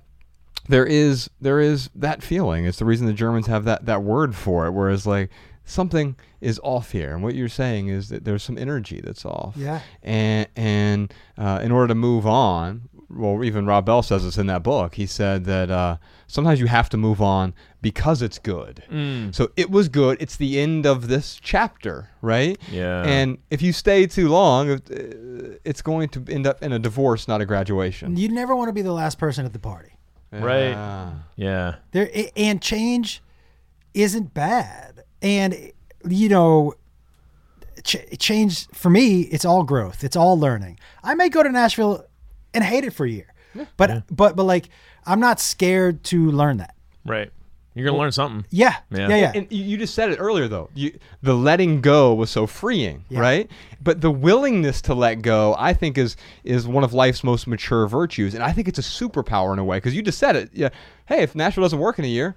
there 0.69 0.87
is 0.87 1.31
there 1.41 1.61
is 1.61 1.91
that 1.95 2.23
feeling. 2.23 2.67
It's 2.67 2.79
the 2.79 2.85
reason 2.85 3.07
the 3.07 3.13
Germans 3.13 3.47
have 3.47 3.65
that 3.65 3.87
that 3.87 4.03
word 4.03 4.35
for 4.35 4.67
it. 4.67 4.73
Whereas 4.73 5.07
like 5.07 5.31
something 5.65 6.17
is 6.41 6.61
off 6.63 6.93
here, 6.93 7.15
and 7.15 7.23
what 7.23 7.35
you're 7.35 7.49
saying 7.49 7.89
is 7.89 8.09
that 8.09 8.25
there's 8.25 8.43
some 8.43 8.59
energy 8.59 9.01
that's 9.03 9.25
off. 9.25 9.55
Yeah. 9.57 9.81
And 10.03 10.49
and 10.57 11.15
uh, 11.37 11.61
in 11.63 11.73
order 11.73 11.89
to 11.89 11.95
move 11.95 12.27
on, 12.27 12.89
well, 13.11 13.45
even 13.45 13.67
Rob 13.67 13.87
Bell 13.87 14.03
says 14.03 14.25
this 14.25 14.39
in 14.39 14.47
that 14.47 14.63
book. 14.63 14.95
He 14.95 15.07
said 15.07 15.45
that 15.45 15.71
uh, 15.71 15.99
sometimes 16.27 16.61
you 16.61 16.67
have 16.67 16.89
to 16.91 16.97
move 16.97 17.21
on 17.21 17.55
because 17.83 18.23
it's 18.23 18.39
good. 18.39 18.83
Mm. 18.91 19.35
So 19.35 19.51
it 19.57 19.71
was 19.71 19.89
good. 19.89 20.17
It's 20.21 20.37
the 20.37 20.59
end 20.59 20.87
of 20.87 21.09
this 21.09 21.39
chapter, 21.41 22.11
right? 22.23 22.59
Yeah. 22.71 23.03
And 23.03 23.39
if 23.51 23.63
you 23.63 23.73
stay 23.73 24.07
too 24.07 24.29
long, 24.29 24.71
uh, 24.71 24.79
it's 25.65 25.83
going 25.83 26.09
to 26.11 26.25
end 26.29 26.47
up 26.47 26.63
in 26.63 26.73
a 26.73 26.79
divorce, 26.79 27.29
not 27.29 27.41
a 27.41 27.47
graduation. 27.47 28.17
you 28.17 28.29
never 28.29 28.57
want 28.57 28.69
to 28.69 28.73
be 28.73 28.83
the 28.83 28.93
last 28.93 29.19
person 29.19 29.45
at 29.45 29.53
the 29.53 29.59
party 29.59 29.94
Right. 30.43 30.71
Yeah. 30.71 31.13
Yeah. 31.37 31.75
there 31.93 32.11
and 32.37 32.61
change 32.63 33.23
isn't 33.93 34.35
bad 34.35 35.05
and 35.23 35.73
you 36.09 36.29
know 36.29 36.75
ch- 37.83 37.97
change 38.19 38.67
for 38.69 38.91
me 38.91 39.23
it's 39.23 39.45
all 39.45 39.63
growth 39.65 40.03
it's 40.05 40.17
all 40.17 40.39
learning 40.39 40.79
i 41.03 41.15
may 41.15 41.29
go 41.29 41.43
to 41.43 41.49
nashville 41.51 42.05
and 42.53 42.63
hate 42.65 42.85
it 42.85 42.93
for 42.93 43.07
a 43.07 43.11
year 43.11 43.33
but 43.77 44.05
but 44.11 44.37
but 44.37 44.45
like 44.45 44.69
i'm 45.07 45.21
not 45.21 45.39
scared 45.41 46.03
to 46.05 46.31
learn 46.31 46.57
that 46.59 46.75
Right. 47.07 47.31
You're 47.75 47.85
gonna 47.87 47.99
learn 47.99 48.13
something. 48.13 48.47
yeah 48.51 48.77
Yeah. 48.91 49.09
yeah 49.09 49.17
yeah, 49.17 49.33
And 49.35 49.47
you 49.51 49.65
you 49.65 49.77
just 49.77 49.95
said 49.95 50.11
it 50.11 50.17
earlier, 50.17 50.47
though. 50.49 50.71
You, 50.75 50.97
the 51.23 51.35
letting 51.35 51.81
go 51.81 52.15
was 52.15 52.31
so 52.31 52.47
freeing, 52.47 53.05
Yeah. 53.09 53.21
right? 53.21 53.51
But 53.83 54.01
the 54.01 54.11
willingness 54.11 54.81
to 54.83 54.95
let 54.95 55.23
go, 55.23 55.57
I 55.59 55.73
think, 55.75 55.99
is 55.99 56.17
is 56.45 56.67
one 56.69 56.85
of 56.85 56.93
life's 56.95 57.25
most 57.25 57.47
mature 57.47 57.87
virtues, 57.89 58.35
and 58.35 58.43
I 58.45 58.53
think 58.53 58.69
it's 58.69 58.79
a 58.79 58.83
superpower 58.83 59.53
in 59.53 59.59
a 59.59 59.65
way. 59.65 59.79
Because 59.79 59.95
you 59.95 60.03
just 60.03 60.19
said 60.19 60.37
it. 60.37 60.51
Yeah. 60.53 60.69
Hey, 61.07 61.23
if 61.23 61.35
Nashville 61.35 61.65
doesn't 61.65 61.79
work 61.81 61.99
in 61.99 62.05
a 62.05 62.09
year, 62.09 62.37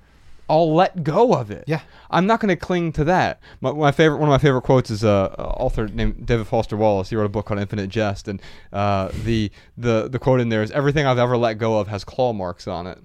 I'll 0.49 0.73
let 0.73 1.03
go 1.03 1.33
of 1.33 1.51
it. 1.51 1.65
Yeah. 1.67 1.81
I'm 2.09 2.25
not 2.25 2.39
going 2.39 2.49
to 2.49 2.55
cling 2.55 2.93
to 2.93 3.03
that. 3.03 3.41
My, 3.59 3.71
my 3.73 3.91
favorite, 3.91 4.17
one 4.17 4.29
of 4.29 4.31
my 4.31 4.37
favorite 4.37 4.61
quotes 4.63 4.89
is 4.89 5.03
a, 5.03 5.35
a 5.37 5.43
author 5.43 5.87
named 5.89 6.25
David 6.25 6.47
Foster 6.47 6.77
Wallace. 6.77 7.09
He 7.09 7.15
wrote 7.17 7.25
a 7.25 7.29
book 7.29 7.45
called 7.47 7.59
Infinite 7.59 7.89
Jest, 7.89 8.27
and 8.29 8.41
uh, 8.73 9.09
the 9.25 9.51
the 9.77 10.07
the 10.09 10.17
quote 10.19 10.39
in 10.39 10.49
there 10.49 10.63
is, 10.63 10.71
"Everything 10.71 11.05
I've 11.05 11.17
ever 11.19 11.37
let 11.37 11.55
go 11.59 11.77
of 11.79 11.89
has 11.89 12.03
claw 12.03 12.33
marks 12.33 12.65
on 12.67 12.87
it." 12.87 12.97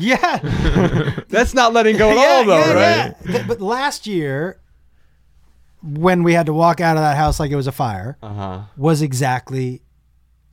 Yeah. 0.00 0.38
That's 1.28 1.54
not 1.54 1.72
letting 1.72 1.96
go 1.96 2.10
at 2.10 2.16
Yeah, 2.16 2.22
all, 2.22 2.44
though, 2.44 2.58
yeah, 2.58 2.72
right? 2.72 3.14
yeah. 3.24 3.32
Th- 3.32 3.46
but 3.46 3.60
last 3.60 4.06
year 4.06 4.58
when 5.82 6.22
we 6.22 6.34
had 6.34 6.46
to 6.46 6.52
walk 6.52 6.80
out 6.80 6.96
of 6.96 7.02
that 7.02 7.16
house 7.16 7.40
like 7.40 7.50
it 7.50 7.56
was 7.56 7.66
a 7.66 7.72
fire 7.72 8.18
Uh 8.22 8.32
huh. 8.34 8.60
was 8.76 9.00
exactly 9.02 9.82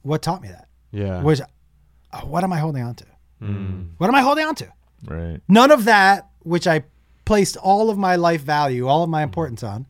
what 0.02 0.22
taught 0.22 0.42
me 0.42 0.48
that 0.50 0.68
Yeah. 0.92 1.22
was 1.22 1.42
uh, 1.42 2.22
what 2.22 2.44
am 2.46 2.54
i 2.54 2.60
holding 2.60 2.84
on 2.84 2.96
to 2.96 3.06
Mm. 3.42 3.90
what 3.98 4.08
am 4.08 4.16
i 4.16 4.22
holding 4.22 4.46
on 4.46 4.56
to 4.56 4.68
Right. 5.06 5.40
None 5.48 5.70
of 5.70 5.86
that, 5.86 6.28
which 6.40 6.66
I 6.66 6.84
placed 7.24 7.56
all 7.56 7.92
of 7.92 8.00
my 8.00 8.16
life 8.16 8.42
value, 8.42 8.88
all 8.88 9.04
of 9.04 9.10
my 9.12 9.22
importance 9.22 9.62
on. 9.62 9.86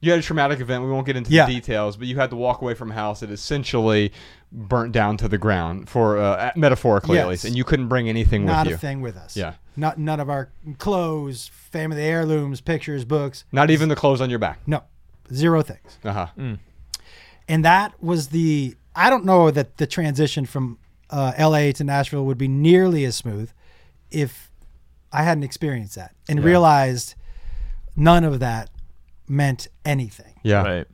You 0.00 0.12
had 0.12 0.20
a 0.20 0.22
traumatic 0.22 0.60
event. 0.60 0.84
We 0.84 0.90
won't 0.92 1.06
get 1.06 1.16
into 1.16 1.32
Yeah. 1.32 1.46
the 1.46 1.54
details, 1.54 1.96
but 1.96 2.06
you 2.06 2.14
had 2.16 2.30
to 2.30 2.36
walk 2.36 2.62
away 2.62 2.74
from 2.74 2.92
a 2.92 2.94
house 2.94 3.18
that 3.20 3.30
essentially 3.32 4.12
burnt 4.52 4.92
down 4.92 5.16
to 5.16 5.28
the 5.28 5.38
ground, 5.38 5.88
for 5.88 6.18
uh, 6.18 6.52
metaphorically 6.56 7.18
at 7.18 7.28
least, 7.28 7.44
and 7.44 7.56
you 7.56 7.64
couldn't 7.64 7.88
bring 7.88 8.08
anything 8.08 8.44
Not 8.44 8.60
with 8.60 8.66
you. 8.66 8.70
Not 8.72 8.76
a 8.76 8.80
thing 8.80 9.00
with 9.00 9.16
us. 9.16 9.36
Yeah. 9.36 9.54
Not 9.76 9.98
none 9.98 10.20
of 10.20 10.28
our 10.28 10.50
clothes, 10.78 11.48
family 11.48 12.02
heirlooms, 12.02 12.60
pictures, 12.60 13.04
books. 13.04 13.44
Not 13.52 13.70
even 13.70 13.88
the 13.88 13.96
clothes 13.96 14.20
on 14.20 14.28
your 14.30 14.38
back. 14.38 14.60
No, 14.66 14.82
zero 15.32 15.62
things. 15.62 15.98
Uh 16.04 16.12
huh. 16.12 16.56
And 17.48 17.64
that 17.64 18.00
was 18.02 18.28
the. 18.28 18.76
I 18.94 19.08
don't 19.08 19.24
know 19.24 19.50
that 19.50 19.78
the 19.78 19.86
transition 19.86 20.44
from 20.44 20.78
uh, 21.10 21.32
L.A. 21.36 21.72
to 21.72 21.84
Nashville 21.84 22.26
would 22.26 22.36
be 22.38 22.48
nearly 22.48 23.04
as 23.06 23.16
smooth 23.16 23.50
if 24.10 24.50
I 25.10 25.22
hadn't 25.22 25.44
experienced 25.44 25.94
that 25.94 26.14
and 26.28 26.38
Yeah. 26.40 26.44
realized 26.44 27.14
none 27.96 28.24
of 28.24 28.38
that 28.40 28.68
meant 29.28 29.68
anything. 29.84 30.34
Yeah. 30.42 30.62
Right. 30.62 30.86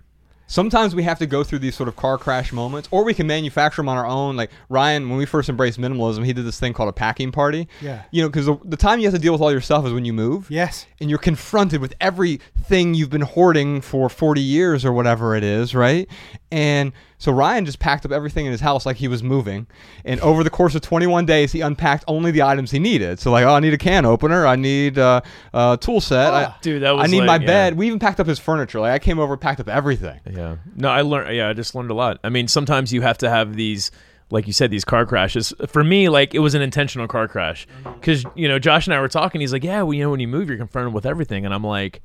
Sometimes 0.48 0.94
we 0.94 1.02
have 1.02 1.18
to 1.18 1.26
go 1.26 1.44
through 1.44 1.60
these 1.60 1.76
sort 1.76 1.88
of 1.88 1.94
car 1.96 2.16
crash 2.18 2.52
moments, 2.52 2.88
or 2.90 3.04
we 3.04 3.12
can 3.14 3.26
manufacture 3.26 3.82
them 3.82 3.88
on 3.88 3.98
our 3.98 4.06
own. 4.06 4.34
Like 4.34 4.50
Ryan, 4.70 5.08
when 5.08 5.18
we 5.18 5.26
first 5.26 5.48
embraced 5.48 5.78
minimalism, 5.78 6.24
he 6.24 6.32
did 6.32 6.44
this 6.44 6.58
thing 6.58 6.72
called 6.72 6.88
a 6.88 6.92
packing 6.92 7.30
party. 7.30 7.68
Yeah. 7.82 8.02
You 8.10 8.22
know, 8.22 8.28
because 8.28 8.46
the, 8.46 8.58
the 8.64 8.76
time 8.76 8.98
you 8.98 9.04
have 9.04 9.14
to 9.14 9.20
deal 9.20 9.32
with 9.32 9.42
all 9.42 9.52
your 9.52 9.60
stuff 9.60 9.84
is 9.86 9.92
when 9.92 10.04
you 10.06 10.14
move. 10.14 10.50
Yes. 10.50 10.86
and 11.00 11.10
you're 11.10 11.18
confronted 11.18 11.80
with 11.80 11.94
everything 12.00 12.94
you've 12.94 13.10
been 13.10 13.20
hoarding 13.20 13.80
for 13.82 14.08
40 14.08 14.40
years 14.40 14.84
or 14.84 14.92
whatever 14.92 15.36
it 15.36 15.44
is, 15.44 15.74
right? 15.74 16.08
And 16.50 16.92
so 17.18 17.32
Ryan 17.32 17.64
just 17.64 17.80
packed 17.80 18.06
up 18.06 18.12
everything 18.12 18.46
in 18.46 18.52
his 18.52 18.60
house 18.60 18.86
like 18.86 18.96
he 18.96 19.08
was 19.08 19.22
moving. 19.24 19.66
And 20.04 20.20
over 20.20 20.44
the 20.44 20.50
course 20.50 20.74
of 20.76 20.82
21 20.82 21.26
days, 21.26 21.50
he 21.50 21.60
unpacked 21.62 22.04
only 22.06 22.30
the 22.30 22.42
items 22.42 22.70
he 22.70 22.78
needed. 22.78 23.18
So, 23.18 23.32
like, 23.32 23.44
oh, 23.44 23.54
I 23.54 23.60
need 23.60 23.74
a 23.74 23.78
can 23.78 24.04
opener. 24.04 24.46
I 24.46 24.54
need 24.54 24.98
uh, 24.98 25.20
a 25.52 25.76
tool 25.80 26.00
set. 26.00 26.32
I, 26.32 26.44
Ah. 26.44 26.58
Dude, 26.62 26.82
that 26.82 26.92
was 26.92 27.04
I 27.04 27.10
need 27.10 27.18
like- 27.24 27.26
my 27.26 27.36
yeah. 27.44 27.46
bed. 27.46 27.76
We 27.76 27.88
even 27.88 27.98
packed 27.98 28.20
up 28.20 28.26
his 28.28 28.38
furniture. 28.38 28.78
Like, 28.80 28.92
I 28.92 28.98
came 29.00 29.18
over, 29.18 29.36
packed 29.36 29.58
up 29.60 29.68
everything. 29.68 30.20
Yeah. 30.30 30.56
No, 30.76 30.88
I 30.88 31.00
learned. 31.02 31.34
Yeah, 31.36 31.48
I 31.48 31.52
just 31.54 31.74
learned 31.74 31.90
a 31.90 31.94
lot. 31.94 32.20
I 32.22 32.28
mean, 32.28 32.46
sometimes 32.46 32.92
you 32.92 33.00
have 33.02 33.18
to 33.18 33.28
have 33.28 33.56
these, 33.56 33.90
like 34.30 34.46
you 34.46 34.52
said, 34.52 34.70
these 34.70 34.84
car 34.84 35.04
crashes. 35.04 35.52
For 35.66 35.82
me, 35.82 36.08
like 36.08 36.34
it 36.34 36.38
was 36.38 36.54
an 36.54 36.62
intentional 36.62 37.08
car 37.08 37.26
crash 37.26 37.66
because 38.00 38.24
you 38.36 38.46
know 38.46 38.60
Josh 38.60 38.86
and 38.86 38.94
I 38.94 39.00
were 39.00 39.08
talking. 39.08 39.40
He's 39.40 39.52
like, 39.52 39.64
"Yeah, 39.64 39.82
well, 39.82 39.94
you 39.94 40.04
know, 40.04 40.10
when 40.10 40.20
you 40.20 40.28
move, 40.28 40.48
you're 40.48 40.58
confronted 40.58 40.94
with 40.94 41.04
everything," 41.06 41.44
and 41.44 41.52
I'm 41.52 41.64
like, 41.64 42.00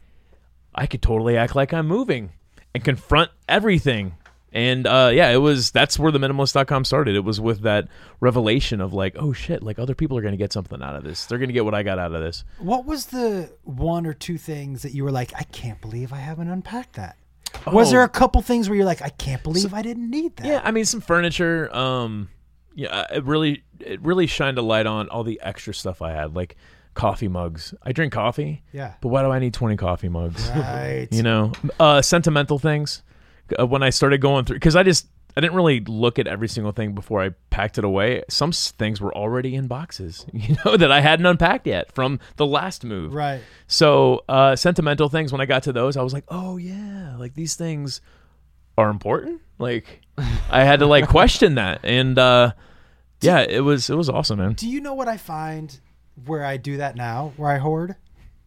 "I 0.74 0.88
could 0.88 1.02
totally 1.04 1.38
act 1.38 1.56
like 1.56 1.72
I'm 1.74 1.88
moving 1.88 2.32
and 2.74 2.84
confront 2.84 3.30
everything." 3.48 4.16
And 4.54 4.86
uh, 4.86 5.10
yeah, 5.14 5.30
it 5.32 5.38
was 5.38 5.72
that's 5.72 5.98
where 5.98 6.12
the 6.12 6.20
minimalist.com 6.20 6.86
started. 6.86 7.16
It 7.16 7.24
was 7.24 7.42
with 7.42 7.62
that 7.62 7.88
revelation 8.20 8.82
of 8.82 8.94
like, 8.94 9.16
oh 9.18 9.34
shit, 9.34 9.64
like 9.64 9.80
other 9.80 9.96
people 9.96 10.18
are 10.18 10.22
going 10.22 10.34
to 10.34 10.38
get 10.38 10.54
something 10.54 10.82
out 10.82 10.96
of 10.96 11.04
this. 11.04 11.26
They're 11.26 11.40
going 11.40 11.50
to 11.50 11.54
get 11.54 11.66
what 11.66 11.74
I 11.74 11.82
got 11.84 11.98
out 12.00 12.14
of 12.14 12.22
this. 12.22 12.44
What 12.60 12.86
was 12.86 13.08
the 13.08 13.52
one 13.64 14.06
or 14.06 14.14
two 14.14 14.38
things 14.38 14.84
that 14.84 14.94
you 14.94 15.04
were 15.04 15.12
like, 15.12 15.34
I 15.36 15.44
can't 15.44 15.82
believe 15.82 16.14
I 16.14 16.18
haven't 16.18 16.50
unpacked 16.50 16.94
that? 16.94 17.18
Was 17.72 17.88
Oh. 17.88 17.92
there 17.92 18.04
a 18.04 18.10
couple 18.10 18.42
things 18.42 18.70
where 18.70 18.76
you're 18.76 18.86
like, 18.86 19.02
I 19.02 19.10
can't 19.10 19.42
believe 19.44 19.74
I 19.74 19.82
didn't 19.82 20.10
need 20.10 20.36
that? 20.38 20.46
Yeah, 20.46 20.62
I 20.64 20.72
mean 20.72 20.86
some 20.86 21.02
furniture. 21.02 21.74
Um, 21.76 22.30
yeah, 22.76 23.06
it 23.12 23.24
really 23.26 23.64
it 23.80 24.02
really 24.02 24.28
shined 24.28 24.58
a 24.58 24.62
light 24.62 24.86
on 24.86 25.10
all 25.10 25.24
the 25.24 25.40
extra 25.44 25.74
stuff 25.74 26.02
I 26.02 26.12
had, 26.12 26.36
like 26.36 26.56
coffee 26.94 27.28
mugs. 27.28 27.74
I 27.84 27.92
drink 27.92 28.14
coffee, 28.14 28.64
Yeah. 28.72 28.94
but 29.02 29.10
why 29.10 29.24
do 29.24 29.30
I 29.32 29.40
need 29.40 29.54
twenty 29.54 29.78
coffee 29.78 30.10
mugs? 30.10 30.48
Right. 30.56 31.08
you 31.12 31.24
know, 31.24 31.52
uh, 31.80 32.02
sentimental 32.02 32.60
things. 32.60 33.02
Uh, 33.60 33.66
when 33.68 33.84
I 33.84 33.90
started 33.90 34.20
going 34.22 34.46
through, 34.46 34.58
because 34.58 34.76
I 34.76 34.84
just 34.84 35.08
I 35.36 35.42
didn't 35.42 35.56
really 35.56 35.80
look 35.82 36.20
at 36.20 36.28
every 36.28 36.48
single 36.48 36.72
thing 36.72 36.94
before 36.94 37.22
I 37.22 37.30
packed 37.50 37.78
it 37.78 37.84
away. 37.84 38.24
Some 38.30 38.52
things 38.52 39.02
were 39.02 39.14
already 39.16 39.56
in 39.56 39.68
boxes, 39.68 40.26
you 40.34 40.56
know, 40.66 40.78
that 40.78 40.92
I 40.92 41.02
hadn't 41.02 41.26
unpacked 41.26 41.66
yet 41.68 41.92
from 41.92 42.20
the 42.38 42.46
last 42.46 42.84
move. 42.84 43.14
Right. 43.14 43.42
So 43.68 44.24
uh, 44.30 44.56
sentimental 44.56 45.10
things. 45.10 45.32
When 45.32 45.42
I 45.42 45.46
got 45.46 45.64
to 45.64 45.74
those, 45.74 45.98
I 45.98 46.04
was 46.04 46.14
like, 46.14 46.26
oh 46.30 46.58
yeah, 46.58 47.16
like 47.18 47.34
these 47.34 47.56
things 47.56 48.02
are 48.78 48.90
important. 48.90 49.42
Like 49.58 50.02
I 50.50 50.64
had 50.64 50.80
to 50.80 50.86
like 50.86 51.08
question 51.08 51.56
that, 51.56 51.80
and 51.84 52.18
uh, 52.20 52.52
yeah, 53.22 53.40
it 53.42 53.62
was 53.62 53.90
it 53.90 53.96
was 53.96 54.10
awesome, 54.10 54.40
man. 54.40 54.54
Do 54.54 54.70
you 54.70 54.82
know 54.82 54.94
what 54.94 55.08
I 55.08 55.18
find 55.18 55.80
where 56.26 56.46
I 56.46 56.58
do 56.58 56.78
that 56.78 56.96
now, 56.96 57.34
where 57.38 57.50
I 57.52 57.58
hoard? 57.58 57.96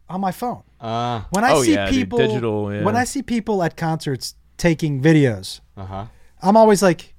On 0.09 0.21
my 0.21 0.31
phone. 0.31 0.63
Uh 0.79 1.23
When 1.31 1.43
I 1.43 1.51
Oh, 1.51 1.63
see 1.63 1.73
yeah, 1.73 1.87
dude, 1.87 1.95
people 2.05 2.17
digital, 2.19 2.73
yeah. 2.73 2.83
when 2.83 2.95
I 2.95 3.03
see 3.03 3.21
people 3.21 3.61
at 3.61 3.75
concerts 3.75 4.35
taking 4.57 5.01
videos, 5.01 5.59
huh. 5.77 6.05
I'm 6.41 6.57
always 6.57 6.81
like 6.83 7.13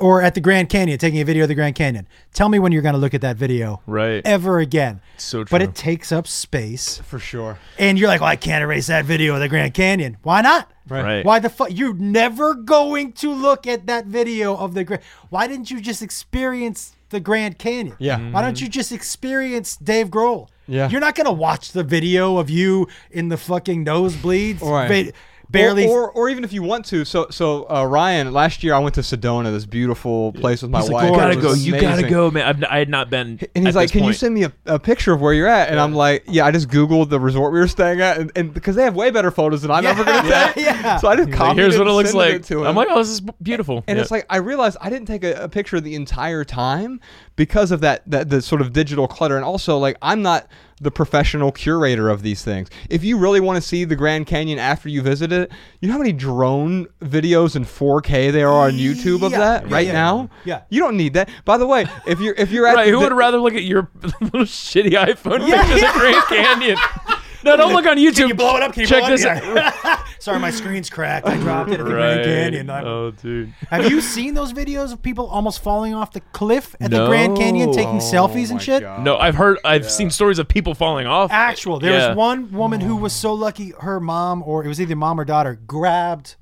or 0.00 0.22
at 0.22 0.34
the 0.34 0.40
Grand 0.40 0.68
Canyon 0.68 0.98
taking 0.98 1.20
a 1.20 1.24
video 1.24 1.42
of 1.44 1.48
the 1.48 1.54
Grand 1.54 1.74
Canyon. 1.74 2.08
Tell 2.32 2.48
me 2.48 2.58
when 2.58 2.72
you're 2.72 2.82
going 2.82 2.94
to 2.94 3.00
look 3.00 3.12
at 3.14 3.20
that 3.20 3.36
video 3.36 3.82
Right. 3.86 4.22
ever 4.24 4.58
again. 4.58 5.00
So 5.16 5.44
true. 5.44 5.50
But 5.50 5.62
it 5.62 5.74
takes 5.74 6.10
up 6.10 6.26
space 6.26 6.98
For 6.98 7.18
sure. 7.18 7.58
and 7.78 7.98
you're 7.98 8.08
like, 8.08 8.20
"Well, 8.20 8.30
I 8.30 8.36
can't 8.36 8.62
erase 8.62 8.86
that 8.86 9.04
video 9.04 9.34
of 9.34 9.40
the 9.40 9.48
Grand 9.48 9.74
Canyon." 9.74 10.16
Why 10.22 10.40
not? 10.42 10.70
Right. 10.88 11.24
Why 11.24 11.38
the 11.38 11.50
fuck? 11.50 11.68
You're 11.70 11.94
never 11.94 12.54
going 12.54 13.12
to 13.14 13.32
look 13.32 13.66
at 13.66 13.86
that 13.86 14.06
video 14.06 14.56
of 14.56 14.74
the 14.74 14.84
Grand. 14.84 15.02
Why 15.28 15.46
didn't 15.46 15.70
you 15.70 15.80
just 15.80 16.02
experience 16.02 16.94
the 17.10 17.20
Grand 17.20 17.58
Canyon? 17.58 17.96
Yeah. 17.98 18.18
Why 18.30 18.42
don't 18.42 18.60
you 18.60 18.68
just 18.68 18.90
experience 18.92 19.76
Dave 19.76 20.08
Grohl? 20.08 20.48
Yeah. 20.66 20.88
You're 20.88 21.00
not 21.00 21.14
gonna 21.16 21.32
watch 21.32 21.72
the 21.72 21.82
video 21.84 22.38
of 22.38 22.48
you 22.48 22.86
in 23.10 23.28
the 23.28 23.36
fucking 23.36 23.84
nosebleeds, 23.84 24.60
Right. 24.62 25.12
Ba- 25.50 25.58
barely. 25.58 25.86
or, 25.86 26.04
or, 26.04 26.10
or 26.12 26.28
even 26.28 26.44
if 26.44 26.52
you 26.52 26.62
want 26.62 26.84
to. 26.86 27.04
So, 27.04 27.26
so 27.30 27.68
uh, 27.70 27.84
Ryan, 27.84 28.32
last 28.32 28.62
year 28.62 28.74
I 28.74 28.78
went 28.78 28.94
to 28.96 29.00
Sedona, 29.00 29.50
this 29.52 29.66
beautiful 29.66 30.32
place 30.32 30.62
with 30.62 30.70
my 30.70 30.80
He's 30.80 30.90
like, 30.90 31.02
wife. 31.04 31.10
you 31.12 31.16
gotta 31.16 31.36
go. 31.36 31.52
You 31.54 31.80
gotta 31.80 32.08
go, 32.08 32.30
man. 32.30 32.46
I've, 32.46 32.64
I 32.64 32.78
had 32.78 32.88
not 32.88 33.10
been. 33.10 33.38
And 33.54 33.66
he's 33.66 33.74
at 33.76 33.78
like, 33.78 33.84
this 33.88 33.92
"Can 33.92 34.04
you 34.04 34.12
send 34.12 34.34
me 34.34 34.44
a, 34.44 34.52
a 34.66 34.78
picture 34.78 35.12
of 35.12 35.20
where 35.20 35.32
you're 35.34 35.46
at?" 35.48 35.68
And 35.70 35.78
I'm 35.80 35.94
like, 35.94 36.24
"Yeah, 36.26 36.46
I 36.46 36.50
just 36.50 36.68
googled 36.68 37.08
the 37.10 37.20
resort 37.20 37.52
we 37.52 37.58
were 37.60 37.68
staying 37.68 38.00
at, 38.00 38.18
and, 38.18 38.32
and 38.36 38.54
because 38.54 38.76
they 38.76 38.82
have 38.82 38.94
way 38.94 39.10
better 39.10 39.30
photos 39.30 39.62
than 39.62 39.70
I'm 39.70 39.84
ever 39.86 40.04
gonna 40.04 40.28
Yeah, 40.28 40.52
take." 40.52 40.64
yeah. 40.64 40.96
So 40.98 41.08
I 41.08 41.16
just 41.16 41.28
Like, 41.30 41.38
copied 41.38 41.60
here's 41.60 41.74
it 41.74 41.78
what 41.78 41.86
it 41.86 41.90
and 41.90 41.96
looks 41.96 42.08
sent 42.10 42.18
like. 42.18 42.34
It 42.34 42.44
to 42.44 42.60
him. 42.60 42.66
I'm 42.66 42.76
like, 42.76 42.88
oh, 42.90 42.98
this 42.98 43.08
is 43.10 43.20
beautiful. 43.42 43.84
And 43.86 43.96
Yeah. 43.96 44.02
it's 44.02 44.10
like 44.10 44.26
I 44.30 44.36
realized 44.38 44.76
I 44.80 44.90
didn't 44.90 45.06
take 45.06 45.24
a, 45.24 45.44
a 45.44 45.48
picture 45.48 45.80
the 45.80 45.94
entire 45.94 46.44
time 46.44 47.00
because 47.36 47.70
of 47.70 47.80
that 47.80 48.02
that 48.10 48.30
the 48.30 48.42
sort 48.42 48.60
of 48.60 48.72
digital 48.72 49.08
clutter, 49.08 49.36
and 49.36 49.44
also 49.44 49.78
like 49.78 49.96
I'm 50.02 50.22
not 50.22 50.46
the 50.80 50.90
professional 50.90 51.52
curator 51.52 52.08
of 52.08 52.22
these 52.22 52.42
things. 52.42 52.68
If 52.88 53.04
you 53.04 53.18
really 53.18 53.40
want 53.40 53.56
to 53.56 53.62
see 53.66 53.84
the 53.84 53.96
Grand 53.96 54.26
Canyon 54.26 54.58
after 54.58 54.88
you 54.88 55.02
visit 55.02 55.30
it, 55.30 55.52
you 55.80 55.88
know 55.88 55.92
how 55.92 55.98
many 55.98 56.12
drone 56.12 56.86
videos 57.02 57.54
in 57.54 57.64
4K 57.66 58.32
there 58.32 58.48
are 58.48 58.68
on 58.68 58.72
YouTube 58.72 59.22
of 59.22 59.32
that 59.32 59.66
yeah, 59.68 59.74
right 59.74 59.86
yeah. 59.86 59.92
now. 59.92 60.30
Yeah. 60.44 60.62
you 60.70 60.80
don't 60.80 60.96
need 60.96 61.14
that. 61.14 61.28
By 61.44 61.58
the 61.58 61.66
way, 61.66 61.86
if 62.06 62.20
you're 62.20 62.34
if 62.34 62.50
you're 62.50 62.66
at 62.66 62.76
right. 62.76 62.86
Who 62.88 62.92
the- 62.92 63.00
would 63.00 63.12
rather 63.12 63.38
look 63.38 63.54
at 63.54 63.64
your 63.64 63.90
little 64.20 64.40
shitty 64.40 64.92
iPhone 64.92 65.46
Yeah, 65.46 65.62
pictures 65.62 65.82
yeah. 65.82 65.90
of 65.90 66.00
Grand 66.00 66.24
Canyon? 66.24 66.76
No, 67.42 67.56
don't 67.56 67.72
look 67.72 67.86
on 67.86 67.96
YouTube. 67.96 68.16
Can 68.16 68.28
you 68.28 68.34
blow 68.34 68.56
it 68.56 68.62
up? 68.62 68.72
Can 68.72 68.82
you 68.82 68.86
Check 68.86 69.00
blow 69.00 69.08
it 69.08 69.16
this 69.16 69.24
up? 69.24 69.42
out. 69.42 69.56
Yeah. 69.84 70.02
Sorry, 70.18 70.38
my 70.38 70.50
screen's 70.50 70.90
cracked. 70.90 71.26
I 71.26 71.36
dropped 71.38 71.70
it 71.70 71.80
at 71.80 71.84
the 71.86 71.90
Grand 71.90 72.24
Canyon. 72.24 72.68
I'm- 72.70 72.86
Oh, 72.86 73.10
dude. 73.10 73.52
Have 73.70 73.90
you 73.90 74.00
seen 74.02 74.34
those 74.34 74.52
videos 74.52 74.92
of 74.92 75.00
people 75.00 75.26
almost 75.26 75.62
falling 75.62 75.94
off 75.94 76.12
the 76.12 76.20
cliff 76.32 76.76
at 76.80 76.90
the 76.90 77.06
Grand 77.06 77.36
Canyon 77.38 77.70
No. 77.70 77.72
taking 77.74 77.96
Oh 77.96 77.98
selfies 77.98 78.50
and 78.50 78.60
shit? 78.60 78.82
God. 78.82 79.02
No, 79.04 79.16
I've 79.16 79.34
heard. 79.36 79.58
I've 79.64 79.90
seen 79.90 80.10
stories 80.10 80.38
of 80.38 80.48
people 80.48 80.74
falling 80.74 81.06
off. 81.06 81.30
Actual. 81.32 81.78
There 81.78 81.92
Yeah. 81.92 82.08
was 82.08 82.16
one 82.16 82.52
woman 82.52 82.80
who 82.80 82.96
was 82.96 83.12
so 83.14 83.32
lucky 83.32 83.72
her 83.80 83.98
mom, 84.00 84.42
or 84.44 84.64
it 84.64 84.68
was 84.68 84.80
either 84.80 84.94
mom 84.96 85.18
or 85.18 85.24
daughter, 85.24 85.54
grabbed. 85.66 86.36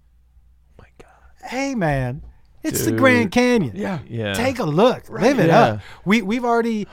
Oh 0.78 0.82
my 0.82 0.88
God. 0.98 1.48
Hey 1.48 1.74
man, 1.76 2.24
it's 2.64 2.84
the 2.84 2.92
Grand 2.92 3.30
Canyon. 3.30 3.72
Yeah. 3.76 4.00
Yeah. 4.08 4.32
Take 4.34 4.58
a 4.58 4.64
look. 4.64 5.08
Live 5.08 5.38
it 5.38 5.46
Yeah. 5.46 5.60
up. 5.60 5.80
We 6.04 6.22
we've 6.22 6.44
already. 6.44 6.88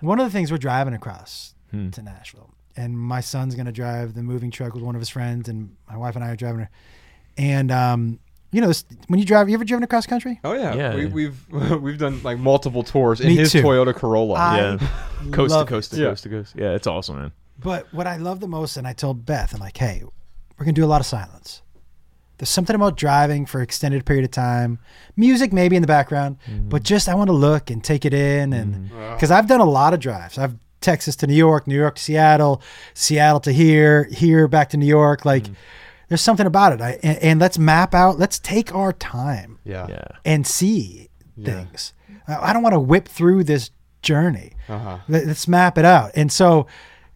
One 0.00 0.18
of 0.20 0.26
the 0.26 0.30
things 0.30 0.50
we're 0.52 0.58
driving 0.58 0.94
across 0.94 1.54
Hmm. 1.70 1.90
to 1.90 2.02
Nashville, 2.02 2.50
and 2.76 2.98
my 2.98 3.20
son's 3.20 3.54
gonna 3.54 3.72
drive 3.72 4.14
the 4.14 4.22
moving 4.22 4.50
truck 4.50 4.74
with 4.74 4.82
one 4.82 4.94
of 4.94 5.00
his 5.00 5.08
friends, 5.08 5.48
and 5.48 5.74
my 5.90 5.96
wife 5.96 6.14
and 6.16 6.24
I 6.24 6.30
are 6.30 6.36
driving 6.36 6.60
her. 6.60 6.70
And 7.38 7.70
um, 7.72 8.18
you 8.50 8.60
know, 8.60 8.66
this, 8.68 8.84
when 9.08 9.18
you 9.18 9.24
drive, 9.24 9.48
you 9.48 9.54
ever 9.54 9.64
driven 9.64 9.82
across 9.82 10.06
country? 10.06 10.38
Oh 10.44 10.52
yeah, 10.52 10.74
Yeah. 10.74 10.94
We, 10.94 11.06
we've 11.06 11.52
we've 11.80 11.98
done 11.98 12.22
like 12.22 12.38
multiple 12.38 12.82
tours 12.82 13.20
in 13.20 13.28
Me 13.28 13.36
his 13.36 13.52
too. 13.52 13.62
Toyota 13.62 13.94
Corolla. 13.94 14.34
I 14.34 14.58
yeah. 14.58 14.88
Coast 15.32 15.52
to 15.52 15.58
love 15.58 15.68
coast 15.68 15.92
to. 15.92 16.00
Yeah. 16.00 16.08
coast 16.08 16.22
to 16.24 16.28
coast. 16.28 16.54
Yeah, 16.56 16.72
it's 16.74 16.86
awesome, 16.86 17.16
man. 17.16 17.32
But 17.58 17.92
what 17.94 18.06
I 18.06 18.16
love 18.16 18.40
the 18.40 18.48
most, 18.48 18.76
and 18.76 18.86
I 18.88 18.92
told 18.92 19.24
Beth, 19.24 19.54
I'm 19.54 19.60
like, 19.60 19.76
hey, 19.76 20.02
we're 20.58 20.64
gonna 20.64 20.72
do 20.72 20.84
a 20.84 20.86
lot 20.86 21.00
of 21.00 21.06
silence. 21.06 21.62
There's 22.38 22.48
something 22.50 22.74
about 22.74 22.96
driving 22.96 23.46
for 23.46 23.62
extended 23.62 24.04
period 24.04 24.24
of 24.24 24.32
time, 24.32 24.80
music 25.16 25.52
maybe 25.52 25.76
in 25.76 25.82
the 25.82 25.86
background, 25.86 26.38
Mm-hmm. 26.50 26.70
but 26.70 26.82
just 26.82 27.08
I 27.08 27.14
want 27.14 27.28
to 27.28 27.34
look 27.34 27.70
and 27.70 27.82
take 27.84 28.04
it 28.04 28.12
in, 28.12 28.52
and 28.52 28.88
because 29.14 29.30
I've 29.30 29.46
done 29.46 29.60
a 29.60 29.64
lot 29.64 29.94
of 29.94 30.00
drives. 30.00 30.38
I've 30.38 30.56
Texas 30.82 31.16
to 31.16 31.26
New 31.26 31.34
York, 31.34 31.66
New 31.66 31.76
York 31.76 31.94
to 31.96 32.02
Seattle, 32.02 32.60
Seattle 32.94 33.40
to 33.40 33.52
here, 33.52 34.04
here 34.12 34.48
back 34.48 34.70
to 34.70 34.76
New 34.76 34.86
York. 34.86 35.24
Like, 35.24 35.44
Mm-hmm. 35.44 35.54
there's 36.08 36.20
something 36.20 36.46
about 36.46 36.72
it. 36.74 36.80
I, 36.80 36.98
and, 37.02 37.18
and 37.18 37.40
let's 37.40 37.58
map 37.58 37.94
out. 37.94 38.18
Let's 38.18 38.38
take 38.38 38.74
our 38.74 38.92
time 38.92 39.58
yeah. 39.64 39.86
Yeah. 39.88 40.04
and 40.24 40.46
see 40.46 41.08
things. 41.42 41.92
I 42.28 42.50
I 42.50 42.52
don't 42.52 42.62
want 42.62 42.74
to 42.74 42.80
whip 42.80 43.08
through 43.08 43.44
this 43.44 43.70
journey. 44.02 44.52
Uh-huh. 44.68 44.98
Let- 45.08 45.26
Let's 45.26 45.48
map 45.48 45.78
it 45.78 45.84
out. 45.84 46.10
And 46.14 46.30
so 46.30 46.66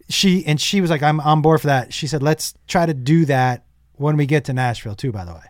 she 0.09 0.47
and 0.47 0.61
she 0.61 0.81
was 0.81 0.89
like, 0.91 1.03
I'm 1.03 1.21
on 1.21 1.43
board 1.43 1.61
for 1.61 1.67
that. 1.67 1.93
She 1.93 2.07
said, 2.07 2.23
let's 2.23 2.55
try 2.69 2.87
to 2.87 2.95
do 2.95 3.25
that 3.27 3.65
when 3.97 4.17
we 4.17 4.25
get 4.27 4.45
to 4.47 4.53
Nashville 4.53 4.95
too. 4.95 5.13
By 5.13 5.25
the 5.25 5.33
way, 5.33 5.45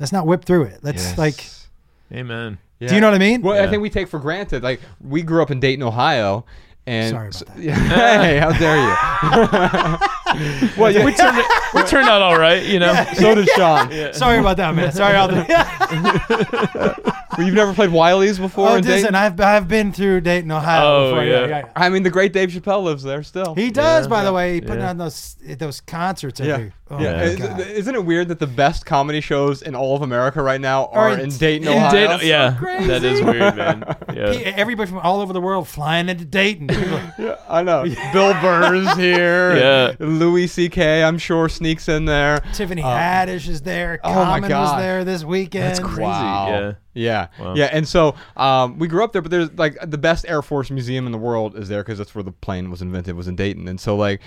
let's 0.00 0.12
not 0.12 0.26
whip 0.26 0.44
through 0.44 0.64
it. 0.64 0.80
Let's 0.82 1.04
Yes. 1.04 1.18
like, 1.18 1.44
Amen. 2.12 2.58
do 2.80 2.94
you 2.94 3.00
know 3.00 3.08
what 3.08 3.14
I 3.14 3.18
mean? 3.18 3.42
Well, 3.42 3.62
I 3.62 3.68
think 3.70 3.80
we 3.82 3.90
take 3.90 4.08
for 4.08 4.18
granted. 4.18 4.62
Like 4.62 4.80
we 5.00 5.22
grew 5.22 5.40
up 5.40 5.50
in 5.50 5.60
Dayton, 5.60 5.82
Ohio, 5.82 6.44
and 6.86 7.10
Sorry 7.10 7.28
about 7.28 7.34
s- 7.42 7.44
that. 7.46 7.58
Yeah, 7.62 7.74
hey, 8.22 8.38
how 8.38 8.52
dare 8.52 8.76
you? 8.76 8.94
well, 10.80 10.90
yeah, 10.90 11.04
We 11.04 11.12
turned, 11.14 11.38
it, 11.38 11.46
we 11.74 11.82
turned 11.84 12.08
out 12.08 12.22
all 12.22 12.38
right, 12.38 12.64
you 12.64 12.78
know. 12.80 12.92
so 13.14 13.34
did 13.34 13.48
Shawn. 13.50 14.12
Sorry 14.14 14.38
about 14.38 14.56
that, 14.56 14.74
man. 14.74 14.90
Sorry 14.92 15.14
out 15.14 15.30
there. 15.30 15.46
Well, 17.36 17.46
you've 17.46 17.54
never 17.56 17.72
played 17.72 17.90
Wileys 17.90 18.38
before 18.38 18.68
oh, 18.68 18.74
in 18.74 18.82
Dayton? 18.82 18.96
listen, 19.00 19.14
I've 19.14 19.40
I've 19.40 19.66
been 19.68 19.92
through 19.92 20.20
Dayton, 20.20 20.50
Ohio. 20.52 20.84
Oh, 20.86 21.10
before. 21.12 21.24
yeah. 21.24 21.68
I 21.74 21.88
mean, 21.88 22.02
the 22.02 22.10
great 22.10 22.32
Dave 22.34 22.50
Chappelle 22.50 22.82
lives 22.84 23.02
there 23.02 23.22
still. 23.22 23.54
He 23.54 23.70
does, 23.70 24.04
Yeah. 24.04 24.10
by 24.10 24.24
the 24.24 24.32
way. 24.32 24.54
He 24.54 24.60
putting 24.60 24.80
Yeah. 24.80 24.90
on 24.90 24.98
those 24.98 25.36
those 25.58 25.80
concerts 25.80 26.40
yeah, 26.40 26.54
every. 26.54 26.72
Oh 26.90 27.00
yeah. 27.00 27.22
Is- 27.22 27.38
God. 27.38 27.60
Isn't 27.60 27.94
it 27.94 28.04
weird 28.04 28.28
that 28.28 28.38
the 28.38 28.46
best 28.46 28.84
comedy 28.84 29.22
shows 29.22 29.62
in 29.62 29.74
all 29.74 29.96
of 29.96 30.02
America 30.02 30.42
right 30.42 30.60
now 30.60 30.86
Are 30.92 31.08
are 31.08 31.14
in- 31.14 31.20
in 31.20 31.30
Dayton, 31.30 31.68
in 31.68 31.74
Ohio? 31.74 31.90
Dayton- 31.90 32.18
so 32.20 32.24
yeah, 32.26 32.54
crazy. 32.58 32.86
that 32.88 33.02
is 33.04 33.22
weird, 33.22 33.56
man. 33.56 33.96
Yeah. 34.14 34.32
He- 34.34 34.44
Everybody 34.44 34.90
from 34.90 34.98
all 34.98 35.22
over 35.22 35.32
the 35.32 35.40
world 35.40 35.66
flying 35.68 36.10
into 36.10 36.26
Dayton. 36.26 36.68
Yeah, 37.18 37.36
I 37.48 37.62
know. 37.62 37.84
Bill 38.12 38.34
Burr's 38.42 38.94
here. 38.96 39.56
Yeah. 39.62 39.92
Louis 40.00 40.46
C.K. 40.48 41.02
I'm 41.02 41.16
sure 41.18 41.48
sneaks 41.48 41.88
in 41.88 42.04
there. 42.04 42.40
Tiffany 42.52 42.82
um, 42.82 42.90
Haddish 42.90 43.48
is 43.48 43.62
there. 43.62 44.00
oh 44.04 44.12
my 44.26 44.40
Common 44.40 44.50
was 44.50 44.76
there 44.78 45.04
this 45.04 45.24
weekend. 45.24 45.64
That's 45.64 45.80
crazy. 45.80 46.02
Wow. 46.02 46.48
Yeah. 46.48 46.72
Yeah. 46.94 47.21
Wow. 47.38 47.54
Yeah. 47.54 47.70
And 47.72 47.86
so 47.86 48.14
um, 48.36 48.78
we 48.78 48.88
grew 48.88 49.04
up 49.04 49.12
there, 49.12 49.22
but 49.22 49.30
there's 49.30 49.52
like 49.54 49.78
the 49.82 49.98
best 49.98 50.24
Air 50.28 50.42
Force 50.42 50.70
museum 50.70 51.06
in 51.06 51.12
the 51.12 51.18
world 51.18 51.56
is 51.56 51.68
there 51.68 51.82
because 51.82 51.98
that's 51.98 52.14
where 52.14 52.24
the 52.24 52.32
plane 52.32 52.70
was 52.70 52.82
invented, 52.82 53.14
was 53.14 53.28
in 53.28 53.36
Dayton. 53.36 53.68
And 53.68 53.80
so, 53.80 53.96
like, 53.96 54.20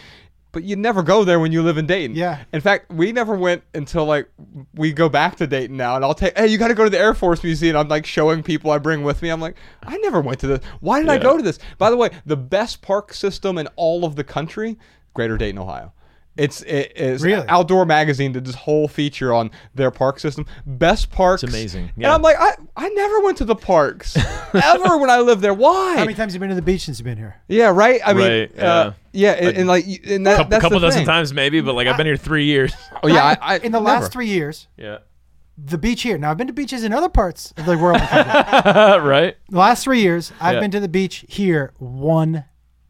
but 0.56 0.64
you 0.64 0.78
never 0.78 1.04
go 1.04 1.26
there 1.26 1.38
when 1.38 1.52
you 1.52 1.62
live 1.62 1.78
in 1.78 1.86
Dayton. 1.86 2.16
Yeah. 2.16 2.46
In 2.54 2.62
fact, 2.62 2.90
we 2.90 3.12
never 3.12 3.36
went 3.36 3.64
until 3.74 4.06
like 4.06 4.30
we 4.74 4.94
go 4.94 5.10
back 5.10 5.36
to 5.38 5.48
Dayton 5.48 5.76
now, 5.76 5.98
and 5.98 6.06
I'll 6.06 6.14
take, 6.14 6.38
hey, 6.38 6.48
you 6.48 6.58
got 6.58 6.70
to 6.70 6.74
go 6.74 6.86
to 6.86 6.90
the 6.90 6.98
Air 6.98 7.14
Force 7.14 7.44
Museum. 7.44 7.76
I'm 7.76 7.90
like 7.90 8.06
showing 8.06 8.42
people 8.42 8.72
I 8.72 8.78
bring 8.78 9.04
with 9.04 9.22
me. 9.22 9.30
I'm 9.30 9.42
like, 9.42 9.58
I 9.84 9.98
never 9.98 10.22
went 10.22 10.40
to 10.40 10.48
this. 10.48 10.64
Why 10.80 11.02
did 11.02 11.10
I 11.10 11.18
go 11.18 11.36
to 11.36 11.44
this? 11.44 11.60
By 11.78 11.90
the 11.90 11.98
way, 11.98 12.10
the 12.26 12.38
best 12.38 12.82
park 12.82 13.14
system 13.14 13.58
in 13.58 13.68
all 13.76 14.06
of 14.06 14.16
the 14.16 14.24
country, 14.24 14.78
Greater 15.14 15.38
Dayton, 15.38 15.60
Ohio. 15.60 15.92
It's 16.38 16.62
it 16.64 16.92
is 16.98 17.22
Really? 17.24 17.48
Outdoor 17.48 17.86
Magazine 17.86 18.34
did 18.34 18.44
this 18.46 18.56
whole 18.56 18.88
feature 18.90 19.34
on 19.34 19.52
their 19.74 19.90
park 19.90 20.20
system, 20.20 20.46
best 20.66 21.10
parks. 21.10 21.44
amazing. 21.44 21.86
And 21.96 22.04
Yeah. 22.04 22.14
I'm 22.14 22.22
like, 22.22 22.36
I, 22.38 22.56
I 22.76 22.90
never 22.90 23.22
went 23.22 23.38
to 23.38 23.46
the 23.46 23.56
parks 23.56 24.18
ever 24.54 24.98
when 24.98 25.10
I 25.10 25.20
lived 25.20 25.42
there. 25.42 25.54
Why? 25.54 25.94
How 25.96 26.02
many 26.04 26.14
times 26.14 26.34
have 26.34 26.36
you 26.36 26.40
been 26.42 26.50
to 26.50 26.56
the 26.56 26.62
beach 26.62 26.82
since 26.82 27.00
you've 27.00 27.06
been 27.06 27.18
here? 27.18 27.36
yeah, 27.48 27.68
right. 27.74 28.02
I 28.06 28.14
mean, 28.14 28.28
Right, 28.30 28.60
uh, 28.60 28.92
yeah, 29.14 29.32
and, 29.32 29.58
and 29.60 29.68
like, 29.68 29.86
and 30.06 30.28
that, 30.28 30.36
couple, 30.38 30.50
that's 30.50 30.62
couple 30.62 30.80
the 30.82 30.88
dozen 30.88 31.00
thing. 31.00 31.06
times 31.08 31.34
maybe, 31.34 31.62
but 31.62 31.74
like 31.74 31.88
I've 31.88 31.96
been 31.96 32.06
here 32.06 32.18
three 32.18 32.46
years. 32.46 32.74
Oh 33.04 33.08
yeah, 33.08 33.24
I, 33.24 33.38
I 33.42 33.56
in 33.58 33.72
the 33.72 33.80
never. 33.80 33.86
last 33.86 34.12
three 34.12 34.28
years, 34.28 34.68
yeah. 34.78 34.98
the 35.58 35.78
beach 35.78 36.02
here. 36.02 36.18
Now 36.18 36.32
I've 36.32 36.38
been 36.38 36.48
to 36.48 36.54
beaches 36.54 36.84
in 36.84 36.92
other 36.92 37.08
parts 37.10 37.54
of 37.56 37.66
the 37.66 37.78
world. 37.78 38.02
right. 38.12 39.38
the 39.50 39.58
last 39.58 39.84
three 39.84 40.02
years, 40.02 40.32
I've 40.40 40.56
Yeah. 40.56 40.60
been 40.62 40.72
to 40.72 40.80
the 40.80 40.88
beach 40.88 41.24
here 41.30 41.72
one 41.78 42.46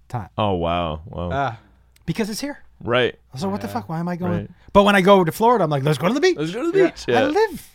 time 0.07 0.29
Oh 0.37 0.53
wow. 0.53 1.01
Wow. 1.05 1.29
Ah, 1.31 1.59
because 2.05 2.29
it's 2.29 2.41
here. 2.41 2.59
Right. 2.85 3.15
So 3.35 3.49
what 3.49 3.61
the 3.61 3.67
fuck? 3.67 3.89
Why 3.89 3.99
am 3.99 4.07
I 4.07 4.15
going? 4.15 4.31
Right. 4.31 4.49
But 4.73 4.83
when 4.83 4.95
I 4.95 5.01
go 5.01 5.23
to 5.23 5.31
Florida, 5.31 5.63
I'm 5.63 5.69
like, 5.69 5.83
let's 5.83 5.97
go 5.97 6.07
to 6.07 6.13
the 6.13 6.19
beach. 6.21 6.37
Let's 6.37 6.51
go 6.53 6.61
to 6.63 6.71
the 6.71 6.83
beach. 6.85 7.05
I 7.07 7.11
Yeah. 7.11 7.23
live 7.25 7.69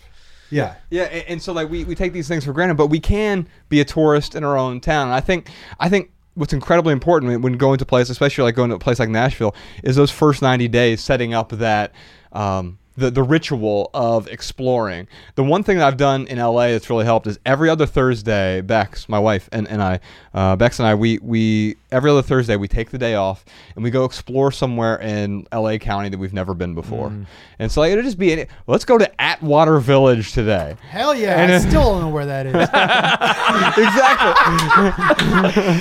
Yeah. 0.50 0.74
Yeah, 0.90 1.02
and, 1.04 1.24
and 1.28 1.42
so 1.42 1.52
like 1.52 1.70
we, 1.70 1.84
we 1.84 1.94
take 1.94 2.12
these 2.12 2.26
things 2.28 2.44
for 2.44 2.52
granted, 2.52 2.76
but 2.76 2.86
we 2.88 2.98
can 3.00 3.46
be 3.68 3.80
a 3.80 3.84
tourist 3.84 4.34
in 4.34 4.42
our 4.44 4.56
own 4.58 4.80
town. 4.80 5.06
And 5.08 5.14
I 5.14 5.20
think 5.20 5.48
I 5.78 5.88
think 5.88 6.10
what's 6.34 6.52
incredibly 6.52 6.92
important 6.92 7.30
when- 7.30 7.42
when 7.42 7.52
going 7.54 7.78
to 7.78 7.84
a 7.84 7.86
place, 7.86 8.10
especially 8.10 8.44
like 8.44 8.54
going 8.56 8.70
to 8.70 8.76
a 8.76 8.78
place 8.80 8.98
like 8.98 9.08
Nashville, 9.10 9.54
is 9.84 9.94
those 9.96 10.10
first 10.10 10.42
ninety 10.42 10.66
days 10.68 11.00
setting 11.00 11.34
up 11.34 11.50
that 11.50 11.92
um, 12.32 12.78
the 12.96 13.10
the 13.10 13.22
ritual 13.22 13.90
of 13.94 14.26
exploring. 14.28 15.06
The 15.36 15.44
one 15.44 15.62
thing 15.62 15.78
that 15.78 15.86
I've 15.86 15.96
done 15.96 16.26
in 16.26 16.38
LA 16.38 16.68
that's 16.68 16.90
really 16.90 17.04
helped 17.04 17.26
is 17.26 17.38
every 17.46 17.68
other 17.70 17.86
Thursday, 17.86 18.60
Bex, 18.60 19.08
my 19.08 19.18
wife, 19.18 19.48
and, 19.52 19.66
and 19.68 19.82
I, 19.82 20.00
uh, 20.34 20.56
Bex 20.56 20.78
and 20.78 20.86
I, 20.88 20.94
we 20.94 21.18
we 21.22 21.76
every 21.92 22.10
other 22.10 22.22
Thursday 22.22 22.56
we 22.56 22.68
take 22.68 22.90
the 22.90 22.98
day 22.98 23.14
off 23.14 23.44
and 23.74 23.82
we 23.84 23.90
go 23.90 24.04
explore 24.04 24.52
somewhere 24.52 24.96
in 25.00 25.46
LA 25.52 25.76
County 25.78 26.08
that 26.08 26.18
we've 26.18 26.32
never 26.32 26.54
been 26.54 26.74
before. 26.74 27.12
And 27.58 27.70
so 27.72 27.80
like, 27.80 27.90
it'll 27.92 28.04
just 28.04 28.18
be 28.18 28.32
any, 28.32 28.46
let's 28.66 28.84
go 28.84 28.96
to 28.98 29.20
Atwater 29.20 29.78
Village 29.80 30.32
today. 30.32 30.76
Hell 30.88 31.14
yeah. 31.14 31.40
And 31.42 31.52
I 31.52 31.56
it- 31.56 31.60
still 31.60 31.82
don't 31.82 32.00
know 32.02 32.08
where 32.10 32.26
that 32.26 32.46
is. 32.46 32.54
exactly. 33.78 34.32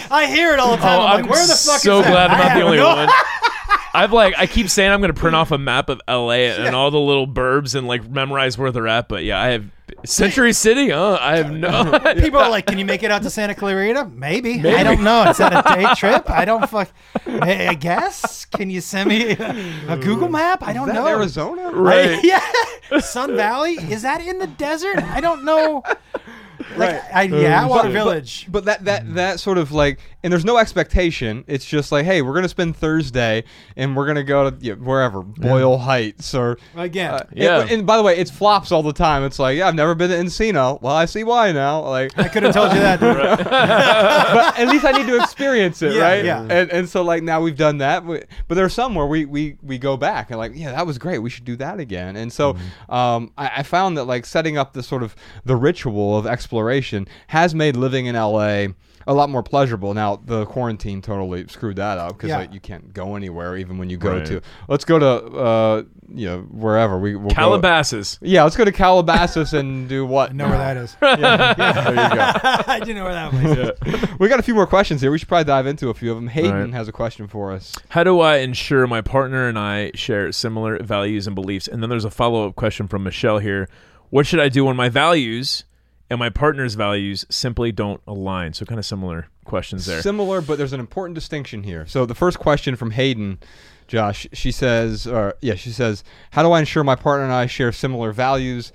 I 0.11 0.25
hear 0.33 0.53
it 0.53 0.59
all 0.59 0.71
the 0.71 0.77
time. 0.77 0.99
Oh, 0.99 1.05
I'm, 1.05 1.11
I'm 1.17 1.21
like, 1.21 1.31
where 1.31 1.45
the 1.45 1.53
fuck 1.53 1.79
so 1.81 1.99
is 1.99 2.05
that? 2.05 2.11
glad 2.11 2.31
I'm 2.31 2.37
not 2.39 2.53
the 2.55 2.61
only 2.63 2.77
no- 2.77 2.95
one. 2.95 3.09
I've 3.93 4.13
like 4.13 4.33
I 4.37 4.45
keep 4.47 4.69
saying 4.69 4.91
I'm 4.91 5.01
gonna 5.01 5.13
print 5.13 5.35
off 5.35 5.51
a 5.51 5.57
map 5.57 5.89
of 5.89 6.01
LA 6.07 6.31
and 6.53 6.75
all 6.75 6.91
the 6.91 6.99
little 6.99 7.27
burbs 7.27 7.75
and 7.75 7.87
like 7.87 8.09
memorize 8.09 8.57
where 8.57 8.71
they're 8.71 8.87
at, 8.87 9.07
but 9.09 9.23
yeah, 9.23 9.41
I 9.41 9.47
have 9.49 9.65
Century 10.05 10.53
City. 10.53 10.91
Uh, 10.91 11.17
I 11.19 11.37
have 11.37 11.51
no. 11.51 11.99
People 12.19 12.39
are 12.39 12.49
like, 12.49 12.67
"Can 12.67 12.77
you 12.77 12.85
make 12.85 13.01
it 13.03 13.09
out 13.11 13.23
to 13.23 13.29
Santa 13.29 13.55
Clarita?" 13.55 14.05
Maybe. 14.05 14.59
I 14.69 14.83
don't 14.83 15.03
know. 15.03 15.29
Is 15.29 15.37
that 15.37 15.51
a 15.51 15.75
day 15.81 15.87
trip? 15.95 16.29
I 16.29 16.45
don't 16.45 16.69
fuck. 16.69 16.89
I 17.25 17.69
I 17.69 17.73
guess. 17.73 18.45
Can 18.45 18.69
you 18.69 18.81
send 18.81 19.09
me 19.09 19.31
a, 19.31 19.93
a 19.93 19.97
Google 19.97 20.29
map? 20.29 20.61
I 20.61 20.73
don't 20.73 20.87
Is 20.89 20.93
that 20.95 21.01
know. 21.01 21.07
Arizona? 21.07 21.71
Right. 21.71 22.23
yeah. 22.23 22.99
Sun 22.99 23.35
Valley 23.35 23.73
is 23.73 24.03
that 24.03 24.21
in 24.21 24.37
the 24.39 24.47
desert? 24.47 24.97
I 24.99 25.19
don't 25.21 25.43
know. 25.43 25.83
Like, 25.85 26.91
Right. 26.93 27.01
I, 27.13 27.21
yeah, 27.23 27.63
Atwater 27.63 27.87
But- 27.87 27.93
Village. 27.93 28.45
But 28.49 28.65
that 28.65 28.85
that 28.85 29.15
that 29.15 29.39
sort 29.39 29.57
of 29.57 29.71
like, 29.71 29.99
and 30.23 30.31
there's 30.33 30.45
no 30.45 30.57
expectation. 30.57 31.43
It's 31.47 31.65
just 31.65 31.91
like, 31.91 32.05
hey, 32.05 32.21
we're 32.21 32.33
gonna 32.33 32.49
spend 32.49 32.75
Thursday, 32.75 33.43
and 33.75 33.95
we're 33.95 34.05
gonna 34.07 34.23
go 34.23 34.49
to 34.49 34.57
you 34.65 34.75
know, 34.75 34.81
wherever 34.83 35.21
Boyle 35.21 35.77
Heights 35.77 36.33
or 36.35 36.57
Again. 36.75 37.13
Uh, 37.13 37.23
Yeah. 37.33 37.61
And, 37.61 37.71
and 37.71 37.85
by 37.87 37.97
the 37.97 38.03
way, 38.03 38.17
it's 38.17 38.31
flops 38.31 38.71
all 38.71 38.83
the 38.83 38.93
time. 38.93 39.23
It's 39.23 39.39
like, 39.39 39.57
yeah, 39.57 39.67
I've 39.67 39.75
never 39.75 39.95
been 39.95 40.09
to 40.09 40.15
Encino. 40.17 40.81
Well, 40.81 40.95
I 40.95 41.05
see 41.05 41.23
why 41.23 41.51
now. 41.51 41.81
Like, 41.87 42.17
I 42.19 42.27
could 42.27 42.43
have 42.43 42.53
told 42.53 42.73
you 42.73 42.79
that. 42.79 42.99
but 43.53 44.59
at 44.59 44.67
least 44.67 44.85
I 44.85 44.91
need 44.91 45.07
to 45.07 45.21
experience 45.21 45.81
it, 45.81 45.93
Yeah, 45.93 46.01
right? 46.01 46.25
yeah. 46.25 46.41
And 46.41 46.69
and 46.71 46.89
so 46.89 47.01
like 47.03 47.23
now 47.23 47.41
we've 47.41 47.57
done 47.57 47.77
that, 47.79 48.05
We- 48.05 48.23
but 48.47 48.55
there 48.55 48.65
are 48.65 48.69
some 48.69 48.95
where 48.95 49.07
we 49.07 49.25
we 49.25 49.57
we 49.61 49.77
go 49.77 49.97
back 49.97 50.29
and 50.29 50.37
like, 50.37 50.51
yeah, 50.55 50.71
that 50.71 50.85
was 50.85 50.97
great. 50.97 51.19
We 51.19 51.29
should 51.29 51.45
do 51.45 51.55
that 51.57 51.79
again. 51.79 52.15
And 52.15 52.31
so 52.31 52.49
Mm-hmm. 52.53 52.93
um, 52.93 53.31
I, 53.37 53.51
I 53.57 53.63
found 53.63 53.97
that 53.97 54.05
like 54.05 54.25
setting 54.25 54.57
up 54.57 54.73
the 54.73 54.81
sort 54.83 55.03
of 55.03 55.15
the 55.45 55.55
ritual 55.55 56.17
of 56.17 56.25
exploration 56.25 57.07
has 57.27 57.53
made 57.53 57.75
living 57.75 58.07
in 58.07 58.15
LA. 58.15 58.67
A 59.09 59.13
lot 59.13 59.29
more 59.31 59.41
pleasurable. 59.41 59.93
Now 59.95 60.21
the 60.23 60.45
quarantine 60.45 61.01
totally 61.01 61.47
screwed 61.47 61.77
that 61.77 61.97
up 61.97 62.09
because 62.17 62.29
Yeah. 62.29 62.37
like, 62.37 62.53
you 62.53 62.59
can't 62.59 62.93
go 62.93 63.15
anywhere 63.15 63.57
even 63.57 63.77
when 63.79 63.89
you 63.89 63.97
go 63.97 64.17
Right. 64.17 64.25
to. 64.27 64.41
Let's 64.67 64.85
go 64.85 64.99
to 64.99 65.05
uh, 65.37 65.83
you 66.13 66.27
know 66.27 66.39
wherever 66.51 66.97
we 66.99 67.15
we'll 67.15 67.29
go- 67.29 67.35
Calabasas. 67.35 68.19
yeah, 68.21 68.43
let's 68.43 68.55
go 68.55 68.65
to 68.65 68.71
Calabasas 68.71 69.53
and 69.53 69.89
do 69.89 70.05
what? 70.05 70.29
I 70.29 70.33
know 70.33 70.47
where 70.49 70.57
that 70.59 70.77
is. 70.77 70.95
There 71.01 71.09
you 71.11 71.17
go. 71.17 72.31
I 72.67 72.79
do 72.83 72.93
know 72.93 73.03
where 73.03 73.13
that 73.13 73.33
was. 73.33 74.09
We 74.19 74.27
got 74.27 74.39
a 74.39 74.43
few 74.43 74.53
more 74.55 74.67
questions 74.67 75.01
here. 75.01 75.11
We 75.11 75.17
should 75.17 75.27
probably 75.27 75.45
dive 75.45 75.65
into 75.65 75.89
a 75.89 75.93
few 75.93 76.11
of 76.11 76.17
them. 76.17 76.27
Hayden 76.27 76.51
Right. 76.53 76.73
has 76.73 76.87
a 76.87 76.91
question 76.91 77.27
for 77.27 77.51
us. 77.51 77.75
How 77.89 78.03
do 78.03 78.19
I 78.19 78.37
ensure 78.37 78.85
my 78.85 79.01
partner 79.01 79.47
and 79.47 79.57
I 79.57 79.91
share 79.95 80.31
similar 80.31 80.77
values 80.83 81.25
and 81.25 81.35
beliefs? 81.35 81.67
And 81.67 81.81
then 81.81 81.89
there's 81.89 82.05
a 82.05 82.11
follow 82.11 82.47
up 82.47 82.55
question 82.55 82.87
from 82.87 83.03
Michelle 83.03 83.39
here. 83.39 83.67
What 84.11 84.25
should 84.27 84.39
I 84.39 84.49
do 84.49 84.65
when 84.65 84.75
my 84.75 84.89
values 84.89 85.63
and 86.09 86.19
my 86.19 86.29
partner's 86.29 86.75
values 86.75 87.25
simply 87.29 87.71
don't 87.71 88.01
align? 88.07 88.53
So 88.53 88.65
kind 88.65 88.79
of 88.79 88.85
similar 88.85 89.27
questions 89.45 89.85
there. 89.85 90.01
Similar, 90.01 90.41
but 90.41 90.57
there's 90.57 90.73
an 90.73 90.79
important 90.79 91.15
distinction 91.15 91.63
here. 91.63 91.85
So 91.87 92.05
the 92.05 92.15
first 92.15 92.39
question 92.39 92.75
from 92.75 92.91
Hayden, 92.91 93.39
Josh, 93.87 94.27
she 94.33 94.51
says, 94.51 95.07
or 95.07 95.35
yeah, 95.41 95.55
she 95.55 95.71
says, 95.71 96.03
how 96.31 96.43
do 96.43 96.51
I 96.51 96.59
ensure 96.59 96.83
my 96.83 96.95
partner 96.95 97.25
and 97.25 97.33
I 97.33 97.45
share 97.47 97.71
similar 97.71 98.11
values 98.11 98.71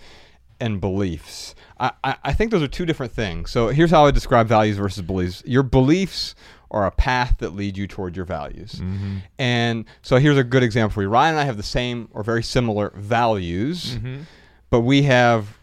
and 0.61 0.80
beliefs? 0.80 1.55
I, 1.78 1.93
I, 2.03 2.16
I 2.24 2.32
think 2.32 2.51
those 2.51 2.62
are 2.62 2.68
two 2.68 2.87
different 2.87 3.12
things. 3.12 3.51
So 3.51 3.68
here's 3.68 3.91
how 3.91 4.07
I 4.07 4.11
describe 4.11 4.47
values 4.47 4.76
versus 4.76 5.03
beliefs. 5.03 5.43
Your 5.47 5.62
beliefs 5.64 6.35
are 6.70 6.87
a 6.87 6.91
path 6.91 7.37
that 7.39 7.51
lead 7.55 7.76
you 7.76 7.87
toward 7.87 8.16
your 8.16 8.24
values. 8.24 8.74
Mm-hmm. 8.74 9.18
And 9.39 9.85
so 10.03 10.16
here's 10.16 10.39
a 10.39 10.43
good 10.45 10.62
example 10.64 10.95
for 10.95 11.03
you. 11.03 11.09
Ryan 11.09 11.35
and 11.35 11.41
I 11.41 11.45
have 11.45 11.57
the 11.57 11.62
same 11.62 12.09
or 12.12 12.22
very 12.24 12.43
similar 12.43 12.91
values, 12.97 13.95
Mm-hmm. 13.97 14.22
but 14.70 14.80
we 14.80 15.03
have 15.03 15.57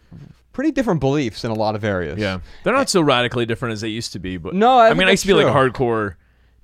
pretty 0.52 0.70
different 0.70 1.00
beliefs 1.00 1.44
in 1.44 1.50
a 1.50 1.54
lot 1.54 1.74
of 1.74 1.84
areas. 1.84 2.18
yeah. 2.18 2.38
They're 2.64 2.74
not 2.74 2.88
so 2.88 3.00
radically 3.00 3.46
different 3.46 3.72
as 3.72 3.80
they 3.80 3.88
used 3.88 4.12
to 4.12 4.18
be. 4.18 4.36
But 4.36 4.54
No, 4.54 4.78
I 4.78 4.90
I, 4.90 4.94
mean, 4.94 5.08
I 5.08 5.12
used 5.12 5.22
to 5.22 5.28
be 5.28 5.34
that's 5.34 5.44
like 5.46 5.52
true. 5.52 5.70
hardcore 5.86 6.14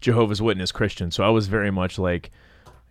Jehovah's 0.00 0.40
Witness 0.42 0.72
Christian. 0.72 1.10
So 1.10 1.24
I 1.24 1.30
was 1.30 1.46
very 1.48 1.70
much 1.70 1.98
like, 1.98 2.30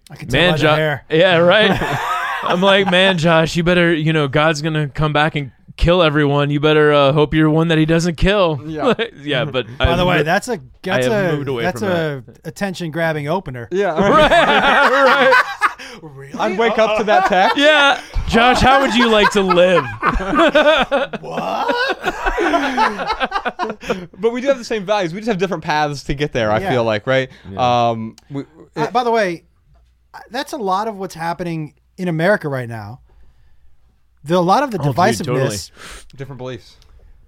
I 0.09 0.15
can 0.15 0.27
tell 0.29 0.41
man, 0.41 0.57
Josh. 0.57 1.01
Yeah, 1.09 1.37
right. 1.37 1.71
I'm 2.43 2.61
like, 2.61 2.89
man, 2.89 3.17
Josh, 3.17 3.55
you 3.55 3.63
better, 3.63 3.93
you 3.93 4.13
know, 4.13 4.27
God's 4.27 4.61
gonna 4.61 4.87
come 4.89 5.11
back 5.13 5.35
and 5.35 5.51
kill 5.75 6.01
everyone. 6.01 6.49
You 6.49 6.59
better 6.59 6.91
uh, 6.93 7.11
hope 7.13 7.33
you're 7.33 7.49
one 7.49 7.67
that 7.69 7.77
He 7.77 7.85
doesn't 7.85 8.15
kill. 8.15 8.61
Yeah. 8.65 8.93
yeah. 9.21 9.45
But 9.45 9.65
By 9.77 9.95
the 9.95 10.03
I- 10.03 10.05
way, 10.07 10.23
that's 10.23 10.47
a 10.47 10.59
that's 10.81 11.05
a 11.07 11.43
that's 11.61 11.79
from 11.79 11.89
a 11.89 12.23
attention 12.45 12.91
grabbing 12.91 13.27
opener. 13.27 13.67
Yeah. 13.71 13.91
right. 13.99 15.43
Really? 16.01 16.33
I'd 16.39 16.57
wake 16.57 16.77
up 16.77 16.97
to 16.97 17.03
that 17.05 17.25
text. 17.27 17.57
yeah, 17.57 18.01
Josh, 18.27 18.59
how 18.59 18.81
would 18.81 18.93
you 18.93 19.09
like 19.09 19.31
to 19.31 19.41
live? 19.41 19.85
What? 21.21 21.97
but 24.19 24.31
we 24.31 24.41
do 24.41 24.47
have 24.47 24.57
the 24.57 24.63
same 24.63 24.85
values. 24.85 25.13
We 25.13 25.19
just 25.19 25.27
have 25.29 25.37
different 25.37 25.63
paths 25.63 26.03
to 26.05 26.13
get 26.13 26.33
there. 26.33 26.51
I 26.51 26.59
Yeah. 26.59 26.69
feel 26.71 26.83
like, 26.83 27.07
right? 27.07 27.29
Um, 27.57 28.15
we, 28.29 28.45
Uh, 28.75 28.91
by 28.91 29.03
the 29.03 29.11
way, 29.11 29.45
uh, 30.13 30.19
that's 30.29 30.53
a 30.53 30.57
lot 30.57 30.87
of 30.87 30.97
what's 30.97 31.15
happening 31.15 31.73
in 31.97 32.07
America 32.07 32.47
right 32.49 32.69
now. 32.69 33.01
The, 34.23 34.35
a 34.35 34.39
lot 34.39 34.63
of 34.63 34.71
the 34.71 34.79
Oh, 34.79 34.83
dude, 34.85 34.95
divisiveness. 34.95 35.71
different 36.15 36.37
beliefs. 36.37 36.77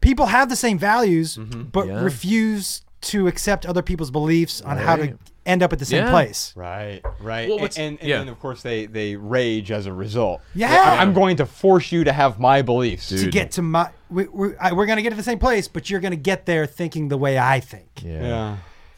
People 0.01 0.27
have 0.27 0.49
the 0.49 0.55
same 0.55 0.77
values, 0.77 1.37
but 1.37 1.87
Yeah. 1.87 2.01
refuse 2.01 2.81
to 3.01 3.27
accept 3.27 3.65
other 3.65 3.81
people's 3.81 4.11
beliefs 4.11 4.61
on 4.61 4.77
how 4.77 4.95
to 4.97 5.01
Right. 5.03 5.15
End 5.45 5.63
up 5.63 5.73
at 5.73 5.79
the 5.79 5.85
same 5.85 6.03
Yeah. 6.05 6.11
place. 6.11 6.53
Right. 6.55 7.01
Right. 7.21 7.49
Well, 7.49 7.59
and, 7.59 7.77
and, 7.77 7.99
and 7.99 8.07
yeah. 8.09 8.17
then 8.19 8.27
of 8.29 8.39
course 8.39 8.61
they 8.61 8.85
they 8.85 9.15
rage 9.15 9.71
as 9.71 9.85
a 9.85 9.93
result. 9.93 10.41
Yeah. 10.53 10.69
I- 10.71 11.01
I'm 11.01 11.13
going 11.13 11.37
to 11.37 11.45
force 11.45 11.91
you 11.91 12.03
to 12.03 12.11
have 12.13 12.39
my 12.39 12.61
beliefs. 12.61 13.09
To 13.09 13.29
get 13.29 13.51
to 13.51 13.61
my, 13.61 13.89
we, 14.09 14.27
we're, 14.27 14.55
we're 14.73 14.85
going 14.85 14.97
to 14.97 15.01
get 15.03 15.11
to 15.11 15.15
the 15.15 15.23
same 15.23 15.39
place, 15.39 15.67
but 15.67 15.89
you're 15.89 15.99
going 16.01 16.11
to 16.11 16.17
get 16.17 16.45
there 16.45 16.65
thinking 16.65 17.07
the 17.07 17.17
way 17.17 17.37
I 17.39 17.59
think. 17.59 17.87
Yeah. 18.03 18.57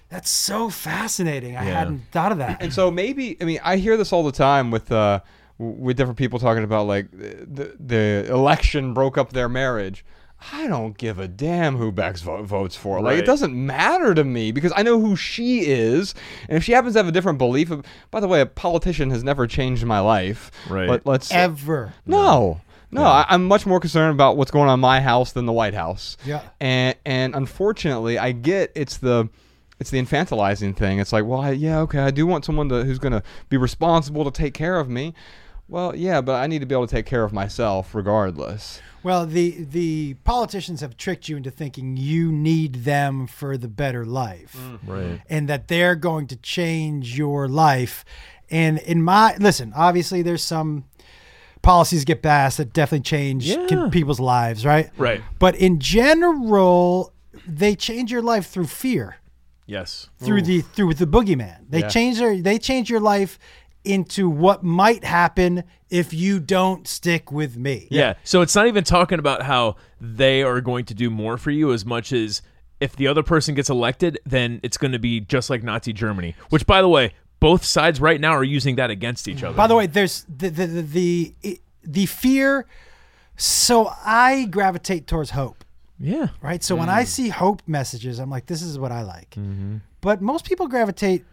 That's 0.10 0.30
so 0.30 0.70
fascinating. 0.70 1.56
I 1.56 1.66
Yeah. 1.66 1.80
hadn't 1.80 2.02
thought 2.12 2.32
of 2.34 2.39
that. 2.39 2.62
And 2.62 2.74
so 2.74 2.92
maybe 2.92 3.38
I 3.39 3.46
mean 3.46 3.60
I 3.64 3.78
hear 3.78 3.96
this 3.96 4.12
all 4.12 4.24
the 4.24 4.32
time 4.32 4.70
with 4.72 4.92
uh 4.92 5.22
with 5.58 5.96
different 5.96 6.18
people 6.18 6.39
talking 6.39 6.64
about 6.64 6.88
like 6.88 7.12
the 7.12 7.76
the 7.80 8.26
election 8.30 8.94
broke 8.94 9.18
up 9.18 9.32
their 9.32 9.48
marriage. 9.48 10.04
I 10.52 10.68
don't 10.68 10.98
give 10.98 11.20
a 11.20 11.28
damn 11.28 11.78
who 11.78 11.92
Bex 11.92 12.22
vo- 12.22 12.44
votes 12.44 12.76
for. 12.76 13.02
Like 13.02 13.20
it 13.20 13.26
doesn't 13.26 13.54
matter 13.54 14.16
to 14.16 14.24
me 14.24 14.52
because 14.52 14.74
I 14.76 14.84
know 14.84 15.00
who 15.00 15.16
she 15.16 15.68
is, 15.68 16.16
and 16.50 16.58
if 16.58 16.64
she 16.64 16.72
happens 16.72 16.94
to 16.94 17.00
have 17.00 17.08
a 17.08 17.12
different 17.12 17.38
belief. 17.38 17.70
Of, 17.70 17.86
by 18.10 18.20
the 18.20 18.28
way, 18.28 18.42
a 18.42 18.46
politician 18.46 19.12
has 19.12 19.24
never 19.24 19.46
changed 19.46 19.86
my 19.86 20.00
life. 20.00 20.52
Right. 20.70 20.88
But 20.88 21.06
let's 21.06 21.32
Ever. 21.32 21.94
no. 22.06 22.62
No, 22.94 23.04
I, 23.04 23.26
I'm 23.30 23.46
much 23.46 23.66
more 23.66 23.80
concerned 23.80 24.12
about 24.14 24.36
what's 24.36 24.52
going 24.52 24.68
on 24.68 24.74
in 24.74 24.80
my 24.82 25.00
house 25.00 25.32
than 25.32 25.46
the 25.46 25.54
White 25.54 25.74
House. 25.74 26.18
Yeah. 26.26 26.42
And 26.60 26.98
and 27.06 27.34
unfortunately, 27.36 28.18
I 28.18 28.34
get 28.34 28.74
it's 28.76 28.98
the 28.98 29.30
it's 29.80 29.89
the 29.89 30.02
infantilizing 30.02 30.76
thing. 30.76 31.00
It's 31.00 31.12
like, 31.12 31.26
well, 31.26 31.42
I, 31.42 31.52
yeah, 31.52 31.80
okay, 31.80 32.00
I 32.00 32.12
do 32.12 32.28
want 32.28 32.46
someone 32.46 32.70
to, 32.70 32.84
who's 32.84 33.00
going 33.00 33.14
to 33.14 33.24
be 33.50 33.58
responsible 33.58 34.24
to 34.26 34.32
take 34.32 34.54
care 34.54 34.80
of 34.80 34.88
me. 34.89 35.16
Well, 35.72 35.95
yeah, 35.95 36.19
but 36.19 36.36
I 36.36 36.47
need 36.47 36.59
to 36.59 36.65
be 36.65 36.76
able 36.76 36.86
to 36.86 36.93
take 36.93 37.05
care 37.05 37.24
of 37.24 37.32
myself 37.32 37.95
regardless. 37.95 38.82
Well, 39.03 39.26
the 39.26 39.63
the 39.63 40.15
politicians 40.26 40.82
have 40.82 40.97
tricked 40.97 41.30
you 41.30 41.38
into 41.38 41.49
thinking 41.49 41.95
you 41.95 42.30
need 42.32 42.84
them 42.84 43.26
for 43.26 43.57
the 43.57 43.69
better 43.69 44.05
life, 44.05 44.55
mm. 44.59 44.80
Right. 44.86 45.22
and 45.30 45.47
that 45.47 45.69
they're 45.69 45.95
going 45.95 46.28
to 46.28 46.36
change 46.36 47.17
your 47.17 47.47
life. 47.47 48.03
And 48.49 48.80
in 48.80 49.01
my 49.01 49.38
listen, 49.39 49.72
obviously, 49.76 50.22
there's 50.22 50.43
some 50.43 50.84
policies 51.61 52.03
get 52.03 52.22
passed 52.22 52.57
that 52.57 52.74
definitely 52.74 53.03
change 53.03 53.45
Yeah. 53.45 53.65
can- 53.67 53.89
people's 53.91 54.19
lives, 54.19 54.65
right? 54.65 54.89
Right. 54.97 55.22
But 55.39 55.55
in 55.55 55.80
general, 55.80 57.13
they 57.47 57.76
change 57.76 58.11
your 58.11 58.22
life 58.22 58.47
through 58.47 58.67
fear, 58.67 59.15
Yes. 59.65 60.09
through 60.19 60.41
the 60.41 60.61
through 60.61 60.95
the 60.95 61.07
boogeyman. 61.07 61.65
They 61.69 61.80
Yeah. 61.80 61.88
change 61.88 62.17
their 62.19 62.39
they 62.41 62.59
change 62.59 62.89
your 62.89 62.99
life 62.99 63.39
into 63.84 64.30
what 64.30 64.64
might 64.64 65.04
happen 65.04 65.64
if 65.90 66.14
you 66.14 66.40
don't 66.40 66.88
stick 66.88 67.32
with 67.32 67.58
me. 67.58 67.88
Yeah. 67.90 68.14
So 68.24 68.42
it's 68.42 68.56
not 68.56 68.68
even 68.68 68.84
talking 68.84 69.20
about 69.20 69.44
how 69.44 69.76
they 70.00 70.44
are 70.44 70.62
going 70.62 70.86
to 70.86 70.94
do 70.94 71.10
more 71.10 71.38
for 71.38 71.52
you 71.52 71.74
as 71.74 71.86
much 71.86 72.14
as 72.14 72.42
if 72.80 72.96
the 72.96 73.08
other 73.08 73.24
person 73.24 73.56
gets 73.56 73.70
elected, 73.70 74.20
then 74.26 74.60
it's 74.64 74.78
going 74.78 74.92
to 74.92 75.00
be 75.00 75.20
just 75.20 75.50
like 75.50 75.64
Nazi 75.64 75.94
Germany. 75.94 76.36
Which, 76.50 76.66
by 76.66 76.82
the 76.82 76.90
way, 76.90 77.14
both 77.40 77.64
sides 77.66 78.00
right 78.00 78.20
now 78.20 78.32
are 78.32 78.44
using 78.44 78.76
that 78.76 78.90
against 78.90 79.28
each 79.28 79.44
other. 79.44 79.56
By 79.56 79.68
the 79.68 79.76
way, 79.76 79.88
there's 79.88 80.26
the 80.26 80.50
the 80.50 80.68
the 80.68 81.34
the, 81.42 81.62
the 81.84 82.06
fear 82.06 82.66
So 83.36 83.92
I 84.06 84.46
gravitate 84.46 85.08
towards 85.08 85.32
hope, 85.32 85.66
Yeah. 86.00 86.28
right? 86.42 86.64
So 86.64 86.76
when 86.76 86.90
I 86.90 87.04
mm. 87.04 87.08
see 87.08 87.30
hope 87.30 87.64
messages, 87.66 88.20
I'm 88.20 88.30
like, 88.30 88.46
this 88.46 88.62
is 88.62 88.78
what 88.78 88.92
I 88.92 89.02
like. 89.02 89.32
Mm-hmm. 89.32 89.78
But 90.02 90.22
most 90.22 90.46
people 90.46 90.68
gravitate, 90.68 91.26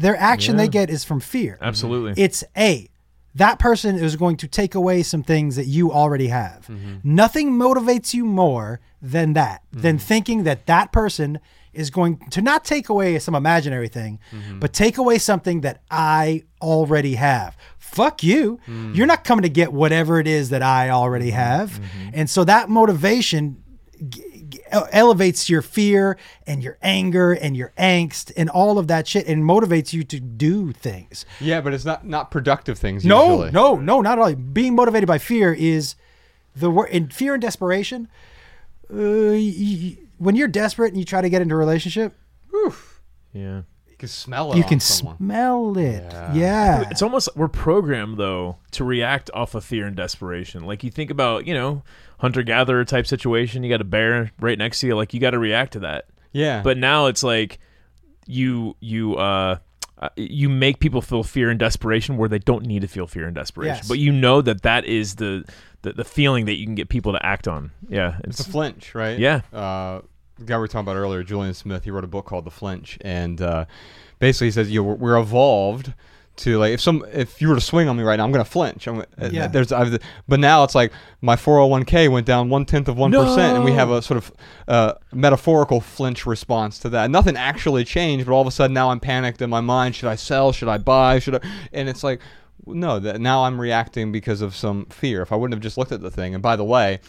their 0.00 0.16
action 0.16 0.56
they 0.56 0.68
get 0.68 0.90
is 0.90 1.04
from 1.04 1.20
fear. 1.20 1.54
Mm-hmm. 1.54 1.64
Absolutely. 1.64 2.22
It's 2.22 2.42
A, 2.56 2.88
that 3.34 3.58
person 3.58 3.96
is 3.96 4.16
going 4.16 4.36
to 4.38 4.48
take 4.48 4.74
away 4.74 5.02
some 5.02 5.22
things 5.22 5.56
that 5.56 5.66
you 5.66 5.92
already 5.92 6.28
have. 6.28 6.66
Mm-hmm. 6.68 6.96
Nothing 7.04 7.52
motivates 7.52 8.14
you 8.14 8.24
more 8.24 8.80
than 9.02 9.34
that, 9.34 9.62
than 9.72 9.96
mm-hmm. 9.96 10.06
thinking 10.06 10.44
that 10.44 10.66
that 10.66 10.90
person 10.90 11.38
is 11.72 11.90
going 11.90 12.18
to 12.30 12.42
not 12.42 12.64
take 12.64 12.88
away 12.88 13.16
some 13.20 13.34
imaginary 13.34 13.86
thing, 13.86 14.18
but 14.58 14.72
take 14.72 14.98
away 14.98 15.18
something 15.18 15.60
that 15.60 15.82
I 15.88 16.42
already 16.60 17.14
have. 17.14 17.56
Fuck 17.78 18.24
you. 18.24 18.58
Mm. 18.66 18.96
You're 18.96 19.06
not 19.06 19.22
coming 19.22 19.44
to 19.44 19.48
get 19.48 19.72
whatever 19.72 20.18
it 20.18 20.26
is 20.26 20.48
that 20.50 20.62
I 20.62 20.90
already 20.90 21.30
have. 21.30 21.80
And 22.12 22.28
so 22.28 22.42
that 22.42 22.68
motivation 22.68 23.62
elevates 24.70 25.48
your 25.48 25.62
fear 25.62 26.16
and 26.46 26.62
your 26.62 26.78
anger 26.82 27.32
and 27.32 27.56
your 27.56 27.72
angst 27.78 28.32
and 28.36 28.48
all 28.50 28.78
of 28.78 28.86
that 28.88 29.06
shit 29.08 29.26
and 29.26 29.42
motivates 29.44 29.92
you 29.92 30.04
to 30.04 30.20
do 30.20 30.72
things. 30.72 31.24
Yeah, 31.40 31.60
but 31.60 31.74
it's 31.74 31.84
not 31.84 32.06
not 32.06 32.30
productive 32.30 32.78
things. 32.78 33.04
No, 33.04 33.30
usually. 33.30 33.50
no, 33.52 33.76
no, 33.76 34.00
not 34.00 34.18
at 34.18 34.22
all. 34.22 34.34
Being 34.34 34.74
motivated 34.74 35.06
by 35.06 35.18
fear 35.18 35.52
is 35.52 35.94
the 36.54 36.70
word 36.70 36.90
in 36.90 37.08
fear 37.10 37.34
and 37.34 37.42
desperation. 37.42 38.08
Uh, 38.92 38.96
y- 39.36 39.54
y- 39.56 39.98
when 40.18 40.36
you're 40.36 40.48
desperate 40.48 40.88
and 40.88 40.98
you 40.98 41.04
try 41.04 41.20
to 41.20 41.28
get 41.30 41.40
into 41.42 41.54
a 41.54 41.58
relationship, 41.58 42.14
yeah. 43.32 43.62
You 44.00 44.06
can 44.08 44.08
smell 44.08 44.52
it. 44.52 44.56
you 44.56 44.64
can 44.64 44.80
someone. 44.80 45.16
smell 45.18 45.76
it. 45.78 46.12
Yeah. 46.34 46.88
It's 46.90 47.02
almost 47.02 47.28
we're 47.36 47.48
programmed 47.48 48.16
though 48.18 48.56
to 48.72 48.84
react 48.84 49.30
off 49.34 49.54
of 49.54 49.64
fear 49.64 49.86
and 49.86 49.94
desperation. 49.94 50.64
Like 50.64 50.82
you 50.82 50.90
think 50.90 51.10
about, 51.10 51.46
you 51.46 51.54
know, 51.54 51.82
hunter 52.18 52.42
gatherer 52.42 52.84
type 52.84 53.06
situation, 53.06 53.62
you 53.62 53.68
got 53.70 53.80
a 53.80 53.84
bear 53.84 54.32
right 54.40 54.56
next 54.58 54.80
to 54.80 54.86
you, 54.86 54.96
like 54.96 55.12
you 55.12 55.20
got 55.20 55.30
to 55.32 55.38
react 55.38 55.74
to 55.74 55.80
that. 55.80 56.06
yeah, 56.32 56.62
But 56.62 56.78
now 56.78 57.06
it's 57.06 57.22
like 57.22 57.58
you 58.26 58.76
you 58.80 59.16
uh 59.16 59.56
uh, 59.98 60.08
you 60.16 60.48
make 60.48 60.78
people 60.80 61.02
feel 61.02 61.22
fear 61.22 61.50
and 61.50 61.58
desperation 61.60 62.16
where 62.16 62.28
they 62.28 62.38
don't 62.38 62.64
need 62.64 62.80
to 62.80 62.88
feel 62.88 63.06
fear 63.06 63.26
and 63.26 63.34
desperation. 63.34 63.76
Yes. 63.76 63.88
But 63.88 63.98
you 63.98 64.12
know 64.12 64.40
that 64.40 64.62
that 64.62 64.86
is 64.86 65.16
the, 65.16 65.44
the 65.82 65.92
the 65.92 66.04
feeling 66.04 66.46
that 66.46 66.54
you 66.54 66.64
can 66.64 66.74
get 66.74 66.88
people 66.88 67.12
to 67.12 67.24
act 67.26 67.46
on. 67.46 67.70
Yeah, 67.88 68.16
it's 68.24 68.40
it's 68.40 68.48
a 68.48 68.50
flinch, 68.50 68.94
right? 68.94 69.18
Yeah. 69.18 69.42
Uh, 69.52 70.00
the 70.40 70.46
guy 70.46 70.56
we 70.56 70.60
were 70.62 70.68
talking 70.68 70.80
about 70.88 70.96
earlier, 70.96 71.22
Julien 71.22 71.54
Smith, 71.54 71.84
he 71.84 71.90
wrote 71.90 72.04
a 72.04 72.08
book 72.08 72.24
called 72.26 72.44
The 72.44 72.50
Flinch, 72.50 72.98
and 73.02 73.40
uh, 73.40 73.66
basically 74.18 74.48
he 74.48 74.50
says, 74.52 74.70
you 74.70 74.80
know, 74.80 74.88
we're, 74.88 74.94
we're 74.94 75.18
evolved 75.18 75.92
to 76.36 76.56
like 76.58 76.72
if 76.72 76.80
some 76.80 77.04
if 77.12 77.42
you 77.42 77.48
were 77.48 77.54
to 77.56 77.60
swing 77.60 77.86
on 77.88 77.96
me 77.98 78.02
right 78.02 78.16
now, 78.16 78.24
I'm 78.24 78.32
gonna 78.32 78.44
flinch. 78.46 78.86
I'm, 78.88 79.04
Yeah. 79.30 79.44
uh, 79.44 79.48
There's 79.48 79.72
I've, 79.72 79.98
but 80.26 80.40
now 80.40 80.64
it's 80.64 80.74
like 80.74 80.90
my 81.20 81.36
401k 81.36 82.10
went 82.10 82.26
down 82.26 82.48
one 82.48 82.64
tenth 82.64 82.88
of 82.88 82.96
one 82.96 83.12
percent, 83.12 83.56
and 83.56 83.64
we 83.64 83.72
have 83.72 83.90
a 83.90 84.00
sort 84.00 84.16
of 84.16 84.32
uh, 84.66 84.94
metaphorical 85.12 85.82
flinch 85.82 86.24
response 86.24 86.78
to 86.78 86.88
that. 86.90 87.10
Nothing 87.10 87.36
actually 87.36 87.84
changed, 87.84 88.24
but 88.24 88.32
all 88.32 88.40
of 88.40 88.46
a 88.46 88.50
sudden 88.50 88.72
now 88.72 88.90
I'm 88.90 89.00
panicked 89.00 89.42
in 89.42 89.50
my 89.50 89.60
mind. 89.60 89.94
Should 89.96 90.08
I 90.08 90.14
sell? 90.14 90.52
Should 90.52 90.68
I 90.68 90.78
buy? 90.78 91.18
Should 91.18 91.34
I? 91.34 91.40
And 91.74 91.88
it's 91.90 92.02
like 92.02 92.20
no, 92.66 92.98
that 93.00 93.20
now 93.20 93.44
I'm 93.44 93.60
reacting 93.60 94.10
because 94.10 94.40
of 94.40 94.54
some 94.54 94.86
fear. 94.86 95.20
If 95.20 95.32
I 95.32 95.36
wouldn't 95.36 95.54
have 95.54 95.62
just 95.62 95.76
looked 95.76 95.92
at 95.92 96.00
the 96.00 96.10
thing, 96.10 96.32
and 96.34 96.42
by 96.42 96.56
the 96.56 96.64
way, 96.64 97.00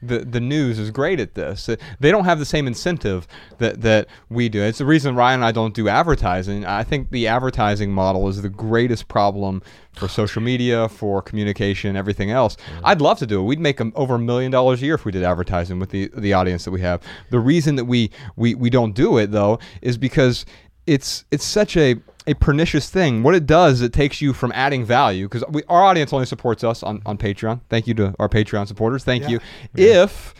the 0.00 0.20
the 0.20 0.40
news 0.40 0.78
is 0.78 0.90
great 0.90 1.20
at 1.20 1.34
this. 1.34 1.68
Uh, 1.68 1.76
They 2.00 2.10
don't 2.10 2.24
have 2.24 2.38
the 2.38 2.44
same 2.44 2.66
incentive 2.66 3.26
that 3.58 3.80
that 3.82 4.06
we 4.28 4.48
do. 4.48 4.62
It's 4.62 4.78
the 4.78 4.86
reason 4.86 5.14
Ryan 5.14 5.40
and 5.40 5.44
I 5.44 5.52
don't 5.52 5.74
do 5.74 5.88
advertising. 5.88 6.64
I 6.64 6.84
think 6.84 7.10
the 7.10 7.26
advertising 7.26 7.92
model 7.92 8.28
is 8.28 8.42
the 8.42 8.48
greatest 8.48 9.08
problem 9.08 9.62
for 9.92 10.08
social 10.08 10.40
media, 10.40 10.88
for 10.88 11.20
communication, 11.20 11.96
everything 11.96 12.30
else. 12.30 12.56
I'd 12.84 13.00
love 13.00 13.18
to 13.18 13.26
do 13.26 13.40
it. 13.40 13.44
We'd 13.44 13.58
make 13.58 13.80
over 13.96 14.14
a 14.14 14.18
million 14.18 14.52
dollars 14.52 14.80
a 14.82 14.86
year 14.86 14.94
if 14.94 15.04
we 15.04 15.12
did 15.12 15.22
advertising 15.24 15.78
with 15.78 15.90
the 15.90 16.10
the 16.16 16.32
audience 16.32 16.64
that 16.64 16.70
we 16.70 16.80
have. 16.80 17.02
The 17.30 17.40
reason 17.40 17.76
that 17.76 17.86
we 17.86 18.10
we 18.36 18.54
we 18.54 18.70
don't 18.70 18.94
do 18.94 19.18
it 19.18 19.32
though 19.32 19.58
is 19.82 19.98
because 19.98 20.46
it's 20.88 21.24
it's 21.30 21.44
such 21.44 21.76
a 21.76 21.96
a 22.26 22.34
pernicious 22.34 22.90
thing. 22.90 23.22
What 23.22 23.34
it 23.34 23.46
does, 23.46 23.80
it 23.80 23.92
takes 23.92 24.20
you 24.20 24.32
from 24.34 24.52
adding 24.54 24.84
value 24.84 25.26
because 25.28 25.42
our 25.68 25.82
audience 25.84 26.12
only 26.12 26.26
supports 26.26 26.62
us 26.62 26.82
on, 26.82 27.00
on 27.06 27.16
Patreon. 27.16 27.60
Thank 27.70 27.86
you 27.86 27.94
to 27.94 28.14
our 28.18 28.28
Patreon 28.28 28.66
supporters. 28.68 29.02
Thank 29.04 29.22
Yeah. 29.22 29.28
you. 29.30 29.40
If 29.76 30.34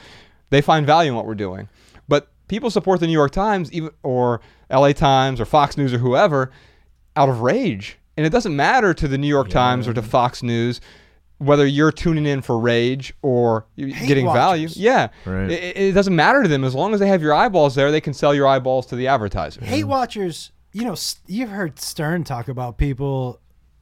they 0.51 0.61
find 0.61 0.84
value 0.86 1.11
in 1.11 1.16
what 1.16 1.24
we're 1.26 1.34
doing, 1.34 1.68
but 2.07 2.28
people 2.49 2.70
support 2.70 3.01
the 3.01 3.07
New 3.07 3.12
York 3.14 3.30
Times, 3.30 3.72
even 3.72 3.90
or 4.03 4.40
L.A. 4.68 4.92
Times 4.92 5.40
or 5.40 5.46
Fox 5.46 5.76
News 5.78 5.94
or 5.94 5.99
whoever, 5.99 6.51
out 7.16 7.28
of 7.30 7.40
rage, 7.40 7.99
and 8.18 8.26
it 8.26 8.30
doesn't 8.30 8.55
matter 8.55 8.92
to 8.92 9.09
the 9.09 9.16
New 9.16 9.26
York 9.28 9.49
Times 9.49 9.88
or 9.88 9.94
to 9.94 10.03
Fox 10.03 10.42
News 10.42 10.80
whether 11.39 11.64
you're 11.66 11.93
tuning 11.93 12.26
in 12.26 12.43
for 12.43 12.59
rage 12.59 13.14
or 13.22 13.66
Hate 13.76 14.07
getting 14.09 14.26
value. 14.26 14.68
Yeah, 14.72 15.09
Right. 15.24 15.51
it, 15.51 15.76
it 15.76 15.93
doesn't 15.93 16.14
matter 16.16 16.43
to 16.43 16.49
them 16.49 16.64
as 16.64 16.74
long 16.74 16.95
as 16.95 17.01
they 17.01 17.07
have 17.09 17.22
your 17.22 17.32
eyeballs 17.34 17.74
there. 17.76 17.91
They 17.93 18.01
can 18.01 18.12
sell 18.14 18.34
your 18.34 18.47
eyeballs 18.47 18.86
to 18.86 18.97
the 18.97 19.07
advertiser. 19.09 19.64
Hate 19.64 19.84
watchers, 19.84 20.51
you 20.72 20.84
know, 20.84 20.97
you've 21.26 21.51
heard 21.51 21.78
Stern 21.78 22.24
talk 22.24 22.49
about 22.49 22.76
people. 22.78 23.41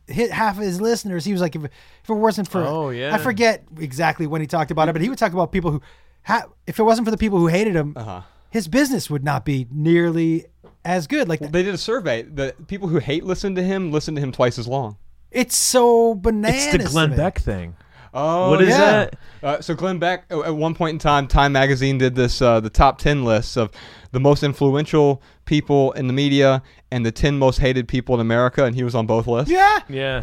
Hit 0.08 0.30
half 0.30 0.56
of 0.56 0.62
his 0.62 0.80
listeners. 0.80 1.24
He 1.24 1.32
was 1.32 1.40
like, 1.40 1.56
if, 1.56 1.64
if 1.64 1.70
it 2.08 2.14
wasn't 2.14 2.46
for, 2.48 2.60
Oh, 2.62 2.90
yeah. 2.90 3.12
I 3.14 3.18
forget 3.18 3.64
exactly 3.78 4.26
when 4.28 4.40
he 4.40 4.46
talked 4.46 4.70
about 4.70 4.88
it, 4.88 4.92
but 4.92 5.02
he 5.02 5.08
would 5.08 5.18
talk 5.18 5.32
about 5.32 5.50
people 5.50 5.72
who, 5.72 5.82
ha, 6.24 6.44
if 6.66 6.78
it 6.78 6.84
wasn't 6.84 7.06
for 7.06 7.10
the 7.10 7.16
people 7.16 7.38
who 7.40 7.48
hated 7.48 7.74
him, 7.74 7.94
Uh-huh. 7.96 8.20
his 8.50 8.68
business 8.68 9.10
would 9.10 9.24
not 9.24 9.44
be 9.44 9.66
nearly 9.72 10.44
as 10.84 11.08
good. 11.08 11.28
Like 11.28 11.40
They 11.40 11.64
did 11.64 11.74
a 11.74 11.78
survey. 11.78 12.22
The 12.22 12.54
people 12.68 12.86
who 12.86 12.98
hate 12.98 13.24
listen 13.24 13.56
to 13.56 13.62
him 13.64 13.90
listen 13.90 14.14
to 14.14 14.20
him 14.20 14.30
twice 14.30 14.58
as 14.60 14.68
long. 14.68 14.96
It's 15.36 15.56
so 15.56 16.14
bananas. 16.14 16.74
it's 16.74 16.84
the 16.84 16.90
Glenn 16.90 17.10
to. 17.10 17.16
Beck 17.16 17.38
thing. 17.38 17.76
Oh, 18.14 18.50
What 18.50 18.62
is 18.62 18.70
yeah. 18.70 18.78
that? 18.78 19.16
Uh, 19.42 19.60
so 19.60 19.74
Glenn 19.74 19.98
Beck, 19.98 20.24
at 20.30 20.56
one 20.56 20.74
point 20.74 20.94
in 20.94 20.98
time, 20.98 21.26
Time 21.28 21.52
Magazine 21.52 21.98
did 21.98 22.14
this 22.14 22.40
uh, 22.40 22.60
the 22.60 22.70
top 22.70 22.98
ten 22.98 23.24
lists 23.24 23.56
of 23.58 23.70
the 24.12 24.20
most 24.20 24.42
influential 24.42 25.20
people 25.44 25.92
in 25.92 26.06
the 26.06 26.12
media 26.14 26.62
and 26.90 27.04
the 27.04 27.12
ten 27.12 27.38
most 27.38 27.58
hated 27.58 27.86
people 27.88 28.14
in 28.14 28.20
America, 28.22 28.64
and 28.64 28.74
he 28.74 28.82
was 28.82 28.94
on 28.94 29.06
both 29.06 29.26
lists. 29.26 29.50
Yeah, 29.50 29.80
Yeah. 29.88 30.22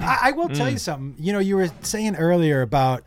I, 0.00 0.18
I 0.22 0.32
will 0.32 0.48
Mm. 0.48 0.56
tell 0.56 0.70
you 0.70 0.78
something. 0.78 1.14
You 1.22 1.32
know, 1.34 1.38
you 1.38 1.56
were 1.56 1.68
saying 1.82 2.16
earlier 2.16 2.62
about. 2.62 3.04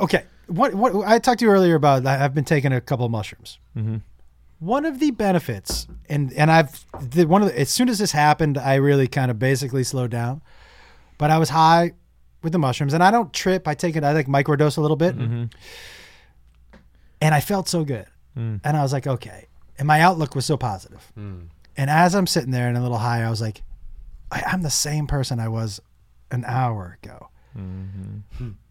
Okay, 0.00 0.24
what 0.46 0.74
what 0.74 0.94
I 1.06 1.18
talked 1.18 1.40
to 1.40 1.44
you 1.46 1.50
earlier 1.50 1.74
about. 1.74 2.06
I- 2.06 2.24
I've 2.24 2.34
been 2.34 2.44
taking 2.44 2.72
a 2.72 2.80
couple 2.80 3.04
of 3.04 3.10
mushrooms. 3.10 3.58
Mm-hmm. 3.76 3.96
One 4.66 4.84
of 4.84 4.98
the 4.98 5.10
benefits, 5.12 5.86
and 6.08 6.32
and 6.34 6.50
I've 6.50 6.84
the, 7.00 7.24
one 7.26 7.42
of 7.42 7.48
the, 7.48 7.58
as 7.60 7.70
soon 7.70 7.88
as 7.88 7.98
this 7.98 8.12
happened, 8.12 8.58
I 8.58 8.74
really 8.76 9.06
kind 9.06 9.30
of 9.30 9.38
basically 9.38 9.84
slowed 9.84 10.10
down. 10.10 10.42
But 11.18 11.30
I 11.30 11.38
was 11.38 11.48
high 11.50 11.92
with 12.42 12.52
the 12.52 12.58
mushrooms, 12.58 12.92
and 12.92 13.02
I 13.02 13.10
don't 13.10 13.32
trip. 13.32 13.66
I 13.68 13.74
take 13.74 13.96
it. 13.96 14.02
I 14.04 14.12
like 14.12 14.26
microdose 14.26 14.76
a 14.76 14.80
little 14.80 14.96
bit, 14.96 15.16
Mm-hmm. 15.16 15.44
and 17.20 17.34
I 17.34 17.40
felt 17.40 17.68
so 17.68 17.84
good. 17.84 18.06
Mm. 18.36 18.60
And 18.64 18.76
I 18.76 18.82
was 18.82 18.92
like, 18.92 19.06
okay. 19.06 19.46
And 19.78 19.86
my 19.88 20.00
outlook 20.00 20.34
was 20.34 20.44
so 20.46 20.56
positive. 20.56 21.12
And 21.16 21.90
as 21.90 22.14
I'm 22.14 22.26
sitting 22.26 22.50
there 22.50 22.68
and 22.68 22.76
a 22.76 22.80
little 22.82 22.98
high, 22.98 23.22
I 23.22 23.30
was 23.30 23.40
like, 23.40 23.62
I, 24.30 24.42
I'm 24.46 24.62
the 24.62 24.70
same 24.70 25.06
person 25.06 25.38
I 25.40 25.48
was 25.48 25.80
an 26.30 26.44
hour 26.46 26.98
ago. 27.02 27.28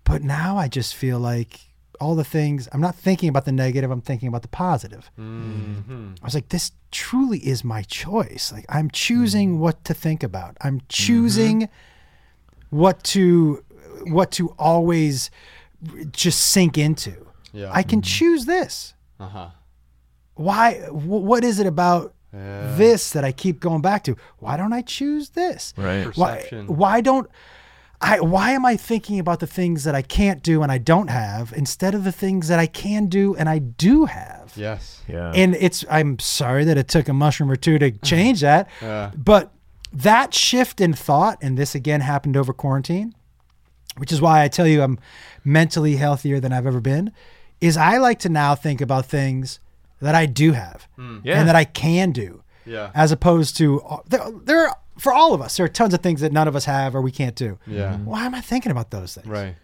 But 0.03 0.23
now 0.23 0.57
I 0.57 0.67
just 0.67 0.93
feel 0.95 1.19
like 1.19 1.59
all 1.99 2.15
the 2.15 2.23
things, 2.23 2.67
I'm 2.71 2.81
not 2.81 2.95
thinking 2.95 3.29
about 3.29 3.45
the 3.45 3.51
negative, 3.51 3.91
I'm 3.91 4.01
thinking 4.01 4.27
about 4.27 4.41
the 4.41 4.47
positive. 4.47 5.09
Mm-hmm. 5.19 6.13
I 6.21 6.25
was 6.25 6.35
like, 6.35 6.49
this 6.49 6.71
truly 6.91 7.39
is 7.39 7.63
my 7.63 7.81
choice. 7.83 8.51
Like, 8.51 8.65
I'm 8.69 8.89
choosing 8.89 9.55
mm. 9.55 9.57
what 9.59 9.83
to 9.85 9.93
think 9.93 10.23
about, 10.23 10.57
I'm 10.61 10.79
mm-hmm. 10.79 10.87
choosing 10.89 11.69
what 12.69 13.03
to 13.05 13.63
what 14.07 14.31
to 14.31 14.49
always 14.59 15.31
just 16.11 16.39
sink 16.47 16.77
into. 16.77 17.25
Yeah. 17.53 17.71
I 17.71 17.83
can 17.83 18.01
mm-hmm. 18.01 18.17
choose 18.17 18.45
this. 18.45 18.93
Uh 19.19 19.27
huh. 19.27 19.49
Why? 20.35 20.73
wh- 20.89 21.23
what 21.23 21.43
is 21.43 21.59
it 21.59 21.67
about 21.67 22.13
this 22.33 23.11
that 23.11 23.23
I 23.23 23.31
keep 23.31 23.61
going 23.61 23.81
back 23.81 24.03
to? 24.03 24.17
Why 24.39 24.57
don't 24.57 24.73
I 24.73 24.81
choose 24.81 25.29
this? 25.29 25.73
Right. 25.77 26.05
Why? 26.17 26.35
Perception. 26.35 26.67
Why 26.67 27.01
don't 27.01 27.29
I? 28.01 28.19
Why 28.19 28.51
am 28.51 28.65
I 28.65 28.75
thinking 28.77 29.19
about 29.19 29.39
the 29.39 29.47
things 29.47 29.83
that 29.85 29.95
I 29.95 30.01
can't 30.01 30.43
do 30.43 30.61
and 30.63 30.71
I 30.71 30.77
don't 30.77 31.07
have 31.09 31.53
instead 31.55 31.95
of 31.95 32.03
the 32.03 32.11
things 32.11 32.47
that 32.49 32.59
I 32.59 32.67
can 32.67 33.07
do 33.07 33.35
and 33.35 33.47
I 33.49 33.59
do 33.59 34.05
have? 34.05 34.53
Yes. 34.55 35.01
Yeah. 35.07 35.31
And 35.33 35.55
it's. 35.55 35.85
I'm 35.89 36.19
sorry 36.19 36.65
that 36.65 36.77
it 36.77 36.87
took 36.87 37.07
a 37.07 37.13
mushroom 37.13 37.49
or 37.51 37.55
two 37.55 37.79
to 37.79 37.91
change 38.03 38.41
that, 38.41 38.69
Yeah. 38.81 39.11
but 39.15 39.51
that 39.93 40.33
shift 40.33 40.81
in 40.81 40.93
thought, 40.93 41.37
and 41.41 41.57
this 41.57 41.73
again 41.75 42.01
happened 42.01 42.35
over 42.35 42.51
quarantine, 42.53 43.15
which 43.97 44.11
is 44.11 44.19
why 44.21 44.43
I 44.43 44.47
tell 44.49 44.67
you 44.67 44.81
I'm 44.81 44.99
mentally 45.43 45.95
healthier 45.95 46.39
than 46.39 46.51
I've 46.51 46.67
ever 46.67 46.81
been, 46.81 47.11
is 47.61 47.77
I 47.77 47.97
like 47.97 48.19
to 48.19 48.29
now 48.29 48.55
think 48.55 48.81
about 48.81 49.05
things 49.05 49.59
that 50.01 50.13
I 50.13 50.25
do 50.25 50.51
have 50.51 50.87
hmm. 50.97 51.19
Yeah. 51.23 51.39
and 51.39 51.47
that 51.47 51.55
I 51.55 51.63
can 51.63 52.11
do, 52.11 52.43
Yeah. 52.65 52.91
as 52.93 53.13
opposed 53.13 53.55
to 53.57 53.81
uh, 53.83 53.97
there, 54.05 54.25
there 54.43 54.67
are, 54.67 54.77
for 54.97 55.13
all 55.13 55.33
of 55.33 55.41
us, 55.41 55.57
there 55.57 55.65
are 55.65 55.69
tons 55.69 55.93
of 55.93 56.01
things 56.01 56.21
that 56.21 56.31
none 56.31 56.47
of 56.47 56.55
us 56.55 56.65
have 56.65 56.95
or 56.95 57.01
we 57.01 57.11
can't 57.11 57.35
do. 57.35 57.57
Yeah. 57.67 57.97
Why 57.97 58.25
am 58.25 58.33
I 58.35 58.41
thinking 58.41 58.71
about 58.71 58.91
those 58.91 59.15
things? 59.15 59.27
Right. 59.27 59.55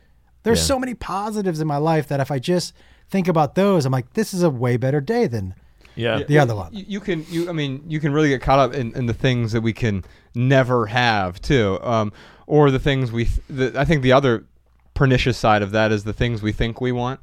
There's 0.43 0.59
Yeah. 0.59 0.65
so 0.65 0.79
many 0.79 0.93
positives 0.93 1.61
in 1.61 1.67
my 1.67 1.77
life 1.77 2.07
that 2.07 2.19
if 2.19 2.31
I 2.31 2.39
just 2.39 2.73
think 3.09 3.27
about 3.27 3.55
those, 3.55 3.85
I'm 3.85 3.91
like, 3.91 4.13
this 4.13 4.33
is 4.33 4.43
a 4.43 4.49
way 4.49 4.77
better 4.77 4.99
day 5.01 5.27
than 5.27 5.53
yeah. 5.95 6.23
the 6.23 6.39
other 6.39 6.55
one. 6.55 6.73
You, 6.73 6.85
you 6.87 6.99
can 6.99 7.25
you 7.29 7.49
I 7.49 7.51
mean 7.53 7.83
you 7.87 7.99
can 7.99 8.11
really 8.13 8.29
get 8.29 8.41
caught 8.41 8.59
up 8.59 8.73
in, 8.73 8.95
in 8.95 9.05
the 9.05 9.13
things 9.13 9.51
that 9.51 9.61
we 9.61 9.73
can 9.73 10.03
never 10.33 10.85
have 10.87 11.41
too, 11.41 11.77
um, 11.81 12.11
or 12.47 12.71
the 12.71 12.79
things 12.79 13.11
we 13.11 13.25
th- 13.25 13.39
the, 13.49 13.73
I 13.79 13.85
think 13.85 14.01
the 14.01 14.13
other 14.13 14.45
pernicious 14.93 15.37
side 15.37 15.61
of 15.61 15.71
that 15.71 15.91
is 15.91 16.03
the 16.03 16.13
things 16.13 16.41
we 16.41 16.51
think 16.51 16.81
we 16.81 16.91
want. 16.91 17.19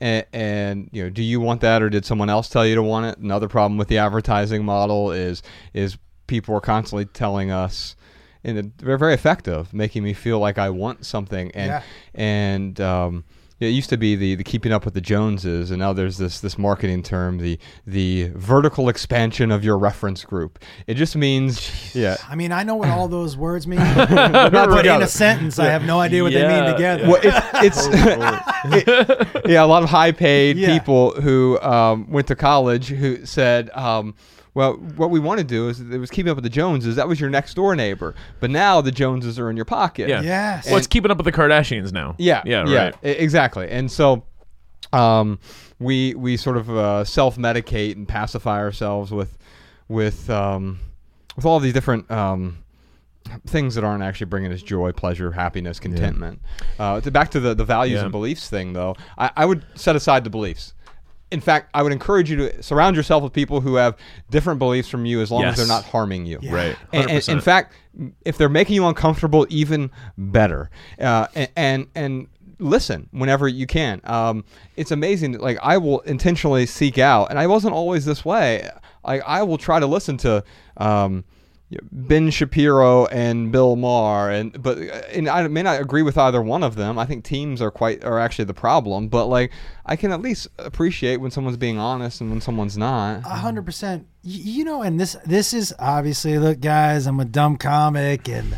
And, 0.00 0.26
and 0.32 0.90
you 0.92 1.04
know, 1.04 1.10
do 1.10 1.22
you 1.22 1.40
want 1.40 1.60
that, 1.60 1.80
or 1.80 1.88
did 1.88 2.04
someone 2.04 2.28
else 2.28 2.48
tell 2.48 2.66
you 2.66 2.74
to 2.74 2.82
want 2.82 3.06
it? 3.06 3.18
Another 3.18 3.48
problem 3.48 3.78
with 3.78 3.86
the 3.88 3.98
advertising 3.98 4.64
model 4.64 5.12
is 5.12 5.42
is 5.74 5.96
people 6.32 6.54
are 6.56 6.60
constantly 6.62 7.04
telling 7.04 7.50
us, 7.50 7.94
and 8.42 8.72
they're 8.78 8.96
very 8.96 9.12
effective, 9.12 9.74
making 9.74 10.02
me 10.02 10.14
feel 10.14 10.38
like 10.38 10.56
I 10.56 10.70
want 10.70 11.04
something, 11.04 11.50
and 11.54 11.68
Yeah. 11.68 11.82
and 12.14 12.80
um, 12.80 13.24
it 13.60 13.66
used 13.68 13.90
to 13.90 13.96
be 13.98 14.16
the, 14.16 14.34
the 14.34 14.42
keeping 14.42 14.72
up 14.72 14.84
with 14.86 14.94
the 14.94 15.00
Joneses, 15.02 15.70
and 15.70 15.78
now 15.78 15.92
there's 15.92 16.16
this 16.16 16.40
this 16.40 16.56
marketing 16.56 17.02
term, 17.02 17.36
the 17.36 17.58
the 17.86 18.30
vertical 18.34 18.88
expansion 18.88 19.52
of 19.52 19.62
your 19.62 19.76
reference 19.78 20.24
group. 20.24 20.58
It 20.86 20.94
just 20.94 21.14
means, 21.16 21.94
yeah, 21.94 22.16
I 22.28 22.34
mean, 22.34 22.50
I 22.50 22.62
know 22.62 22.76
what 22.76 22.88
all 22.88 23.08
those 23.08 23.36
words 23.36 23.66
mean, 23.66 23.78
but 23.96 24.86
in 24.86 25.02
a 25.02 25.06
sentence, 25.06 25.58
I 25.58 25.66
have 25.66 25.84
no 25.84 26.00
idea 26.00 26.22
what 26.22 26.32
they 26.32 26.48
mean 26.48 26.64
together. 26.72 27.06
well, 27.08 27.20
it's, 27.22 27.86
it's 27.86 27.86
it- 28.88 29.42
yeah, 29.50 29.62
a 29.62 29.66
lot 29.66 29.82
of 29.82 29.90
high 29.90 30.12
paid 30.12 30.56
Yeah. 30.56 30.72
people 30.78 31.12
who 31.20 31.60
um, 31.60 32.10
went 32.10 32.26
to 32.28 32.34
college 32.36 32.88
who 32.88 33.24
said, 33.26 33.68
um, 33.74 34.14
well, 34.54 34.74
what 34.74 35.10
we 35.10 35.18
want 35.20 35.38
to 35.38 35.44
do 35.44 35.68
is 35.68 35.80
it 35.80 35.98
was 35.98 36.10
keeping 36.10 36.30
up 36.30 36.36
with 36.36 36.44
the 36.44 36.50
Joneses. 36.50 36.96
That 36.96 37.08
was 37.08 37.18
your 37.20 37.30
next 37.30 37.54
door 37.54 37.74
neighbor, 37.74 38.14
but 38.40 38.50
now 38.50 38.80
the 38.80 38.92
Joneses 38.92 39.38
are 39.38 39.48
in 39.50 39.56
your 39.56 39.64
pocket. 39.64 40.08
Yeah. 40.08 40.20
Yes. 40.22 40.66
Well, 40.66 40.76
it's 40.76 40.86
keeping 40.86 41.10
up 41.10 41.16
with 41.16 41.24
the 41.26 41.32
Kardashians 41.32 41.92
now. 41.92 42.14
Yeah, 42.18 42.42
Yeah. 42.44 42.66
yeah, 42.66 42.84
Right. 42.84 42.94
exactly. 43.02 43.68
And 43.70 43.90
so, 43.90 44.24
um, 44.92 45.38
we 45.78 46.14
we 46.14 46.36
sort 46.36 46.56
of 46.56 46.70
uh, 46.70 47.04
self 47.04 47.36
medicate 47.36 47.96
and 47.96 48.06
pacify 48.06 48.58
ourselves 48.58 49.10
with 49.10 49.36
with 49.88 50.28
um, 50.30 50.78
with 51.36 51.44
all 51.46 51.58
these 51.60 51.72
different. 51.72 52.10
Um, 52.10 52.58
things 53.46 53.76
that 53.76 53.84
aren't 53.84 54.02
actually 54.02 54.26
bringing 54.26 54.52
us 54.52 54.60
joy, 54.62 54.90
pleasure, 54.90 55.30
happiness, 55.30 55.78
contentment. 55.78 56.40
Uh, 56.78 57.00
to, 57.00 57.08
back 57.10 57.30
to 57.30 57.38
the, 57.38 57.54
the 57.54 57.64
values 57.64 57.98
Yeah. 57.98 58.02
and 58.02 58.10
beliefs 58.12 58.50
thing, 58.50 58.72
though, 58.72 58.96
I, 59.16 59.30
I 59.36 59.46
would 59.46 59.64
set 59.76 59.94
aside 59.94 60.24
the 60.24 60.28
beliefs. 60.28 60.74
In 61.32 61.40
fact, 61.40 61.70
I 61.74 61.82
would 61.82 61.92
encourage 61.92 62.30
you 62.30 62.36
to 62.36 62.62
surround 62.62 62.94
yourself 62.96 63.22
with 63.22 63.32
people 63.32 63.60
who 63.60 63.74
have 63.76 63.96
different 64.30 64.58
beliefs 64.58 64.88
from 64.88 65.06
you 65.06 65.20
as 65.20 65.30
long 65.30 65.42
Yes. 65.42 65.52
as 65.52 65.58
they're 65.58 65.76
not 65.76 65.84
harming 65.84 66.26
you. 66.26 66.38
Right. 66.48 66.76
And, 66.92 67.10
and 67.10 67.28
in 67.28 67.40
fact, 67.40 67.74
if 68.24 68.38
they're 68.38 68.48
making 68.48 68.74
you 68.76 68.86
uncomfortable, 68.86 69.46
even 69.50 69.90
better. 70.16 70.70
Uh, 71.00 71.26
and, 71.34 71.48
and 71.56 71.86
and 71.94 72.26
listen 72.58 73.08
whenever 73.10 73.48
you 73.48 73.66
can. 73.66 74.00
Um, 74.04 74.44
it's 74.76 74.90
amazing. 74.90 75.38
Like 75.38 75.58
I 75.62 75.78
will 75.78 76.00
intentionally 76.00 76.66
seek 76.66 76.98
out, 76.98 77.30
and 77.30 77.38
I 77.38 77.46
wasn't 77.46 77.74
always 77.74 78.04
this 78.04 78.24
way. 78.24 78.68
Like 79.04 79.22
I 79.26 79.42
will 79.42 79.58
try 79.58 79.80
to 79.80 79.86
listen 79.86 80.16
to. 80.18 80.44
Um, 80.76 81.24
Ben 81.90 82.30
Shapiro 82.30 83.06
and 83.06 83.52
Bill 83.52 83.76
Maher, 83.76 84.30
and 84.30 84.62
but 84.62 84.78
uh, 84.78 85.02
and 85.12 85.28
I 85.28 85.46
may 85.48 85.62
not 85.62 85.80
agree 85.80 86.02
with 86.02 86.18
either 86.18 86.42
one 86.42 86.62
of 86.62 86.76
them. 86.76 86.98
I 86.98 87.06
think 87.06 87.24
teams 87.24 87.62
are 87.62 87.70
quite 87.70 88.04
are 88.04 88.18
actually 88.18 88.46
the 88.46 88.54
problem. 88.54 89.08
But 89.08 89.26
like, 89.26 89.52
I 89.86 89.96
can 89.96 90.12
at 90.12 90.20
least 90.20 90.48
appreciate 90.58 91.18
when 91.18 91.30
someone's 91.30 91.56
being 91.56 91.78
honest 91.78 92.20
and 92.20 92.30
when 92.30 92.40
someone's 92.40 92.76
not. 92.76 93.18
A 93.18 93.36
hundred 93.36 93.64
percent. 93.64 94.06
You 94.22 94.64
know, 94.64 94.82
and 94.82 94.98
this 94.98 95.16
this 95.24 95.52
is 95.52 95.74
obviously 95.78 96.38
look, 96.38 96.60
guys. 96.60 97.06
I'm 97.06 97.20
a 97.20 97.24
dumb 97.24 97.56
comic, 97.56 98.28
and 98.28 98.56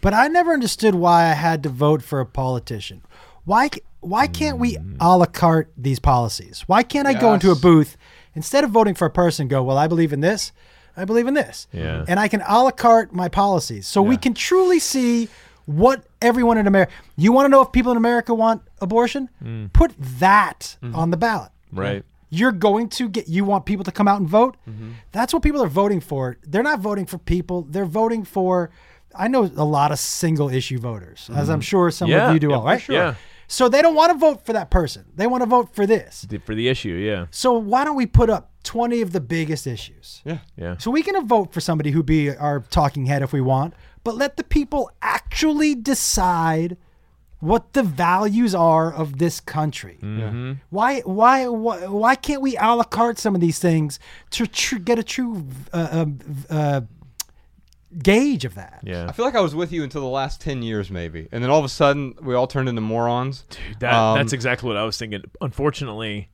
but 0.00 0.14
I 0.14 0.28
never 0.28 0.52
understood 0.52 0.94
why 0.94 1.24
I 1.24 1.34
had 1.34 1.62
to 1.64 1.68
vote 1.68 2.02
for 2.02 2.20
a 2.20 2.26
politician. 2.26 3.02
Why 3.44 3.70
why 4.00 4.26
can't 4.26 4.58
we 4.58 4.76
mm. 4.76 4.96
a 5.00 5.16
la 5.16 5.26
carte 5.26 5.72
these 5.76 5.98
policies? 5.98 6.64
Why 6.66 6.82
can't 6.82 7.08
I 7.08 7.14
go 7.14 7.34
into 7.34 7.50
a 7.50 7.56
booth 7.56 7.96
instead 8.34 8.64
of 8.64 8.70
voting 8.70 8.94
for 8.94 9.06
a 9.06 9.10
person? 9.10 9.48
Go 9.48 9.62
well. 9.62 9.78
I 9.78 9.88
believe 9.88 10.12
in 10.12 10.20
this. 10.20 10.52
I 10.96 11.04
believe 11.04 11.26
in 11.26 11.34
this. 11.34 11.66
Yeah. 11.72 12.04
And 12.08 12.18
I 12.18 12.28
can 12.28 12.42
a 12.46 12.62
la 12.64 12.70
carte 12.70 13.12
my 13.12 13.28
policies, 13.28 13.86
so 13.86 14.02
we 14.02 14.16
can 14.16 14.34
truly 14.34 14.78
see 14.78 15.28
what 15.66 16.04
everyone 16.22 16.58
in 16.58 16.66
America. 16.66 16.92
You 17.16 17.32
want 17.32 17.46
to 17.46 17.48
know 17.48 17.60
if 17.60 17.72
people 17.72 17.90
in 17.90 17.98
America 17.98 18.34
want 18.34 18.62
abortion? 18.80 19.28
Put 19.72 19.94
that 20.20 20.76
on 20.94 21.10
the 21.10 21.16
ballot. 21.16 21.50
Right. 21.72 22.04
You're 22.28 22.52
going 22.52 22.88
to 22.90 23.08
get, 23.08 23.28
you 23.28 23.44
want 23.44 23.66
people 23.66 23.84
to 23.84 23.92
come 23.92 24.08
out 24.08 24.18
and 24.20 24.28
vote. 24.28 24.56
Mm-hmm. 24.68 24.92
That's 25.12 25.32
what 25.32 25.44
people 25.44 25.62
are 25.62 25.68
voting 25.68 26.00
for. 26.00 26.36
They're 26.42 26.62
not 26.62 26.80
voting 26.80 27.06
for 27.06 27.18
people, 27.18 27.62
they're 27.62 27.84
voting 27.84 28.24
for, 28.24 28.70
I 29.14 29.28
know 29.28 29.44
a 29.44 29.64
lot 29.64 29.92
of 29.92 29.98
single 30.00 30.48
issue 30.48 30.78
voters, 30.78 31.30
as 31.34 31.48
I'm 31.48 31.60
sure 31.60 31.90
some 31.92 32.08
Mm-hmm. 32.08 32.16
Yeah, 32.18 32.28
of 32.28 32.34
you 32.34 32.40
do, 32.40 32.48
yeah, 32.50 32.56
all 32.56 32.64
right? 32.64 32.80
sure. 32.80 32.94
Yeah. 32.96 33.14
So 33.46 33.68
they 33.68 33.80
don't 33.80 33.94
want 33.94 34.10
to 34.12 34.18
vote 34.18 34.44
for 34.44 34.52
that 34.54 34.70
person, 34.70 35.04
they 35.14 35.28
want 35.28 35.42
to 35.42 35.46
vote 35.48 35.72
for 35.72 35.86
this. 35.86 36.26
For 36.44 36.54
the 36.56 36.68
issue. 36.68 36.94
Yeah. 36.94 37.26
So 37.30 37.52
why 37.52 37.84
don't 37.84 37.96
we 37.96 38.06
put 38.06 38.28
up 38.28 38.50
20 38.66 39.00
of 39.00 39.12
the 39.12 39.20
biggest 39.20 39.66
issues? 39.66 40.20
Yeah. 40.24 40.38
Yeah. 40.56 40.76
So 40.78 40.90
we 40.90 41.02
can 41.02 41.26
vote 41.26 41.52
for 41.54 41.60
somebody 41.60 41.90
who 41.92 42.02
be 42.02 42.30
our 42.36 42.60
talking 42.60 43.06
head 43.06 43.22
if 43.22 43.32
we 43.32 43.40
want, 43.40 43.72
but 44.04 44.16
let 44.16 44.36
the 44.36 44.44
people 44.44 44.90
actually 45.00 45.74
decide 45.74 46.76
what 47.40 47.74
the 47.74 47.82
values 47.82 48.54
are 48.54 48.92
of 48.92 49.18
this 49.18 49.40
country. 49.40 49.98
Mm-hmm. 50.02 50.52
Why, 50.70 51.00
why, 51.00 51.46
why, 51.48 51.86
why 51.86 52.14
can't 52.16 52.42
we 52.42 52.56
a 52.56 52.74
la 52.74 52.82
carte 52.84 53.18
some 53.18 53.34
of 53.34 53.40
these 53.40 53.58
things 53.58 53.98
to 54.30 54.46
tr- 54.46 54.78
get 54.78 54.98
a 54.98 55.02
true 55.02 55.46
uh, 55.72 56.04
uh, 56.50 56.52
uh, 56.54 56.80
gauge 58.02 58.44
of 58.44 58.54
that? 58.54 58.80
Yeah. 58.82 59.06
I 59.08 59.12
feel 59.12 59.24
like 59.24 59.34
I 59.34 59.40
was 59.40 59.54
with 59.54 59.70
you 59.70 59.84
until 59.84 60.00
the 60.00 60.06
last 60.08 60.40
ten 60.40 60.62
years, 60.62 60.90
maybe, 60.90 61.28
and 61.30 61.42
then 61.42 61.50
all 61.50 61.58
of 61.58 61.64
a 61.64 61.68
sudden 61.68 62.14
we 62.22 62.34
all 62.34 62.46
turned 62.46 62.68
into 62.68 62.80
morons. 62.80 63.44
That, 63.80 63.92
Um, 63.94 64.16
that's 64.18 64.32
exactly 64.32 64.66
what 64.68 64.76
I 64.76 64.84
was 64.84 64.96
thinking. 64.98 65.22
Unfortunately, 65.40 66.28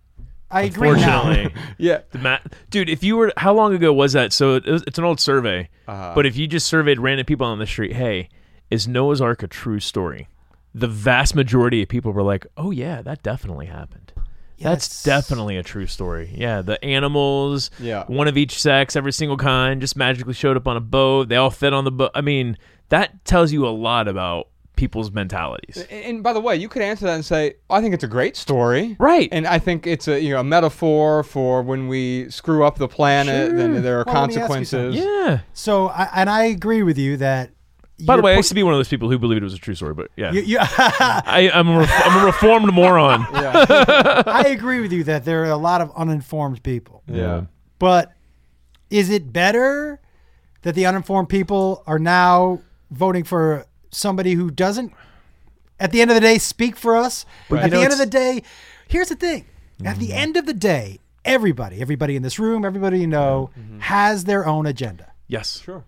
I 0.53 0.63
agree. 0.63 0.93
Now. 0.93 1.23
Fortunately, 1.23 1.55
Yeah. 1.79 2.01
the 2.11 2.19
ma- 2.19 2.39
dude, 2.71 2.89
if 2.89 3.03
you 3.03 3.17
were, 3.17 3.33
how 3.37 3.53
long 3.55 3.75
ago 3.75 3.93
was 3.93 4.13
that? 4.13 4.33
So 4.33 4.55
it 4.57 4.67
was, 4.67 4.85
it's 4.87 4.99
an 4.99 5.05
old 5.05 5.19
survey, 5.21 5.69
Uh-huh. 5.89 6.13
but 6.15 6.27
if 6.27 6.37
you 6.37 6.47
just 6.47 6.67
surveyed 6.67 7.01
random 7.01 7.25
people 7.27 7.47
on 7.47 7.59
the 7.59 7.67
street, 7.67 7.95
hey, 7.95 8.29
is 8.71 8.87
Noah's 8.87 9.21
Ark 9.21 9.43
a 9.43 9.47
true 9.49 9.81
story? 9.81 10.29
The 10.75 10.89
vast 10.89 11.35
majority 11.35 11.83
of 11.83 11.89
people 11.89 12.13
were 12.13 12.23
like, 12.23 12.47
oh 12.57 12.71
yeah, 12.71 13.03
that 13.03 13.23
definitely 13.23 13.67
happened. 13.67 14.13
That's 14.61 14.87
Yes. 14.89 15.03
definitely 15.03 15.57
a 15.57 15.63
true 15.63 15.87
story. 15.87 16.31
Yeah, 16.35 16.63
the 16.63 16.83
animals, 16.85 17.71
Yeah. 17.81 18.05
one 18.07 18.29
of 18.29 18.37
each 18.37 18.61
sex, 18.61 18.95
every 18.95 19.13
single 19.13 19.37
kind, 19.37 19.81
just 19.81 19.97
magically 19.97 20.35
showed 20.35 20.57
up 20.57 20.69
on 20.69 20.77
a 20.77 20.81
boat. 20.81 21.29
They 21.29 21.37
all 21.37 21.51
fit 21.51 21.73
on 21.73 21.85
the 21.85 21.91
boat. 21.91 22.13
I 22.15 22.21
mean, 22.21 22.57
that 22.91 23.25
tells 23.25 23.51
you 23.53 23.67
a 23.67 23.71
lot 23.71 24.07
about 24.07 24.49
people's 24.83 25.13
mentalities. 25.13 25.77
And, 25.91 26.05
and 26.05 26.23
by 26.25 26.33
the 26.33 26.41
way, 26.41 26.57
you 26.57 26.69
could 26.69 26.83
answer 26.83 27.05
that 27.07 27.15
and 27.15 27.25
say, 27.25 27.55
"I 27.71 27.81
think 27.81 27.95
it's 27.95 28.03
a 28.03 28.09
great 28.09 28.37
story." 28.37 28.97
Right. 28.99 29.29
And 29.31 29.47
I 29.47 29.61
think 29.61 29.87
it's 29.87 30.09
a 30.09 30.21
you 30.21 30.31
know 30.31 30.41
a 30.41 30.45
metaphor 30.45 31.23
for 31.23 31.63
when 31.63 31.87
we 31.87 32.29
screw 32.31 32.65
up 32.65 32.79
the 32.79 32.89
planet, 32.89 33.57
then 33.57 33.81
there 33.81 34.01
are 34.01 34.05
Well, 34.05 34.23
let 34.23 34.31
me 34.31 34.37
ask 34.37 34.51
you 34.51 34.65
something. 34.65 34.99
consequences. 34.99 35.05
yeah. 35.05 35.41
So, 35.53 35.87
I, 35.87 36.09
and 36.17 36.29
I 36.29 36.45
agree 36.47 36.83
with 36.83 36.99
you 36.99 37.17
that. 37.19 37.51
By 38.05 38.17
the 38.17 38.19
you're 38.19 38.23
way, 38.25 38.33
I 38.33 38.37
used 38.39 38.49
to 38.49 38.57
be 38.57 38.65
one 38.65 38.75
of 38.75 38.79
those 38.79 38.89
people 38.89 39.09
who 39.09 39.19
believed 39.21 39.43
it 39.43 39.45
was 39.45 39.55
a 39.55 39.59
true 39.59 39.77
story, 39.77 39.95
but 39.95 40.11
yeah. 40.17 40.33
you, 40.33 40.41
you, 40.41 40.59
I, 40.61 41.49
I'm, 41.55 41.69
a 41.69 41.79
ref- 41.79 42.03
I'm 42.07 42.23
a 42.23 42.27
reformed 42.27 42.73
moron. 42.75 43.25
I 43.31 44.45
agree 44.49 44.81
with 44.81 44.93
you 44.93 45.05
that 45.05 45.25
there 45.25 45.43
are 45.45 45.51
a 45.51 45.57
lot 45.57 45.81
of 45.81 45.93
uninformed 45.95 46.65
people. 46.65 47.05
Yeah. 47.07 47.43
But 47.79 48.11
is 48.91 49.09
it 49.09 49.33
better 49.33 50.01
that 50.63 50.75
the 50.75 50.85
uninformed 50.87 51.29
people 51.29 51.85
are 51.87 52.01
now 52.01 52.61
voting 52.91 53.23
for 53.23 53.67
somebody 53.93 54.35
who 54.35 54.51
doesn't, 54.51 54.93
at 55.79 55.93
the 55.93 56.01
end 56.01 56.11
of 56.11 56.15
the 56.15 56.21
day, 56.21 56.39
speak 56.39 56.77
for 56.77 56.97
us? 56.97 57.25
But 57.49 57.61
at 57.61 57.65
you 57.67 57.79
the 57.79 57.85
end 57.85 57.93
of 57.93 57.99
the 57.99 58.07
day, 58.07 58.43
here's 58.89 59.09
the 59.09 59.17
thing. 59.17 59.45
At 59.85 59.99
the 59.99 60.09
mm-hmm. 60.09 60.19
end 60.19 60.37
of 60.37 60.47
the 60.47 60.55
day, 60.55 60.99
everybody, 61.25 61.81
everybody 61.81 62.17
in 62.17 62.23
this 62.23 62.39
room, 62.39 62.65
everybody 62.65 63.01
you 63.01 63.07
know, 63.07 63.51
mm-hmm. 63.59 63.81
has 63.81 64.25
their 64.25 64.47
own 64.47 64.67
agenda. 64.67 65.13
Yes. 65.29 65.61
Sure. 65.61 65.85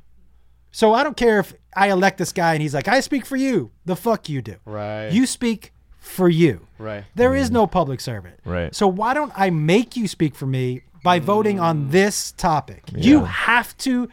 So 0.73 0.93
I 0.93 1.05
don't 1.05 1.17
care 1.17 1.39
if 1.39 1.55
I 1.77 1.91
elect 1.91 2.19
this 2.19 2.33
guy 2.33 2.55
and 2.55 2.63
he's 2.63 2.75
like, 2.75 2.89
I 2.89 3.01
speak 3.01 3.25
for 3.25 3.37
you. 3.37 3.71
The 3.85 3.95
fuck 3.95 4.29
you 4.29 4.43
do. 4.43 4.57
Right. 4.65 5.11
You 5.11 5.27
speak 5.27 5.73
for 6.01 6.29
you. 6.29 6.67
Right. 6.79 7.05
There 7.15 7.35
is 7.35 7.47
mm-hmm. 7.47 7.55
no 7.55 7.67
public 7.67 8.01
servant. 8.01 8.41
Right. 8.45 8.75
So 8.75 8.89
why 8.89 9.15
don't 9.15 9.33
I 9.37 9.51
make 9.51 9.97
you 9.97 10.09
speak 10.09 10.35
for 10.35 10.47
me 10.47 10.83
by 11.05 11.21
voting 11.21 11.61
on 11.61 11.85
mm. 11.85 11.91
this 11.93 12.33
topic? 12.33 12.83
You 12.95 13.25
have 13.25 13.77
to. 13.79 14.09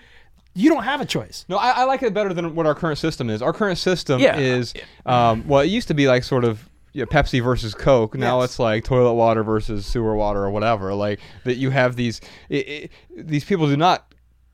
You 0.54 0.70
don't 0.70 0.84
have 0.84 1.00
a 1.02 1.06
choice. 1.06 1.46
No, 1.48 1.58
I, 1.58 1.70
I 1.72 1.84
like 1.86 2.04
it 2.04 2.14
better 2.14 2.34
than 2.34 2.56
what 2.56 2.66
our 2.66 2.76
current 2.76 2.98
system 2.98 3.30
is. 3.30 3.42
Our 3.42 3.54
current 3.54 3.78
system 3.78 4.20
Yeah. 4.20 4.38
is, 4.38 4.74
um, 5.06 5.48
well, 5.48 5.62
it 5.62 5.68
used 5.68 5.88
to 5.88 5.94
be 5.94 6.08
like 6.08 6.24
sort 6.24 6.44
of 6.44 6.68
you 6.94 7.02
know, 7.02 7.06
Pepsi 7.06 7.42
versus 7.42 7.74
Coke. 7.74 8.16
Now 8.16 8.42
Yes. 8.42 8.50
it's 8.52 8.60
like 8.60 8.84
toilet 8.84 9.14
water 9.14 9.44
versus 9.44 9.86
sewer 9.86 10.14
water 10.16 10.44
or 10.44 10.50
whatever. 10.52 10.94
Like 10.94 11.22
that, 11.46 11.56
you 11.56 11.70
have 11.70 11.96
these 11.96 12.20
i 12.52 12.56
i 12.56 12.90
these 13.16 13.46
people 13.46 13.68
do 13.68 13.78
not 13.78 14.11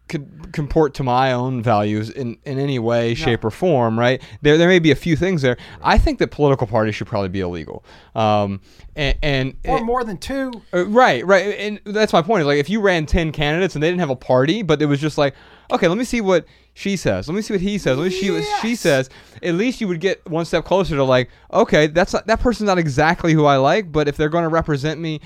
con- 0.08 0.50
comport 0.52 0.94
to 0.96 1.04
my 1.04 1.34
own 1.34 1.62
values 1.62 2.10
in, 2.10 2.38
in 2.46 2.60
any 2.60 2.80
way, 2.80 3.14
shape, 3.14 3.44
or 3.46 3.52
form. 3.52 4.00
Right? 4.00 4.22
There 4.42 4.58
there 4.58 4.68
may 4.68 4.80
be 4.80 4.92
a 4.92 4.96
few 4.96 5.16
things 5.16 5.42
there. 5.42 5.58
I 5.82 5.98
think 5.98 6.20
that 6.20 6.32
political 6.32 6.68
parties 6.68 6.96
should 6.96 7.08
probably 7.08 7.30
be 7.30 7.42
illegal. 7.42 7.84
Um, 8.16 8.62
and, 8.96 9.18
and 9.22 9.56
Or 9.66 9.82
more 9.82 10.04
than 10.04 10.18
two. 10.18 10.52
uh, 10.74 10.86
right, 10.88 11.26
right, 11.26 11.56
and 11.60 11.80
that's 11.86 12.14
my 12.14 12.22
point. 12.22 12.42
Is 12.42 12.48
like 12.48 12.58
if 12.58 12.70
you 12.70 12.82
ran 12.82 13.06
ten 13.06 13.32
candidates 13.32 13.76
and 13.76 13.84
they 13.84 13.90
didn't 13.90 14.00
have 14.00 14.10
a 14.10 14.16
party, 14.16 14.64
but 14.64 14.82
it 14.82 14.86
was 14.88 15.00
just 15.00 15.18
like, 15.18 15.36
okay, 15.72 15.88
let 15.88 15.98
me 15.98 16.04
see 16.04 16.22
what 16.22 16.46
she 16.74 16.96
says, 16.96 17.28
let 17.28 17.34
me 17.34 17.42
see 17.42 17.54
what 17.54 17.62
he 17.62 17.78
says, 17.78 17.98
let 17.98 18.06
me 18.06 18.10
see 18.12 18.30
what 18.30 18.44
she 18.62 18.76
says. 18.76 19.10
At 19.42 19.56
least 19.56 19.82
you 19.82 19.88
would 19.88 20.00
get 20.00 20.24
one 20.30 20.46
step 20.46 20.64
closer 20.64 20.96
to 20.96 21.04
like, 21.04 21.30
okay, 21.52 21.88
that's 21.88 22.14
not, 22.14 22.28
that 22.28 22.40
person's 22.40 22.68
not 22.68 22.78
exactly 22.78 23.34
who 23.34 23.46
I 23.46 23.58
like, 23.58 23.92
but 23.92 24.08
if 24.08 24.16
they're 24.16 24.30
going 24.30 24.44
to 24.44 24.50
represent 24.50 25.00
me. 25.02 25.20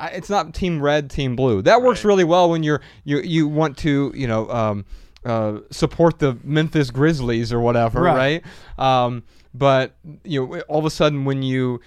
It's 0.00 0.30
not 0.30 0.54
team 0.54 0.80
red, 0.80 1.10
team 1.10 1.34
blue. 1.36 1.62
That 1.62 1.82
works 1.82 2.04
really 2.04 2.24
well 2.24 2.50
when 2.50 2.62
you're 2.62 2.80
you 3.04 3.18
you 3.20 3.48
want 3.48 3.76
to 3.78 4.12
you 4.14 4.26
know 4.26 4.48
um, 4.50 4.84
uh, 5.24 5.58
support 5.70 6.18
the 6.20 6.38
Memphis 6.44 6.90
Grizzlies 6.90 7.52
or 7.52 7.60
whatever, 7.60 8.02
Right. 8.02 8.42
right? 8.78 9.04
Um, 9.06 9.24
but 9.54 9.94
you 10.24 10.46
know, 10.46 10.60
all 10.68 10.78
of 10.78 10.84
a 10.84 10.90
sudden, 10.90 11.24
when 11.24 11.42
you 11.42 11.80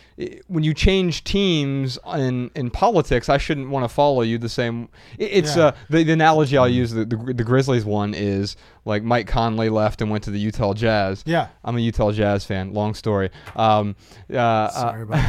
when 0.47 0.63
you 0.63 0.73
change 0.73 1.23
teams 1.23 1.97
in 2.15 2.49
in 2.55 2.69
politics, 2.71 3.29
I 3.29 3.37
shouldn't 3.37 3.69
want 3.69 3.83
to 3.83 3.89
follow 3.89 4.21
you 4.23 4.37
the 4.37 4.49
same. 4.49 4.89
It's 5.17 5.55
Yeah. 5.55 5.65
uh, 5.67 5.71
the, 5.89 6.03
the 6.03 6.13
analogy 6.13 6.57
I'll 6.57 6.67
use. 6.67 6.91
The, 6.91 7.05
the 7.05 7.15
the 7.33 7.43
Grizzlies 7.43 7.85
one 7.85 8.13
is 8.13 8.55
like 8.83 9.03
Mike 9.03 9.27
Conley 9.27 9.69
left 9.69 10.01
and 10.01 10.09
went 10.09 10.23
to 10.23 10.31
the 10.31 10.39
Utah 10.39 10.73
Jazz. 10.73 11.23
Yeah. 11.25 11.49
I'm 11.63 11.77
a 11.77 11.79
Utah 11.79 12.11
Jazz 12.11 12.43
fan. 12.45 12.73
Long 12.73 12.93
story. 12.95 13.29
Um, 13.55 13.95
uh, 14.33 14.37
uh, 14.37 14.69
Sorry 14.69 15.03
about 15.03 15.27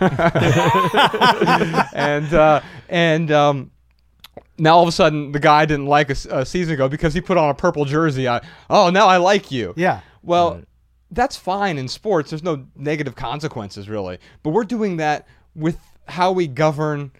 that. 0.00 1.90
and 1.94 2.32
uh, 2.34 2.60
and 2.88 3.30
um, 3.30 3.70
now 4.58 4.76
all 4.76 4.82
of 4.82 4.88
a 4.88 4.92
sudden 4.92 5.32
the 5.32 5.40
guy 5.40 5.66
didn't 5.66 5.86
like 5.86 6.10
us 6.10 6.26
a 6.30 6.44
season 6.46 6.74
ago 6.74 6.88
because 6.88 7.14
he 7.14 7.20
put 7.20 7.36
on 7.36 7.50
a 7.50 7.54
purple 7.54 7.84
jersey. 7.84 8.26
I, 8.28 8.40
oh, 8.70 8.90
now 8.90 9.06
I 9.06 9.18
like 9.18 9.50
you. 9.50 9.74
Yeah. 9.76 10.00
Well, 10.22 10.62
that's 11.14 11.36
fine 11.36 11.78
in 11.78 11.88
sports. 11.88 12.30
There's 12.30 12.42
no 12.42 12.66
negative 12.76 13.14
consequences 13.14 13.88
really, 13.88 14.18
but 14.42 14.50
we're 14.50 14.64
doing 14.64 14.96
that 14.98 15.26
with 15.54 15.78
how 16.08 16.32
we 16.32 16.46
govern 16.46 17.12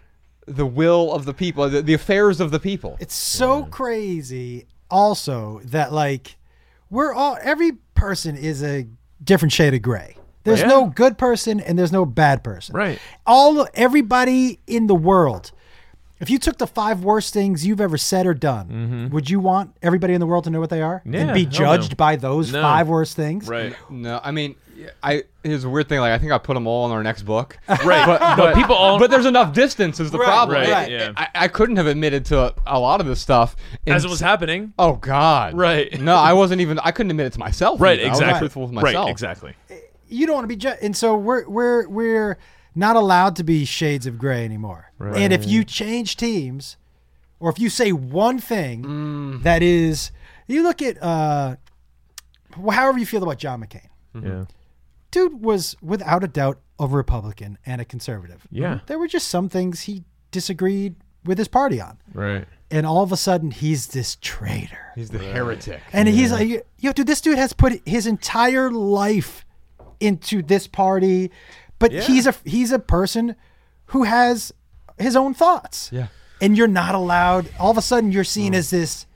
the 0.46 0.66
will 0.66 1.12
of 1.12 1.24
the 1.24 1.32
people, 1.32 1.68
the, 1.70 1.80
the 1.80 1.94
affairs 1.94 2.40
of 2.40 2.50
the 2.50 2.60
people. 2.60 2.96
It's 3.00 3.14
so 3.14 3.64
crazy 3.64 4.66
also 4.90 5.60
that 5.64 5.92
like 5.92 6.36
we're 6.90 7.14
all 7.14 7.38
every 7.42 7.72
person 7.94 8.36
is 8.36 8.62
a 8.62 8.86
different 9.22 9.52
shade 9.52 9.72
of 9.74 9.82
gray. 9.82 10.16
There's 10.44 10.60
Yeah. 10.60 10.66
no 10.66 10.86
good 10.86 11.16
person 11.16 11.58
and 11.60 11.78
there's 11.78 11.92
no 11.92 12.04
bad 12.04 12.44
person. 12.44 12.76
Right. 12.76 12.98
All 13.26 13.66
everybody 13.72 14.60
in 14.66 14.86
the 14.88 14.94
world. 14.94 15.52
If 16.24 16.30
you 16.30 16.38
took 16.38 16.56
the 16.56 16.66
five 16.66 17.04
worst 17.04 17.34
things 17.34 17.66
you've 17.66 17.82
ever 17.82 17.98
said 17.98 18.26
or 18.26 18.32
done, 18.32 19.10
would 19.12 19.28
you 19.28 19.40
want 19.40 19.76
everybody 19.82 20.14
in 20.14 20.20
the 20.20 20.26
world 20.26 20.44
to 20.44 20.50
know 20.50 20.58
what 20.60 20.70
they 20.70 20.80
are 20.80 21.00
Mm-hmm. 21.00 21.12
Yeah, 21.14 21.20
and 21.20 21.34
be 21.34 21.40
hell 21.44 21.50
no. 21.50 21.58
judged 21.76 21.96
by 21.98 22.16
those 22.16 22.50
No. 22.50 22.62
five 22.62 22.88
worst 22.88 23.14
things? 23.14 23.46
Right. 23.46 23.76
No, 23.90 24.20
I 24.24 24.30
mean, 24.30 24.54
I 25.02 25.24
here's 25.42 25.64
a 25.64 25.68
weird 25.68 25.90
thing. 25.90 26.00
Like 26.00 26.12
I 26.12 26.18
think 26.18 26.32
I 26.32 26.38
put 26.38 26.54
them 26.54 26.66
all 26.66 26.86
in 26.86 26.92
our 26.92 27.02
next 27.02 27.24
book. 27.24 27.58
Right. 27.68 28.06
but, 28.06 28.20
No, 28.20 28.36
but 28.38 28.54
people 28.54 28.74
all- 28.74 28.98
But 28.98 29.10
there's 29.10 29.26
enough 29.26 29.52
distance 29.52 30.00
is 30.00 30.10
the 30.10 30.18
Right, 30.18 30.24
problem. 30.26 30.58
right, 30.62 30.72
I- 30.72 30.86
yeah. 30.86 31.12
I, 31.14 31.28
I 31.34 31.48
couldn't 31.48 31.76
have 31.76 31.86
admitted 31.86 32.24
to 32.26 32.54
a, 32.66 32.80
lot 32.80 33.00
of 33.02 33.06
this 33.06 33.20
stuff 33.20 33.54
in- 33.84 33.92
As 33.92 34.04
it 34.06 34.10
was 34.10 34.20
happening. 34.20 34.72
Oh 34.78 34.94
God. 34.94 35.52
Right. 35.54 36.00
No, 36.00 36.16
I 36.16 36.32
wasn't 36.32 36.62
even. 36.62 36.78
I 36.78 36.90
couldn't 36.90 37.10
admit 37.10 37.26
it 37.26 37.32
to 37.34 37.38
myself. 37.38 37.80
Right. 37.82 37.98
even. 37.98 38.08
I 38.08 38.12
was 38.12 38.20
Exactly. 38.20 38.38
truthful 38.40 38.62
with 38.62 38.72
myself. 38.72 39.04
Right. 39.04 39.10
Exactly. 39.10 39.52
you 40.08 40.26
don't 40.26 40.34
want 40.36 40.44
to 40.44 40.48
be 40.48 40.56
judged, 40.56 40.82
and 40.82 40.96
so 40.96 41.16
we're 41.16 41.46
we're 41.48 41.86
we're 41.88 42.38
not 42.74 42.96
allowed 42.96 43.36
to 43.36 43.44
be 43.44 43.64
shades 43.64 44.06
of 44.06 44.18
gray 44.18 44.44
anymore. 44.44 44.92
Right. 44.98 45.16
And 45.20 45.32
if 45.32 45.46
you 45.46 45.64
change 45.64 46.16
teams, 46.16 46.76
or 47.40 47.50
if 47.50 47.58
you 47.58 47.68
say 47.70 47.92
one 47.92 48.38
thing 48.38 48.82
Mm. 48.84 49.42
that 49.42 49.62
is, 49.62 50.10
you 50.46 50.62
look 50.62 50.82
at 50.82 51.02
uh, 51.02 51.56
wh- 52.62 52.74
however 52.74 52.98
you 52.98 53.06
feel 53.06 53.22
about 53.22 53.38
John 53.38 53.60
McCain. 53.62 53.88
Yeah. 54.20 54.44
Dude 55.10 55.42
was 55.42 55.76
without 55.82 56.24
a 56.24 56.28
doubt 56.28 56.60
a 56.80 56.86
Republican 56.86 57.56
and 57.64 57.80
a 57.80 57.84
conservative. 57.84 58.46
Yeah. 58.50 58.80
There 58.86 58.98
were 58.98 59.06
just 59.06 59.28
some 59.28 59.48
things 59.48 59.82
he 59.82 60.02
disagreed 60.32 60.96
with 61.24 61.38
his 61.38 61.46
party 61.48 61.80
on, 61.80 61.98
Right. 62.12 62.46
and 62.70 62.84
all 62.84 63.02
of 63.02 63.12
a 63.12 63.16
sudden 63.16 63.50
he's 63.52 63.86
this 63.88 64.16
traitor. 64.20 64.92
He's 64.96 65.10
the 65.10 65.18
heretic. 65.18 65.80
And 65.92 66.08
he's 66.08 66.32
like, 66.32 66.66
yo, 66.78 66.92
dude, 66.92 67.06
this 67.06 67.20
dude 67.20 67.38
has 67.38 67.52
put 67.52 67.80
his 67.86 68.06
entire 68.06 68.70
life 68.70 69.44
into 70.00 70.42
this 70.42 70.66
party, 70.66 71.30
but 71.78 71.92
he's 71.92 72.26
a 72.26 72.34
he's 72.44 72.72
a 72.72 72.78
person 72.78 73.36
who 73.86 74.04
has 74.04 74.52
his 74.98 75.16
own 75.16 75.34
thoughts. 75.34 75.90
Yeah. 75.92 76.08
And 76.40 76.56
you're 76.56 76.68
not 76.68 76.94
allowed. 76.94 77.48
All 77.58 77.70
of 77.70 77.78
a 77.78 77.82
sudden, 77.82 78.12
you're 78.12 78.24
seen 78.24 78.52
mm. 78.52 78.56
as 78.56 78.70
this 78.70 79.06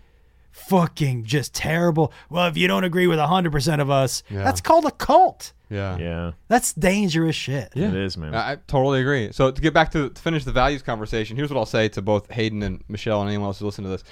fucking 0.51 1.25
just 1.25 1.55
terrible. 1.55 2.13
Well, 2.31 2.47
if 2.47 2.57
you 2.57 2.69
don't 2.69 2.85
agree 2.85 3.07
with 3.07 3.19
hundred 3.19 3.53
percent 3.53 3.81
of 3.81 3.91
us, 3.91 4.23
Yeah. 4.31 4.45
that's 4.45 4.61
called 4.61 4.85
a 4.87 4.91
cult. 4.91 5.53
Yeah. 5.71 5.99
Yeah. 5.99 6.33
That's 6.49 6.73
dangerous 6.73 7.37
shit. 7.37 7.73
Yeah. 7.75 7.89
It 7.89 7.95
is, 7.95 8.17
man. 8.17 8.35
I 8.35 8.53
I 8.53 8.57
totally 8.67 9.01
agree. 9.01 9.33
So 9.33 9.51
to 9.51 9.61
get 9.61 9.75
back 9.75 9.91
to, 9.93 10.11
to 10.11 10.23
finish 10.23 10.45
the 10.45 10.53
values 10.53 10.83
conversation, 10.83 11.37
here's 11.37 11.51
what 11.51 11.59
I'll 11.59 11.67
say 11.67 11.89
to 11.91 12.03
both 12.03 12.31
Hayden 12.31 12.63
and 12.63 12.83
Michelle 12.89 13.21
and 13.21 13.29
anyone 13.29 13.47
else 13.47 13.59
who 13.59 13.67
listen 13.67 13.85
to 13.85 13.91
this. 13.91 14.05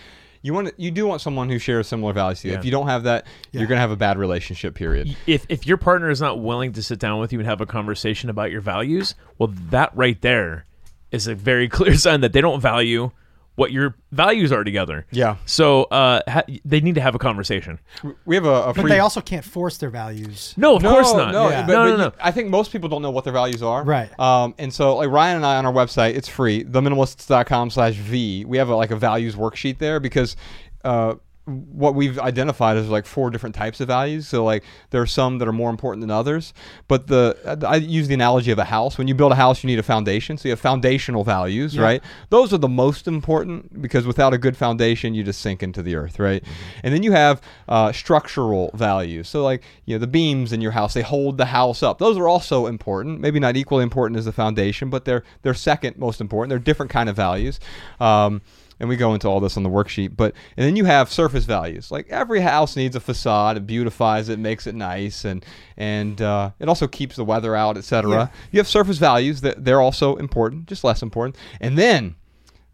You 0.47 0.55
want 0.55 0.72
you 0.76 0.90
do 0.92 1.07
want 1.07 1.20
someone 1.20 1.49
who 1.51 1.59
shares 1.59 1.88
similar 1.88 2.12
values 2.12 2.40
to 2.42 2.47
you. 2.49 2.53
Yeah. 2.55 2.61
If 2.61 2.64
you 2.64 2.70
don't 2.70 2.86
have 2.86 3.03
that, 3.03 3.26
Yeah. 3.51 3.61
you're 3.61 3.68
gonna 3.68 3.80
have 3.80 3.90
a 3.90 3.97
bad 3.97 4.16
relationship. 4.16 4.74
Period. 4.76 5.16
if 5.26 5.44
if 5.49 5.66
your 5.66 5.76
partner 5.76 6.09
is 6.09 6.20
not 6.20 6.40
willing 6.40 6.72
to 6.74 6.82
sit 6.82 6.99
down 7.01 7.18
with 7.18 7.32
you 7.32 7.40
and 7.40 7.49
have 7.49 7.61
a 7.61 7.66
conversation 7.66 8.30
about 8.30 8.51
your 8.53 8.61
values, 8.61 9.14
well, 9.38 9.53
that 9.70 9.90
right 9.97 10.20
there 10.22 10.64
is 11.11 11.26
a 11.26 11.34
very 11.34 11.68
clear 11.76 11.94
sign 11.97 12.20
that 12.20 12.32
they 12.32 12.40
don't 12.40 12.61
value 12.61 13.11
what 13.57 13.73
your 13.73 13.97
values 14.13 14.53
are 14.53 14.63
together. 14.65 15.07
Yeah. 15.11 15.37
So 15.47 15.85
uh, 15.85 16.21
ha- 16.29 16.43
they 16.65 16.81
need 16.81 16.95
to 16.95 17.01
have 17.01 17.15
a 17.15 17.19
conversation. 17.19 17.79
We 18.25 18.37
have 18.37 18.45
a, 18.47 18.65
a 18.65 18.75
But 18.75 18.87
they 18.89 19.01
also 19.01 19.21
can't 19.21 19.45
force 19.45 19.79
their 19.79 19.91
values. 19.91 20.55
No, 20.57 20.77
of 20.77 20.83
no, 20.83 20.91
course 20.91 21.13
not. 21.13 21.33
No, 21.33 21.49
Yeah. 21.49 21.67
but, 21.67 21.73
no, 21.73 21.91
but 21.91 21.97
no, 21.97 22.05
you- 22.05 22.13
I 22.21 22.31
think 22.33 22.49
most 22.51 22.71
people 22.71 22.89
don't 22.89 23.03
know 23.03 23.11
what 23.11 23.25
their 23.25 23.33
values 23.33 23.63
are. 23.63 23.83
Right. 23.83 24.09
Um, 24.21 24.55
and 24.59 24.73
so 24.73 24.97
like 24.97 25.09
Ryan 25.11 25.37
and 25.37 25.47
I 25.47 25.57
on 25.57 25.67
our 25.67 25.73
website, 25.73 26.15
it's 26.15 26.29
free, 26.29 26.65
theminimalists.com 26.65 27.71
slash 27.71 27.95
V. 27.95 28.45
We 28.45 28.59
have 28.59 28.69
a, 28.69 28.77
like 28.77 28.91
a 28.93 28.97
values 28.97 29.35
worksheet 29.35 29.79
there 29.79 30.01
because 30.01 30.37
uh, 30.85 31.15
what 31.47 31.94
we've 31.94 32.18
identified 32.18 32.76
is 32.76 32.88
like 32.88 33.07
four 33.07 33.30
different 33.30 33.55
types 33.55 33.80
of 33.80 33.86
values. 33.86 34.26
So 34.26 34.44
like 34.44 34.64
there 34.90 35.01
are 35.01 35.07
some 35.07 35.38
that 35.38 35.47
are 35.47 35.53
more 35.53 35.70
important 35.70 36.01
than 36.01 36.11
others. 36.11 36.53
But 36.88 37.07
the 37.07 37.64
I 37.66 37.76
use 37.76 38.09
the 38.09 38.14
analogy 38.14 38.51
of 38.51 38.59
a 38.59 38.64
house. 38.64 38.99
When 38.99 39.07
you 39.07 39.14
build 39.14 39.30
a 39.30 39.36
house, 39.36 39.62
you 39.62 39.68
need 39.68 39.78
a 39.78 39.84
foundation. 39.84 40.36
So 40.38 40.49
you 40.49 40.51
have 40.53 40.61
foundational 40.61 41.22
values, 41.22 41.76
Yeah. 41.76 41.82
right? 41.82 42.03
Those 42.30 42.53
are 42.53 42.59
the 42.59 42.68
most 42.68 43.07
important 43.07 43.80
because 43.80 44.07
without 44.07 44.34
a 44.34 44.38
good 44.38 44.57
foundation, 44.57 45.14
you 45.14 45.22
just 45.22 45.40
sink 45.40 45.62
into 45.62 45.82
the 45.84 45.94
earth, 45.94 46.18
right? 46.18 46.42
And 46.82 46.92
then 46.92 47.05
you 47.05 47.12
have 47.12 47.40
uh, 47.68 47.92
structural 47.92 48.72
values. 48.74 49.28
So 49.28 49.44
like 49.44 49.62
you 49.84 49.94
know 49.94 50.01
the 50.01 50.09
beams 50.09 50.53
in 50.53 50.61
your 50.61 50.72
house, 50.72 50.94
they 50.94 51.03
hold 51.03 51.38
the 51.38 51.47
house 51.47 51.80
up. 51.82 51.99
Those 51.99 52.18
are 52.18 52.26
also 52.26 52.66
important. 52.66 53.20
Maybe 53.20 53.38
not 53.38 53.57
equally 53.57 53.84
important 53.84 54.18
as 54.18 54.24
the 54.24 54.32
foundation, 54.32 54.90
but 54.90 55.05
they're 55.05 55.22
they're 55.42 55.55
second 55.55 55.97
most 55.97 56.20
important. 56.20 56.49
They're 56.51 56.59
different 56.59 56.90
kind 56.90 57.09
of 57.09 57.14
values. 57.14 57.61
Um, 58.01 58.42
and 58.81 58.89
we 58.89 58.97
go 58.97 59.14
into 59.14 59.29
all 59.29 59.41
this 59.41 59.57
on 59.57 59.62
the 59.62 59.70
worksheet. 59.70 60.16
But 60.16 60.35
and 60.57 60.66
then 60.66 60.77
you 60.77 60.85
have 60.85 61.11
surface 61.11 61.45
values. 61.45 61.91
Like 61.91 62.09
every 62.09 62.41
house 62.41 62.77
needs 62.77 62.97
a 62.97 63.01
facade. 63.01 63.57
It 63.57 63.66
beautifies 63.66 64.29
it, 64.29 64.39
makes 64.39 64.66
it 64.66 64.74
nice, 64.74 65.24
and 65.24 65.45
and 65.77 66.20
uh, 66.20 66.51
it 66.59 66.68
also 66.68 66.87
keeps 66.87 67.16
the 67.16 67.24
weather 67.24 67.55
out, 67.57 67.77
etc. 67.77 68.11
Yeah. 68.11 68.29
You 68.53 68.61
have 68.61 68.68
surface 68.68 68.99
values 68.99 69.41
that 69.43 69.64
they're 69.64 69.81
also 69.81 70.16
important, 70.16 70.66
just 70.66 70.85
less 70.85 71.03
important. 71.03 71.37
And 71.61 71.77
then 71.79 72.16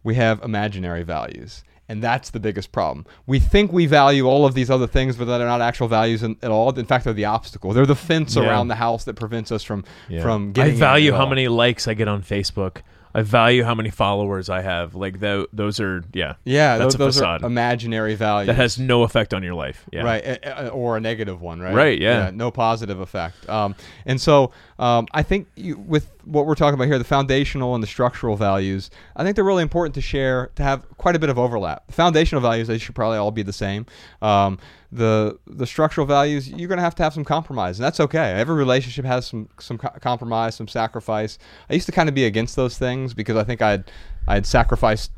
we 0.03 0.15
have 0.17 0.43
imaginary 0.43 1.03
values. 1.03 1.63
And 1.89 2.03
that's 2.03 2.31
the 2.31 2.41
biggest 2.41 2.73
problem. 2.73 3.05
We 3.27 3.39
think 3.39 3.71
we 3.71 3.85
value 3.85 4.27
all 4.27 4.47
of 4.47 4.55
these 4.55 4.71
other 4.71 4.87
things, 4.87 5.17
but 5.17 5.27
they're 5.27 5.47
not 5.47 5.61
actual 5.61 5.89
values 5.89 6.23
in, 6.23 6.37
at 6.41 6.51
all. 6.51 6.71
In 6.79 6.87
fact, 6.87 7.05
they're 7.05 7.13
the 7.13 7.27
obstacle. 7.27 7.73
They're 7.75 7.85
the 7.85 7.95
fence 7.97 8.35
Yeah. 8.35 8.45
around 8.45 8.69
the 8.69 8.77
house 8.77 9.05
that 9.05 9.15
prevents 9.15 9.53
us 9.53 9.63
from 9.63 9.85
Yeah. 10.09 10.23
from 10.23 10.53
getting. 10.53 10.75
I 10.75 10.79
value 10.79 11.13
how 11.13 11.25
all. 11.25 11.29
many 11.29 11.49
likes 11.49 11.87
I 11.89 11.95
get 11.95 12.09
on 12.09 12.23
Facebook. 12.23 12.79
I 13.15 13.23
value 13.23 13.63
how 13.65 13.75
many 13.75 13.91
followers 13.91 14.49
I 14.49 14.63
have. 14.63 14.95
Like 14.95 15.21
tho- 15.21 15.47
those 15.53 15.81
are 15.81 16.03
yeah. 16.13 16.35
Yeah, 16.45 16.79
that's 16.79 16.95
those, 16.95 16.95
a 16.95 16.99
those 16.99 17.15
facade 17.17 17.43
are 17.43 17.47
imaginary 17.47 18.15
values. 18.15 18.47
that 18.47 18.55
has 18.55 18.79
no 18.79 19.03
effect 19.03 19.35
on 19.35 19.43
your 19.43 19.55
life. 19.55 19.85
Yeah. 19.93 20.03
Right, 20.03 20.25
a- 20.25 20.67
a- 20.67 20.69
or 20.69 20.97
a 20.97 21.01
negative 21.01 21.41
one, 21.41 21.61
right? 21.61 21.75
Right, 21.75 22.01
yeah. 22.01 22.31
no 22.33 22.51
positive 22.51 23.01
effect. 23.01 23.49
Um, 23.49 23.75
and 24.07 24.21
so 24.21 24.53
um, 24.79 25.07
I 25.13 25.23
think 25.23 25.49
you, 25.57 25.77
with 25.79 26.11
what 26.25 26.47
we're 26.47 26.55
talking 26.55 26.75
about 26.75 26.87
here, 26.87 26.99
the 26.99 27.05
foundational 27.05 27.75
and 27.75 27.83
the 27.83 27.87
structural 27.89 28.37
values, 28.37 28.91
I 29.17 29.25
think 29.25 29.37
they're 29.37 29.45
really 29.45 29.63
important 29.63 29.95
to 29.97 30.01
share, 30.01 30.51
to 30.57 30.63
have 30.63 30.87
quite 30.97 31.17
a 31.17 31.19
bit 31.19 31.31
of 31.31 31.39
overlap. 31.39 31.87
The 31.89 31.93
foundational 31.93 32.41
values, 32.41 32.69
they 32.69 32.79
should 32.79 32.95
probably 32.95 33.19
all 33.19 33.31
be 33.31 33.43
the 33.43 33.53
same. 33.53 33.87
Um, 34.21 34.59
the 34.93 35.39
the 35.47 35.67
structural 35.67 36.07
values, 36.07 36.49
you're 36.49 36.69
going 36.69 36.77
to 36.77 36.85
have 36.85 36.95
to 36.97 37.03
have 37.03 37.15
some 37.15 37.25
compromise, 37.25 37.79
and 37.79 37.85
that's 37.85 37.99
okay. 37.99 38.33
Every 38.33 38.55
relationship 38.55 39.07
has 39.07 39.27
some 39.27 39.49
some 39.59 39.79
co- 39.79 39.99
compromise, 40.01 40.55
some 40.55 40.69
sacrifice. 40.69 41.39
I 41.71 41.75
used 41.75 41.87
to 41.87 41.93
kind 41.93 42.09
of 42.11 42.15
be 42.15 42.27
against 42.27 42.55
those 42.57 42.77
things 42.77 43.15
because 43.15 43.37
I 43.37 43.45
think 43.45 43.63
I'd 43.63 43.91
I'd 44.29 44.45
sacrificed 44.45 45.11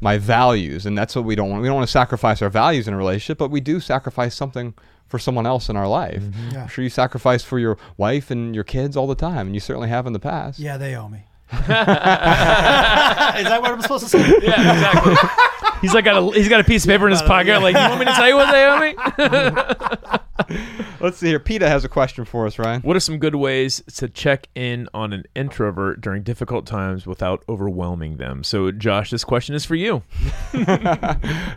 my 0.00 0.18
values, 0.18 0.84
and 0.84 0.98
that's 0.98 1.14
what 1.14 1.24
we 1.24 1.36
don't 1.36 1.48
want. 1.48 1.62
We 1.62 1.68
don't 1.68 1.76
want 1.76 1.86
to 1.86 1.92
sacrifice 1.92 2.42
our 2.42 2.50
values 2.50 2.88
in 2.88 2.94
a 2.94 2.96
relationship, 2.96 3.38
but 3.38 3.50
we 3.50 3.60
do 3.60 3.78
sacrifice 3.78 4.34
something 4.34 4.74
for 5.06 5.18
someone 5.18 5.46
else 5.46 5.68
in 5.68 5.76
our 5.76 5.88
life. 5.88 6.22
Mm-hmm. 6.22 6.50
Yeah. 6.50 6.62
I'm 6.62 6.68
sure 6.68 6.82
you 6.82 6.90
sacrifice 6.90 7.44
for 7.44 7.58
your 7.58 7.78
wife 7.96 8.30
and 8.30 8.54
your 8.54 8.64
kids 8.64 8.96
all 8.96 9.06
the 9.06 9.14
time, 9.14 9.46
and 9.46 9.54
you 9.54 9.60
certainly 9.60 9.88
have 9.88 10.06
in 10.06 10.12
the 10.12 10.20
past. 10.20 10.58
Yeah, 10.58 10.76
they 10.76 10.96
owe 10.96 11.08
me. 11.08 11.24
Is 11.52 11.66
that 11.68 13.58
what 13.60 13.72
I'm 13.72 13.82
supposed 13.82 14.04
to 14.04 14.10
say? 14.10 14.20
Yeah, 14.42 14.72
exactly. 14.72 15.16
he's 15.80 15.94
like 15.94 16.04
got 16.04 16.16
a 16.16 16.32
he's 16.36 16.48
got 16.48 16.60
a 16.60 16.64
piece 16.64 16.84
of 16.84 16.88
paper 16.88 17.06
in 17.06 17.12
his 17.12 17.22
pocket. 17.22 17.60
Like, 17.60 17.74
you 17.74 17.80
want 17.80 18.00
me 18.00 18.06
to 18.06 18.12
tell 18.12 18.28
you 18.28 18.36
what 18.36 18.50
they 18.52 18.64
owe 18.66 18.78
me? 18.78 20.20
Let's 21.00 21.16
see 21.16 21.28
here. 21.28 21.38
Peter 21.38 21.66
has 21.66 21.84
a 21.84 21.88
question 21.88 22.26
for 22.26 22.46
us, 22.46 22.58
Ryan. 22.58 22.82
What 22.82 22.94
are 22.94 23.00
some 23.00 23.18
good 23.18 23.34
ways 23.34 23.82
to 23.96 24.08
check 24.08 24.48
in 24.54 24.88
on 24.92 25.14
an 25.14 25.24
introvert 25.34 26.02
during 26.02 26.22
difficult 26.22 26.66
times 26.66 27.06
without 27.06 27.42
overwhelming 27.48 28.18
them? 28.18 28.44
So, 28.44 28.70
Josh, 28.70 29.10
this 29.10 29.24
question 29.24 29.54
is 29.54 29.64
for 29.64 29.74
you. 29.74 30.02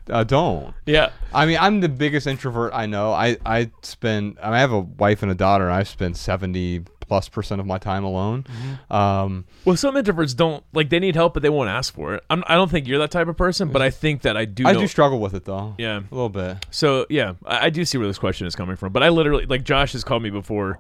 Uh, 0.10 0.24
don't. 0.24 0.74
Yeah. 0.86 1.10
I 1.34 1.46
mean, 1.46 1.58
I'm 1.60 1.80
the 1.80 1.90
biggest 1.90 2.28
introvert 2.28 2.74
I 2.74 2.86
know. 2.86 3.14
I, 3.14 3.38
I 3.46 3.72
spend, 3.82 4.38
I, 4.42 4.48
mean, 4.48 4.54
I 4.56 4.60
have 4.60 4.72
a 4.72 4.82
wife 4.82 5.24
and 5.24 5.32
a 5.32 5.36
daughter, 5.36 5.66
and 5.66 5.74
I 5.74 5.84
spend 5.84 6.18
70 6.18 6.84
plus 7.08 7.30
percent 7.30 7.62
of 7.62 7.68
my 7.68 7.78
time 7.78 8.04
alone. 8.04 8.44
Mm-hmm. 8.44 8.94
Um, 8.94 9.46
Well, 9.66 9.76
some 9.78 9.96
introverts 9.96 10.36
don't 10.36 10.64
like 10.74 10.90
they 10.90 11.00
need 11.00 11.16
help, 11.16 11.34
but 11.34 11.44
they 11.44 11.50
won't 11.50 11.70
ask 11.70 11.94
for 11.94 12.16
it. 12.16 12.24
I'm, 12.30 12.44
I 12.48 12.56
don't 12.56 12.70
think 12.72 12.88
you're 12.88 13.00
that 13.00 13.12
type 13.12 13.28
of 13.28 13.38
person, 13.38 13.70
but 13.72 13.82
I 13.82 13.90
think 13.90 14.22
that 14.24 14.36
I 14.38 14.46
do. 14.46 14.66
I 14.68 14.74
know- 14.74 14.80
do 14.82 14.88
struggle 14.88 15.20
with 15.20 15.34
it 15.34 15.46
though. 15.46 15.76
Yeah. 15.78 16.00
a 16.00 16.16
little 16.16 16.30
bit. 16.30 16.66
So 16.72 17.06
yeah, 17.10 17.34
I, 17.46 17.66
I 17.66 17.70
do 17.70 17.86
see 17.86 17.98
where 17.98 18.08
this 18.08 18.18
question 18.20 18.48
is 18.48 18.56
coming 18.56 18.76
from. 18.76 18.92
But 18.94 19.04
I 19.04 19.10
literally 19.10 19.46
like 19.46 19.64
Josh 19.64 19.94
has 19.94 20.04
called 20.04 20.24
me 20.24 20.30
before, 20.30 20.80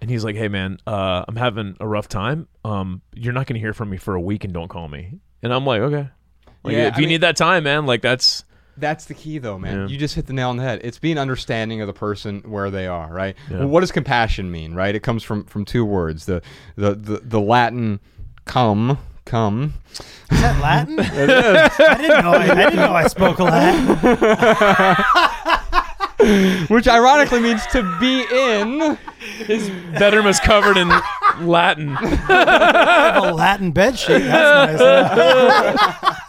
and 0.00 0.08
he's 0.10 0.24
like, 0.24 0.36
"Hey 0.36 0.48
man, 0.48 0.78
uh, 0.86 1.24
I'm 1.28 1.36
having 1.36 1.76
a 1.80 1.86
rough 1.86 2.08
time. 2.08 2.48
Um, 2.64 3.02
you're 3.14 3.32
not 3.32 3.46
gonna 3.46 3.60
hear 3.60 3.72
from 3.74 3.90
me 3.90 3.96
for 3.96 4.14
a 4.14 4.20
week, 4.20 4.44
and 4.44 4.52
don't 4.52 4.68
call 4.68 4.88
me." 4.88 5.18
And 5.42 5.52
I'm 5.52 5.64
like, 5.66 5.80
"Okay." 5.82 6.08
Like, 6.62 6.74
Yeah, 6.74 6.88
if 6.88 6.94
I 6.94 6.96
you 6.98 7.02
mean- 7.02 7.08
need 7.10 7.20
that 7.22 7.36
time, 7.36 7.64
man, 7.64 7.86
like 7.86 8.02
that's 8.02 8.44
That's 8.80 9.04
the 9.04 9.14
key, 9.14 9.38
though, 9.38 9.58
man. 9.58 9.80
Yeah. 9.80 9.86
You 9.86 9.98
just 9.98 10.14
hit 10.14 10.26
the 10.26 10.32
nail 10.32 10.50
on 10.50 10.56
the 10.56 10.62
head. 10.62 10.80
It's 10.82 10.98
being 10.98 11.18
understanding 11.18 11.80
of 11.80 11.86
the 11.86 11.92
person 11.92 12.40
where 12.46 12.70
they 12.70 12.86
are, 12.86 13.12
right? 13.12 13.36
Yeah. 13.50 13.58
Well, 13.60 13.68
what 13.68 13.80
does 13.80 13.92
compassion 13.92 14.50
mean, 14.50 14.74
right? 14.74 14.94
It 14.94 15.00
comes 15.00 15.22
from 15.22 15.44
from 15.44 15.64
two 15.64 15.84
words. 15.84 16.26
The 16.26 16.42
the 16.76 16.94
the, 16.94 17.20
the 17.22 17.40
Latin 17.40 18.00
"cum" 18.44 18.98
come. 19.24 19.74
Is 19.92 20.40
that 20.40 20.60
Latin? 20.60 20.98
I 21.00 21.96
didn't 21.96 22.24
know. 22.24 22.32
I, 22.32 22.50
I 22.50 22.54
didn't 22.54 22.76
know 22.76 22.92
I 22.92 23.06
spoke 23.06 23.38
Latin. 23.38 23.96
which 26.68 26.86
ironically 26.86 27.40
means 27.40 27.64
to 27.68 27.82
be 27.98 28.24
in. 28.30 28.98
his 29.46 29.70
bedroom 29.98 30.26
is 30.26 30.38
covered 30.40 30.76
in 30.76 30.88
Latin. 31.40 31.96
I 31.96 33.12
have 33.14 33.24
a 33.24 33.32
Latin 33.32 33.72
bed 33.72 33.98
sheet. 33.98 34.18
That's 34.18 34.80
nice. 34.80 36.16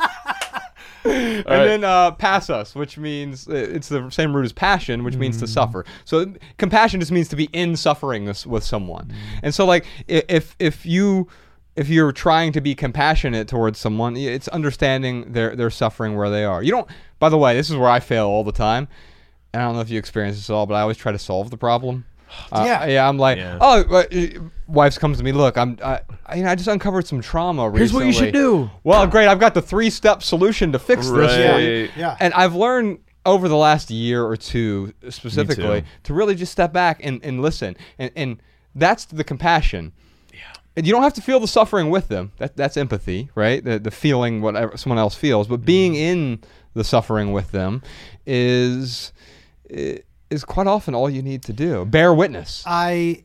and 1.05 1.45
then 1.45 1.83
uh, 1.83 2.11
passus, 2.11 2.75
which 2.75 2.97
means 2.97 3.47
uh, 3.47 3.53
it's 3.53 3.89
the 3.89 4.09
same 4.09 4.35
root 4.35 4.45
as 4.45 4.53
passion, 4.53 5.03
which 5.03 5.15
means 5.15 5.37
to 5.37 5.47
suffer. 5.47 5.85
So 6.05 6.33
compassion 6.57 6.99
just 6.99 7.11
means 7.11 7.27
to 7.29 7.35
be 7.35 7.45
in 7.53 7.75
suffering 7.75 8.25
with, 8.25 8.63
someone. 8.63 9.11
And 9.41 9.55
so, 9.55 9.65
like, 9.65 9.85
if 10.07 10.55
if 10.59 10.85
you 10.85 11.27
if 11.75 11.89
you're 11.89 12.11
trying 12.11 12.51
to 12.53 12.61
be 12.61 12.75
compassionate 12.75 13.47
towards 13.47 13.79
someone, 13.79 14.15
it's 14.15 14.47
understanding 14.49 15.31
their 15.31 15.55
their 15.55 15.69
suffering 15.69 16.15
where 16.15 16.29
they 16.29 16.43
are. 16.43 16.61
You 16.61 16.71
don't. 16.71 16.87
By 17.19 17.29
the 17.29 17.37
way, 17.37 17.55
this 17.55 17.69
is 17.69 17.75
where 17.75 17.89
I 17.89 17.99
fail 17.99 18.27
all 18.27 18.43
the 18.43 18.51
time. 18.51 18.87
And 19.53 19.61
I 19.61 19.65
don't 19.65 19.75
know 19.75 19.81
if 19.81 19.89
you 19.89 19.99
experience 19.99 20.37
this 20.37 20.49
at 20.49 20.53
all, 20.53 20.65
but 20.65 20.75
I 20.75 20.81
always 20.81 20.97
try 20.97 21.11
to 21.11 21.19
solve 21.19 21.49
the 21.49 21.57
problem. 21.57 22.05
Uh, 22.51 22.63
Yeah. 22.65 22.85
yeah. 22.85 23.07
I'm 23.09 23.17
like, 23.17 23.37
Yeah. 23.37 23.57
oh, 23.61 23.81
uh, 23.83 24.03
wives 24.67 24.97
comes 24.97 25.17
to 25.17 25.23
me. 25.23 25.31
Look, 25.31 25.57
I'm, 25.57 25.77
I, 25.83 26.01
I- 26.25 26.35
you 26.35 26.43
know, 26.43 26.49
I 26.51 26.55
just 26.55 26.67
uncovered 26.69 27.05
some 27.07 27.21
trauma 27.21 27.69
recently. 27.69 27.79
Here's 27.79 27.93
what 27.93 28.05
you 28.05 28.13
should 28.13 28.33
do. 28.33 28.69
Well, 28.83 29.05
great. 29.07 29.27
I've 29.27 29.39
got 29.39 29.53
the 29.53 29.61
three 29.61 29.89
step 29.89 30.23
solution 30.23 30.71
to 30.71 30.79
fix 30.79 31.09
this. 31.09 31.11
Right. 31.11 31.53
for 31.53 31.59
you. 31.59 31.89
Yeah. 31.97 32.15
And 32.19 32.33
I've 32.33 32.55
learned 32.55 32.99
over 33.25 33.47
the 33.47 33.57
last 33.57 33.91
year 33.91 34.23
or 34.25 34.35
two 34.37 34.93
specifically 35.09 35.83
to 36.03 36.13
really 36.13 36.33
just 36.35 36.51
step 36.51 36.71
back 36.73 37.01
and, 37.03 37.23
and 37.23 37.41
listen. 37.41 37.75
And, 37.99 38.11
and 38.15 38.41
that's 38.73 39.05
the 39.05 39.23
compassion. 39.23 39.91
Yeah. 40.33 40.39
And 40.75 40.87
you 40.87 40.93
don't 40.93 41.03
have 41.03 41.13
to 41.15 41.21
feel 41.21 41.39
the 41.41 41.47
suffering 41.47 41.89
with 41.89 42.07
them. 42.07 42.31
That, 42.37 42.55
that's 42.55 42.77
empathy, 42.77 43.29
right? 43.35 43.63
The, 43.63 43.77
the 43.77 43.91
feeling 43.91 44.41
whatever 44.41 44.75
someone 44.77 44.97
else 44.97 45.13
feels. 45.15 45.47
But 45.47 45.65
being 45.65 45.95
in 45.95 46.39
the 46.73 46.83
suffering 46.85 47.33
with 47.33 47.51
them 47.51 47.83
is 48.25 49.11
is 50.31 50.43
quite 50.43 50.67
often 50.67 50.95
all 50.95 51.09
you 51.09 51.21
need 51.21 51.43
to 51.43 51.53
do. 51.53 51.85
Bear 51.85 52.13
witness. 52.13 52.63
I. 52.65 53.23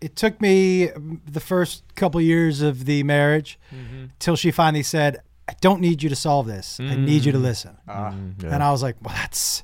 It 0.00 0.16
took 0.16 0.40
me 0.40 0.90
the 1.30 1.38
first 1.38 1.84
couple 1.94 2.20
years 2.20 2.60
of 2.60 2.86
the 2.86 3.04
marriage 3.04 3.56
mm-hmm. 3.72 4.06
till 4.18 4.34
she 4.34 4.50
finally 4.50 4.82
said, 4.82 5.22
"I 5.48 5.54
don't 5.60 5.80
need 5.80 6.02
you 6.02 6.08
to 6.08 6.16
solve 6.16 6.46
this. 6.46 6.80
I 6.80 6.96
need 6.96 7.24
you 7.24 7.30
to 7.30 7.38
mm. 7.38 7.42
listen." 7.42 7.76
Ah. 7.86 8.10
Mm-hmm. 8.10 8.48
And 8.48 8.64
I 8.64 8.72
was 8.72 8.82
like, 8.82 8.96
"Well, 9.00 9.14
that's 9.14 9.62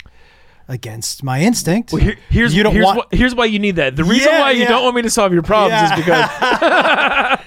against 0.68 1.24
my 1.24 1.40
instinct." 1.40 1.92
Well, 1.92 2.02
here, 2.02 2.16
here's 2.30 2.54
you 2.54 2.62
don't 2.62 2.72
here's, 2.72 2.84
want. 2.84 2.98
why, 2.98 3.04
here's 3.10 3.34
why 3.34 3.46
you 3.46 3.58
need 3.58 3.74
that. 3.76 3.96
The 3.96 4.04
reason 4.04 4.32
Yeah, 4.32 4.40
why 4.40 4.52
you 4.52 4.62
yeah. 4.62 4.68
don't 4.68 4.84
want 4.84 4.94
me 4.94 5.02
to 5.02 5.10
solve 5.10 5.32
your 5.32 5.42
problems 5.42 5.90
is 5.90 5.96
because 5.96 6.30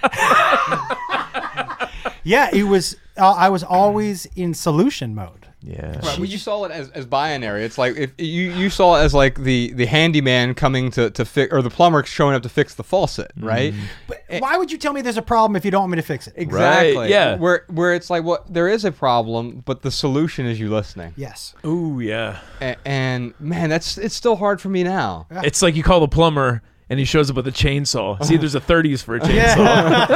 yeah, 2.23 2.49
it 2.51 2.63
was. 2.63 2.97
Uh, 3.17 3.31
I 3.31 3.49
was 3.49 3.63
always 3.63 4.25
in 4.35 4.53
solution 4.53 5.15
mode. 5.15 5.40
Yeah. 5.63 5.91
Right, 5.97 6.17
well, 6.17 6.25
you 6.25 6.37
saw 6.37 6.63
it 6.65 6.71
as, 6.71 6.89
as 6.89 7.05
binary. 7.05 7.63
It's 7.63 7.77
like 7.77 7.95
if 7.95 8.11
you, 8.17 8.51
you 8.51 8.69
saw 8.69 8.95
it 8.99 9.03
as 9.03 9.13
like 9.13 9.39
the, 9.39 9.71
the 9.73 9.85
handyman 9.85 10.53
coming 10.55 10.89
to, 10.91 11.09
to 11.11 11.23
fix 11.25 11.53
or 11.53 11.61
the 11.61 11.69
plumber 11.69 12.03
showing 12.03 12.35
up 12.35 12.41
to 12.43 12.49
fix 12.49 12.73
the 12.75 12.83
faucet, 12.83 13.31
right? 13.39 13.73
Mm-hmm. 13.73 13.85
But 14.07 14.23
eh 14.29 14.39
why 14.39 14.57
would 14.57 14.71
you 14.71 14.77
tell 14.77 14.91
me 14.93 15.01
there's 15.01 15.17
a 15.17 15.21
problem 15.21 15.55
if 15.55 15.63
you 15.63 15.71
don't 15.71 15.81
want 15.81 15.91
me 15.91 15.95
to 15.97 16.01
fix 16.01 16.27
it? 16.27 16.33
Exactly. 16.35 17.09
yeah. 17.09 17.35
Where 17.35 17.65
where 17.67 17.93
it's 17.93 18.09
like 18.09 18.23
what 18.23 18.51
there 18.51 18.67
is 18.67 18.85
a 18.85 18.91
problem, 18.91 19.61
but 19.65 19.81
the 19.83 19.91
solution 19.91 20.45
is 20.45 20.59
you 20.59 20.69
listening. 20.69 21.13
Yes. 21.15 21.53
Ooh 21.65 21.99
yeah. 21.99 22.39
A- 22.61 22.77
and 22.87 23.33
man, 23.39 23.69
that's 23.69 23.97
it's 23.97 24.15
still 24.15 24.35
hard 24.37 24.59
for 24.59 24.69
me 24.69 24.83
now. 24.83 25.27
It's 25.29 25.61
like 25.61 25.75
you 25.75 25.83
call 25.83 25.99
the 25.99 26.07
plumber 26.07 26.61
and 26.89 26.99
he 26.99 27.05
shows 27.05 27.29
up 27.29 27.35
with 27.37 27.47
a 27.47 27.51
chainsaw. 27.51 28.21
See, 28.25 28.35
there's 28.35 28.55
a 28.55 28.59
30s 28.59 29.01
for 29.03 29.15
a 29.15 29.19
chainsaw. 29.21 30.07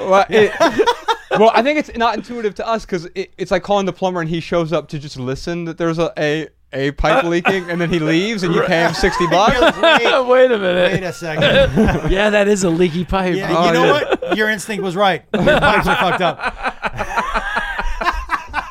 well, 0.08 0.26
it- 0.28 0.52
well, 1.38 1.50
I 1.54 1.62
think 1.62 1.78
it's 1.78 1.96
not 1.96 2.14
intuitive 2.16 2.54
to 2.56 2.66
us 2.66 2.84
because 2.84 3.06
it, 3.14 3.32
it's 3.38 3.50
like 3.50 3.62
calling 3.62 3.86
the 3.86 3.92
plumber 3.92 4.20
and 4.20 4.28
he 4.28 4.40
shows 4.40 4.72
up 4.72 4.88
to 4.88 4.98
just 4.98 5.16
listen 5.18 5.64
that 5.66 5.78
there's 5.78 5.98
a 5.98 6.12
a, 6.18 6.48
a 6.72 6.90
pipe 6.92 7.24
uh, 7.24 7.28
leaking 7.28 7.70
and 7.70 7.80
then 7.80 7.88
he 7.90 7.98
leaves 8.14 8.42
and 8.42 8.54
you 8.54 8.62
pay 8.62 8.82
him 8.82 8.94
sixty 8.94 9.26
bucks. 9.30 9.54
wait, 9.80 10.26
Wait 10.26 10.50
a 10.50 10.58
minute. 10.58 10.92
wait 10.92 11.02
a 11.02 11.12
second. 11.12 11.42
yeah, 12.10 12.30
that 12.30 12.48
is 12.48 12.64
a 12.64 12.70
leaky 12.70 13.04
pipe. 13.04 13.34
Yeah, 13.34 13.54
Oh, 13.56 13.66
you 13.66 13.72
know 13.72 13.84
yeah. 13.84 13.92
what? 14.20 14.36
Your 14.36 14.48
instinct 14.50 14.82
was 14.82 14.96
right. 14.96 15.22
Your 15.34 15.42
pipes 15.60 15.86
are 15.86 15.96
fucked 15.96 16.20
up. 16.22 16.73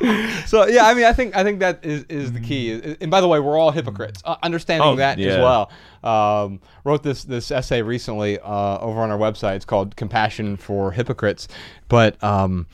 So 0.46 0.68
yeah, 0.68 0.86
I 0.86 0.94
mean, 0.94 1.06
I 1.06 1.14
think 1.14 1.36
I 1.36 1.44
think 1.44 1.60
that 1.62 1.80
is, 1.84 2.04
is 2.10 2.32
the 2.34 2.40
key. 2.40 2.98
And 3.00 3.10
by 3.10 3.22
the 3.22 3.28
way, 3.28 3.40
we're 3.40 3.58
all 3.58 3.72
hypocrites. 3.72 4.22
Uh, 4.26 4.36
understanding 4.44 4.88
Oh, 4.88 4.96
that 4.98 5.20
as 5.20 5.38
well. 5.38 5.72
Um, 6.04 6.60
wrote 6.84 7.02
this 7.04 7.24
this 7.24 7.50
essay 7.50 7.82
recently 7.82 8.38
uh, 8.40 8.78
over 8.80 9.00
on 9.02 9.10
our 9.10 9.18
website. 9.18 9.56
It's 9.56 9.66
called 9.66 9.96
"Compassion 9.96 10.58
for 10.58 10.92
Hypocrites." 10.92 11.48
But 11.88 12.22
um, 12.24 12.68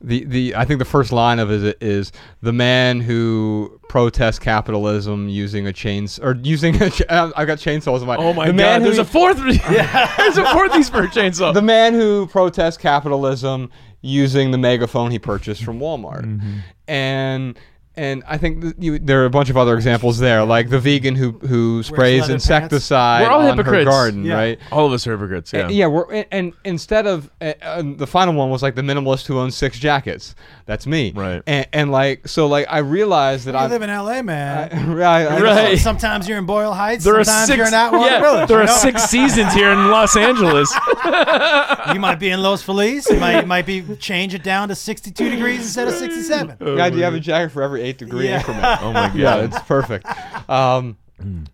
the 0.00 0.24
the 0.24 0.54
I 0.54 0.64
think 0.64 0.78
the 0.78 0.84
first 0.84 1.10
line 1.10 1.40
of 1.40 1.50
it 1.50 1.76
is 1.82 2.12
the 2.40 2.52
man 2.52 3.00
who 3.00 3.80
protests 3.88 4.38
capitalism 4.38 5.28
using 5.28 5.66
a 5.66 5.72
chains 5.72 6.18
or 6.20 6.36
using 6.42 6.80
a 6.80 6.88
ch- 6.90 7.02
I 7.10 7.44
got 7.44 7.58
chainsaws 7.58 8.00
in 8.00 8.06
my. 8.06 8.16
Oh 8.16 8.32
my 8.32 8.46
the 8.46 8.52
god, 8.52 8.82
there's 8.82 8.96
who, 8.96 9.02
a 9.02 9.04
fourth. 9.04 9.38
yeah 9.70 10.14
there's 10.16 10.38
a 10.38 10.46
fourth 10.52 10.74
use 10.74 10.88
for 10.88 11.02
a 11.02 11.08
chainsaw. 11.08 11.52
the 11.52 11.62
man 11.62 11.94
who 11.94 12.28
protests 12.28 12.76
capitalism 12.76 13.70
using 14.00 14.50
the 14.50 14.58
megaphone 14.58 15.10
he 15.10 15.18
purchased 15.18 15.62
from 15.64 15.78
Walmart, 15.80 16.24
Mm-hmm. 16.24 16.58
and 16.86 17.58
and 17.96 18.22
I 18.28 18.38
think 18.38 18.62
th- 18.62 18.74
you, 18.78 19.00
there 19.00 19.22
are 19.22 19.24
a 19.24 19.30
bunch 19.30 19.50
of 19.50 19.56
other 19.56 19.74
examples 19.74 20.20
there, 20.20 20.44
like 20.44 20.68
the 20.70 20.78
vegan 20.78 21.16
who 21.16 21.32
who 21.32 21.82
sprays 21.82 22.28
insecticide 22.28 23.22
We're 23.22 23.30
all 23.30 23.40
on 23.40 23.46
her 23.58 23.64
hypocrites. 23.64 23.88
garden, 23.90 24.24
Yeah. 24.24 24.34
right? 24.34 24.58
All 24.70 24.86
of 24.86 24.92
us 24.92 25.04
are 25.08 25.16
hypocrites. 25.16 25.52
Yeah. 25.52 25.62
And, 25.62 25.70
yeah, 25.72 25.86
we're 25.88 26.08
and, 26.12 26.26
and 26.30 26.52
instead 26.64 27.08
of 27.08 27.28
uh, 27.40 27.54
uh, 27.60 27.82
the 27.96 28.06
final 28.06 28.34
one 28.34 28.50
was 28.50 28.62
like 28.62 28.76
the 28.76 28.82
minimalist 28.82 29.26
who 29.26 29.40
owns 29.40 29.56
six 29.56 29.80
jackets. 29.80 30.36
That's 30.66 30.86
me, 30.86 31.12
Right. 31.16 31.42
And, 31.48 31.66
and 31.72 31.90
like 31.90 32.28
so, 32.28 32.46
like 32.46 32.66
I 32.70 32.78
realized 32.78 33.46
that 33.46 33.56
I, 33.56 33.66
live 33.66 33.82
in 33.82 33.90
LA, 33.90 34.22
man. 34.22 34.90
right, 34.94 35.26
I- 35.26 35.40
Right. 35.40 35.78
Sometimes 35.78 36.28
you're 36.28 36.38
in 36.38 36.46
Boyle 36.46 36.74
Heights. 36.74 37.02
There 37.02 37.18
are 37.18 37.24
six. 37.24 37.48
you're 37.56 37.66
in 37.66 37.74
Atwater 37.74 38.10
yeah, 38.12 38.20
Village. 38.20 38.48
there 38.48 38.60
are 38.60 38.66
know? 38.66 38.76
six 38.76 39.06
seasons 39.06 39.52
here 39.54 39.72
in 39.72 39.90
Los 39.90 40.16
Angeles. 40.28 40.72
You 41.94 42.00
might 42.00 42.16
be 42.18 42.30
in 42.30 42.42
Los 42.42 42.62
Feliz. 42.62 43.08
You 43.10 43.18
might, 43.18 43.40
you 43.40 43.46
might 43.46 43.66
be 43.66 43.82
change 43.96 44.34
it 44.34 44.42
down 44.42 44.68
to 44.68 44.74
62 44.74 45.30
degrees 45.30 45.60
instead 45.60 45.88
of 45.88 45.94
67. 45.94 46.56
God, 46.60 46.94
you 46.94 47.02
have 47.02 47.14
a 47.14 47.20
jacket 47.20 47.50
for 47.50 47.62
every 47.62 47.82
eight 47.82 47.98
degree 47.98 48.28
Yeah. 48.28 48.38
increment. 48.38 48.82
Oh 48.82 48.92
my 48.92 49.06
god. 49.08 49.14
yeah, 49.16 49.36
it's 49.38 49.58
perfect. 49.60 50.06
Um, 50.50 50.98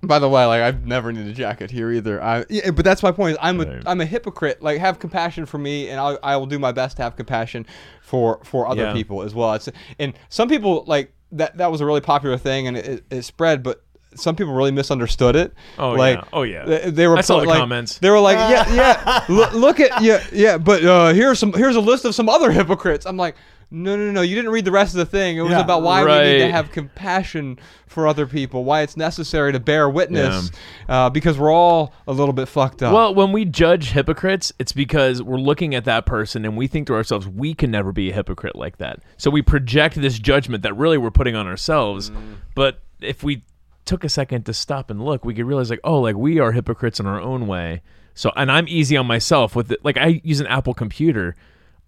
by 0.03 0.19
the 0.19 0.29
way, 0.29 0.45
like 0.45 0.61
I've 0.63 0.85
never 0.87 1.13
needed 1.13 1.31
a 1.31 1.35
jacket 1.35 1.71
here 1.71 1.91
either. 1.91 2.23
I, 2.23 2.45
yeah, 2.51 2.71
but 2.71 2.85
that's 2.85 3.03
my 3.03 3.13
point. 3.13 3.39
I'm 3.41 3.61
a 3.61 3.65
Right. 3.65 3.83
am 3.87 4.01
a 4.01 4.05
hypocrite. 4.07 4.61
Like 4.63 4.79
have 4.81 4.99
compassion 4.99 5.47
for 5.47 5.57
me, 5.59 5.89
and 5.89 5.99
I 6.01 6.19
I 6.23 6.37
will 6.37 6.47
do 6.47 6.59
my 6.59 6.73
best 6.73 6.97
to 6.99 7.03
have 7.03 7.17
compassion 7.17 7.65
for 8.03 8.41
for 8.45 8.67
other 8.69 8.83
Yeah. 8.83 8.93
people 8.93 9.23
as 9.23 9.35
well. 9.35 9.55
It's, 9.55 9.69
and 9.99 10.13
some 10.29 10.49
people 10.49 10.85
like 10.87 11.15
that 11.33 11.57
that 11.59 11.71
was 11.71 11.81
a 11.81 11.87
really 11.87 12.03
popular 12.03 12.37
thing, 12.37 12.67
and 12.67 12.77
it, 12.77 12.87
it, 12.87 13.05
it 13.11 13.23
spread, 13.23 13.63
but. 13.63 13.83
Some 14.17 14.37
people 14.37 14.53
really 14.55 14.73
misunderstood 14.73 15.37
it. 15.37 15.55
Oh, 15.79 15.91
like, 15.91 16.19
yeah. 16.19 16.25
Oh, 16.33 16.43
yeah. 16.43 16.65
They, 16.65 16.91
they 16.91 17.07
were 17.07 17.19
I 17.19 17.21
saw 17.23 17.41
the 17.41 17.47
like, 17.47 17.59
comments. 17.59 17.99
They 17.99 18.11
were 18.11 18.21
like, 18.21 18.37
yeah, 18.37 18.73
yeah. 18.75 19.25
look, 19.29 19.53
look 19.53 19.81
at 19.81 20.03
yeah, 20.03 20.25
yeah. 20.33 20.59
But 20.59 20.85
uh, 20.85 21.13
here's 21.13 21.39
some 21.39 21.53
here's 21.53 21.77
a 21.77 21.81
list 21.81 22.05
of 22.05 22.15
some 22.15 22.29
other 22.29 22.51
hypocrites. 22.51 23.07
I'm 23.07 23.17
like, 23.17 23.37
no, 23.71 23.97
no, 23.97 24.13
no. 24.13 24.21
You 24.23 24.37
didn't 24.37 24.53
read 24.53 24.65
the 24.65 24.71
rest 24.71 24.95
of 24.95 24.99
the 24.99 25.07
thing. 25.07 25.37
It 25.37 25.41
was 25.41 25.51
Yeah. 25.51 25.61
about 25.61 25.83
why 25.83 26.05
we 26.05 26.33
need 26.33 26.39
to 26.39 26.53
have 26.53 26.71
compassion 26.71 27.59
for 27.87 28.07
other 28.07 28.27
people, 28.27 28.65
why 28.65 28.83
it's 28.83 28.97
necessary 28.97 29.53
to 29.53 29.61
bear 29.61 29.89
witness, 29.89 30.51
uh, 30.89 31.11
because 31.11 31.39
we're 31.39 31.53
all 31.53 31.93
a 32.07 32.13
little 32.13 32.33
bit 32.33 32.47
fucked 32.49 32.83
up. 32.83 32.93
Well, 32.93 33.15
when 33.15 33.33
we 33.33 33.45
judge 33.45 33.91
hypocrites, 33.91 34.53
it's 34.59 34.73
because 34.73 35.23
we're 35.23 35.39
looking 35.39 35.75
at 35.75 35.85
that 35.87 36.07
person 36.07 36.45
and 36.45 36.57
we 36.57 36.67
think 36.67 36.87
to 36.89 36.95
ourselves, 36.95 37.27
we 37.27 37.55
can 37.55 37.71
never 37.71 37.93
be 37.93 38.11
a 38.11 38.15
hypocrite 38.15 38.57
like 38.57 38.79
that. 38.79 39.01
So 39.17 39.31
we 39.31 39.43
project 39.43 39.95
this 40.01 40.19
judgment 40.19 40.63
that 40.65 40.77
really 40.77 40.99
we're 40.99 41.11
putting 41.11 41.35
on 41.37 41.47
ourselves. 41.47 42.11
But 42.55 42.81
if 43.01 43.23
we 43.23 43.43
took 43.85 44.05
a 44.05 44.09
second 44.09 44.45
to 44.47 44.55
stop 44.55 44.91
and 44.91 45.05
look, 45.05 45.25
we 45.25 45.35
could 45.35 45.45
realize 45.47 45.71
like, 45.71 45.81
oh, 45.85 46.01
like 46.01 46.17
we 46.17 46.39
are 46.39 46.53
hypocrites 46.53 47.01
in 47.01 47.07
our 47.07 47.21
own 47.21 47.47
way. 47.47 47.83
So, 48.15 48.33
and 48.37 48.51
I'm 48.51 48.67
easy 48.69 48.97
on 48.97 49.07
myself 49.07 49.57
with 49.57 49.73
it. 49.73 49.85
Like 49.85 49.97
I 49.97 50.21
use 50.25 50.41
an 50.41 50.47
Apple 50.47 50.75
computer. 50.75 51.35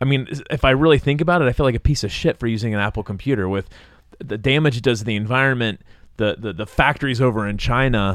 I 0.01 0.05
mean, 0.05 0.27
if 0.51 0.65
I 0.65 0.71
really 0.71 0.99
think 0.99 1.21
about 1.21 1.41
it, 1.41 1.47
I 1.49 1.53
feel 1.53 1.65
like 1.65 1.75
a 1.75 1.81
piece 1.81 2.05
of 2.05 2.13
shit 2.13 2.39
for 2.39 2.47
using 2.47 2.75
an 2.75 2.81
Apple 2.81 3.03
computer 3.03 3.49
with 3.49 3.69
the 4.19 4.37
damage 4.37 4.77
it 4.77 4.83
does 4.83 4.99
to 5.01 5.05
the 5.05 5.17
environment, 5.17 5.81
the 6.17 6.37
the, 6.39 6.53
the 6.53 6.67
factories 6.67 7.21
over 7.21 7.47
in 7.47 7.59
China. 7.59 8.15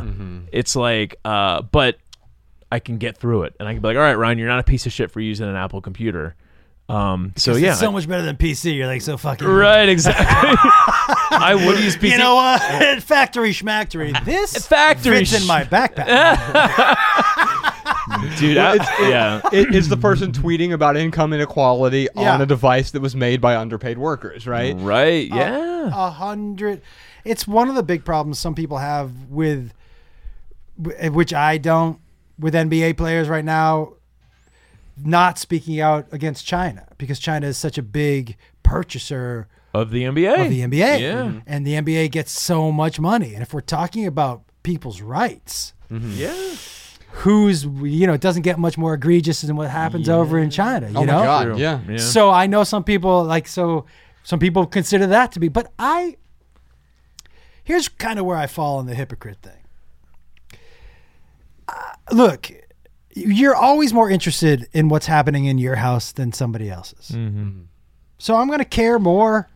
It's 0.52 0.76
like, 0.76 1.16
uh, 1.26 1.62
but 1.62 1.98
I 2.72 2.80
can 2.80 2.98
get 2.98 3.18
through 3.18 3.44
it, 3.44 3.56
and 3.60 3.68
I 3.68 3.74
can 3.74 3.82
be 3.82 3.88
like, 3.88 3.98
all 3.98 4.04
right, 4.04 4.18
Ryan, 4.18 4.38
you're 4.38 4.48
not 4.48 4.60
a 4.60 4.64
piece 4.64 4.86
of 4.86 4.92
shit 4.92 5.12
for 5.12 5.20
using 5.20 5.48
an 5.48 5.56
Apple 5.56 5.82
computer. 5.82 6.36
Um, 6.92 7.32
so 7.38 7.52
It's 7.52 7.62
yeah, 7.62 7.74
so 7.76 7.92
much 7.92 8.08
better 8.08 8.24
than 8.24 8.36
PC. 8.36 8.76
You're 8.76 8.88
like 8.88 9.02
so 9.02 9.16
fucking 9.18 9.48
right, 9.48 9.88
exactly. 9.96 10.26
I 11.34 11.54
would 11.56 11.80
use 11.80 11.96
PC. 11.96 12.12
You 12.12 12.18
know 12.18 12.36
what? 12.36 12.62
Factory 13.04 13.52
schmactory. 13.52 14.14
This 14.26 14.68
Factory 14.68 15.20
fits 15.20 15.40
in 15.42 15.48
my 15.48 15.64
backpack. 15.64 16.38
dude. 18.38 18.58
I- 18.58 18.76
yeah, 19.10 19.42
It 19.54 19.74
is 19.74 19.88
the 19.90 19.98
person 19.98 20.32
tweeting 20.32 20.74
about 20.74 20.98
income 20.98 21.32
inequality 21.34 22.08
Yeah. 22.16 22.34
on 22.34 22.42
a 22.42 22.46
device 22.46 22.92
that 22.92 23.02
was 23.02 23.16
made 23.16 23.40
by 23.42 23.56
underpaid 23.56 23.98
workers, 23.98 24.46
right? 24.48 24.76
right. 24.78 25.28
Yeah, 25.30 25.88
a 25.88 26.10
hundred. 26.10 26.82
It's 27.24 27.48
one 27.48 27.70
of 27.70 27.76
the 27.76 27.84
big 27.84 28.04
problems 28.04 28.40
some 28.40 28.56
people 28.56 28.80
have 28.80 29.12
with, 29.30 29.72
which 30.78 31.34
I 31.34 31.58
don't, 31.58 32.00
with 32.40 32.54
NBA 32.56 32.98
players 32.98 33.30
right 33.30 33.46
now, 33.46 33.94
not 35.06 35.38
speaking 35.40 35.80
out 35.80 36.08
against 36.12 36.46
China 36.46 36.88
because 36.98 37.20
China 37.20 37.48
is 37.48 37.58
such 37.58 37.78
a 37.78 37.84
big 37.84 38.38
purchaser 38.64 39.48
of 39.74 39.92
the 39.92 40.04
NBA. 40.04 40.44
of 40.46 40.50
the 40.50 40.62
NBA. 40.62 41.00
Yeah. 41.00 41.40
And 41.48 41.66
the 41.66 41.74
NBA 41.74 42.12
gets 42.12 42.32
so 42.32 42.72
much 42.72 43.00
money. 43.00 43.34
And 43.34 43.42
if 43.42 43.54
we're 43.54 43.62
talking 43.62 44.06
about 44.06 44.44
people's 44.64 45.02
rights, 45.02 45.74
Yeah. 45.90 46.34
who's, 47.12 47.64
you 47.66 48.06
know, 48.08 48.14
it 48.14 48.22
doesn't 48.22 48.42
get 48.44 48.60
much 48.60 48.78
more 48.78 48.94
egregious 48.94 49.42
than 49.42 49.56
what 49.56 49.70
happens 49.70 50.08
over 50.10 50.38
in 50.40 50.50
China, 50.50 50.90
you 50.90 50.98
Oh 50.98 51.04
know? 51.04 51.20
my 51.20 51.26
god, 51.26 51.58
yeah. 51.60 51.80
Yeah. 51.88 51.98
So 51.98 52.30
I 52.30 52.48
know 52.48 52.64
some 52.64 52.84
people 52.84 53.24
like 53.24 53.48
so 53.48 53.86
some 54.24 54.40
people 54.40 54.66
consider 54.66 55.08
that 55.08 55.32
to 55.34 55.40
be, 55.40 55.48
but 55.48 55.72
I 55.80 56.18
here's 57.64 57.88
kind 57.90 58.20
of 58.20 58.26
where 58.26 58.38
I 58.38 58.48
fall 58.48 58.78
on 58.80 58.86
the 58.88 58.96
hypocrite 58.96 59.38
thing. 59.42 60.60
Uh, 61.68 61.74
look, 62.12 62.52
you're 63.16 63.56
always 63.56 63.94
more 63.94 64.10
interested 64.10 64.68
in 64.74 64.90
what's 64.90 65.06
happening 65.06 65.46
in 65.46 65.58
your 65.58 65.76
house 65.76 66.12
than 66.12 66.32
somebody 66.34 66.70
else's. 66.70 67.10
Mm-hmm. 67.16 67.62
So 68.18 68.36
I'm 68.36 68.48
going 68.48 68.60
to 68.60 68.66
care 68.66 69.00
more 69.00 69.50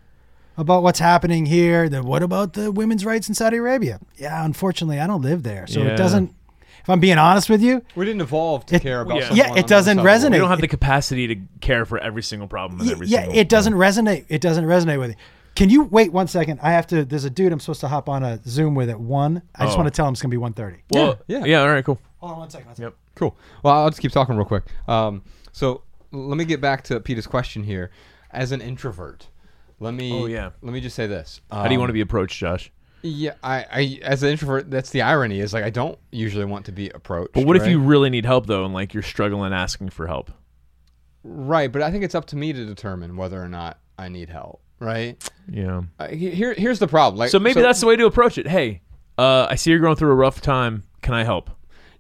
about 0.58 0.84
what's 0.84 1.00
happening 1.00 1.46
here 1.46 1.90
than 1.90 2.04
what 2.06 2.24
about 2.24 2.54
the 2.54 2.72
women's 2.72 3.06
rights 3.06 3.28
in 3.30 3.36
Saudi 3.36 3.58
Arabia? 3.58 4.00
Yeah, 4.18 4.44
unfortunately, 4.46 5.00
I 5.00 5.08
don't 5.08 5.22
live 5.22 5.44
there, 5.44 5.68
so 5.68 5.82
Yeah. 5.82 5.88
it 5.94 5.98
doesn't. 5.98 6.34
If 6.82 6.90
I'm 6.90 7.00
being 7.00 7.18
honest 7.18 7.50
with 7.50 7.62
you, 7.62 7.82
We 7.96 8.06
didn't 8.06 8.22
evolve 8.22 8.66
to 8.68 8.76
It- 8.76 8.82
care 8.84 9.02
about. 9.02 9.18
yeah. 9.18 9.34
Yeah, 9.34 9.56
it 9.56 9.66
doesn't 9.68 9.98
other 10.00 10.08
side 10.08 10.16
of 10.18 10.22
the 10.22 10.28
resonate. 10.30 10.32
We 10.34 10.38
don't 10.40 10.50
have 10.50 10.62
the 10.62 10.68
capacity 10.68 11.28
to 11.28 11.36
care 11.60 11.84
for 11.86 11.98
every 11.98 12.22
single 12.24 12.48
problem 12.48 12.80
and 12.80 12.88
Y- 12.90 12.94
every 12.94 13.08
yeah, 13.08 13.22
single. 13.22 13.38
it 13.40 13.50
doesn't 13.50 13.74
resonate. 13.74 14.26
It 14.30 14.40
doesn't 14.40 14.66
resonate 14.66 15.00
with 15.00 15.12
you. 15.12 15.16
Can 15.56 15.70
you 15.70 15.84
wait 15.84 16.12
one 16.14 16.28
second? 16.28 16.60
I 16.62 16.72
have 16.74 16.86
to. 16.88 17.04
There's 17.06 17.26
a 17.26 17.30
dude 17.30 17.52
I'm 17.52 17.60
supposed 17.60 17.80
to 17.82 17.88
hop 17.88 18.08
on 18.08 18.24
a 18.24 18.40
Zoom 18.48 18.76
with 18.76 18.90
at 18.90 19.00
one. 19.00 19.42
I 19.56 19.64
just 19.66 19.76
Oh. 19.76 19.82
want 19.82 19.88
to 19.88 19.96
tell 19.98 20.06
him 20.08 20.12
it's 20.14 20.22
gonna 20.22 20.30
be 20.32 20.38
1:30. 20.38 20.80
Well, 20.92 21.18
Yeah, 21.28 21.40
yeah, 21.40 21.46
yeah. 21.46 21.62
All 21.62 21.70
right, 21.70 21.84
cool. 21.84 21.98
Hold 22.20 22.34
on 22.34 22.40
one 22.40 22.50
second. 22.50 22.68
one 22.68 22.76
second. 22.76 22.84
Yep. 22.92 22.96
Cool. 23.16 23.36
Well, 23.64 23.74
I'll 23.74 23.90
just 23.90 24.02
keep 24.02 24.12
talking 24.12 24.36
real 24.36 24.46
quick. 24.46 24.64
Um, 24.88 25.24
so 25.52 25.84
let 26.12 26.38
me 26.38 26.46
get 26.46 26.62
back 26.62 26.84
to 26.86 27.00
Peter's 27.00 27.28
question 27.28 27.64
here. 27.64 27.92
As 28.32 28.52
an 28.52 28.62
introvert, 28.62 29.28
let 29.80 29.94
me. 29.94 30.12
Oh, 30.12 30.26
yeah. 30.26 30.52
Let 30.62 30.74
me 30.74 30.82
just 30.82 30.96
say 30.96 31.08
this. 31.08 31.42
How 31.50 31.64
do 31.64 31.70
you 31.70 31.76
Um, 31.78 31.82
want 31.82 31.90
to 31.90 31.94
be 31.94 32.02
approached, 32.02 32.38
Josh? 32.38 32.72
Yeah, 33.02 33.36
I, 33.44 33.66
I, 33.72 34.00
as 34.02 34.24
an 34.24 34.30
introvert, 34.30 34.72
that's 34.72 34.90
the 34.90 35.04
irony. 35.04 35.40
Is 35.40 35.54
like 35.54 35.64
I 35.64 35.70
don't 35.70 35.98
usually 36.12 36.46
want 36.46 36.66
to 36.66 36.72
be 36.72 36.90
approached. 36.90 37.34
But 37.34 37.46
what 37.46 37.56
if 37.56 37.68
you 37.68 37.80
really 37.80 38.10
need 38.10 38.26
help 38.26 38.48
though, 38.48 38.66
and 38.66 38.74
like 38.74 38.94
you're 38.94 39.04
struggling 39.04 39.54
asking 39.54 39.90
for 39.90 40.08
help? 40.08 40.32
Right, 41.24 41.72
but 41.72 41.82
I 41.82 41.92
think 41.92 42.04
it's 42.04 42.16
up 42.16 42.26
to 42.28 42.36
me 42.36 42.52
to 42.54 42.66
determine 42.66 43.16
whether 43.16 43.42
or 43.42 43.48
not 43.48 43.80
I 43.98 44.10
need 44.10 44.30
help. 44.30 44.62
Right. 44.80 45.18
Yeah. 45.50 45.84
Uh, 46.00 46.08
here, 46.10 46.54
here's 46.54 46.80
the 46.80 46.88
problem. 46.88 47.18
Like, 47.18 47.30
So 47.30 47.40
maybe 47.40 47.62
that's 47.62 47.80
the 47.80 47.88
way 47.88 47.96
to 47.96 48.06
approach 48.06 48.38
it. 48.38 48.48
Hey, 48.48 48.82
uh, 49.18 49.48
I 49.50 49.56
see 49.56 49.72
you're 49.72 49.80
going 49.80 49.96
through 49.96 50.12
a 50.12 50.16
rough 50.16 50.42
time. 50.42 50.84
Can 51.02 51.14
I 51.14 51.24
help? 51.24 51.50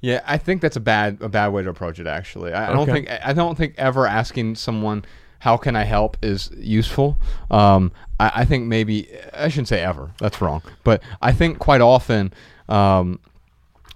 Yeah, 0.05 0.21
I 0.27 0.37
think 0.37 0.61
that's 0.61 0.75
a 0.75 0.79
bad 0.93 1.17
a 1.21 1.29
bad 1.29 1.47
way 1.53 1.63
to 1.63 1.69
approach 1.69 1.99
it. 1.99 2.05
Actually, 2.07 2.53
I, 2.53 2.69
I 2.69 2.73
don't 2.73 2.81
Okay. 2.89 2.91
think 3.05 3.25
I 3.29 3.33
don't 3.33 3.57
think 3.57 3.73
ever 3.77 4.05
asking 4.07 4.55
someone 4.55 5.03
how 5.39 5.57
can 5.57 5.75
I 5.75 5.83
help 5.83 6.17
is 6.21 6.51
useful. 6.57 7.17
Um, 7.49 7.91
I, 8.19 8.31
I 8.41 8.45
think 8.45 8.67
maybe 8.67 9.07
I 9.33 9.47
shouldn't 9.49 9.67
say 9.67 9.81
ever. 9.81 10.11
That's 10.19 10.39
wrong. 10.41 10.61
But 10.83 11.01
I 11.21 11.31
think 11.31 11.57
quite 11.59 11.81
often 11.81 12.33
um, 12.69 13.19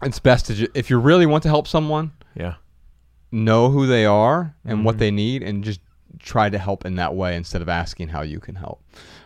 it's 0.01 0.19
best 0.19 0.45
to 0.47 0.53
ju- 0.55 0.71
if 0.73 0.89
you 0.89 0.97
really 0.99 1.25
want 1.27 1.43
to 1.43 1.49
help 1.49 1.67
someone, 1.67 2.11
Yeah. 2.35 2.55
know 3.31 3.69
who 3.69 3.85
they 3.87 4.05
are 4.05 4.55
and 4.65 4.77
Mm-hmm. 4.77 4.83
what 4.85 4.97
they 4.97 5.11
need, 5.11 5.43
and 5.43 5.63
just 5.63 5.79
try 6.19 6.49
to 6.49 6.57
help 6.57 6.85
in 6.85 6.95
that 6.95 7.13
way 7.15 7.35
instead 7.35 7.61
of 7.61 7.69
asking 7.69 8.09
how 8.09 8.21
you 8.23 8.39
can 8.39 8.55
help. 8.55 8.79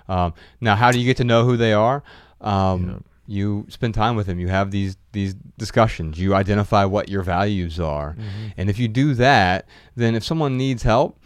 Um, 0.09 0.33
now, 0.59 0.75
how 0.75 0.91
do 0.91 0.99
you 0.99 1.05
get 1.05 1.17
to 1.17 1.23
know 1.23 1.43
who 1.45 1.55
they 1.57 1.73
are? 1.73 2.03
Um, 2.41 3.03
You 3.25 3.65
spend 3.69 3.93
time 3.93 4.15
with 4.17 4.27
them. 4.27 4.39
You 4.39 4.49
have 4.49 4.71
these 4.71 4.97
these 5.13 5.33
discussions. 5.57 6.19
You 6.19 6.35
identify 6.35 6.83
what 6.85 7.07
your 7.09 7.21
values 7.23 7.79
are, 7.79 8.11
Mm-hmm. 8.13 8.47
and 8.57 8.69
if 8.69 8.77
you 8.79 8.87
do 8.89 9.13
that, 9.15 9.65
then 9.95 10.13
if 10.15 10.23
someone 10.25 10.57
needs 10.57 10.83
help, 10.83 11.17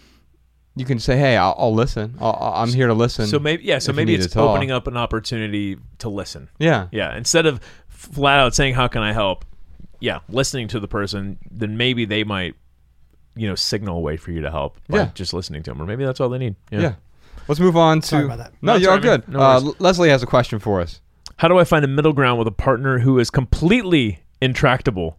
you 0.75 0.85
can 0.85 0.99
say, 0.99 1.17
"Hey, 1.17 1.37
I'll, 1.37 1.55
I'll 1.57 1.73
listen. 1.73 2.15
I'll, 2.19 2.37
I'm 2.55 2.69
here 2.69 2.85
to 2.87 2.93
listen." 2.93 3.25
So 3.25 3.39
maybe 3.39 3.63
yeah. 3.63 3.79
So 3.79 3.93
maybe 3.93 4.13
it's 4.13 4.35
opening 4.35 4.69
up 4.69 4.85
an 4.85 4.95
opportunity 4.95 5.77
to 5.99 6.09
listen. 6.09 6.49
Yeah, 6.59 6.87
Yeah. 6.91 7.17
Instead 7.17 7.47
of 7.47 7.59
flat 7.87 8.39
out 8.39 8.53
saying 8.53 8.75
how 8.75 8.87
can 8.87 9.01
I 9.01 9.11
help, 9.11 9.43
yeah, 9.99 10.19
listening 10.29 10.67
to 10.67 10.79
the 10.79 10.87
person, 10.87 11.39
then 11.49 11.77
maybe 11.77 12.05
they 12.05 12.23
might, 12.23 12.53
you 13.35 13.47
know, 13.47 13.55
signal 13.55 13.97
a 13.97 14.01
way 14.01 14.17
for 14.17 14.29
you 14.31 14.41
to 14.41 14.51
help 14.51 14.77
by 14.87 14.97
Yeah. 14.99 15.09
just 15.15 15.33
listening 15.33 15.63
to 15.63 15.71
them, 15.71 15.81
or 15.81 15.85
maybe 15.87 16.05
that's 16.05 16.19
all 16.19 16.29
they 16.29 16.37
need. 16.37 16.55
Yeah. 16.69 16.79
yeah. 16.81 16.93
Let's 17.47 17.59
move 17.59 17.75
on 17.75 18.01
to. 18.01 18.07
Sorry 18.07 18.25
about 18.25 18.37
that. 18.37 18.53
No, 18.61 18.73
No, 18.73 18.77
you're 18.77 18.91
all 18.91 18.97
all 18.97 19.01
right, 19.03 19.25
good. 19.25 19.27
man. 19.29 19.39
No 19.39 19.43
uh. 19.43 19.71
Leslie 19.79 20.09
has 20.09 20.21
a 20.21 20.27
question 20.27 20.59
for 20.59 20.79
us. 20.79 21.01
How 21.37 21.47
do 21.47 21.57
I 21.59 21.63
find 21.63 21.85
a 21.85 21.87
middle 21.87 22.13
ground 22.13 22.39
with 22.39 22.47
a 22.47 22.51
partner 22.51 22.99
who 22.99 23.19
is 23.19 23.29
completely 23.29 24.19
intractable? 24.41 25.17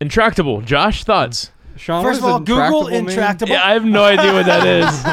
Intractable. 0.00 0.60
Josh, 0.62 1.02
thoughts? 1.04 1.50
Shawn, 1.76 2.02
First 2.04 2.20
of 2.20 2.26
all, 2.26 2.38
Google 2.40 2.86
intractable 2.88 2.90
mean? 2.90 3.08
intractable. 3.08 3.52
Yeah, 3.52 3.64
I 3.66 3.72
have 3.72 3.84
no 3.84 4.04
idea 4.04 4.32
what 4.32 4.46
that 4.46 4.66
is. 4.66 5.04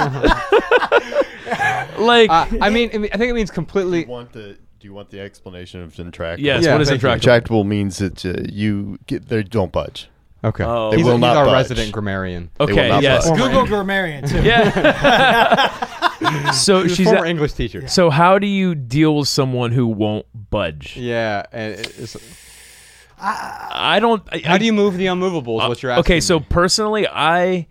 like, 2.00 2.30
Uh, 2.30 2.46
I 2.62 2.70
mean, 2.70 2.90
I 3.12 3.18
think 3.18 3.30
it 3.30 3.34
means 3.34 3.52
completely. 3.52 4.02
you 4.02 4.08
want 4.08 4.32
the 4.34 4.58
do 4.80 4.88
you 4.88 4.94
want 4.94 5.10
the 5.10 5.20
explanation 5.20 5.82
of 5.82 5.98
intractable? 6.00 6.46
yes, 6.46 6.64
Yeah, 6.64 6.72
what 6.74 6.82
is 6.82 6.90
intractable? 6.90 7.16
Intractable 7.34 7.64
means 7.66 7.98
that 7.98 8.26
uh, 8.26 8.34
you 8.50 8.98
get 9.08 9.28
they 9.28 9.44
don't 9.44 9.72
budge. 9.74 10.10
Okay. 10.44 10.64
Oh. 10.64 10.92
he's, 10.92 11.00
They 11.00 11.04
will 11.04 11.14
he's 11.18 11.22
not 11.22 11.36
our 11.36 11.46
budge. 11.46 11.54
resident 11.54 11.92
grammarian. 11.92 12.50
Okay, 12.62 12.88
not 12.88 13.04
yes. 13.04 13.28
budge. 13.30 13.38
Google 13.40 13.66
grammarian 13.66 14.26
too. 14.28 14.42
Yeah. 14.42 15.86
so 16.54 16.84
He's 16.84 16.92
a 16.92 16.96
she's 16.96 17.08
former 17.08 17.26
a- 17.26 17.30
English 17.30 17.54
teacher. 17.54 17.88
so 17.88 18.10
how 18.10 18.40
do 18.40 18.48
you 18.48 18.76
deal 18.76 19.16
with 19.18 19.28
someone 19.28 19.72
who 19.72 19.88
won't 19.88 20.26
budge? 20.50 20.98
Yeah, 20.98 21.46
and 21.52 21.74
it's, 21.74 22.18
I 23.22 24.00
don't. 24.00 24.24
I, 24.32 24.40
how 24.46 24.58
do 24.58 24.66
you 24.66 24.74
move 24.74 24.98
the 24.98 25.08
unmovables? 25.08 25.62
Is 25.64 25.70
what 25.70 25.84
you're 25.84 25.92
uh, 25.92 26.00
asking. 26.00 26.14
Okay, 26.14 26.20
so 26.22 26.40
me. 26.40 26.46
personally, 26.50 27.08
I 27.08 27.68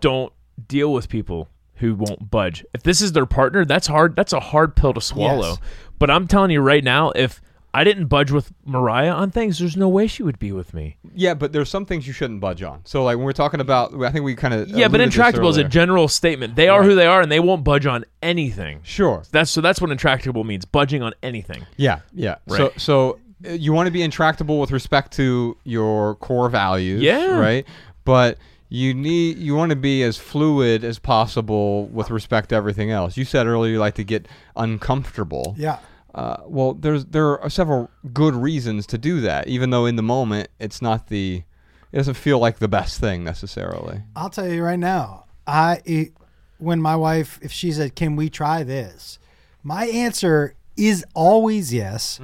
don't 0.00 0.32
deal 0.68 0.92
with 0.92 1.08
people 1.08 1.48
who 1.76 1.94
won't 1.94 2.30
budge. 2.30 2.64
If 2.74 2.82
this 2.82 3.00
is 3.00 3.12
their 3.12 3.26
partner, 3.26 3.64
that's 3.64 3.86
hard. 3.86 4.16
That's 4.16 4.32
a 4.32 4.40
hard 4.40 4.76
pill 4.76 4.92
to 4.94 5.00
swallow. 5.00 5.50
Yes. 5.50 5.58
But 5.98 6.10
I'm 6.10 6.26
telling 6.28 6.50
you 6.50 6.60
right 6.60 6.84
now, 6.84 7.10
if 7.10 7.40
I 7.74 7.84
didn't 7.84 8.06
budge 8.06 8.30
with 8.30 8.52
Mariah 8.66 9.12
on 9.12 9.30
things, 9.30 9.58
there's 9.58 9.76
no 9.76 9.88
way 9.88 10.06
she 10.06 10.22
would 10.22 10.38
be 10.38 10.52
with 10.52 10.74
me. 10.74 10.96
yeah, 11.14 11.32
but 11.34 11.52
there's 11.52 11.70
some 11.70 11.86
things 11.86 12.06
you 12.06 12.12
shouldn't 12.12 12.40
budge 12.40 12.62
on. 12.62 12.82
So 12.84 13.02
like 13.04 13.16
when 13.16 13.24
we're 13.24 13.32
talking 13.32 13.60
about, 13.60 13.94
I 14.04 14.10
think 14.10 14.24
we 14.24 14.34
kind 14.34 14.52
of 14.54 14.68
Yeah, 14.68 14.88
but 14.88 15.00
intractable 15.00 15.48
is 15.48 15.56
a 15.56 15.64
general 15.64 16.06
statement. 16.08 16.54
They 16.56 16.68
are 16.68 16.82
who 16.82 16.94
they 16.94 17.06
are, 17.06 17.20
and 17.22 17.32
they 17.32 17.40
won't 17.40 17.64
budge 17.64 17.86
on 17.86 18.04
anything. 18.22 18.80
sure. 18.82 19.22
That's 19.32 19.50
so. 19.50 19.60
That's 19.60 19.80
what 19.80 19.90
intractable 19.90 20.44
means: 20.44 20.64
budging 20.64 21.02
on 21.02 21.14
anything. 21.22 21.64
Yeah, 21.76 22.00
yeah. 22.12 22.36
So 22.48 22.54
Right. 22.68 22.80
so 22.80 23.18
uh, 23.46 23.52
you 23.52 23.72
want 23.72 23.86
to 23.86 23.90
be 23.90 24.02
intractable 24.02 24.60
with 24.60 24.70
respect 24.70 25.12
to 25.14 25.56
your 25.64 26.14
core 26.16 26.48
values. 26.50 27.00
Yeah. 27.02 27.38
Right. 27.38 27.66
But 28.04 28.38
you 28.68 28.92
need 28.94 29.38
you 29.38 29.54
want 29.54 29.70
to 29.70 29.76
be 29.76 30.02
as 30.02 30.16
fluid 30.18 30.84
as 30.84 30.98
possible 30.98 31.86
with 31.86 32.10
respect 32.10 32.50
to 32.50 32.54
everything 32.54 32.90
else. 32.90 33.16
You 33.16 33.24
said 33.24 33.46
earlier 33.46 33.72
you 33.72 33.78
like 33.78 33.94
to 33.94 34.04
get 34.04 34.26
uncomfortable. 34.56 35.54
Yeah. 35.58 35.78
Uh, 36.14 36.36
well, 36.44 36.74
there's 36.74 37.06
there 37.06 37.40
are 37.40 37.50
several 37.50 37.90
good 38.12 38.34
reasons 38.34 38.86
to 38.88 38.98
do 38.98 39.20
that, 39.22 39.48
even 39.48 39.70
though 39.70 39.86
in 39.86 39.96
the 39.96 40.02
moment 40.02 40.48
it's 40.58 40.82
not 40.82 41.08
the 41.08 41.42
it 41.90 41.96
doesn't 41.96 42.14
feel 42.14 42.38
like 42.38 42.58
the 42.58 42.68
best 42.68 43.00
thing 43.00 43.24
necessarily. 43.24 44.02
I'll 44.16 44.30
tell 44.30 44.48
you 44.48 44.62
right 44.62 44.78
now. 44.78 45.24
I 45.46 45.80
it, 45.84 46.12
when 46.58 46.80
my 46.80 46.96
wife, 46.96 47.38
if 47.42 47.50
she 47.50 47.72
said, 47.72 47.94
"Can 47.94 48.16
we 48.16 48.28
try 48.28 48.62
this?" 48.62 49.18
My 49.62 49.86
answer 49.86 50.54
is 50.76 51.04
always 51.14 51.72
yes. 51.72 52.20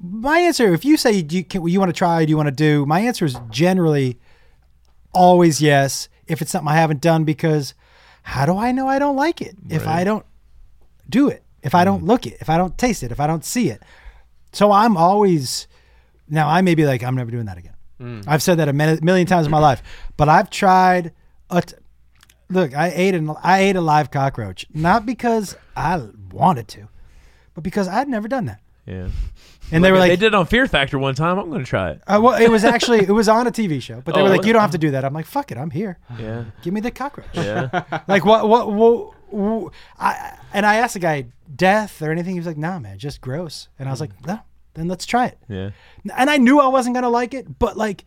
My 0.00 0.38
answer, 0.38 0.72
if 0.74 0.84
you 0.84 0.96
say 0.96 1.22
do 1.22 1.38
you, 1.38 1.44
can, 1.44 1.66
you 1.66 1.78
want 1.78 1.88
to 1.88 1.96
try, 1.98 2.24
do 2.24 2.30
you 2.30 2.36
want 2.36 2.48
to 2.48 2.54
do? 2.54 2.84
My 2.86 3.00
answer 3.00 3.24
is 3.24 3.36
generally 3.50 4.18
always 5.12 5.60
yes. 5.60 6.08
If 6.26 6.42
it's 6.42 6.50
something 6.50 6.68
I 6.68 6.76
haven't 6.76 7.00
done, 7.00 7.24
because 7.24 7.74
how 8.22 8.46
do 8.46 8.56
I 8.56 8.72
know 8.72 8.88
I 8.88 8.98
don't 8.98 9.16
like 9.16 9.40
it 9.40 9.56
if 9.68 9.86
I 9.86 10.04
don't 10.04 10.26
do 11.08 11.28
it? 11.28 11.42
If 11.66 11.74
I 11.74 11.84
don't 11.84 12.04
look 12.04 12.26
it, 12.26 12.36
if 12.40 12.48
I 12.48 12.56
don't 12.56 12.76
taste 12.78 13.02
it, 13.02 13.10
if 13.12 13.20
I 13.20 13.26
don't 13.26 13.44
see 13.44 13.68
it. 13.70 13.82
So 14.52 14.70
I'm 14.72 14.96
always 14.96 15.66
now 16.28 16.48
I 16.48 16.62
may 16.62 16.74
be 16.74 16.86
like 16.86 17.02
I'm 17.02 17.14
never 17.16 17.30
doing 17.30 17.46
that 17.46 17.58
again. 17.58 18.22
I've 18.26 18.42
said 18.42 18.58
that 18.58 18.68
a 18.68 18.72
million 18.72 19.26
times 19.26 19.46
in 19.46 19.50
my 19.50 19.58
life, 19.58 19.82
but 20.16 20.28
I've 20.28 20.48
tried. 20.50 21.12
A 21.50 21.62
t- 21.62 21.76
look, 22.50 22.74
I 22.74 22.92
ate 22.94 23.14
an 23.14 23.30
I 23.42 23.60
ate 23.60 23.76
a 23.76 23.80
live 23.80 24.10
cockroach 24.10 24.66
not 24.74 25.06
because 25.06 25.56
I 25.76 26.02
wanted 26.32 26.68
to, 26.68 26.88
but 27.54 27.62
because 27.64 27.88
I'd 27.88 28.08
never 28.08 28.28
done 28.28 28.46
that. 28.46 28.60
Yeah. 28.86 29.08
And 29.72 29.82
they 29.84 29.90
were 29.90 29.98
like, 29.98 30.10
they 30.10 30.16
did 30.16 30.26
it 30.28 30.34
on 30.34 30.46
Fear 30.46 30.66
Factor 30.68 30.96
one 30.98 31.14
time. 31.16 31.38
I'm 31.40 31.48
going 31.48 31.64
to 31.64 31.66
try 31.68 31.90
it. 31.90 32.02
uh, 32.06 32.20
well, 32.22 32.40
it 32.40 32.48
was 32.50 32.62
actually 32.64 33.00
it 33.00 33.10
was 33.10 33.28
on 33.28 33.46
a 33.48 33.50
TV 33.50 33.82
show, 33.82 34.00
but 34.04 34.14
they 34.14 34.20
Oh, 34.20 34.24
were 34.24 34.30
like, 34.30 34.44
you 34.44 34.52
don't 34.52 34.62
have 34.62 34.70
to 34.72 34.78
do 34.78 34.92
that. 34.92 35.04
I'm 35.04 35.12
like, 35.14 35.26
fuck 35.26 35.50
it, 35.50 35.58
I'm 35.58 35.70
here. 35.70 35.98
Yeah. 36.20 36.44
Give 36.62 36.72
me 36.72 36.80
the 36.80 36.90
cockroach. 36.92 37.26
Yeah. 37.34 37.82
like 38.08 38.24
what, 38.24 38.48
what, 38.48 38.72
what, 38.72 39.12
what 39.32 39.72
I 39.98 40.36
and 40.56 40.64
I 40.64 40.76
asked 40.76 40.94
the 40.94 41.00
guy 41.00 41.26
death 41.54 42.00
or 42.00 42.10
anything. 42.10 42.32
He 42.32 42.40
was 42.40 42.46
like, 42.46 42.56
nah, 42.56 42.78
man, 42.78 42.98
just 42.98 43.20
gross. 43.20 43.68
And 43.78 43.88
I 43.88 43.92
was 43.92 44.00
hmm. 44.00 44.04
like, 44.04 44.26
no, 44.26 44.40
then 44.72 44.88
let's 44.88 45.04
try 45.04 45.26
it. 45.26 45.38
yeah. 45.48 45.70
And 46.16 46.30
I 46.30 46.38
knew 46.38 46.58
I 46.58 46.68
wasn't 46.68 46.94
gonna 46.94 47.10
like 47.10 47.34
it, 47.34 47.58
but 47.58 47.76
like, 47.76 48.06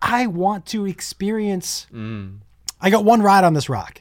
I 0.00 0.26
want 0.26 0.64
to 0.66 0.86
experience. 0.86 1.86
Hmm. 1.90 2.36
I 2.80 2.88
got 2.88 3.04
one 3.04 3.20
ride 3.20 3.44
on 3.44 3.52
this 3.52 3.68
rock. 3.68 4.00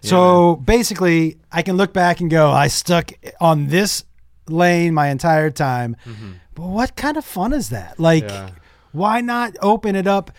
So 0.00 0.56
basically, 0.56 1.38
I 1.50 1.62
can 1.62 1.76
look 1.76 1.92
back 1.92 2.20
and 2.20 2.30
go, 2.30 2.50
I 2.50 2.68
stuck 2.68 3.12
on 3.40 3.66
this 3.66 4.04
lane 4.48 4.94
my 4.94 5.08
entire 5.08 5.50
time. 5.50 5.96
Mm-hmm. 6.04 6.32
But 6.54 6.66
what 6.66 6.96
kind 6.96 7.16
of 7.16 7.24
fun 7.24 7.52
is 7.52 7.70
that? 7.70 7.98
Like, 7.98 8.22
Yeah. 8.22 8.50
why 8.92 9.20
not 9.20 9.56
open 9.60 9.96
it 9.96 10.06
up? 10.06 10.30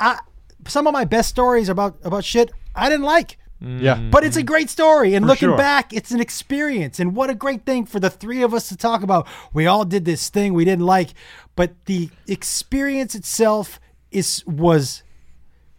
I, 0.00 0.18
some 0.66 0.88
of 0.88 0.92
my 0.92 1.04
best 1.04 1.28
stories 1.28 1.68
about 1.68 1.98
about 2.02 2.24
shit 2.24 2.50
I 2.74 2.88
didn't 2.88 3.04
like. 3.04 3.38
Yeah. 3.60 3.96
But 4.10 4.24
it's 4.24 4.36
a 4.36 4.42
great 4.42 4.70
story. 4.70 5.14
And 5.14 5.26
looking 5.26 5.48
sure. 5.48 5.56
back, 5.56 5.92
it's 5.92 6.10
an 6.12 6.20
experience. 6.20 7.00
And 7.00 7.16
what 7.16 7.28
a 7.30 7.34
great 7.34 7.64
thing 7.66 7.86
for 7.86 7.98
the 7.98 8.10
three 8.10 8.42
of 8.42 8.54
us 8.54 8.68
to 8.68 8.76
talk 8.76 9.02
about. 9.02 9.26
We 9.52 9.66
all 9.66 9.84
did 9.84 10.04
this 10.04 10.28
thing 10.28 10.54
we 10.54 10.64
didn't 10.64 10.86
like, 10.86 11.10
but 11.56 11.72
the 11.86 12.10
experience 12.28 13.14
itself 13.14 13.80
is 14.10 14.44
was 14.46 15.02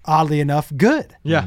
oddly 0.05 0.39
enough 0.39 0.71
good. 0.75 1.15
Yeah. 1.23 1.45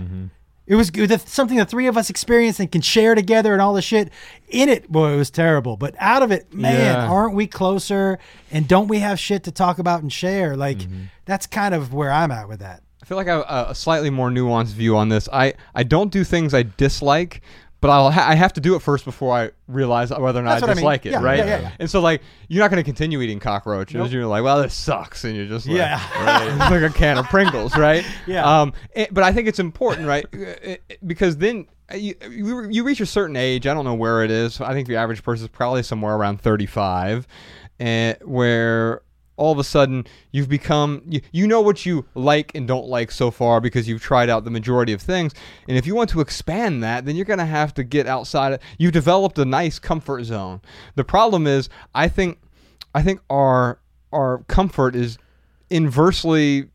It 0.67 0.77
was 0.77 0.91
good. 0.91 1.11
Something 1.29 1.59
the 1.59 1.65
three 1.65 1.87
of 1.89 1.97
us 1.99 2.09
experienced 2.09 2.61
and 2.61 2.71
can 2.71 2.81
share 2.83 3.15
together 3.15 3.53
and 3.53 3.61
all 3.61 3.75
the 3.75 3.83
shit. 3.83 4.11
In 4.49 4.69
it, 4.69 4.91
boy, 4.91 5.13
it 5.13 5.17
was 5.17 5.29
terrible. 5.31 5.77
But 5.77 5.95
out 5.99 6.23
of 6.23 6.31
it, 6.31 6.55
man, 6.55 6.81
Yeah. 6.81 7.09
aren't 7.09 7.35
we 7.35 7.47
closer? 7.47 8.19
And 8.51 8.67
don't 8.69 8.87
we 8.89 9.01
have 9.01 9.19
shit 9.19 9.43
to 9.45 9.51
talk 9.51 9.79
about 9.79 10.03
and 10.03 10.11
share? 10.13 10.57
Like, 10.57 10.79
Mm-hmm. 10.79 11.03
that's 11.27 11.47
kind 11.47 11.75
of 11.75 11.93
where 11.93 12.13
I'm 12.13 12.31
at 12.31 12.49
with 12.49 12.61
that. 12.61 12.83
I 13.03 13.05
feel 13.05 13.17
like 13.17 13.27
I 13.29 13.35
have 13.37 13.71
a, 13.71 13.75
slightly 13.75 14.11
more 14.11 14.31
nuanced 14.31 14.75
view 14.75 14.97
on 14.97 15.09
this. 15.09 15.29
I, 15.33 15.55
I 15.75 15.83
don't 15.83 16.13
do 16.13 16.23
things 16.23 16.55
I 16.55 16.63
dislike, 16.77 17.43
but 17.81 17.91
I'll 17.91 18.13
ha- 18.13 18.27
I 18.29 18.37
have 18.37 18.53
to 18.53 18.61
do 18.61 18.77
it 18.77 18.81
first 18.81 19.05
before 19.05 19.37
I 19.37 19.51
realize 19.67 20.11
whether 20.11 20.39
or 20.39 20.43
not 20.45 20.61
That's 20.61 20.63
I 20.63 20.67
what 20.67 20.71
I 20.71 20.75
mean. 20.75 20.77
dislike 20.77 21.07
it, 21.07 21.11
Yeah, 21.11 21.23
right? 21.23 21.39
yeah, 21.39 21.45
yeah, 21.47 21.61
yeah. 21.63 21.73
And 21.81 21.91
so 21.91 22.01
like 22.01 22.23
you're 22.49 22.63
not 22.63 22.71
going 22.71 22.81
to 22.81 22.85
continue 22.85 23.21
eating 23.21 23.41
cockroaches. 23.41 23.97
Nope. 23.97 24.13
You're 24.13 24.27
like, 24.27 24.45
well, 24.45 24.63
this 24.63 24.73
sucks, 24.75 25.25
and 25.25 25.35
you're 25.37 25.47
just 25.47 25.67
like, 25.67 25.77
Yeah. 25.79 25.97
right? 26.25 26.47
It's 26.49 26.59
like 26.71 26.83
a 26.83 26.91
can 26.97 27.19
of 27.19 27.27
Pringles, 27.27 27.77
right? 27.77 28.05
Yeah. 28.29 28.45
Um, 28.63 28.73
eh, 28.95 29.07
but 29.11 29.25
I 29.25 29.33
think 29.33 29.49
it's 29.49 29.59
important, 29.59 30.07
right? 30.07 30.25
Eh, 30.33 30.77
eh, 30.91 30.95
Because 31.05 31.37
then. 31.39 31.67
uh, 31.93 31.97
You, 31.97 32.15
you, 32.31 32.69
you 32.71 32.85
reach 32.85 33.01
a 33.01 33.07
certain 33.07 33.35
age. 33.35 33.67
I 33.67 33.75
don't 33.75 33.85
know 33.85 33.95
where 33.95 34.23
it 34.23 34.31
is. 34.31 34.61
I 34.61 34.73
think 34.75 34.87
the 34.87 34.95
average 34.97 35.25
person 35.25 35.45
is 35.47 35.51
probably 35.51 35.83
somewhere 35.83 36.15
around 36.15 36.41
35, 36.41 37.27
and 37.81 38.17
where 38.23 39.03
all 39.37 39.53
of 39.53 39.59
a 39.59 39.65
sudden 39.65 40.07
you've 40.31 40.49
become 40.49 41.03
you, 41.09 41.21
you 41.33 41.47
know 41.47 41.61
what 41.61 41.87
you 41.87 42.05
like 42.15 42.55
and 42.55 42.69
don't 42.69 42.87
like 42.87 43.11
so 43.11 43.31
far 43.31 43.61
because 43.61 43.89
you've 43.89 44.03
tried 44.03 44.29
out 44.29 44.45
the 44.45 44.51
majority 44.51 44.93
of 44.93 45.01
things. 45.01 45.33
And 45.69 45.77
if 45.77 45.87
you 45.87 45.95
want 45.95 46.11
to 46.11 46.21
expand 46.21 46.83
that 46.83 47.05
then 47.05 47.17
you're 47.17 47.25
going 47.25 47.39
to 47.39 47.45
have 47.45 47.75
to 47.75 47.85
get 47.85 48.07
outside 48.07 48.53
of, 48.53 48.61
you've 48.79 48.93
developed 48.93 49.39
a 49.39 49.45
nice 49.45 49.79
comfort 49.79 50.25
zone. 50.25 50.61
The 50.95 51.05
problem 51.05 51.47
is 51.47 51.69
i 51.95 52.09
think 52.09 52.39
i 52.95 53.03
think 53.03 53.21
our 53.31 53.79
our 54.13 54.45
comfort 54.49 54.95
is 54.95 55.19
inversely 55.71 56.69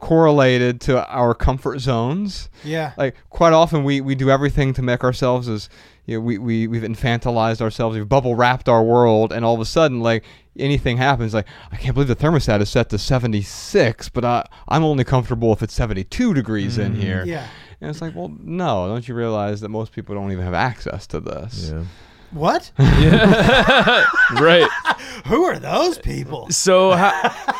correlated 0.00 0.80
to 0.80 1.06
our 1.08 1.34
comfort 1.34 1.78
zones. 1.78 2.48
Yeah. 2.64 2.92
like 2.96 3.14
quite 3.28 3.52
often 3.52 3.84
we, 3.84 4.00
we 4.00 4.14
do 4.14 4.30
everything 4.30 4.72
to 4.74 4.82
make 4.82 5.04
ourselves 5.04 5.48
as 5.48 5.68
you 6.10 6.16
know, 6.16 6.20
we, 6.20 6.38
we 6.38 6.66
we've 6.66 6.82
infantilized 6.82 7.60
ourselves 7.60 7.96
we've 7.96 8.08
bubble 8.08 8.34
wrapped 8.34 8.68
our 8.68 8.82
world 8.82 9.32
and 9.32 9.44
all 9.44 9.54
of 9.54 9.60
a 9.60 9.64
sudden 9.64 10.00
like 10.00 10.24
anything 10.58 10.96
happens 10.96 11.32
like 11.32 11.46
i 11.70 11.76
can't 11.76 11.94
believe 11.94 12.08
the 12.08 12.16
thermostat 12.16 12.60
is 12.60 12.68
set 12.68 12.90
to 12.90 12.98
76 12.98 14.08
but 14.08 14.24
I, 14.24 14.46
i'm 14.68 14.82
only 14.82 15.04
comfortable 15.04 15.52
if 15.52 15.62
it's 15.62 15.72
72 15.72 16.34
degrees 16.34 16.78
in 16.78 16.96
mm. 16.96 17.00
here 17.00 17.22
Yeah. 17.24 17.46
and 17.80 17.90
it's 17.90 18.02
like 18.02 18.16
well 18.16 18.32
no 18.40 18.88
don't 18.88 19.06
you 19.06 19.14
realize 19.14 19.60
that 19.60 19.68
most 19.68 19.92
people 19.92 20.16
don't 20.16 20.32
even 20.32 20.44
have 20.44 20.54
access 20.54 21.06
to 21.08 21.20
this 21.20 21.70
Yeah. 21.70 21.84
What? 22.32 22.70
Yeah. 22.78 24.04
right. 24.40 24.68
Who 25.26 25.42
are 25.44 25.58
those 25.58 25.98
people? 25.98 26.48
So 26.50 26.92
how, 26.92 27.10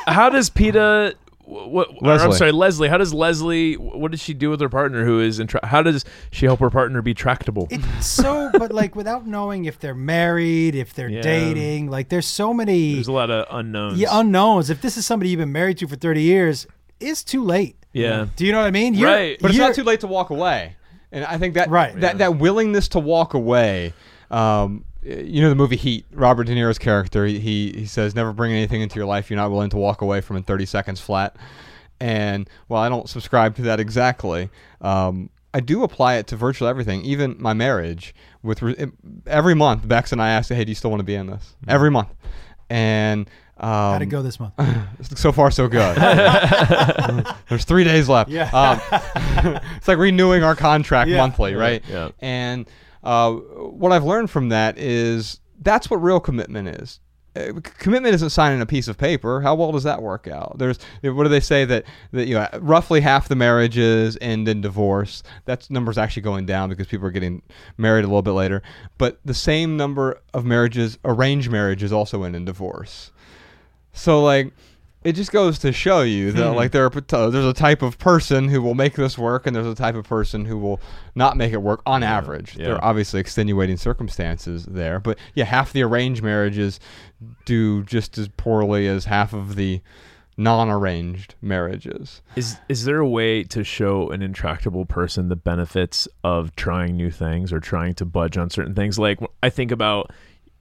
how 0.06 0.30
does 0.30 0.48
Peter 0.48 1.14
what, 1.50 1.88
or 2.02 2.12
I'm 2.12 2.32
sorry, 2.32 2.52
Leslie. 2.52 2.88
How 2.88 2.96
does 2.98 3.12
Leslie? 3.12 3.74
What 3.74 4.10
does 4.12 4.22
she 4.22 4.34
do 4.34 4.50
with 4.50 4.60
her 4.60 4.68
partner 4.68 5.04
who 5.04 5.20
is 5.20 5.40
in? 5.40 5.46
Tra- 5.48 5.66
how 5.66 5.82
does 5.82 6.04
she 6.30 6.46
help 6.46 6.60
her 6.60 6.70
partner 6.70 7.02
be 7.02 7.12
tractable? 7.14 7.66
It's 7.70 8.06
so, 8.06 8.50
but 8.52 8.72
like 8.72 8.94
without 8.94 9.26
knowing 9.26 9.64
if 9.64 9.78
they're 9.78 9.94
married, 9.94 10.74
if 10.74 10.94
they're 10.94 11.08
Yeah. 11.08 11.22
dating, 11.22 11.90
like 11.90 12.08
there's 12.08 12.26
so 12.26 12.54
many 12.54 12.94
There's 12.94 13.08
a 13.08 13.12
lot 13.12 13.30
of 13.30 13.46
unknowns. 13.50 13.98
yeah, 13.98 14.08
unknowns. 14.12 14.70
If 14.70 14.80
this 14.82 14.96
is 14.96 15.04
somebody 15.06 15.30
you've 15.30 15.40
been 15.40 15.52
married 15.52 15.78
to 15.78 15.88
for 15.88 15.96
30 15.96 16.22
years, 16.22 16.66
it's 17.00 17.24
too 17.24 17.42
late. 17.44 17.76
Yeah. 17.92 18.26
Do 18.36 18.46
you 18.46 18.52
know 18.52 18.58
what 18.58 18.66
I 18.66 18.70
mean? 18.70 18.94
You're- 18.94 19.12
Right. 19.12 19.38
But 19.40 19.50
it's 19.50 19.58
not 19.58 19.74
too 19.74 19.82
late 19.84 20.00
to 20.00 20.06
walk 20.06 20.30
away. 20.30 20.76
And 21.12 21.24
I 21.24 21.38
think 21.38 21.54
that 21.54 21.68
Right. 21.70 21.98
that, 22.00 22.18
that 22.18 22.36
willingness 22.38 22.86
to 22.88 23.00
walk 23.00 23.34
away, 23.34 23.92
um, 24.30 24.84
you 25.02 25.40
know 25.42 25.48
the 25.48 25.54
movie 25.54 25.76
Heat, 25.76 26.04
Robert 26.12 26.44
De 26.44 26.54
Niro's 26.54 26.78
character, 26.78 27.26
he, 27.26 27.38
he, 27.38 27.72
he 27.72 27.86
says, 27.86 28.14
never 28.14 28.32
bring 28.32 28.52
anything 28.52 28.80
into 28.80 28.96
your 28.96 29.06
life 29.06 29.30
you're 29.30 29.36
not 29.36 29.50
willing 29.50 29.70
to 29.70 29.76
walk 29.76 30.02
away 30.02 30.20
from 30.20 30.36
in 30.36 30.42
30 30.42 30.66
seconds 30.66 31.00
flat. 31.00 31.36
And 32.00 32.48
well, 32.68 32.80
I 32.80 32.88
don't 32.88 33.08
subscribe 33.08 33.56
to 33.56 33.62
that 33.62 33.78
exactly. 33.80 34.48
Um, 34.80 35.30
I 35.52 35.60
do 35.60 35.82
apply 35.82 36.14
it 36.14 36.26
to 36.28 36.36
virtually 36.36 36.70
everything, 36.70 37.02
even 37.04 37.36
my 37.38 37.52
marriage. 37.52 38.14
With 38.42 38.62
re- 38.62 38.90
every 39.26 39.54
month, 39.54 39.86
Bex 39.86 40.12
and 40.12 40.22
I 40.22 40.30
ask, 40.30 40.48
"Hey, 40.48 40.64
do 40.64 40.70
you 40.70 40.74
still 40.74 40.90
want 40.90 41.00
to 41.00 41.04
be 41.04 41.14
in 41.14 41.26
this?" 41.26 41.54
Every 41.68 41.90
month, 41.90 42.08
and 42.70 43.28
um, 43.58 43.68
How'd 43.68 44.02
it 44.02 44.06
go 44.06 44.22
this 44.22 44.40
month? 44.40 44.54
so 45.18 45.30
far, 45.32 45.50
so 45.50 45.68
good. 45.68 45.94
There's 47.48 47.64
three 47.66 47.84
days 47.84 48.08
left. 48.08 48.30
Yeah. 48.30 48.48
Um, 48.50 48.80
it's 49.76 49.86
like 49.88 49.98
renewing 49.98 50.42
our 50.42 50.56
contract 50.56 51.10
Yeah. 51.10 51.18
monthly, 51.18 51.54
right? 51.54 51.82
Yeah. 51.86 52.10
And 52.20 52.66
uh, 53.02 53.32
what 53.32 53.92
I've 53.92 54.04
learned 54.04 54.30
from 54.30 54.50
that 54.50 54.78
is 54.78 55.40
that's 55.60 55.90
what 55.90 55.96
real 55.96 56.20
commitment 56.20 56.68
is. 56.68 57.00
Uh, 57.36 57.52
commitment 57.62 58.12
isn't 58.12 58.30
signing 58.30 58.60
a 58.60 58.66
piece 58.66 58.88
of 58.88 58.98
paper. 58.98 59.40
How 59.40 59.54
well 59.54 59.70
does 59.70 59.84
that 59.84 60.02
work 60.02 60.26
out? 60.26 60.58
There's 60.58 60.78
what 61.02 61.22
do 61.22 61.28
they 61.28 61.40
say 61.40 61.64
that 61.64 61.84
that 62.10 62.26
you 62.26 62.34
know 62.34 62.48
roughly 62.60 63.00
half 63.00 63.28
the 63.28 63.36
marriages 63.36 64.18
end 64.20 64.48
in 64.48 64.60
divorce. 64.60 65.22
That 65.44 65.70
number's 65.70 65.96
actually 65.96 66.22
going 66.22 66.46
down 66.46 66.70
because 66.70 66.88
people 66.88 67.06
are 67.06 67.12
getting 67.12 67.42
married 67.78 68.04
a 68.04 68.08
little 68.08 68.22
bit 68.22 68.32
later. 68.32 68.62
But 68.98 69.20
the 69.24 69.34
same 69.34 69.76
number 69.76 70.20
of 70.34 70.44
marriages, 70.44 70.98
arranged 71.04 71.50
marriages, 71.50 71.92
also 71.92 72.24
end 72.24 72.34
in 72.34 72.44
divorce. 72.44 73.12
So 73.92 74.22
like 74.22 74.52
it 75.02 75.12
just 75.12 75.32
goes 75.32 75.58
to 75.60 75.72
show 75.72 76.02
you 76.02 76.30
that 76.32 76.50
hmm. 76.50 76.56
like 76.56 76.72
there 76.72 76.84
are 76.84 76.90
there's 76.90 77.34
a 77.34 77.54
type 77.54 77.82
of 77.82 77.98
person 77.98 78.48
who 78.48 78.60
will 78.60 78.74
make 78.74 78.94
this 78.94 79.16
work 79.16 79.46
and 79.46 79.56
there's 79.56 79.66
a 79.66 79.74
type 79.74 79.94
of 79.94 80.04
person 80.04 80.44
who 80.44 80.58
will 80.58 80.80
not 81.14 81.36
make 81.36 81.52
it 81.52 81.62
work 81.62 81.80
on 81.86 82.02
average. 82.02 82.54
There 82.54 82.74
are 82.74 82.84
obviously 82.84 83.20
extenuating 83.20 83.78
circumstances 83.78 84.66
there, 84.66 85.00
but 85.00 85.18
yeah, 85.34 85.44
half 85.44 85.72
the 85.72 85.82
arranged 85.82 86.22
marriages 86.22 86.80
do 87.46 87.82
just 87.84 88.18
as 88.18 88.28
poorly 88.28 88.86
as 88.86 89.06
half 89.06 89.32
of 89.32 89.56
the 89.56 89.80
non-arranged 90.36 91.34
marriages. 91.42 92.22
Is 92.36 92.56
is 92.68 92.84
there 92.84 92.98
a 92.98 93.08
way 93.08 93.42
to 93.44 93.64
show 93.64 94.10
an 94.10 94.22
intractable 94.22 94.86
person 94.86 95.28
the 95.28 95.36
benefits 95.36 96.08
of 96.24 96.54
trying 96.56 96.96
new 96.96 97.10
things 97.10 97.52
or 97.52 97.60
trying 97.60 97.94
to 97.94 98.04
budge 98.04 98.36
on 98.36 98.50
certain 98.50 98.74
things? 98.74 98.98
Like 98.98 99.18
I 99.42 99.50
think 99.50 99.70
about 99.70 100.12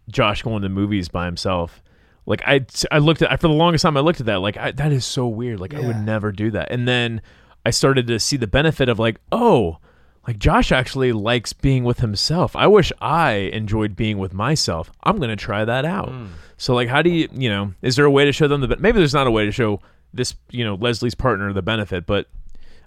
Josh 0.10 0.44
going 0.44 0.64
to 0.64 0.70
movies 0.70 1.10
by 1.10 1.26
himself. 1.26 1.82
Like 2.30 2.43
I, 2.45 2.64
I 2.91 2.99
looked 2.99 3.23
at 3.23 3.41
for 3.41 3.47
the 3.47 3.53
longest 3.53 3.81
time. 3.81 3.97
I 3.97 4.01
looked 4.01 4.19
at 4.19 4.27
that 4.27 4.39
like 4.39 4.56
I, 4.56 4.69
that 4.72 4.91
is 4.91 5.03
so 5.03 5.27
weird. 5.27 5.60
Like 5.60 5.73
I 5.73 5.80
would 5.80 6.06
never 6.06 6.31
do 6.31 6.51
that. 6.51 6.72
And 6.72 6.88
then 6.88 7.23
I 7.65 7.72
started 7.72 8.06
to 8.06 8.19
see 8.19 8.38
the 8.38 8.45
benefit 8.45 8.88
of 8.88 8.99
like 8.99 9.19
oh, 9.31 9.80
like 10.27 10.38
Josh 10.38 10.72
actually 10.72 11.11
likes 11.11 11.53
being 11.53 11.84
with 11.84 12.01
himself. 12.01 12.56
I 12.56 12.68
wish 12.68 12.93
I 13.01 13.31
enjoyed 13.31 13.95
being 13.95 14.19
with 14.19 14.31
myself. 14.31 14.91
I'm 15.01 15.18
gonna 15.18 15.35
try 15.35 15.65
that 15.65 15.85
out. 15.85 16.10
Hmm. 16.10 16.27
So 16.56 16.76
like, 16.76 16.88
how 16.88 17.01
do 17.01 17.10
you 17.10 17.27
you 17.34 17.49
know? 17.49 17.73
Is 17.81 17.95
there 17.95 18.06
a 18.06 18.11
way 18.11 18.26
to 18.26 18.31
show 18.31 18.47
them 18.47 18.61
the? 18.61 18.77
Maybe 18.77 18.99
there's 18.99 19.14
not 19.14 19.26
a 19.26 19.31
way 19.31 19.45
to 19.45 19.51
show 19.51 19.81
this 20.14 20.35
you 20.51 20.64
know 20.64 20.76
Leslie's 20.76 21.15
partner 21.15 21.51
the 21.51 21.64
benefit, 21.64 22.06
but 22.06 22.27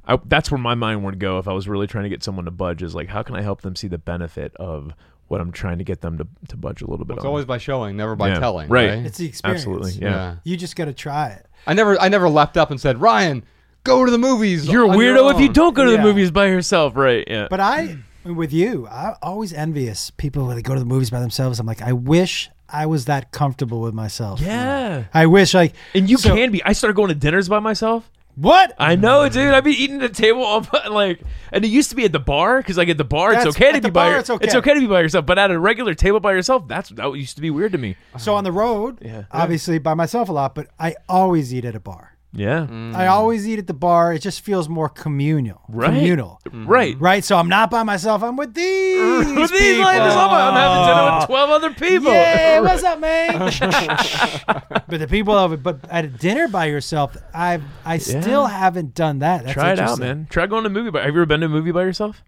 I, 0.06 0.20
that's 0.24 0.52
where 0.52 0.59
my 0.59 0.77
mind 0.77 1.02
would 1.05 1.19
go 1.19 1.40
if 1.40 1.48
I 1.48 1.52
was 1.52 1.66
really 1.66 1.89
trying 1.89 2.05
to 2.05 2.10
get 2.10 2.23
someone 2.23 2.44
to 2.44 2.52
budge. 2.52 2.81
Is 2.81 2.94
like, 2.94 3.09
how 3.09 3.24
can 3.24 3.35
I 3.35 3.43
help 3.43 3.62
them 3.62 3.74
see 3.74 3.89
the 3.89 3.98
benefit 3.98 4.55
of 4.55 4.93
what 5.32 5.40
I'm 5.40 5.50
trying 5.50 5.78
to 5.78 5.84
get 5.84 6.00
them 6.02 6.18
to, 6.18 6.26
to 6.48 6.56
budge 6.56 6.82
a 6.82 6.86
little 6.86 7.04
bit 7.06 7.14
It's 7.16 7.24
on? 7.24 7.28
always 7.28 7.44
by 7.46 7.59
showing, 7.59 7.96
never 7.96 8.14
by 8.14 8.28
Yeah. 8.28 8.38
telling. 8.38 8.68
Right. 8.68 8.90
Right. 8.90 8.98
It's 9.06 9.18
the 9.18 9.26
experience. 9.26 9.62
Absolutely, 9.62 9.92
yeah. 9.94 10.36
You 10.44 10.56
just 10.56 10.76
got 10.76 10.84
to 10.84 10.92
try 10.92 11.28
it. 11.30 11.46
I 11.66 11.74
never 11.74 12.00
I 12.00 12.09
never 12.09 12.28
leapt 12.28 12.56
up 12.56 12.70
and 12.70 12.80
said, 12.80 13.00
"Ryan, 13.00 13.42
go 13.82 14.04
to 14.04 14.10
the 14.10 14.18
movies." 14.18 14.68
You're 14.68 14.84
a 14.84 14.88
on 14.90 15.00
your 15.00 15.16
weirdo 15.16 15.34
if 15.34 15.40
you 15.40 15.48
don't 15.48 15.74
go 15.74 15.84
to 15.84 15.90
Yeah. 15.92 15.96
the 15.96 16.02
movies 16.04 16.30
by 16.30 16.46
yourself, 16.46 16.94
right? 16.96 17.24
Yeah. 17.26 17.46
But 17.50 17.60
I, 17.60 17.96
with 18.24 18.52
you, 18.52 18.86
I'm 18.88 19.14
always 19.22 19.52
envious 19.52 20.10
people 20.10 20.46
that 20.48 20.62
go 20.62 20.74
to 20.74 20.80
the 20.80 20.86
movies 20.86 21.10
by 21.10 21.18
themselves. 21.20 21.59
I'm 21.59 21.66
like, 21.66 21.80
I 21.82 21.92
wish 21.92 22.50
I 22.68 22.86
was 22.86 23.04
that 23.06 23.32
comfortable 23.32 23.80
with 23.80 23.94
myself. 23.94 24.40
yeah. 24.40 25.04
I 25.14 25.26
wish 25.26 25.54
like 25.54 25.74
And 25.94 26.09
you 26.10 26.16
So- 26.18 26.34
can 26.34 26.50
be. 26.52 26.62
I 26.64 26.72
started 26.72 26.94
going 26.94 27.09
to 27.09 27.14
dinners 27.14 27.48
by 27.48 27.59
myself, 27.60 28.10
What? 28.34 28.74
I 28.78 28.96
know, 28.96 29.28
dude. 29.28 29.52
I'd 29.52 29.62
be 29.64 29.72
eating 29.72 30.02
at 30.02 30.12
the 30.14 30.22
table 30.22 30.42
all 30.42 30.66
like, 30.90 31.20
and 31.52 31.64
it 31.64 31.68
used 31.68 31.90
to 31.90 31.96
be 31.96 32.04
at 32.04 32.12
the 32.12 32.18
bar 32.18 32.59
because 32.59 32.78
like 32.78 32.88
at 32.88 32.96
the 32.96 33.04
bar 33.04 33.34
it's 33.34 33.44
okay 33.46 33.70
to 33.72 33.76
at 33.76 33.82
be 33.82 33.90
by 33.90 34.04
bar, 34.04 34.10
your- 34.10 34.18
it's 34.20 34.30
okay. 34.30 34.44
it's 34.46 34.54
okay 34.54 34.74
to 34.74 34.80
be 34.80 34.86
by 34.86 35.00
yourself, 35.00 35.26
but 35.26 35.38
at 35.38 35.50
a 35.50 35.59
regular 35.59 35.92
table 35.94 36.18
by 36.20 36.32
yourself, 36.32 36.66
that's 36.66 36.88
that 36.90 37.10
used 37.12 37.36
to 37.36 37.42
be 37.42 37.50
weird 37.50 37.72
to 37.72 37.78
me. 37.78 37.96
So 38.18 38.34
on 38.34 38.44
the 38.44 38.52
road, 38.52 38.98
Yeah. 39.02 39.24
obviously 39.30 39.78
by 39.78 39.94
myself 39.94 40.28
a 40.28 40.32
lot, 40.32 40.54
but 40.54 40.68
I 40.78 40.96
always 41.09 41.52
eat 41.54 41.64
at 41.66 41.74
a 41.74 41.80
bar. 41.80 42.16
Yeah, 42.34 42.66
mm. 42.66 42.94
I 42.94 43.09
always 43.09 43.46
eat 43.46 43.59
at 43.59 43.66
the 43.66 43.74
bar. 43.74 44.14
It 44.14 44.20
just 44.20 44.40
feels 44.40 44.66
more 44.66 44.88
communal. 44.88 45.60
Right. 45.68 45.88
Communal. 45.88 46.40
right. 46.50 46.98
Right. 46.98 47.22
So 47.22 47.36
I'm 47.36 47.48
not 47.50 47.70
by 47.70 47.82
myself. 47.82 48.22
I'm 48.22 48.36
with 48.36 48.54
these. 48.54 48.98
With 49.36 49.50
these 49.50 49.50
people. 49.50 49.84
ladies, 49.84 50.14
I'm, 50.14 50.30
I'm 50.30 50.54
having 50.54 50.86
dinner 50.88 51.16
with 51.18 51.26
twelve 51.26 51.50
other 51.50 51.70
people. 51.74 52.10
Yeah, 52.12 52.60
what's 52.60 52.82
up, 52.84 53.00
man? 53.00 53.38
but 54.88 54.98
the 54.98 55.06
people 55.09 55.34
of 55.34 55.52
it, 55.52 55.62
but 55.62 55.80
at 55.90 56.04
a 56.06 56.09
dinner 56.09 56.48
by 56.48 56.66
yourself, 56.66 57.16
I 57.34 57.60
I 57.84 57.98
still 57.98 58.46
haven't 58.46 58.94
done 58.94 59.18
that. 59.18 59.42
That's 59.42 59.52
Try 59.54 59.72
it 59.72 59.78
out, 59.78 59.98
interesting. 59.98 60.06
man. 60.06 60.26
Try 60.30 60.46
going 60.46 60.62
to 60.64 60.68
a 60.68 60.72
movie. 60.72 60.90
By, 60.90 61.00
have 61.00 61.09
you 61.14 61.20
ever 61.20 61.26
been 61.26 61.40
to 61.40 61.46
a 61.46 61.48
movie 61.50 61.72
by 61.72 61.82
yourself? 61.82 62.22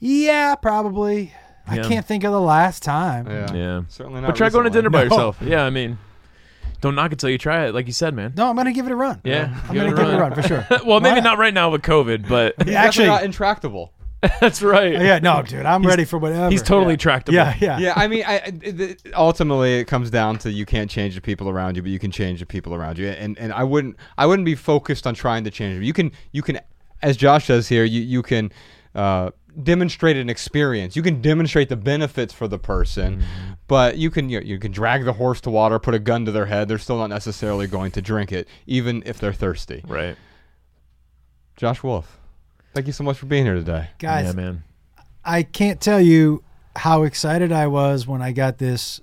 Yeah, 0.00 0.54
probably. 0.56 1.32
I 1.66 1.76
Yeah. 1.76 1.82
can't 1.84 2.06
think 2.06 2.24
of 2.24 2.32
the 2.32 2.40
last 2.40 2.82
time. 2.82 3.28
Yeah. 3.28 3.52
Yeah, 3.54 3.80
Certainly 3.88 4.22
not. 4.22 4.28
but 4.28 4.36
try 4.36 4.48
going 4.48 4.64
to 4.64 4.70
recently. 4.70 4.78
dinner 4.78 4.90
by 4.90 5.02
yourself. 5.04 5.38
Yeah, 5.40 5.62
I 5.64 5.70
mean, 5.70 5.98
don't 6.80 6.94
knock 6.94 7.12
it 7.12 7.18
till 7.18 7.30
you 7.30 7.38
try 7.38 7.66
it. 7.66 7.74
Like 7.74 7.86
you 7.86 7.92
said, 7.92 8.14
man. 8.14 8.34
No, 8.36 8.48
I'm 8.48 8.56
gonna 8.56 8.72
give 8.72 8.86
it 8.86 8.92
a 8.92 8.96
run. 8.96 9.20
Yeah, 9.24 9.58
I'm 9.68 9.74
gonna 9.74 9.90
give 9.94 10.08
it 10.08 10.14
a 10.14 10.18
run 10.18 10.34
for 10.34 10.42
sure. 10.42 10.66
well, 10.86 11.00
maybe 11.00 11.16
Why 11.16 11.20
not 11.20 11.38
right 11.38 11.54
now 11.54 11.70
with 11.70 11.82
COVID, 11.82 12.28
but 12.28 12.54
He's 12.62 12.74
Actually- 12.74 13.04
definitely 13.04 13.06
not 13.06 13.24
intractable. 13.24 13.92
that's 14.40 14.60
right. 14.60 14.92
Yeah, 14.92 15.18
no, 15.18 15.40
dude, 15.42 15.64
I'm 15.64 15.82
ready 15.82 16.04
for 16.04 16.18
whatever. 16.18 16.50
He's 16.50 16.60
totally 16.62 16.98
tractable. 16.98 17.34
Yeah, 17.36 17.54
yeah. 17.58 17.78
yeah, 17.78 17.92
I 17.96 18.06
mean, 18.06 18.22
I, 18.26 18.34
I- 18.34 18.52
it- 18.62 19.02
ultimately 19.14 19.78
it 19.78 19.86
comes 19.86 20.10
down 20.10 20.36
to 20.40 20.50
you 20.50 20.66
can't 20.66 20.90
change 20.90 21.14
the 21.14 21.22
people 21.22 21.48
around 21.48 21.76
you, 21.76 21.82
but 21.82 21.90
you 21.90 21.98
can 21.98 22.10
change 22.10 22.40
the 22.40 22.46
people 22.46 22.74
around 22.74 22.98
you. 22.98 23.08
And 23.08 23.38
and 23.38 23.50
I 23.52 23.64
wouldn't 23.64 23.96
I 24.18 24.26
wouldn't 24.26 24.44
be 24.44 24.54
focused 24.54 25.06
on 25.06 25.14
trying 25.14 25.44
to 25.44 25.50
change 25.50 25.74
them. 25.76 25.82
You 25.82 25.94
can 25.94 26.12
you 26.32 26.42
can, 26.42 26.60
as 27.00 27.16
Josh 27.16 27.46
says 27.46 27.66
here, 27.68 27.84
you 27.84 28.02
you 28.02 28.22
can. 28.22 28.52
Uh, 28.94 29.30
demonstrate 29.62 30.16
an 30.16 30.28
experience 30.28 30.96
you 30.96 31.02
can 31.02 31.20
demonstrate 31.20 31.68
the 31.68 31.76
benefits 31.76 32.32
for 32.32 32.48
the 32.48 32.58
person 32.58 33.18
mm-hmm. 33.18 33.52
but 33.66 33.96
you 33.96 34.10
can 34.10 34.28
you, 34.28 34.40
know, 34.40 34.46
you 34.46 34.58
can 34.58 34.72
drag 34.72 35.04
the 35.04 35.12
horse 35.14 35.40
to 35.40 35.50
water 35.50 35.78
put 35.78 35.94
a 35.94 35.98
gun 35.98 36.24
to 36.24 36.32
their 36.32 36.46
head 36.46 36.68
they're 36.68 36.78
still 36.78 36.98
not 36.98 37.08
necessarily 37.08 37.66
going 37.66 37.90
to 37.90 38.02
drink 38.02 38.32
it 38.32 38.48
even 38.66 39.02
if 39.06 39.18
they're 39.18 39.32
thirsty 39.32 39.82
Right. 39.86 40.16
josh 41.56 41.82
wolf 41.82 42.18
thank 42.74 42.86
you 42.86 42.92
so 42.92 43.04
much 43.04 43.18
for 43.18 43.26
being 43.26 43.44
here 43.44 43.54
today 43.54 43.88
Guys, 43.98 44.26
yeah, 44.26 44.32
man. 44.32 44.64
I 45.24 45.42
can't 45.42 45.80
tell 45.80 46.00
you 46.00 46.42
how 46.76 47.02
excited 47.02 47.52
I 47.52 47.66
was 47.66 48.06
when 48.06 48.22
I 48.22 48.32
got 48.32 48.58
this 48.58 49.00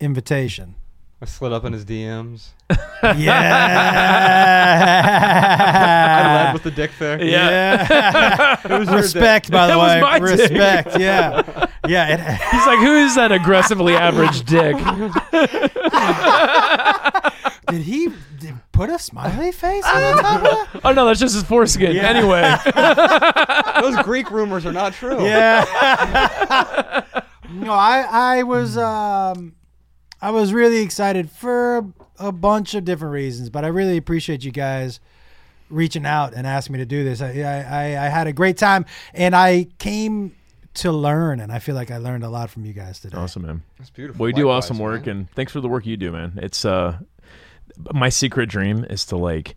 invitation. 0.00 0.74
I 1.22 1.24
slid 1.24 1.52
up 1.52 1.64
in 1.64 1.72
his 1.72 1.84
dms 1.84 2.48
Yeah. 3.16 3.36
i 6.28 6.44
led 6.44 6.52
with 6.54 6.62
the 6.62 6.70
dick 6.70 6.90
there 6.98 7.22
Yeah. 7.22 8.56
It 8.64 8.70
was 8.70 8.88
your 8.88 8.96
dick. 8.96 9.02
Respect, 9.04 9.50
by 9.50 9.66
the 9.68 9.74
That 9.74 9.78
was 9.78 9.92
way. 9.94 10.00
my 10.00 10.18
dick. 10.18 10.38
Respect. 10.50 10.98
Yeah. 10.98 11.42
Yeah. 11.86 12.08
It, 12.14 12.20
He's 12.52 12.66
like, 12.66 12.78
who 12.80 12.94
is 12.96 13.14
that 13.14 13.30
aggressively 13.32 13.94
average 13.94 14.42
dick? 14.44 14.76
did 17.68 17.82
he 17.82 18.08
did 18.38 18.54
put 18.72 18.90
a 18.90 18.98
smiley 18.98 19.52
face 19.52 19.84
on 19.84 20.00
the 20.16 20.22
top 20.22 20.36
of 20.38 20.42
that? 20.42 20.80
Oh 20.84 20.92
no, 20.92 21.06
that's 21.06 21.20
just 21.20 21.34
his 21.34 21.44
foreskin. 21.44 21.94
Yeah. 21.94 22.08
Anyway, 22.08 22.42
Those 23.80 24.02
Greek 24.04 24.30
rumors 24.30 24.66
are 24.66 24.72
not 24.72 24.92
true. 24.94 25.22
Yeah. 25.24 25.64
no, 27.50 27.72
I 27.72 28.06
I 28.38 28.42
was 28.42 28.76
um 28.76 29.54
I 30.20 30.30
was 30.30 30.52
really 30.52 30.78
excited 30.78 31.30
for 31.30 31.78
a, 31.78 31.84
a 32.28 32.32
bunch 32.32 32.74
of 32.74 32.84
different 32.84 33.12
reasons, 33.12 33.50
but 33.50 33.64
I 33.64 33.68
really 33.68 33.96
appreciate 33.96 34.44
you 34.44 34.50
guys 34.52 34.98
reaching 35.68 36.06
out 36.06 36.32
and 36.34 36.46
asking 36.46 36.74
me 36.74 36.78
to 36.78 36.86
do 36.86 37.04
this. 37.04 37.20
I 37.20 37.32
I, 37.40 37.56
I, 37.94 38.06
I 38.06 38.08
had 38.08 38.26
a 38.26 38.32
great 38.32 38.56
time 38.56 38.86
and 39.12 39.34
I 39.36 39.66
came 39.78 40.34
to 40.74 40.92
learn 40.92 41.40
and 41.40 41.50
I 41.52 41.58
feel 41.58 41.74
like 41.74 41.90
I 41.90 41.96
learned 41.98 42.22
a 42.24 42.28
lot 42.28 42.50
from 42.50 42.64
you 42.64 42.72
guys 42.72 43.00
today. 43.00 43.16
awesome, 43.16 43.42
man. 43.42 43.62
That's 43.78 43.90
beautiful. 43.90 44.20
Well, 44.20 44.28
you 44.28 44.34
do 44.34 44.46
Likewise, 44.46 44.64
awesome 44.64 44.78
work, 44.78 45.06
man. 45.06 45.16
and 45.16 45.30
thanks 45.30 45.52
for 45.52 45.60
the 45.60 45.68
work 45.68 45.86
you 45.86 45.96
do, 45.96 46.12
man. 46.12 46.38
It's 46.42 46.64
uh, 46.64 46.98
my 47.92 48.08
secret 48.10 48.48
dream 48.48 48.84
is 48.88 49.04
to 49.06 49.16
like 49.16 49.56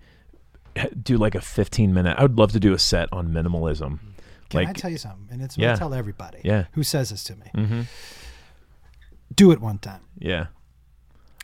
do 1.01 1.17
like 1.17 1.35
a 1.35 1.41
15 1.41 1.93
minute. 1.93 2.15
I 2.17 2.21
would 2.23 2.37
love 2.37 2.51
to 2.53 2.59
do 2.59 2.73
a 2.73 2.79
set 2.79 3.09
on 3.11 3.29
minimalism. 3.29 3.99
Can 4.49 4.65
I 4.65 4.73
tell 4.73 4.89
you 4.89 4.97
something? 4.97 5.27
And 5.29 5.41
it's 5.41 5.57
Yeah. 5.57 5.73
I 5.73 5.75
tell 5.75 5.93
everybody 5.93 6.39
Yeah. 6.43 6.65
who 6.71 6.83
says 6.83 7.09
this 7.11 7.23
to 7.25 7.35
me. 7.35 7.45
Mhm. 7.55 7.85
Do 9.35 9.51
it 9.51 9.61
one 9.61 9.77
time. 9.77 10.01
yeah, 10.17 10.47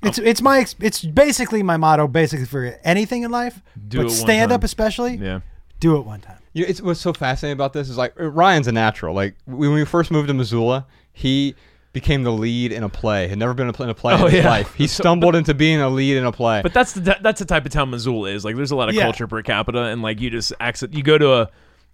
It's 0.03 0.17
it's 0.17 0.41
my 0.41 0.65
it's 0.79 1.03
basically 1.03 1.63
my 1.63 1.77
motto 1.77 2.07
basically 2.07 2.45
for 2.45 2.77
anything 2.83 3.23
in 3.23 3.31
life, 3.31 3.61
Do 3.87 3.97
but 3.97 4.01
it 4.01 4.05
one 4.07 4.15
stand 4.15 4.51
up 4.51 4.63
especially. 4.63 5.15
yeah, 5.15 5.39
Do 5.79 5.97
it 5.97 6.05
one 6.05 6.21
time. 6.21 6.39
You 6.53 6.63
know, 6.63 6.69
it's 6.69 6.81
what's 6.81 6.99
so 7.01 7.13
fascinating 7.13 7.53
about 7.57 7.73
this 7.73 7.89
is 7.89 7.97
like 7.97 8.13
Ryan's 8.17 8.67
a 8.67 8.71
natural. 8.71 9.13
Like 9.15 9.35
when 9.45 9.73
we 9.73 9.85
first 9.85 10.09
moved 10.11 10.27
to 10.29 10.33
Missoula, 10.33 10.85
he 11.13 11.55
became 11.93 12.23
the 12.23 12.31
lead 12.31 12.71
in 12.73 12.83
a 12.83 12.89
play. 12.89 13.27
Had 13.27 13.37
never 13.39 13.53
been 13.53 13.67
in 13.73 13.89
a 13.89 13.93
play 13.93 14.13
Oh, 14.15 14.25
in 14.25 14.31
his 14.33 14.43
yeah. 14.43 14.49
life. 14.49 14.73
He 14.75 14.87
stumbled 14.99 15.35
into 15.35 15.53
being 15.53 15.79
a 15.79 15.87
lead 15.89 16.17
in 16.17 16.25
a 16.25 16.31
play. 16.31 16.61
but 16.61 16.73
that's 16.73 16.93
the 16.93 17.17
that's 17.21 17.39
the 17.39 17.45
type 17.45 17.65
of 17.65 17.71
town 17.71 17.89
Missoula 17.89 18.29
is. 18.31 18.43
Like, 18.43 18.55
there's 18.55 18.71
a 18.71 18.75
lot 18.75 18.89
of 18.89 18.95
Yeah. 18.95 19.03
culture 19.03 19.27
per 19.27 19.41
capita, 19.41 19.83
and 19.83 20.01
like 20.01 20.19
you 20.19 20.29
just 20.29 20.51
accent. 20.59 20.93
You 20.93 21.03
go 21.03 21.17
to 21.17 21.33
a 21.33 21.49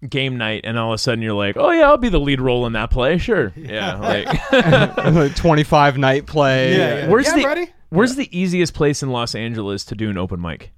game 0.07 0.37
night, 0.37 0.61
and 0.63 0.77
all 0.79 0.91
of 0.91 0.95
a 0.95 0.97
sudden 0.97 1.21
you're 1.21 1.33
like, 1.33 1.57
oh 1.57 1.71
yeah, 1.71 1.83
I'll 1.89 1.97
be 1.97 2.09
the 2.09 2.19
lead 2.19 2.41
role 2.41 2.65
in 2.65 2.73
that 2.73 2.89
play. 2.91 3.17
Sure, 3.17 3.51
yeah. 3.55 3.95
Like, 3.95 4.51
Like 4.51 5.35
25 5.35 5.97
night 5.97 6.25
play. 6.25 6.71
Yeah, 6.77 6.77
yeah. 6.77 7.07
where's 7.09 7.27
I'm 7.29 7.39
the 7.39 7.45
ready. 7.45 7.67
where's 7.89 8.15
the 8.15 8.29
easiest 8.37 8.73
place 8.73 9.03
in 9.03 9.09
Los 9.09 9.35
Angeles 9.35 9.85
to 9.85 9.95
do 9.95 10.09
an 10.09 10.17
open 10.17 10.41
mic? 10.41 10.71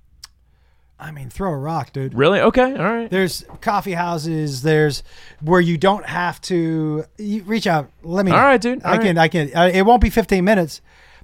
I 0.99 1.11
mean, 1.11 1.29
throw 1.29 1.51
a 1.51 1.57
rock, 1.57 1.91
dude. 1.91 2.13
Really? 2.13 2.39
Okay, 2.39 2.75
all 2.77 2.93
right. 2.93 3.09
There's 3.09 3.43
coffee 3.59 3.91
houses. 3.93 4.61
There's 4.61 5.03
where 5.41 5.59
you 5.59 5.77
don't 5.77 6.05
have 6.05 6.39
to 6.43 7.03
you 7.17 7.43
reach 7.43 7.67
out. 7.67 7.89
Let 8.03 8.25
me. 8.25 8.31
All 8.31 8.37
right, 8.37 8.61
dude. 8.61 8.81
I 8.85 8.91
All 8.95 8.97
can. 8.99 9.17
I 9.17 9.27
can. 9.27 9.51
Uh, 9.53 9.69
it 9.73 9.81
won't 9.81 10.01
be 10.01 10.09
15 10.09 10.45
minutes. 10.45 10.79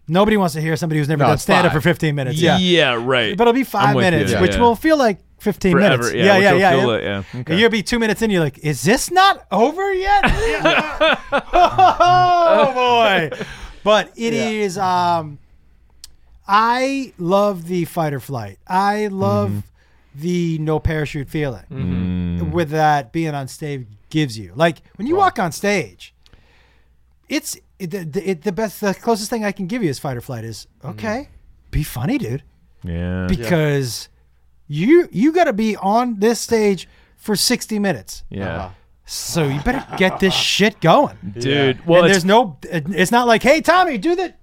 Nobody 0.07 0.35
wants 0.38 0.55
to 0.55 0.61
hear 0.61 0.76
somebody 0.76 0.99
who's 0.99 1.07
never 1.07 1.21
No, 1.23 1.30
done 1.30 1.38
stand 1.38 1.67
up 1.67 1.71
five. 1.71 1.81
for 1.84 1.88
15 1.89 2.15
minutes. 2.15 2.41
Yeah. 2.41 2.57
Yeah, 2.57 2.95
right. 2.99 3.38
But 3.38 3.43
it'll 3.43 3.53
be 3.53 3.63
5 3.63 3.89
I'm 3.89 3.95
you, 3.95 4.01
minutes, 4.01 4.31
yeah. 4.31 4.41
which 4.41 4.55
Yeah. 4.55 4.61
will 4.61 4.76
feel 4.76 4.97
like 4.97 5.19
15 5.40 5.72
Forever, 5.72 5.98
minutes. 6.03 6.14
yeah, 6.14 6.24
Yeah, 6.24 6.36
which 6.36 6.44
yeah, 6.44 6.52
will 6.53 6.60
yeah. 6.60 6.72
feel 6.82 6.90
it, 6.91 7.03
yeah. 7.03 7.40
Okay. 7.41 7.57
you'll 7.57 7.70
be 7.70 7.84
two 7.84 7.99
minutes 7.99 8.22
in. 8.22 8.30
You're 8.32 8.44
like, 8.44 8.57
is 8.60 8.82
this 8.84 9.10
not 9.11 9.45
over 9.52 9.94
yet? 9.94 10.22
oh 11.53 12.72
boy! 12.74 13.30
But 13.84 14.11
it 14.16 14.34
is. 14.34 14.78
Um, 14.78 15.40
I 16.48 17.14
love 17.18 17.68
the 17.68 17.86
fight 17.86 18.14
or 18.14 18.20
flight. 18.20 18.60
I 18.68 19.07
love 19.07 19.49
Mm-hmm. 19.49 19.60
the 20.22 20.57
no 20.60 20.80
parachute 20.80 21.30
feeling 21.30 21.64
Mm. 21.72 22.52
with 22.52 22.72
that 22.72 23.11
being 23.11 23.36
on 23.36 23.48
stage 23.48 23.86
gives 24.10 24.38
you. 24.38 24.52
Like 24.56 24.82
when 24.95 25.07
you 25.07 25.16
walk 25.16 25.38
on 25.40 25.52
stage, 25.52 26.14
it's 27.30 27.56
it, 27.78 27.91
the, 27.91 28.30
it, 28.30 28.41
the 28.41 28.52
best, 28.52 28.82
the 28.82 28.94
closest 28.94 29.30
thing 29.30 29.45
I 29.45 29.52
can 29.52 29.68
give 29.68 29.84
you 29.84 29.90
is 29.90 29.99
fight 29.99 30.18
or 30.18 30.22
flight 30.22 30.44
is 30.44 30.68
Mm-hmm. 30.82 30.90
okay, 30.90 31.30
be 31.72 31.84
funny, 31.84 32.18
dude, 32.18 32.44
Yeah. 32.84 33.28
because 33.30 34.10
you 34.69 35.09
you 35.11 35.33
got 35.33 35.45
to 35.45 35.53
be 35.53 35.75
on 35.75 36.19
this 36.19 36.39
stage 36.39 36.87
for 37.17 37.35
sixty 37.35 37.77
minutes. 37.79 38.23
yeah. 38.29 38.55
Uh-huh. 38.55 38.69
So 39.11 39.47
you 39.47 39.59
better 39.61 39.83
get 39.97 40.19
this 40.19 40.35
shit 40.53 40.79
going. 40.79 41.17
Dude, 41.39 41.83
well, 41.87 42.03
and 42.03 42.13
there's 42.13 42.23
no, 42.23 42.57
it's 42.61 43.11
not 43.11 43.25
like, 43.25 43.41
hey 43.41 43.59
Tommy, 43.59 43.97
do 43.97 44.15
the, 44.15 44.35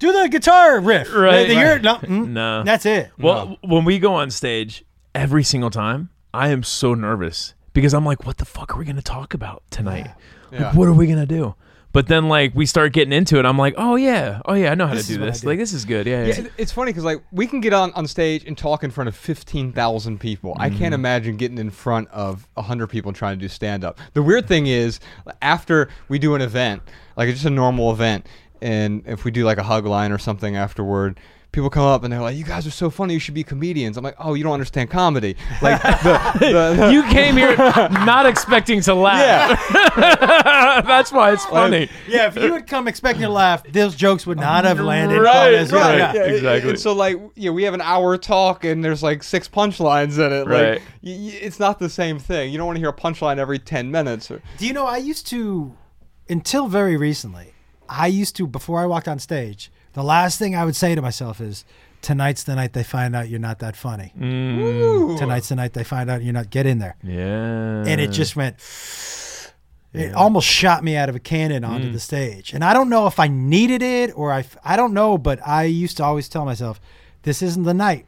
do 0.00 0.12
the 0.12 0.28
guitar 0.28 0.80
riff. 0.80 1.14
Right, 1.14 1.46
The- 1.46 1.54
the- 1.54 1.60
right. 1.64 1.80
No, 1.82 1.94
mm, 1.98 2.28
no. 2.30 2.64
that's 2.64 2.84
it. 2.86 3.12
Well, 3.18 3.56
when 3.62 3.84
we 3.84 4.00
go 4.00 4.14
on 4.14 4.32
stage, 4.32 4.84
every 5.14 5.44
single 5.44 5.70
time, 5.70 6.10
I 6.34 6.48
am 6.48 6.64
so 6.64 6.92
nervous 6.94 7.54
because 7.72 7.94
I'm 7.94 8.04
like, 8.04 8.26
what 8.26 8.38
the 8.38 8.44
fuck 8.44 8.74
are 8.74 8.78
we 8.78 8.84
going 8.84 8.96
to 8.96 9.02
talk 9.02 9.32
about 9.32 9.62
tonight? 9.70 10.10
Yeah. 10.50 10.66
Like, 10.68 10.74
what 10.74 10.88
are 10.88 10.92
we 10.92 11.06
going 11.06 11.20
to 11.20 11.26
do? 11.26 11.54
But 11.92 12.06
then, 12.06 12.28
like, 12.28 12.54
we 12.54 12.66
start 12.66 12.92
getting 12.92 13.12
into 13.12 13.38
it. 13.38 13.46
I'm 13.46 13.56
like, 13.56 13.74
oh, 13.78 13.96
yeah. 13.96 14.40
Oh, 14.44 14.52
yeah. 14.54 14.70
I 14.70 14.74
know 14.74 14.86
how 14.86 14.94
This 14.94 15.06
to 15.06 15.12
is 15.12 15.16
do 15.16 15.20
what 15.22 15.28
I 15.28 15.30
this. 15.32 15.40
do. 15.40 15.46
Like, 15.48 15.58
this 15.58 15.72
is 15.72 15.84
good. 15.86 16.06
Yeah. 16.06 16.20
Yeah, 16.24 16.26
yeah. 16.34 16.40
it- 16.42 16.52
it's 16.58 16.70
funny 16.72 16.90
because 16.90 17.04
like 17.04 17.22
we 17.32 17.46
can 17.46 17.60
get 17.60 17.72
on, 17.72 17.92
on 17.94 18.06
stage 18.06 18.44
and 18.44 18.56
talk 18.58 18.84
in 18.84 18.90
front 18.90 19.08
of 19.08 19.16
fifteen 19.16 19.72
thousand 19.72 20.18
people. 20.20 20.54
I 20.58 20.68
Mm-hmm. 20.68 20.78
can't 20.78 20.94
imagine 20.94 21.36
getting 21.38 21.56
in 21.58 21.70
front 21.70 22.08
of 22.10 22.46
hundred 22.56 22.88
people 22.88 23.12
trying 23.12 23.38
to 23.38 23.40
do 23.40 23.48
stand 23.48 23.84
up. 23.84 23.98
The 24.12 24.22
weird 24.22 24.46
thing 24.46 24.66
is, 24.66 25.00
after 25.40 25.88
we 26.08 26.18
do 26.18 26.34
an 26.34 26.42
event, 26.42 26.82
like 27.16 27.28
it's 27.28 27.38
just 27.38 27.46
a 27.46 27.50
normal 27.50 27.90
event, 27.90 28.26
and 28.60 29.02
if 29.06 29.24
we 29.24 29.30
do 29.30 29.44
like 29.44 29.58
a 29.58 29.62
hug 29.62 29.86
line 29.86 30.12
or 30.12 30.18
something 30.18 30.56
afterward. 30.56 31.18
People 31.58 31.70
come 31.70 31.86
up 31.86 32.04
and 32.04 32.12
they're 32.12 32.20
like, 32.20 32.36
"You 32.36 32.44
guys 32.44 32.68
are 32.68 32.70
so 32.70 32.88
funny. 32.88 33.14
You 33.14 33.18
should 33.18 33.34
be 33.34 33.42
comedians." 33.42 33.96
I'm 33.96 34.04
like, 34.04 34.14
"Oh, 34.20 34.34
you 34.34 34.44
don't 34.44 34.52
understand 34.52 34.90
comedy." 34.90 35.34
Like 35.60 35.82
the, 35.82 36.36
the, 36.38 36.74
the 36.76 36.92
you 36.92 37.02
came 37.10 37.36
here 37.36 37.56
not 37.56 38.26
expecting 38.26 38.80
to 38.82 38.94
laugh. 38.94 39.58
yeah, 39.68 40.80
That's 40.86 41.10
why 41.10 41.32
it's 41.32 41.44
funny. 41.46 41.88
yeah, 42.06 42.28
if 42.28 42.36
you 42.36 42.52
had 42.52 42.68
come 42.68 42.86
expecting 42.86 43.22
to 43.22 43.28
laugh, 43.28 43.64
those 43.64 43.96
jokes 43.96 44.24
would 44.24 44.38
not 44.38 44.66
have 44.66 44.78
landed. 44.78 45.20
Right, 45.20 45.54
on 45.54 45.60
us. 45.62 45.72
Yeah, 45.72 45.78
right. 45.80 45.98
yeah. 45.98 46.12
Yeah, 46.14 46.22
exactly. 46.26 46.70
And 46.70 46.78
so 46.78 46.92
like, 46.92 47.16
yeah, 47.34 47.50
we 47.50 47.64
have 47.64 47.74
an 47.74 47.80
hour 47.80 48.16
talk 48.16 48.64
and 48.64 48.84
there's 48.84 49.02
like 49.02 49.24
six 49.24 49.48
punchlines 49.48 50.24
in 50.24 50.32
it. 50.32 50.46
Right. 50.46 50.74
Like, 50.74 50.82
y- 51.02 51.18
y- 51.18 51.38
it's 51.42 51.58
not 51.58 51.80
the 51.80 51.88
same 51.90 52.20
thing. 52.20 52.52
You 52.52 52.58
don't 52.58 52.66
want 52.68 52.76
to 52.76 52.80
hear 52.80 52.90
a 52.90 52.92
punchline 52.92 53.38
every 53.38 53.58
ten 53.58 53.90
minutes. 53.90 54.30
Or, 54.30 54.40
Do 54.58 54.64
you 54.66 54.72
know, 54.72 54.86
I 54.86 54.98
used 54.98 55.26
to, 55.28 55.74
until 56.28 56.68
very 56.68 56.96
recently, 56.96 57.52
I 57.88 58.06
used 58.06 58.36
to, 58.36 58.46
before 58.46 58.78
I 58.78 58.86
walked 58.86 59.08
on 59.08 59.18
stage, 59.18 59.72
the 59.98 60.04
last 60.04 60.38
thing 60.38 60.54
I 60.56 60.64
would 60.64 60.76
say 60.76 60.94
to 60.94 61.02
myself 61.02 61.40
is, 61.40 61.64
tonight's 62.00 62.44
the 62.44 62.54
night 62.54 62.72
they 62.72 62.84
find 62.84 63.14
out 63.16 63.28
you're 63.28 63.40
not 63.40 63.58
that 63.58 63.76
funny. 63.76 64.12
Mm, 64.18 65.18
Tonight's 65.18 65.48
the 65.48 65.56
night 65.56 65.72
they 65.74 65.84
find 65.84 66.08
out 66.08 66.22
you're 66.22 66.32
not 66.32 66.48
get 66.50 66.64
in 66.66 66.78
there. 66.78 66.96
yeah. 67.02 67.84
and 67.90 68.00
it 68.00 68.10
just 68.12 68.36
went. 68.36 68.56
It 69.94 70.12
almost 70.14 70.46
shot 70.46 70.84
me 70.84 70.96
out 70.96 71.08
of 71.08 71.16
a 71.16 71.18
cannon 71.18 71.62
Mm. 71.62 71.68
onto 71.70 71.90
the 71.90 71.98
stage, 71.98 72.52
and 72.52 72.62
I 72.62 72.72
don't 72.74 72.90
know 72.90 73.06
if 73.06 73.18
I 73.18 73.26
needed 73.26 73.82
it 73.82 74.12
or 74.16 74.30
I. 74.32 74.44
I 74.62 74.76
don't 74.76 74.92
know, 74.92 75.16
but 75.18 75.40
I 75.46 75.64
used 75.64 75.96
to 75.96 76.04
always 76.04 76.28
tell 76.28 76.44
myself, 76.44 76.78
"This 77.22 77.40
isn't 77.42 77.64
the 77.64 77.74
night. 77.74 78.06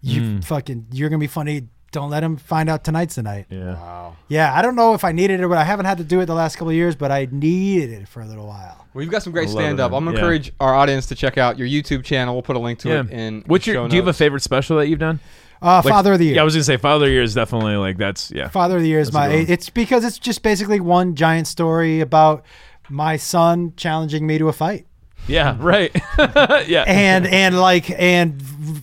You 0.00 0.22
Mm. 0.22 0.44
fucking, 0.44 0.86
you're 0.92 1.10
gonna 1.10 1.18
be 1.20 1.26
funny. 1.26 1.68
Don't 1.92 2.10
let 2.10 2.22
him 2.22 2.36
find 2.36 2.68
out 2.70 2.84
tonight's 2.84 3.16
the 3.16 3.22
night." 3.22 3.46
Yeah. 3.50 3.74
Wow. 3.74 4.16
Yeah, 4.28 4.54
I 4.56 4.62
don't 4.62 4.76
know 4.76 4.94
if 4.94 5.04
I 5.04 5.12
needed 5.12 5.40
it, 5.40 5.48
but 5.48 5.58
I 5.58 5.64
haven't 5.64 5.86
had 5.86 5.98
to 5.98 6.04
do 6.04 6.20
it 6.20 6.26
the 6.26 6.34
last 6.34 6.56
couple 6.56 6.68
of 6.70 6.74
years, 6.76 6.94
but 6.96 7.10
I 7.10 7.26
needed 7.30 7.90
it 7.90 8.08
for 8.08 8.20
a 8.22 8.26
little 8.26 8.46
while. 8.46 8.86
Well, 8.94 9.02
you've 9.02 9.10
got 9.12 9.22
some 9.22 9.32
great 9.32 9.48
I 9.48 9.52
love 9.52 9.60
it, 9.60 9.64
stand 9.64 9.80
up. 9.80 9.92
I'm 9.92 10.04
gonna 10.04 10.16
Yeah. 10.16 10.22
encourage 10.22 10.52
our 10.60 10.74
audience 10.74 11.06
to 11.06 11.14
check 11.14 11.38
out 11.38 11.58
your 11.58 11.66
YouTube 11.68 12.04
channel. 12.04 12.34
We'll 12.34 12.42
put 12.42 12.56
a 12.56 12.60
link 12.60 12.78
to 12.80 12.88
Yeah. 12.88 13.00
it 13.00 13.10
in. 13.10 13.44
What's 13.46 13.66
your? 13.66 13.88
Do 13.88 13.96
you 13.96 14.02
have 14.02 14.08
a 14.08 14.12
favorite 14.12 14.42
special 14.42 14.76
that 14.78 14.88
you've 14.88 14.98
done? 14.98 15.20
Uh, 15.62 15.82
Like- 15.84 15.92
Father 15.92 16.12
of 16.14 16.18
the 16.18 16.24
Year. 16.26 16.36
Yeah, 16.36 16.40
I 16.40 16.44
was 16.44 16.54
gonna 16.54 16.64
say 16.64 16.76
Father 16.78 17.04
of 17.04 17.08
the 17.08 17.12
Year 17.12 17.22
is 17.22 17.34
definitely 17.34 17.76
like 17.76 17.98
that's 17.98 18.30
yeah. 18.34 18.48
Father 18.48 18.76
of 18.76 18.82
the 18.82 18.88
Year 18.88 19.00
is 19.00 19.10
That's 19.10 19.30
my. 19.30 19.34
It's 19.34 19.68
because 19.68 20.04
it's 20.04 20.18
just 20.18 20.42
basically 20.42 20.80
one 20.80 21.14
giant 21.16 21.46
story 21.48 22.00
about 22.00 22.44
my 22.88 23.16
son 23.16 23.72
challenging 23.76 24.26
me 24.26 24.38
to 24.38 24.48
a 24.48 24.52
fight. 24.52 24.86
Yeah, 25.26 25.54
mm. 25.54 25.62
right. 25.62 25.94
yeah. 26.68 26.84
and 26.86 27.26
and 27.26 27.58
like 27.58 27.90
and 27.90 28.42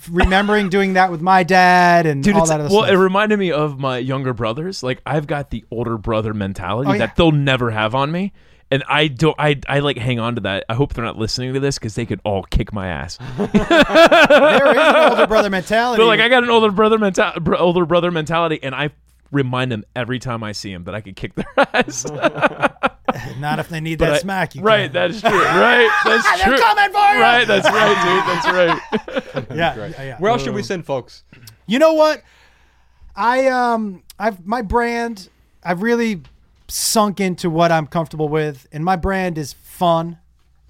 remembering 0.10 0.70
doing 0.70 0.94
that 0.94 1.12
with 1.12 1.22
my 1.22 1.44
dad 1.44 2.06
and 2.06 2.24
Dude, 2.24 2.36
all 2.36 2.46
that 2.46 2.60
other 2.60 2.70
well, 2.74 2.84
stuff. 2.84 2.94
it 2.94 2.98
reminded 2.98 3.38
me 3.40 3.52
of 3.52 3.80
my 3.80 3.98
younger 3.98 4.34
brothers. 4.34 4.82
Like 4.84 5.02
I've 5.06 5.28
got 5.28 5.50
the 5.50 5.66
older 5.72 5.98
brother 5.98 6.34
mentality 6.34 6.90
Oh, 6.90 6.94
yeah. 6.94 7.00
that 7.00 7.16
they'll 7.16 7.32
never 7.32 7.72
have 7.72 7.94
on 7.96 8.12
me, 8.12 8.32
and 8.72 8.84
I 8.88 9.08
don't. 9.08 9.36
I 9.38 9.60
I 9.68 9.80
like 9.80 9.98
hang 9.98 10.20
on 10.20 10.36
to 10.36 10.42
that. 10.42 10.66
I 10.70 10.74
hope 10.76 10.94
they're 10.94 11.06
not 11.06 11.18
listening 11.18 11.54
to 11.54 11.60
this 11.60 11.78
because 11.78 11.96
they 11.96 12.06
could 12.06 12.22
all 12.24 12.44
kick 12.44 12.72
my 12.72 12.88
ass. 12.88 13.18
there 13.38 13.48
is 14.72 14.78
an 14.78 15.12
older 15.12 15.28
brother 15.28 15.50
mentality. 15.50 15.98
They're 16.00 16.08
like, 16.08 16.20
I 16.20 16.30
got 16.30 16.44
an 16.44 16.50
older 16.50 16.72
brother 16.72 16.98
mental, 16.98 17.32
older 17.58 17.86
brother 17.86 18.12
mentality, 18.12 18.60
and 18.64 18.74
I 18.74 18.92
remind 19.32 19.72
them 19.72 19.84
every 19.96 20.20
time 20.20 20.44
I 20.44 20.52
see 20.52 20.72
them 20.74 20.84
that 20.86 20.96
I 20.96 21.02
could 21.02 21.16
kick 21.16 21.36
their 21.36 21.46
ass. 21.74 22.06
not 23.40 23.60
if 23.60 23.70
they 23.70 23.80
need 23.80 24.00
But 24.00 24.06
that 24.08 24.14
I- 24.16 24.20
smack. 24.20 24.56
You 24.56 24.62
right, 24.62 24.92
can. 24.92 24.94
that's 24.94 25.22
true. 25.22 25.30
Right, 25.44 26.02
that's 26.06 26.42
true. 26.44 26.52
They're 26.52 26.60
coming 26.62 26.92
for 26.92 27.14
you. 27.16 27.22
Right, 27.22 27.46
that's 27.46 27.70
right, 27.70 27.96
dude. 28.04 29.14
That's 29.14 29.46
right. 29.46 29.48
yeah, 29.56 29.76
yeah, 29.76 30.04
yeah. 30.04 30.18
Where 30.20 30.32
else 30.32 30.44
should 30.44 30.54
we 30.56 30.64
send 30.64 30.86
folks? 30.86 31.24
You 31.66 31.80
know 31.80 31.94
what? 31.94 32.22
I 33.16 33.48
um 33.48 34.04
I've 34.20 34.46
my 34.46 34.62
brand 34.62 35.30
I've 35.64 35.82
really 35.82 36.22
sunk 36.68 37.20
into 37.20 37.50
what 37.50 37.72
I'm 37.72 37.88
comfortable 37.88 38.30
with 38.30 38.68
and 38.72 38.84
my 38.86 38.96
brand 38.96 39.38
is 39.38 39.54
fun 39.54 40.20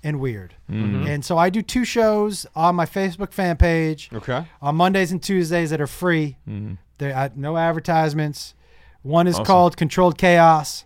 and 0.08 0.20
weird. 0.20 0.54
And 0.70 1.24
so 1.26 1.38
I 1.38 1.50
do 1.50 1.62
two 1.62 1.84
shows 1.86 2.46
on 2.56 2.76
my 2.76 2.86
Facebook 2.86 3.32
fan 3.34 3.58
page 3.58 4.10
Okay. 4.14 4.46
on 4.62 4.76
Mondays 4.76 5.12
and 5.12 5.22
Tuesdays 5.22 5.70
that 5.72 5.82
are 5.82 5.88
free. 5.88 6.38
There 7.00 7.16
uh, 7.16 7.30
no 7.36 7.58
advertisements. 7.58 8.54
One 9.04 9.28
is 9.28 9.36
Awesome. 9.36 9.46
called 9.46 9.78
Controlled 9.78 10.18
Chaos, 10.18 10.86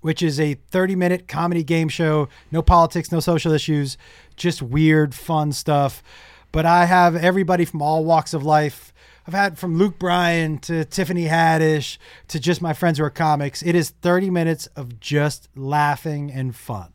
which 0.00 0.22
is 0.22 0.40
a 0.40 0.56
30-minute 0.70 1.28
comedy 1.28 1.62
game 1.62 1.88
show. 1.88 2.28
No 2.50 2.62
politics, 2.62 3.12
no 3.12 3.20
social 3.20 3.52
issues, 3.52 3.96
just 4.36 4.62
weird, 4.62 5.14
fun 5.14 5.52
stuff. 5.52 6.02
But 6.50 6.66
I 6.66 6.84
have 6.86 7.14
everybody 7.16 7.64
from 7.64 7.82
all 7.82 8.04
walks 8.04 8.34
of 8.34 8.42
life. 8.44 8.92
I've 9.26 9.34
had 9.34 9.58
from 9.58 9.76
Luke 9.78 9.98
Bryan 9.98 10.58
to 10.60 10.84
Tiffany 10.84 11.26
Haddish 11.26 11.98
to 12.28 12.40
just 12.40 12.60
my 12.60 12.72
friends 12.72 12.98
who 12.98 13.04
are 13.04 13.10
comics. 13.10 13.62
It 13.62 13.74
is 13.76 13.90
30 13.90 14.30
minutes 14.30 14.66
of 14.74 14.98
just 14.98 15.48
laughing 15.54 16.30
and 16.32 16.54
fun. 16.56 16.92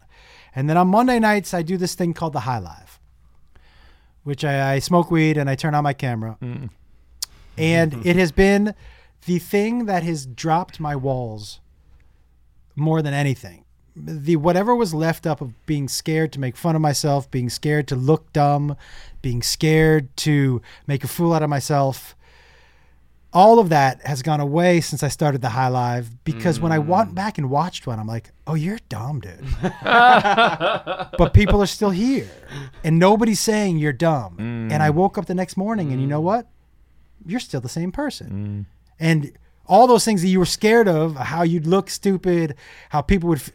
And 0.57 0.67
then 0.67 0.75
on 0.75 0.87
Monday 0.87 1.19
nights, 1.19 1.53
I 1.53 1.61
do 1.61 1.77
this 1.77 1.93
thing 1.93 2.15
called 2.15 2.33
the 2.33 2.39
High 2.39 2.57
Live, 2.57 2.99
which 4.23 4.43
I, 4.43 4.73
I 4.73 4.79
smoke 4.79 5.11
weed 5.11 5.37
and 5.37 5.47
I 5.47 5.53
turn 5.53 5.75
on 5.75 5.83
my 5.83 5.93
camera. 5.93 6.35
Mm. 6.41 6.71
And 7.59 8.03
it 8.03 8.15
has 8.15 8.31
been 8.31 8.73
the 9.27 9.37
thing 9.37 9.85
that 9.85 10.01
has 10.01 10.25
dropped 10.25 10.79
my 10.79 10.95
walls 10.95 11.59
more 12.75 13.03
than 13.03 13.13
anything. 13.13 13.65
The 13.95 14.37
whatever 14.37 14.75
was 14.75 14.95
left 14.95 15.27
up 15.27 15.41
of 15.41 15.53
being 15.67 15.87
scared 15.87 16.33
to 16.33 16.39
make 16.39 16.57
fun 16.57 16.75
of 16.75 16.81
myself, 16.81 17.29
being 17.29 17.51
scared 17.51 17.87
to 17.89 17.95
look 17.95 18.33
dumb, 18.33 18.75
being 19.21 19.43
scared 19.43 20.17
to 20.17 20.63
make 20.87 21.03
a 21.03 21.07
fool 21.07 21.33
out 21.33 21.43
of 21.43 21.51
myself. 21.51 22.15
All 23.37 23.59
of 23.59 23.69
that 23.69 24.01
has 24.03 24.23
gone 24.23 24.39
away 24.39 24.81
since 24.81 25.03
I 25.03 25.09
started 25.09 25.43
the 25.43 25.49
High 25.49 25.67
Live 25.67 26.23
because 26.23 26.59
when 26.59 26.71
I 26.71 26.79
went 26.79 27.11
mm. 27.11 27.13
back 27.13 27.37
and 27.37 27.51
watched 27.51 27.85
one, 27.85 27.99
I'm 27.99 28.07
like, 28.07 28.31
oh, 28.47 28.55
you're 28.55 28.79
dumb, 28.89 29.19
dude. 29.19 29.45
but 29.83 31.35
people 31.35 31.61
are 31.61 31.67
still 31.67 31.91
here 31.91 32.27
and 32.83 32.97
nobody's 32.97 33.39
saying 33.39 33.77
you're 33.77 33.93
dumb. 33.93 34.37
And 34.39 34.81
I 34.81 34.89
mm. 34.89 34.95
woke 34.95 35.19
up 35.19 35.27
the 35.27 35.35
next 35.35 35.55
morning 35.55 35.91
and 35.91 36.01
you 36.01 36.07
know 36.07 36.19
mm. 36.19 36.23
what? 36.23 36.47
You're 37.27 37.39
still 37.39 37.61
the 37.61 37.69
same 37.69 37.91
person. 37.91 38.65
And 38.99 39.37
all 39.67 39.85
those 39.85 40.03
things 40.03 40.23
that 40.23 40.29
you 40.29 40.39
were 40.39 40.45
scared 40.45 40.87
of, 40.87 41.15
how 41.15 41.43
you'd 41.43 41.67
look 41.67 41.91
stupid, 41.91 42.55
how 42.89 43.01
people 43.01 43.29
would, 43.29 43.37
f- 43.37 43.51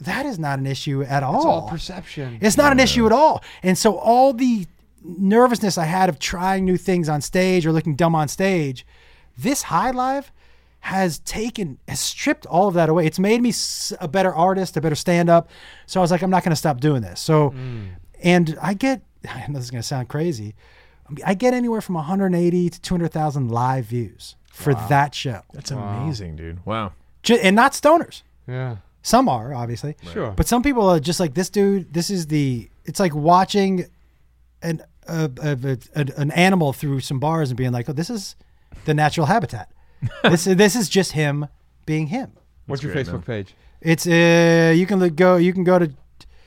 that 0.00 0.26
is 0.26 0.38
not 0.38 0.58
an 0.58 0.66
issue 0.66 1.02
at 1.02 1.22
all. 1.22 1.36
It's 1.36 1.46
all 1.46 1.68
perception. 1.70 2.40
It's 2.42 2.58
not 2.58 2.72
an 2.72 2.78
issue 2.78 3.06
at 3.06 3.12
all. 3.12 3.42
And 3.62 3.78
so 3.78 3.96
all 3.96 4.34
the 4.34 4.66
nervousness 5.02 5.78
I 5.78 5.84
had 5.84 6.10
of 6.10 6.18
trying 6.18 6.66
new 6.66 6.76
things 6.76 7.08
on 7.08 7.22
stage 7.22 7.64
or 7.64 7.72
looking 7.72 7.94
dumb 7.94 8.14
on 8.14 8.28
stage, 8.28 8.84
this 9.36 9.64
high 9.64 9.90
live 9.90 10.32
has 10.80 11.18
taken 11.20 11.78
has 11.88 11.98
stripped 11.98 12.44
all 12.46 12.68
of 12.68 12.74
that 12.74 12.88
away. 12.88 13.06
It's 13.06 13.18
made 13.18 13.40
me 13.40 13.52
a 14.00 14.08
better 14.08 14.34
artist, 14.34 14.76
a 14.76 14.80
better 14.80 14.94
stand 14.94 15.30
up. 15.30 15.48
So 15.86 15.98
I 15.98 16.02
was 16.02 16.10
like 16.10 16.22
I'm 16.22 16.30
not 16.30 16.44
going 16.44 16.50
to 16.50 16.56
stop 16.56 16.80
doing 16.80 17.02
this. 17.02 17.20
So 17.20 17.50
mm. 17.50 17.88
and 18.22 18.58
I 18.60 18.74
get 18.74 19.02
I 19.28 19.46
know 19.48 19.54
this 19.54 19.64
is 19.64 19.70
going 19.70 19.82
to 19.82 19.86
sound 19.86 20.08
crazy. 20.08 20.54
Um, 21.08 21.16
I 21.24 21.34
get 21.34 21.54
anywhere 21.54 21.80
from 21.80 21.96
180 21.96 22.70
to 22.70 22.80
200,000 22.80 23.50
live 23.50 23.86
views 23.86 24.36
for 24.52 24.74
that 24.74 25.14
show. 25.14 25.42
That's 25.52 25.70
amazing, 25.70 26.36
dude. 26.36 26.64
Wow. 26.64 26.92
Ju- 27.22 27.38
And 27.42 27.56
not 27.56 27.72
stoners. 27.72 28.22
Yeah. 28.46 28.76
Some 29.02 29.28
are 29.28 29.52
obviously. 29.54 29.96
Sure. 30.12 30.30
But 30.30 30.46
some 30.46 30.62
people 30.62 30.88
are 30.88 31.00
just 31.00 31.20
like 31.20 31.34
this 31.34 31.50
dude. 31.50 31.92
This 31.92 32.10
is 32.10 32.26
the. 32.28 32.68
It's 32.84 33.00
like 33.00 33.14
watching 33.14 33.86
an 34.62 34.82
a, 35.06 35.30
a, 35.42 35.78
a, 35.94 36.06
an 36.16 36.30
animal 36.32 36.72
through 36.72 37.00
some 37.00 37.20
bars 37.20 37.50
and 37.50 37.56
being 37.56 37.72
like, 37.72 37.88
oh, 37.88 37.92
this 37.92 38.10
is 38.10 38.36
the 38.84 38.94
natural 38.94 39.26
habitat. 39.26 39.70
this 40.22 40.46
is 40.46 40.56
this 40.56 40.76
is 40.76 40.88
just 40.88 41.12
him 41.12 41.46
being 41.86 42.08
him. 42.08 42.32
What's 42.66 42.82
your 42.82 42.92
great, 42.92 43.06
Facebook 43.06 43.24
page? 43.24 43.54
It's 43.80 44.06
uh 44.06 44.72
you 44.76 44.86
can 44.86 44.98
look- 44.98 45.16
go 45.16 45.36
you 45.36 45.52
can 45.52 45.64
go 45.64 45.78
to 45.78 45.92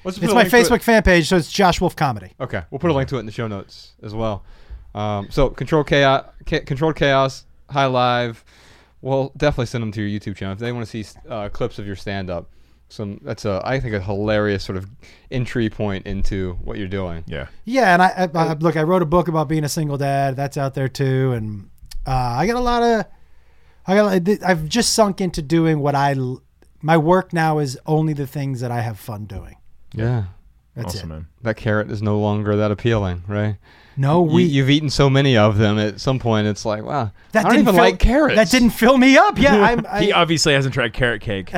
Let's 0.04 0.18
it's 0.20 0.28
my 0.34 0.40
link 0.42 0.50
to 0.52 0.58
it. 0.58 0.64
Facebook 0.64 0.82
fan 0.84 1.04
page, 1.04 1.28
so 1.28 1.36
it's 1.38 1.52
Josh 1.52 1.82
Wolf 1.82 1.96
Comedy. 1.96 2.32
Okay, 2.40 2.64
we'll 2.72 2.80
put 2.80 2.92
a 2.92 2.94
link 2.94 3.10
to 3.10 3.18
it 3.18 3.20
in 3.22 3.26
the 3.26 3.32
show 3.32 3.48
notes 3.48 3.94
as 4.02 4.14
well. 4.14 4.44
Um, 4.96 5.28
so 5.30 5.50
control 5.50 5.84
chaos, 5.84 6.26
Cha- 6.46 6.62
controlled 6.62 6.96
chaos, 6.96 7.46
high 7.70 7.88
live. 7.88 8.44
We'll 9.02 9.32
definitely 9.38 9.66
send 9.68 9.82
them 9.82 9.92
to 9.92 10.02
your 10.02 10.20
YouTube 10.20 10.36
channel 10.38 10.54
if 10.54 10.60
they 10.60 10.72
want 10.72 10.88
to 10.88 11.04
see 11.04 11.20
uh, 11.30 11.50
clips 11.50 11.78
of 11.78 11.86
your 11.86 11.96
stand 11.96 12.30
up. 12.30 12.50
Some 12.90 13.20
that's 13.22 13.44
a 13.44 13.62
I 13.66 13.82
think 13.82 13.94
a 13.96 14.00
hilarious 14.00 14.64
sort 14.64 14.78
of 14.78 14.90
entry 15.30 15.70
point 15.70 16.08
into 16.08 16.54
what 16.64 16.78
you're 16.78 16.88
doing. 16.88 17.26
Yeah. 17.28 17.48
Yeah, 17.66 17.94
and 17.94 18.02
I, 18.02 18.30
I, 18.34 18.52
I 18.52 18.54
look. 18.54 18.78
I 18.78 18.84
wrote 18.84 19.02
a 19.02 19.06
book 19.06 19.28
about 19.28 19.50
being 19.50 19.66
a 19.66 19.70
single 19.70 19.98
dad. 19.98 20.38
That's 20.38 20.56
out 20.56 20.74
there 20.74 20.88
too, 20.88 21.34
and 21.34 21.70
uh, 22.08 22.12
I 22.12 22.48
got 22.48 22.56
a 22.56 22.60
lot 22.60 22.84
of. 22.84 23.06
I 23.86 23.96
got. 23.96 24.44
I've 24.44 24.68
just 24.68 24.94
sunk 24.94 25.22
into 25.22 25.42
doing 25.42 25.80
what 25.80 25.96
I, 25.96 26.16
My 26.82 26.98
work 26.98 27.34
now 27.34 27.60
is 27.60 27.78
only 27.86 28.14
the 28.14 28.28
things 28.28 28.60
that 28.62 28.72
I 28.72 28.82
have 28.82 29.00
fun 29.00 29.26
doing. 29.26 29.56
Yeah, 29.94 30.26
That's 30.76 30.96
awesome, 30.96 31.12
it. 31.12 31.16
man. 31.16 31.28
that 31.44 31.58
carrot 31.58 31.90
is 31.92 32.02
no 32.02 32.20
longer 32.20 32.56
that 32.58 32.72
appealing, 32.72 33.24
right? 33.28 33.58
No, 34.00 34.28
You, 34.28 34.32
we. 34.36 34.44
you've 34.44 34.70
eaten 34.70 34.90
so 34.92 35.10
many 35.10 35.36
of 35.38 35.58
them. 35.58 35.80
At 35.80 36.00
some 36.00 36.20
point, 36.20 36.46
it's 36.48 36.66
like, 36.66 36.84
wow, 36.84 37.12
that 37.32 37.40
I 37.40 37.44
don't 37.44 37.52
didn't 37.52 37.62
even 37.64 37.76
fill- 37.76 37.84
like 37.84 38.00
carrots. 38.00 38.36
That 38.36 38.50
didn't 38.52 38.70
fill 38.72 38.98
me 38.98 39.18
up. 39.18 39.40
Yeah, 39.40 39.56
I'm 39.88 40.02
He 40.04 40.12
obviously 40.12 40.54
hasn't 40.54 40.74
tried 40.76 40.94
carrot 40.94 41.22
cake. 41.22 41.52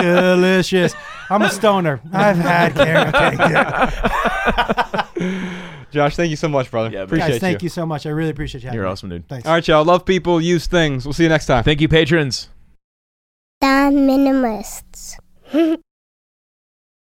delicious. 0.00 0.94
I'm 1.30 1.42
a 1.42 1.50
stoner. 1.50 2.00
I've 2.12 2.36
had 2.36 2.74
carrot 2.74 3.14
cake. 3.14 3.38
Yeah. 5.16 5.62
Josh, 5.92 6.16
thank 6.16 6.30
you 6.30 6.36
so 6.36 6.48
much, 6.48 6.70
brother. 6.70 6.90
Yeah. 6.90 7.02
Appreciate 7.02 7.28
Guys, 7.28 7.40
thank 7.40 7.62
you. 7.62 7.68
so 7.68 7.86
much. 7.86 8.06
I 8.06 8.10
really 8.10 8.30
appreciate 8.30 8.62
you. 8.62 8.68
having 8.68 8.76
You're 8.78 8.86
me. 8.86 8.92
awesome, 8.92 9.10
dude. 9.10 9.28
Thanks. 9.28 9.46
All 9.46 9.52
right, 9.52 9.66
y'all. 9.68 9.84
Love 9.84 10.04
people, 10.04 10.40
use 10.40 10.66
things. 10.66 11.04
We'll 11.04 11.12
see 11.12 11.22
you 11.24 11.28
next 11.28 11.46
time. 11.46 11.62
Thank 11.64 11.80
you, 11.80 11.88
patrons. 11.88 12.48
The 13.60 13.66
Minimalists. 13.66 15.16